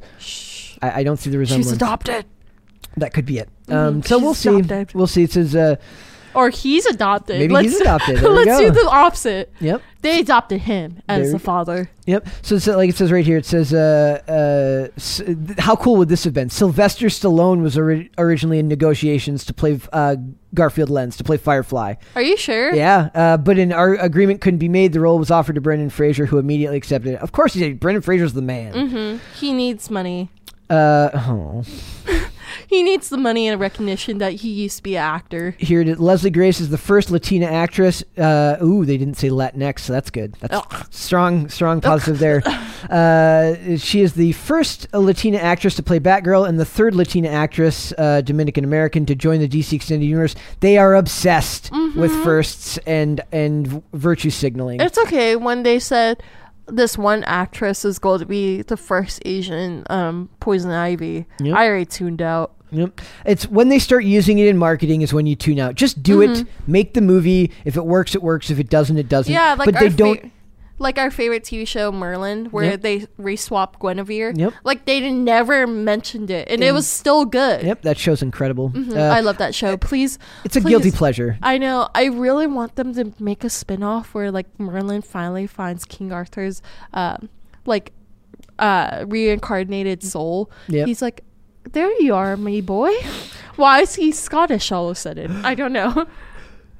I, 0.83 1.01
I 1.01 1.03
don't 1.05 1.17
see 1.17 1.31
the 1.31 1.39
resemblance. 1.39 1.67
She's 1.69 1.77
adopted. 1.77 2.27
That 2.97 3.15
could 3.15 3.25
be 3.25 3.39
it. 3.39 3.49
Um, 3.69 4.03
Mhm, 4.03 4.07
so 4.07 4.17
she's 4.19 4.23
we'll 4.25 4.35
see. 4.35 4.49
adopted. 4.59 4.95
We'll 4.95 5.07
see. 5.07 5.23
It 5.23 5.33
says, 5.33 5.57
uh, 5.57 5.77
Or 6.35 6.51
he's 6.51 6.87
adopted. 6.87 7.39
Maybe 7.39 7.53
let's, 7.55 7.69
he's 7.73 7.81
adopted. 7.83 8.19
There 8.19 8.31
let's 8.31 8.59
do 8.61 8.71
the 8.71 8.89
opposite. 8.91 9.53
yep, 9.61 9.83
They 10.01 10.21
adopted 10.21 10.63
him 10.63 11.03
as 11.09 11.25
There 11.25 11.33
the 11.33 11.39
father. 11.39 11.91
yep. 12.07 12.27
So 12.43 12.55
it's 12.57 12.67
like 12.67 12.89
it 12.91 12.97
says 12.97 13.13
right 13.13 13.25
here. 13.25 13.37
It 13.39 13.47
says, 13.47 13.73
uh, 13.75 14.21
uh, 14.29 14.93
s- 14.97 15.19
th- 15.25 15.59
how 15.59 15.77
cool 15.77 15.97
would 15.97 16.09
this 16.09 16.25
have 16.25 16.33
been? 16.35 16.49
Sylvester 16.51 17.07
Stallone 17.07 17.63
was 17.63 17.77
ori- 17.79 18.11
originally 18.19 18.59
in 18.59 18.69
negotiations 18.69 19.45
to 19.45 19.53
play 19.55 19.79
uh, 19.93 20.17
Garfield 20.55 20.89
Lynns 20.91 21.17
to 21.19 21.25
play 21.25 21.37
Firefly. 21.37 21.95
Are 22.15 22.23
you 22.23 22.37
sure? 22.37 22.75
Yeah, 22.75 23.11
uh, 23.15 23.37
but 23.37 23.59
an 23.59 23.73
our 23.73 23.95
agreement 23.95 24.41
couldn't 24.41 24.59
be 24.59 24.69
made. 24.69 24.93
The 24.93 25.01
role 25.01 25.19
was 25.19 25.31
offered 25.31 25.55
to 25.55 25.61
Brendan 25.61 25.91
Fraser, 25.91 26.27
who 26.27 26.39
immediately 26.39 26.77
accepted 26.77 27.15
it. 27.15 27.21
Of 27.21 27.33
course, 27.33 27.55
he 27.55 27.61
did. 27.61 27.81
Brendan 27.81 28.03
Fraser's 28.03 28.33
the 28.33 28.43
man. 28.43 28.73
Mm-hmm. 28.75 29.39
He 29.39 29.53
needs 29.53 29.91
money. 29.91 30.31
Uh, 30.71 31.11
oh. 31.15 31.65
He 32.67 32.83
needs 32.83 33.09
the 33.09 33.17
money 33.17 33.49
and 33.49 33.61
recognition 33.61 34.19
that 34.19 34.35
he 34.35 34.51
used 34.51 34.79
to 34.79 34.83
be 34.83 34.97
an 34.97 35.03
actor. 35.03 35.55
Here 35.59 35.81
it 35.81 35.89
is. 35.89 35.99
Leslie 35.99 36.31
Grace 36.31 36.61
is 36.61 36.71
the 36.71 36.79
first 36.79 37.11
Latina 37.11 37.47
actress. 37.47 38.03
Uh, 38.17 38.57
ooh, 38.63 38.85
they 38.85 38.97
didn't 38.97 39.17
say 39.17 39.29
Latinx, 39.29 39.81
so 39.81 39.93
that's 39.93 40.11
good. 40.11 40.35
That's 40.41 40.55
Ugh. 40.55 40.87
strong, 40.91 41.49
strong 41.49 41.81
positive 41.81 42.19
there. 42.19 42.43
Uh, 42.83 43.77
she 43.77 44.01
is 44.01 44.15
the 44.15 44.33
first 44.33 44.93
Latina 44.93 45.39
actress 45.39 45.77
to 45.77 45.85
play 45.85 46.01
Batgirl 46.01 46.49
and 46.49 46.59
the 46.59 46.65
third 46.65 46.97
Latina 46.97 47.29
actress, 47.29 47.93
uh, 47.97 48.21
Dominican 48.23 48.65
American, 48.65 49.07
to 49.07 49.15
join 49.15 49.39
the 49.39 49.49
DC 49.49 49.73
Extended 49.75 50.05
Universe. 50.05 50.35
They 50.59 50.79
are 50.79 50.97
obsessed 50.97 51.71
with 51.95 52.11
firsts 52.25 52.79
and 52.79 53.21
and 53.31 53.83
virtue 53.93 54.31
signaling. 54.31 54.81
It's 54.81 54.99
okay 54.99 55.37
when 55.37 55.63
they 55.63 55.79
said 55.79 56.23
this 56.67 56.97
one 56.97 57.25
actress 57.25 57.85
is 57.85 57.99
going 57.99 58.21
to 58.21 58.27
be 58.27 58.63
the 58.63 58.77
first 58.77 59.23
Asian 59.25 59.85
um, 59.91 60.29
Poison 60.41 60.71
Ivy. 60.71 61.27
Yep. 61.41 61.57
I 61.57 61.69
already 61.69 61.87
tuned 61.87 62.23
out. 62.23 62.55
Yep. 62.71 63.01
It's 63.27 63.49
when 63.49 63.69
they 63.69 63.79
start 63.79 64.05
using 64.05 64.39
it 64.39 64.49
in 64.49 64.57
marketing 64.57 65.03
is 65.03 65.13
when 65.13 65.27
you 65.27 65.37
tune 65.37 65.59
out. 65.59 65.75
Just 65.75 66.03
do 66.03 66.23
it. 66.23 66.47
Make 66.67 66.95
the 66.95 67.03
movie. 67.03 67.51
If 67.65 67.77
it 67.77 67.85
works, 67.85 68.15
it 68.15 68.23
works. 68.23 68.51
If 68.51 68.59
it 68.59 68.71
doesn't, 68.71 68.97
it 68.97 69.09
doesn't. 69.09 69.33
Yeah, 69.33 69.55
like 69.55 69.67
but 69.67 69.79
they 69.79 69.91
don't. 69.91 70.33
Like 70.79 70.99
our 70.99 71.11
favorite 71.11 71.45
TV 71.45 71.67
show 71.67 71.93
Merlin, 71.93 72.47
where 72.47 72.65
Yep. 72.73 72.81
they 72.83 73.07
re-swapped 73.17 73.79
Guinevere. 73.81 74.33
Yep. 74.37 74.53
Like 74.65 74.85
they 74.85 75.11
never 75.11 75.67
mentioned 75.67 76.31
it, 76.31 76.49
and 76.51 76.63
it 76.65 76.73
was 76.73 76.87
still 76.87 77.25
good. 77.25 77.65
Yep, 77.65 77.83
that 77.83 77.99
show's 77.99 78.23
incredible. 78.23 78.71
Mhm. 78.71 78.97
Uh, 78.97 79.01
I 79.15 79.21
love 79.21 79.39
that 79.39 79.55
show. 79.55 79.77
Please, 79.77 80.19
it's 80.45 80.57
a 80.57 80.61
guilty 80.61 80.91
pleasure. 80.91 81.39
I 81.43 81.59
know. 81.59 81.89
I 81.95 82.07
really 82.07 82.47
want 82.47 82.77
them 82.77 82.95
to 82.95 83.13
make 83.19 83.45
a 83.45 83.51
spin-off 83.51 84.15
where 84.15 84.31
like 84.31 84.47
Merlin 84.59 85.03
finally 85.03 85.47
finds 85.47 85.85
King 85.85 86.13
Arthur's 86.13 86.63
um 86.93 87.29
like 87.67 87.93
uh 88.59 89.05
reincarnated 89.09 90.03
soul. 90.03 90.51
Yep. 90.69 90.87
He's 90.87 91.03
like, 91.03 91.23
There 91.73 91.93
you 92.01 92.15
are, 92.15 92.37
me 92.37 92.61
boy. 92.61 92.93
Why 93.57 93.81
is 93.83 93.95
he 93.95 94.11
Scottish 94.13 94.73
all 94.73 94.87
of 94.89 94.93
a 94.93 94.95
sudden? 94.95 95.45
I 95.45 95.55
don't 95.55 95.73
know. 95.73 96.07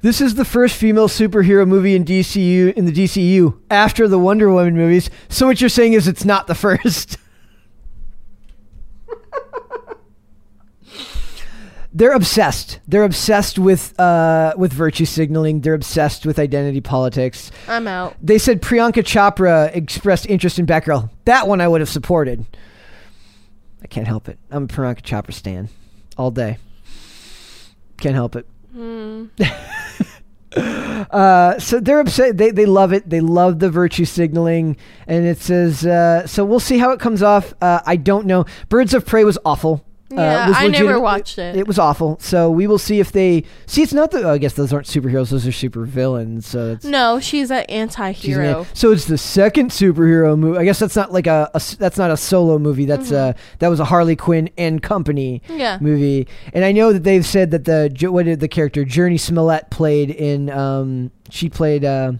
This 0.03 0.19
is 0.19 0.35
the 0.35 0.43
first 0.43 0.75
female 0.75 1.07
superhero 1.07 1.65
movie 1.65 1.95
in 1.95 2.03
DCU 2.03 2.73
in 2.73 2.83
the 2.83 2.91
DCU 2.91 3.57
after 3.71 4.05
the 4.05 4.19
Wonder 4.19 4.51
Woman 4.51 4.75
movies. 4.75 5.09
So 5.29 5.47
what 5.47 5.61
you're 5.61 5.69
saying 5.69 5.93
is 5.93 6.09
it's 6.09 6.25
not 6.25 6.47
the 6.47 6.55
first. 6.55 7.15
They're 11.93 12.11
obsessed. 12.11 12.81
They're 12.85 13.05
obsessed 13.05 13.57
with 13.57 13.97
uh, 13.97 14.53
with 14.57 14.73
virtue 14.73 15.05
signaling. 15.05 15.61
They're 15.61 15.73
obsessed 15.73 16.25
with 16.25 16.37
identity 16.37 16.81
politics. 16.81 17.49
I'm 17.69 17.87
out. 17.87 18.17
They 18.21 18.39
said 18.39 18.61
Priyanka 18.61 19.03
Chopra 19.03 19.73
expressed 19.73 20.25
interest 20.25 20.59
in 20.59 20.65
Batgirl. 20.65 21.11
That 21.23 21.47
one 21.47 21.61
I 21.61 21.69
would 21.69 21.79
have 21.79 21.89
supported. 21.89 22.45
I 23.81 23.87
can't 23.87 24.07
help 24.07 24.27
it. 24.27 24.37
I'm 24.51 24.65
a 24.65 24.67
Priyanka 24.67 25.01
Chopra 25.01 25.33
stan 25.33 25.69
all 26.17 26.29
day. 26.29 26.57
Can't 28.01 28.15
help 28.15 28.35
it. 28.35 28.45
Hmm. 28.73 29.27
Uh, 31.11 31.59
so 31.59 31.79
they're 31.79 31.99
upset. 31.99 32.37
They 32.37 32.49
they 32.49 32.65
love 32.65 32.91
it. 32.91 33.07
They 33.07 33.19
love 33.19 33.59
the 33.59 33.69
virtue 33.69 34.05
signaling, 34.05 34.77
and 35.05 35.25
it 35.27 35.37
says. 35.37 35.85
Uh, 35.85 36.25
so 36.25 36.43
we'll 36.43 36.59
see 36.61 36.79
how 36.79 36.91
it 36.91 36.99
comes 36.99 37.21
off. 37.21 37.53
Uh, 37.61 37.81
I 37.85 37.97
don't 37.97 38.25
know. 38.25 38.45
Birds 38.67 38.95
of 38.95 39.05
Prey 39.05 39.23
was 39.23 39.37
awful. 39.45 39.85
Uh, 40.17 40.21
Yeah, 40.21 40.47
was 40.49 40.57
I 40.57 40.67
never 40.67 40.99
watched 40.99 41.37
it. 41.37 41.55
It 41.55 41.67
was 41.67 41.79
awful. 41.79 42.17
So 42.19 42.49
we 42.49 42.67
will 42.67 42.77
see 42.77 42.99
if 42.99 43.11
they 43.11 43.43
see. 43.65 43.81
It's 43.81 43.93
not 43.93 44.11
the. 44.11 44.23
oh, 44.23 44.31
I 44.33 44.37
guess 44.37 44.53
those 44.53 44.71
aren't 44.73 44.87
superheroes. 44.87 45.29
Those 45.31 45.45
are 45.47 45.51
super 45.51 45.85
villains. 45.85 46.45
So 46.47 46.71
it's. 46.73 46.85
No, 46.85 47.19
she's 47.19 47.49
an 47.51 47.65
she's 47.67 47.75
an- 47.75 47.81
anti-hero. 47.81 48.65
so 48.73 48.91
it's 48.91 49.05
the 49.05 49.17
second 49.17 49.71
superhero 49.71 50.37
movie. 50.37 50.57
I 50.59 50.65
guess 50.65 50.79
that's 50.79 50.95
not 50.95 51.11
like 51.11 51.27
a, 51.27 51.49
a 51.53 51.61
that's 51.77 51.97
not 51.97 52.11
a 52.11 52.17
solo 52.17 52.59
movie. 52.59 52.85
That's 52.85 53.07
Mm-hmm. 53.11 53.37
uh 53.39 53.43
that 53.59 53.67
was 53.69 53.79
a 53.79 53.85
Harley 53.85 54.15
Quinn 54.15 54.49
and 54.57 54.81
Company 54.81 55.41
Yeah. 55.49 55.77
movie. 55.81 56.27
And 56.53 56.63
I 56.65 56.71
know 56.71 56.93
that 56.93 57.03
they've 57.03 57.25
said 57.25 57.51
that 57.51 57.65
the 57.65 57.89
what 58.11 58.25
did 58.25 58.39
the 58.39 58.47
character 58.47 58.83
Jurnee 58.85 59.19
Smollett 59.19 59.69
played 59.69 60.09
in 60.09 60.49
um 60.49 61.11
she 61.29 61.49
played 61.49 61.83
uh 61.85 62.13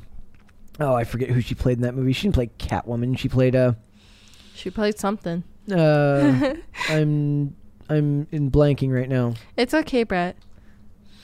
oh 0.80 0.94
I 0.94 1.04
forget 1.04 1.30
who 1.30 1.42
she 1.42 1.56
played 1.56 1.78
in 1.78 1.84
that 1.84 1.96
movie. 1.96 2.14
She 2.14 2.24
didn't 2.24 2.36
play 2.36 2.50
Catwoman. 2.60 3.18
She 3.18 3.30
played 3.30 3.56
uh 3.56 3.74
She 4.56 4.70
played 4.70 4.98
something. 5.00 5.44
uh 5.72 6.56
I'm 6.90 7.56
I'm 7.90 8.28
in 8.32 8.50
blanking 8.52 8.92
right 8.94 9.10
now. 9.10 9.34
It's 9.58 9.74
okay, 9.74 10.04
Brett. 10.04 10.36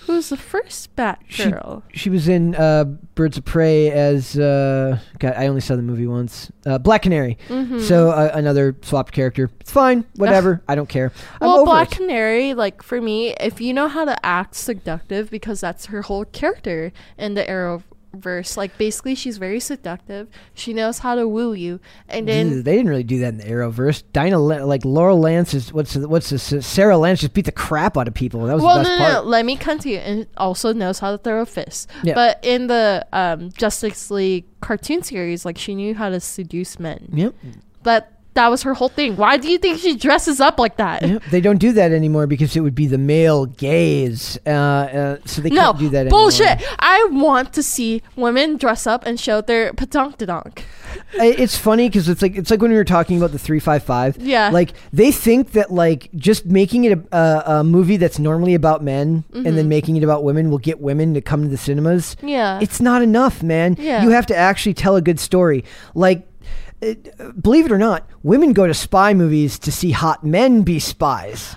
Who's 0.05 0.29
the 0.29 0.37
first 0.37 0.89
She- 1.27 1.43
Batgirl? 1.43 1.83
She 1.93 2.09
was 2.09 2.27
in 2.27 2.55
uh 2.55 2.85
Birds 3.13 3.37
of 3.37 3.45
Prey 3.45 3.91
as 3.91 4.37
uh 4.39 4.97
God 5.19 5.33
I 5.37 5.45
only 5.47 5.61
saw 5.61 5.75
the 5.75 5.83
movie 5.83 6.07
once. 6.07 6.51
Uh 6.65 6.79
Black 6.79 7.03
Canary. 7.03 7.37
Mhm. 7.47 7.79
So 7.81 8.09
uh, 8.09 8.31
another 8.33 8.75
swapped 8.81 9.11
character. 9.13 9.51
It's 9.59 9.71
fine. 9.71 10.05
Whatever. 10.15 10.63
I 10.67 10.73
don't 10.73 10.89
care. 10.89 11.11
I'm 11.39 11.47
well, 11.47 11.57
over 11.59 11.65
Black 11.65 11.91
it. 11.91 11.95
Canary, 11.97 12.55
like 12.55 12.81
for 12.81 12.99
me, 12.99 13.35
if 13.39 13.61
you 13.61 13.71
know 13.71 13.87
how 13.87 14.03
to 14.05 14.25
act 14.25 14.55
seductive, 14.55 15.29
because 15.29 15.61
that's 15.61 15.87
her 15.87 16.01
whole 16.01 16.25
character 16.25 16.91
in 17.17 17.35
the 17.35 17.47
Arrowverse. 18.13 18.57
Like 18.57 18.77
basically, 18.77 19.15
she's 19.15 19.37
very 19.37 19.59
seductive. 19.59 20.27
She 20.53 20.73
knows 20.73 20.99
how 20.99 21.15
to 21.15 21.27
woo 21.27 21.53
you, 21.53 21.79
and 22.07 22.27
then 22.27 22.63
they 22.63 22.75
didn't 22.75 22.89
really 22.89 23.03
do 23.03 23.19
that 23.19 23.29
in 23.29 23.37
the 23.37 23.45
Arrowverse. 23.45 24.03
Dinah, 24.13 24.39
like 24.39 24.85
Laurel 24.85 25.19
Lance 25.19 25.53
is 25.53 25.73
what's 25.73 25.93
the, 25.93 26.07
what's 26.07 26.29
this? 26.29 26.65
Sara 26.65 26.97
Lance 26.97 27.21
just 27.21 27.33
beat 27.33 27.45
the 27.45 27.51
crap 27.51 27.97
out 27.97 28.07
of 28.07 28.13
people. 28.13 28.45
That 28.45 28.55
was 28.55 28.63
well, 28.63 28.77
the 28.77 28.83
no, 28.83 28.89
best 28.89 28.99
no, 28.99 29.05
part. 29.05 29.25
no, 29.25 29.29
let 29.29 29.45
me 29.45 29.55
continue. 29.55 29.97
And 29.99 30.27
also 30.37 30.73
knows 30.73 30.99
how 30.99 31.11
to 31.11 31.17
throw 31.17 31.41
a 31.41 31.45
fist. 31.45 31.89
Yeah. 32.03 32.15
But 32.15 32.39
in 32.43 32.67
the 32.67 33.05
um, 33.13 33.51
Justice 33.51 34.11
League 34.11 34.45
cartoon 34.61 35.03
series, 35.03 35.45
like 35.45 35.57
she 35.57 35.75
knew 35.75 35.95
how 35.95 36.09
to 36.09 36.19
seduce 36.19 36.79
men. 36.79 37.09
Yep. 37.13 37.35
But 37.83 38.11
that 38.35 38.49
was 38.49 38.63
her 38.63 38.73
whole 38.73 38.89
thing. 38.89 39.17
Why 39.17 39.37
do 39.37 39.49
you 39.51 39.57
think 39.57 39.79
she 39.79 39.95
dresses 39.97 40.39
up 40.39 40.59
like 40.59 40.77
that? 40.77 41.01
Yep. 41.01 41.23
They 41.31 41.41
don't 41.41 41.57
do 41.57 41.71
that 41.73 41.91
anymore 41.91 42.25
because 42.27 42.55
it 42.55 42.61
would 42.61 42.75
be 42.75 42.87
the 42.87 42.97
male 42.97 43.47
gaze. 43.47 44.37
Uh, 44.45 44.49
uh, 44.49 45.17
so 45.25 45.41
they 45.41 45.49
No, 45.49 45.61
can't 45.73 45.79
do 45.79 45.89
that 45.89 45.99
anymore. 46.01 46.19
bullshit. 46.21 46.61
I 46.79 47.07
want 47.11 47.53
to 47.53 47.63
see 47.63 48.01
women 48.15 48.57
dress 48.57 48.87
up 48.87 49.05
and 49.05 49.19
show 49.19 49.41
their 49.41 49.73
patonk 49.73 50.63
I- 51.19 51.35
It's 51.37 51.57
funny 51.57 51.89
because 51.89 52.07
it's 52.07 52.21
like 52.21 52.35
it's 52.35 52.49
like 52.51 52.61
when 52.61 52.71
we 52.71 52.77
were 52.77 52.83
talking 52.83 53.17
about 53.17 53.31
the 53.31 53.39
three 53.39 53.59
five 53.59 53.83
five. 53.83 54.17
Yeah. 54.17 54.49
Like 54.51 54.73
they 54.93 55.11
think 55.11 55.51
that 55.53 55.71
like 55.71 56.09
just 56.15 56.45
making 56.45 56.85
it 56.85 56.97
a, 57.11 57.17
a, 57.17 57.43
a 57.59 57.63
movie 57.63 57.97
that's 57.97 58.19
normally 58.19 58.53
about 58.53 58.83
men 58.83 59.23
and 59.33 59.45
Mm-hmm. 59.45 59.55
then 59.55 59.69
making 59.69 59.97
it 59.97 60.03
about 60.03 60.23
women 60.23 60.49
will 60.51 60.57
get 60.59 60.79
women 60.79 61.13
to 61.15 61.21
come 61.21 61.41
to 61.43 61.47
the 61.49 61.57
cinemas. 61.57 62.15
Yeah. 62.21 62.59
It's 62.61 62.79
not 62.81 63.01
enough, 63.01 63.41
man. 63.43 63.75
Yeah. 63.79 64.03
You 64.03 64.09
have 64.11 64.25
to 64.27 64.35
actually 64.35 64.73
tell 64.75 64.95
a 64.95 65.01
good 65.01 65.19
story. 65.19 65.63
Like, 65.95 66.27
it, 66.81 67.41
believe 67.41 67.65
it 67.65 67.71
or 67.71 67.77
not, 67.77 68.07
women 68.23 68.53
go 68.53 68.67
to 68.67 68.73
spy 68.73 69.13
movies 69.13 69.59
to 69.59 69.71
see 69.71 69.91
hot 69.91 70.23
men 70.23 70.63
be 70.63 70.79
spies. 70.79 71.55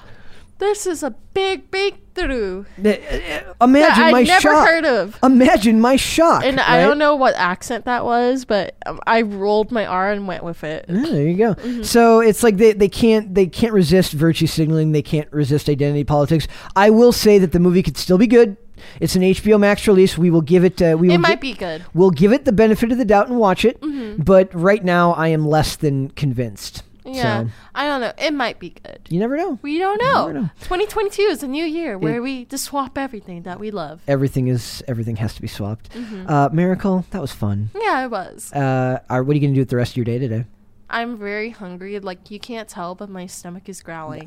This 0.59 0.87
is 0.87 1.03
a 1.03 1.11
big 1.35 1.71
breakthrough 1.73 2.65
Uh, 2.85 2.89
uh, 2.89 3.55
Imagine 3.63 4.03
that 4.05 4.13
my 4.13 4.23
never 4.23 4.41
shock. 4.41 4.69
heard 4.69 4.85
of. 4.85 5.19
Imagine 5.23 5.81
my 5.81 5.97
shock. 5.97 6.45
And 6.45 6.61
I 6.61 6.81
don't 6.83 6.99
know 6.99 7.17
what 7.17 7.35
accent 7.35 7.87
that 7.87 8.05
was, 8.05 8.45
but 8.45 8.77
um, 8.87 9.01
I 9.07 9.23
rolled 9.23 9.73
my 9.73 9.85
R 9.87 10.13
and 10.13 10.29
went 10.29 10.45
with 10.45 10.63
it. 10.63 10.85
Yeah, 10.89 11.03
there 11.03 11.27
you 11.27 11.37
go. 11.37 11.55
Mm-hmm. 11.55 11.83
So 11.83 12.21
it's 12.21 12.45
like 12.45 12.59
they, 12.59 12.75
they 12.75 12.89
can't 12.89 13.35
they 13.35 13.47
can't 13.47 13.73
resist 13.73 14.13
virtue 14.13 14.47
signaling. 14.47 14.93
They 14.93 15.03
can't 15.03 15.33
resist 15.33 15.69
identity 15.69 16.05
politics. 16.05 16.47
I 16.77 16.91
will 16.91 17.13
say 17.13 17.39
that 17.39 17.51
the 17.51 17.59
movie 17.61 17.83
could 17.83 17.97
still 17.97 18.19
be 18.19 18.29
good. 18.29 18.57
It's 19.01 19.15
an 19.17 19.23
HBO 19.23 19.59
Max 19.59 19.87
release. 19.87 20.17
We 20.19 20.31
will 20.31 20.41
give 20.43 20.65
it. 20.65 20.81
Uh, 20.81 20.97
we 20.99 21.09
will 21.09 21.15
It 21.15 21.19
might 21.19 21.41
gi- 21.41 21.53
be 21.53 21.55
good. 21.55 21.85
We'll 21.95 22.11
give 22.11 22.33
it 22.33 22.45
the 22.45 22.53
benefit 22.53 22.93
of 22.93 22.99
the 22.99 23.05
doubt 23.05 23.29
and 23.29 23.39
watch 23.39 23.65
it. 23.65 23.81
Mm-hmm. 23.81 24.23
But 24.23 24.53
right 24.55 24.85
now, 24.85 25.13
I 25.13 25.29
am 25.29 25.47
less 25.47 25.77
than 25.77 26.11
convinced. 26.11 26.83
Yeah. 27.05 27.45
So, 27.45 27.51
I 27.75 27.87
don't 27.89 28.01
know. 28.01 28.13
It 28.17 28.33
might 28.33 28.61
be 28.61 28.71
good. 28.71 29.01
you 29.09 29.19
never 29.19 29.37
know. 29.37 29.59
We 29.61 29.79
don't 29.79 30.01
know. 30.01 30.31
know. 30.31 30.51
2022 30.61 31.23
is 31.23 31.43
a 31.43 31.49
new 31.49 31.65
year 31.65 31.99
where 31.99 32.23
we 32.23 32.45
just 32.45 32.65
swap 32.65 32.97
everything 32.97 33.43
that 33.43 33.59
we 33.59 33.73
love. 33.73 34.01
Everything 34.07 34.47
is 34.47 34.85
everything 34.87 35.17
has 35.17 35.35
to 35.35 35.43
be 35.43 35.49
swapped. 35.49 35.91
Mm-hmm. 35.91 36.29
Uh, 36.29 36.49
Miracle, 36.53 37.05
that 37.11 37.21
was 37.21 37.33
fun. 37.33 37.71
Yeah, 37.75 38.05
it 38.05 38.11
was. 38.11 38.53
Uh, 38.53 39.01
are, 39.11 39.25
what 39.25 39.33
are 39.33 39.35
you 39.35 39.41
gonna 39.41 39.55
do 39.55 39.61
with 39.63 39.71
the 39.71 39.77
rest 39.77 39.93
of 39.93 39.97
your 39.97 40.05
day 40.05 40.21
today? 40.21 40.45
I'm 40.89 41.17
very 41.17 41.51
hungry. 41.51 41.99
Like 41.99 42.31
you 42.31 42.39
can't 42.39 42.69
tell, 42.69 42.95
but 42.95 43.09
my 43.09 43.27
stomach 43.27 43.69
is 43.69 43.81
growling. 43.83 44.25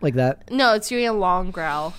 like 0.00 0.14
that. 0.14 0.50
No, 0.50 0.74
it's 0.74 0.88
doing 0.88 1.06
a 1.06 1.12
long 1.12 1.50
growl, 1.52 1.94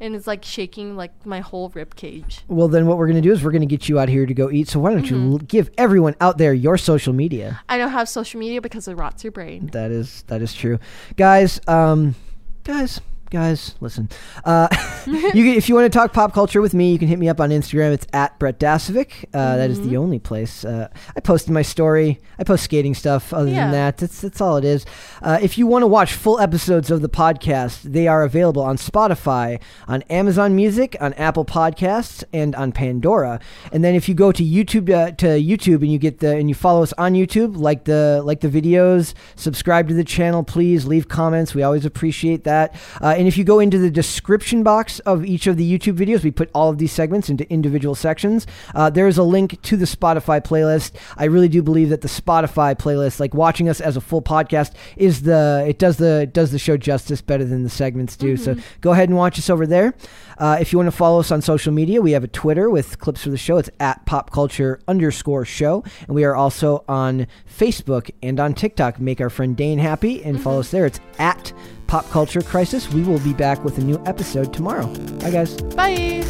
and 0.00 0.16
it's 0.16 0.26
like 0.26 0.44
shaking 0.44 0.96
like 0.96 1.24
my 1.26 1.40
whole 1.40 1.68
rib 1.70 1.94
cage. 1.94 2.40
Well, 2.48 2.68
then 2.68 2.86
what 2.86 2.96
we're 2.98 3.06
going 3.06 3.22
to 3.22 3.28
do 3.28 3.32
is 3.32 3.44
we're 3.44 3.50
going 3.52 3.60
to 3.60 3.66
get 3.66 3.88
you 3.88 3.98
out 3.98 4.08
here 4.08 4.26
to 4.26 4.34
go 4.34 4.50
eat. 4.50 4.68
So 4.68 4.80
why 4.80 4.92
don't 4.92 5.08
you 5.10 5.16
Mm-hmm. 5.16 5.32
l- 5.32 5.38
give 5.38 5.70
everyone 5.78 6.14
out 6.20 6.38
there 6.38 6.52
your 6.54 6.78
social 6.78 7.12
media? 7.12 7.60
I 7.68 7.76
don't 7.78 7.90
have 7.90 8.08
social 8.08 8.40
media 8.40 8.60
because 8.60 8.88
it 8.88 8.94
rots 8.94 9.22
your 9.22 9.30
brain. 9.32 9.68
That 9.72 9.90
is 9.90 10.22
that 10.28 10.40
is 10.42 10.54
true, 10.54 10.78
guys. 11.16 11.60
Um, 11.68 12.14
guys, 12.64 13.00
guys, 13.30 13.74
listen. 13.80 14.08
Uh, 14.44 14.68
you 15.34 15.46
if 15.52 15.68
you 15.68 15.74
want 15.74 15.90
to 15.90 15.98
talk 15.98 16.12
pop 16.12 16.32
culture 16.34 16.60
with 16.60 16.74
me, 16.74 16.92
you 16.92 16.98
can 16.98 17.08
hit 17.08 17.18
me 17.18 17.28
up 17.28 17.40
on 17.40 17.50
Instagram. 17.50 17.92
It's 17.92 18.06
at 18.12 18.38
Brett 18.38 18.58
Dasovic. 18.58 19.24
Uh, 19.32 19.56
that 19.56 19.70
is 19.70 19.80
the 19.86 19.96
only 19.96 20.18
place. 20.18 20.64
Uh, 20.64 20.88
I 21.16 21.20
post 21.20 21.48
my 21.48 21.62
story. 21.62 22.20
I 22.38 22.44
post 22.44 22.64
skating 22.64 22.94
stuff. 22.94 23.32
Other 23.32 23.48
Yeah. 23.50 23.62
than 23.64 23.72
that, 23.72 23.96
that's 23.98 24.20
that's 24.20 24.40
all 24.40 24.56
it 24.56 24.64
is. 24.64 24.84
Uh, 25.22 25.38
if 25.40 25.56
you 25.56 25.66
want 25.66 25.82
to 25.82 25.86
watch 25.86 26.12
full 26.12 26.38
episodes 26.40 26.90
of 26.90 27.00
the 27.02 27.08
podcast, 27.08 27.82
they 27.82 28.06
are 28.06 28.22
available 28.22 28.62
on 28.62 28.76
Spotify, 28.76 29.60
on 29.88 30.02
Amazon 30.10 30.54
Music, 30.54 30.96
on 31.00 31.12
Apple 31.14 31.44
Podcasts, 31.44 32.22
and 32.32 32.54
on 32.54 32.72
Pandora. 32.72 33.40
And 33.72 33.82
then 33.82 33.94
if 33.94 34.08
you 34.08 34.14
go 34.14 34.32
to 34.32 34.42
YouTube 34.42 34.90
uh, 34.90 35.12
to 35.12 35.26
YouTube 35.26 35.82
and 35.82 35.90
you 35.92 35.98
get 35.98 36.18
the 36.18 36.36
and 36.36 36.48
you 36.48 36.54
follow 36.54 36.82
us 36.82 36.92
on 36.98 37.14
YouTube, 37.14 37.56
like 37.56 37.84
the 37.84 38.22
like 38.24 38.40
the 38.40 38.48
videos, 38.48 39.14
subscribe 39.36 39.88
to 39.88 39.94
the 39.94 40.04
channel, 40.04 40.42
please 40.42 40.84
leave 40.86 41.08
comments. 41.08 41.54
We 41.54 41.62
always 41.62 41.84
appreciate 41.86 42.44
that. 42.44 42.74
Uh, 43.00 43.14
and 43.20 43.28
if 43.28 43.36
you 43.36 43.44
go 43.44 43.60
into 43.60 43.76
the 43.76 43.90
description 43.90 44.62
box 44.62 44.98
of 45.00 45.26
each 45.26 45.46
of 45.46 45.58
the 45.58 45.78
YouTube 45.78 45.98
videos, 45.98 46.24
we 46.24 46.30
put 46.30 46.48
all 46.54 46.70
of 46.70 46.78
these 46.78 46.90
segments 46.90 47.28
into 47.28 47.46
individual 47.52 47.94
sections. 47.94 48.46
Uh, 48.74 48.88
there 48.88 49.06
is 49.06 49.18
a 49.18 49.22
link 49.22 49.60
to 49.60 49.76
the 49.76 49.84
Spotify 49.84 50.42
playlist. 50.42 50.92
I 51.18 51.26
really 51.26 51.50
do 51.50 51.62
believe 51.62 51.90
that 51.90 52.00
the 52.00 52.08
Spotify 52.08 52.74
playlist, 52.74 53.20
like 53.20 53.34
watching 53.34 53.68
us 53.68 53.78
as 53.78 53.98
a 53.98 54.00
full 54.00 54.22
podcast, 54.22 54.72
is 54.96 55.20
the 55.20 55.66
it 55.68 55.78
does 55.78 55.98
the 55.98 56.22
it 56.22 56.32
does 56.32 56.50
the 56.50 56.58
show 56.58 56.78
justice 56.78 57.20
better 57.20 57.44
than 57.44 57.62
the 57.62 57.68
segments 57.68 58.16
do. 58.16 58.38
So 58.38 58.56
go 58.80 58.92
ahead 58.92 59.10
and 59.10 59.18
watch 59.18 59.38
us 59.38 59.50
over 59.50 59.66
there. 59.66 59.92
Uh, 60.38 60.56
if 60.58 60.72
you 60.72 60.78
want 60.78 60.86
to 60.86 60.96
follow 60.96 61.20
us 61.20 61.30
on 61.30 61.42
social 61.42 61.74
media, 61.74 62.00
we 62.00 62.12
have 62.12 62.24
a 62.24 62.28
Twitter 62.28 62.70
with 62.70 63.00
clips 63.00 63.24
for 63.24 63.28
the 63.28 63.36
show. 63.36 63.58
It's 63.58 63.68
at 63.80 64.06
pop 64.06 64.30
culture 64.30 64.80
underscore 64.88 65.44
show, 65.44 65.84
and 66.06 66.14
we 66.14 66.24
are 66.24 66.34
also 66.34 66.86
on 66.88 67.26
Facebook 67.46 68.10
and 68.22 68.40
on 68.40 68.54
TikTok. 68.54 68.98
Make 68.98 69.20
our 69.20 69.28
friend 69.28 69.54
Dane 69.54 69.78
happy 69.78 70.24
and 70.24 70.40
follow 70.40 70.60
us 70.60 70.70
there. 70.70 70.86
It's 70.86 71.00
at 71.18 71.52
Pop 71.90 72.08
Culture 72.10 72.40
Crisis. 72.40 72.88
We 72.92 73.02
will 73.02 73.18
be 73.18 73.34
back 73.34 73.64
with 73.64 73.76
a 73.78 73.80
new 73.80 74.00
episode 74.06 74.54
tomorrow. 74.54 74.86
Bye, 75.18 75.32
guys. 75.32 75.60
Bye. 75.74 76.22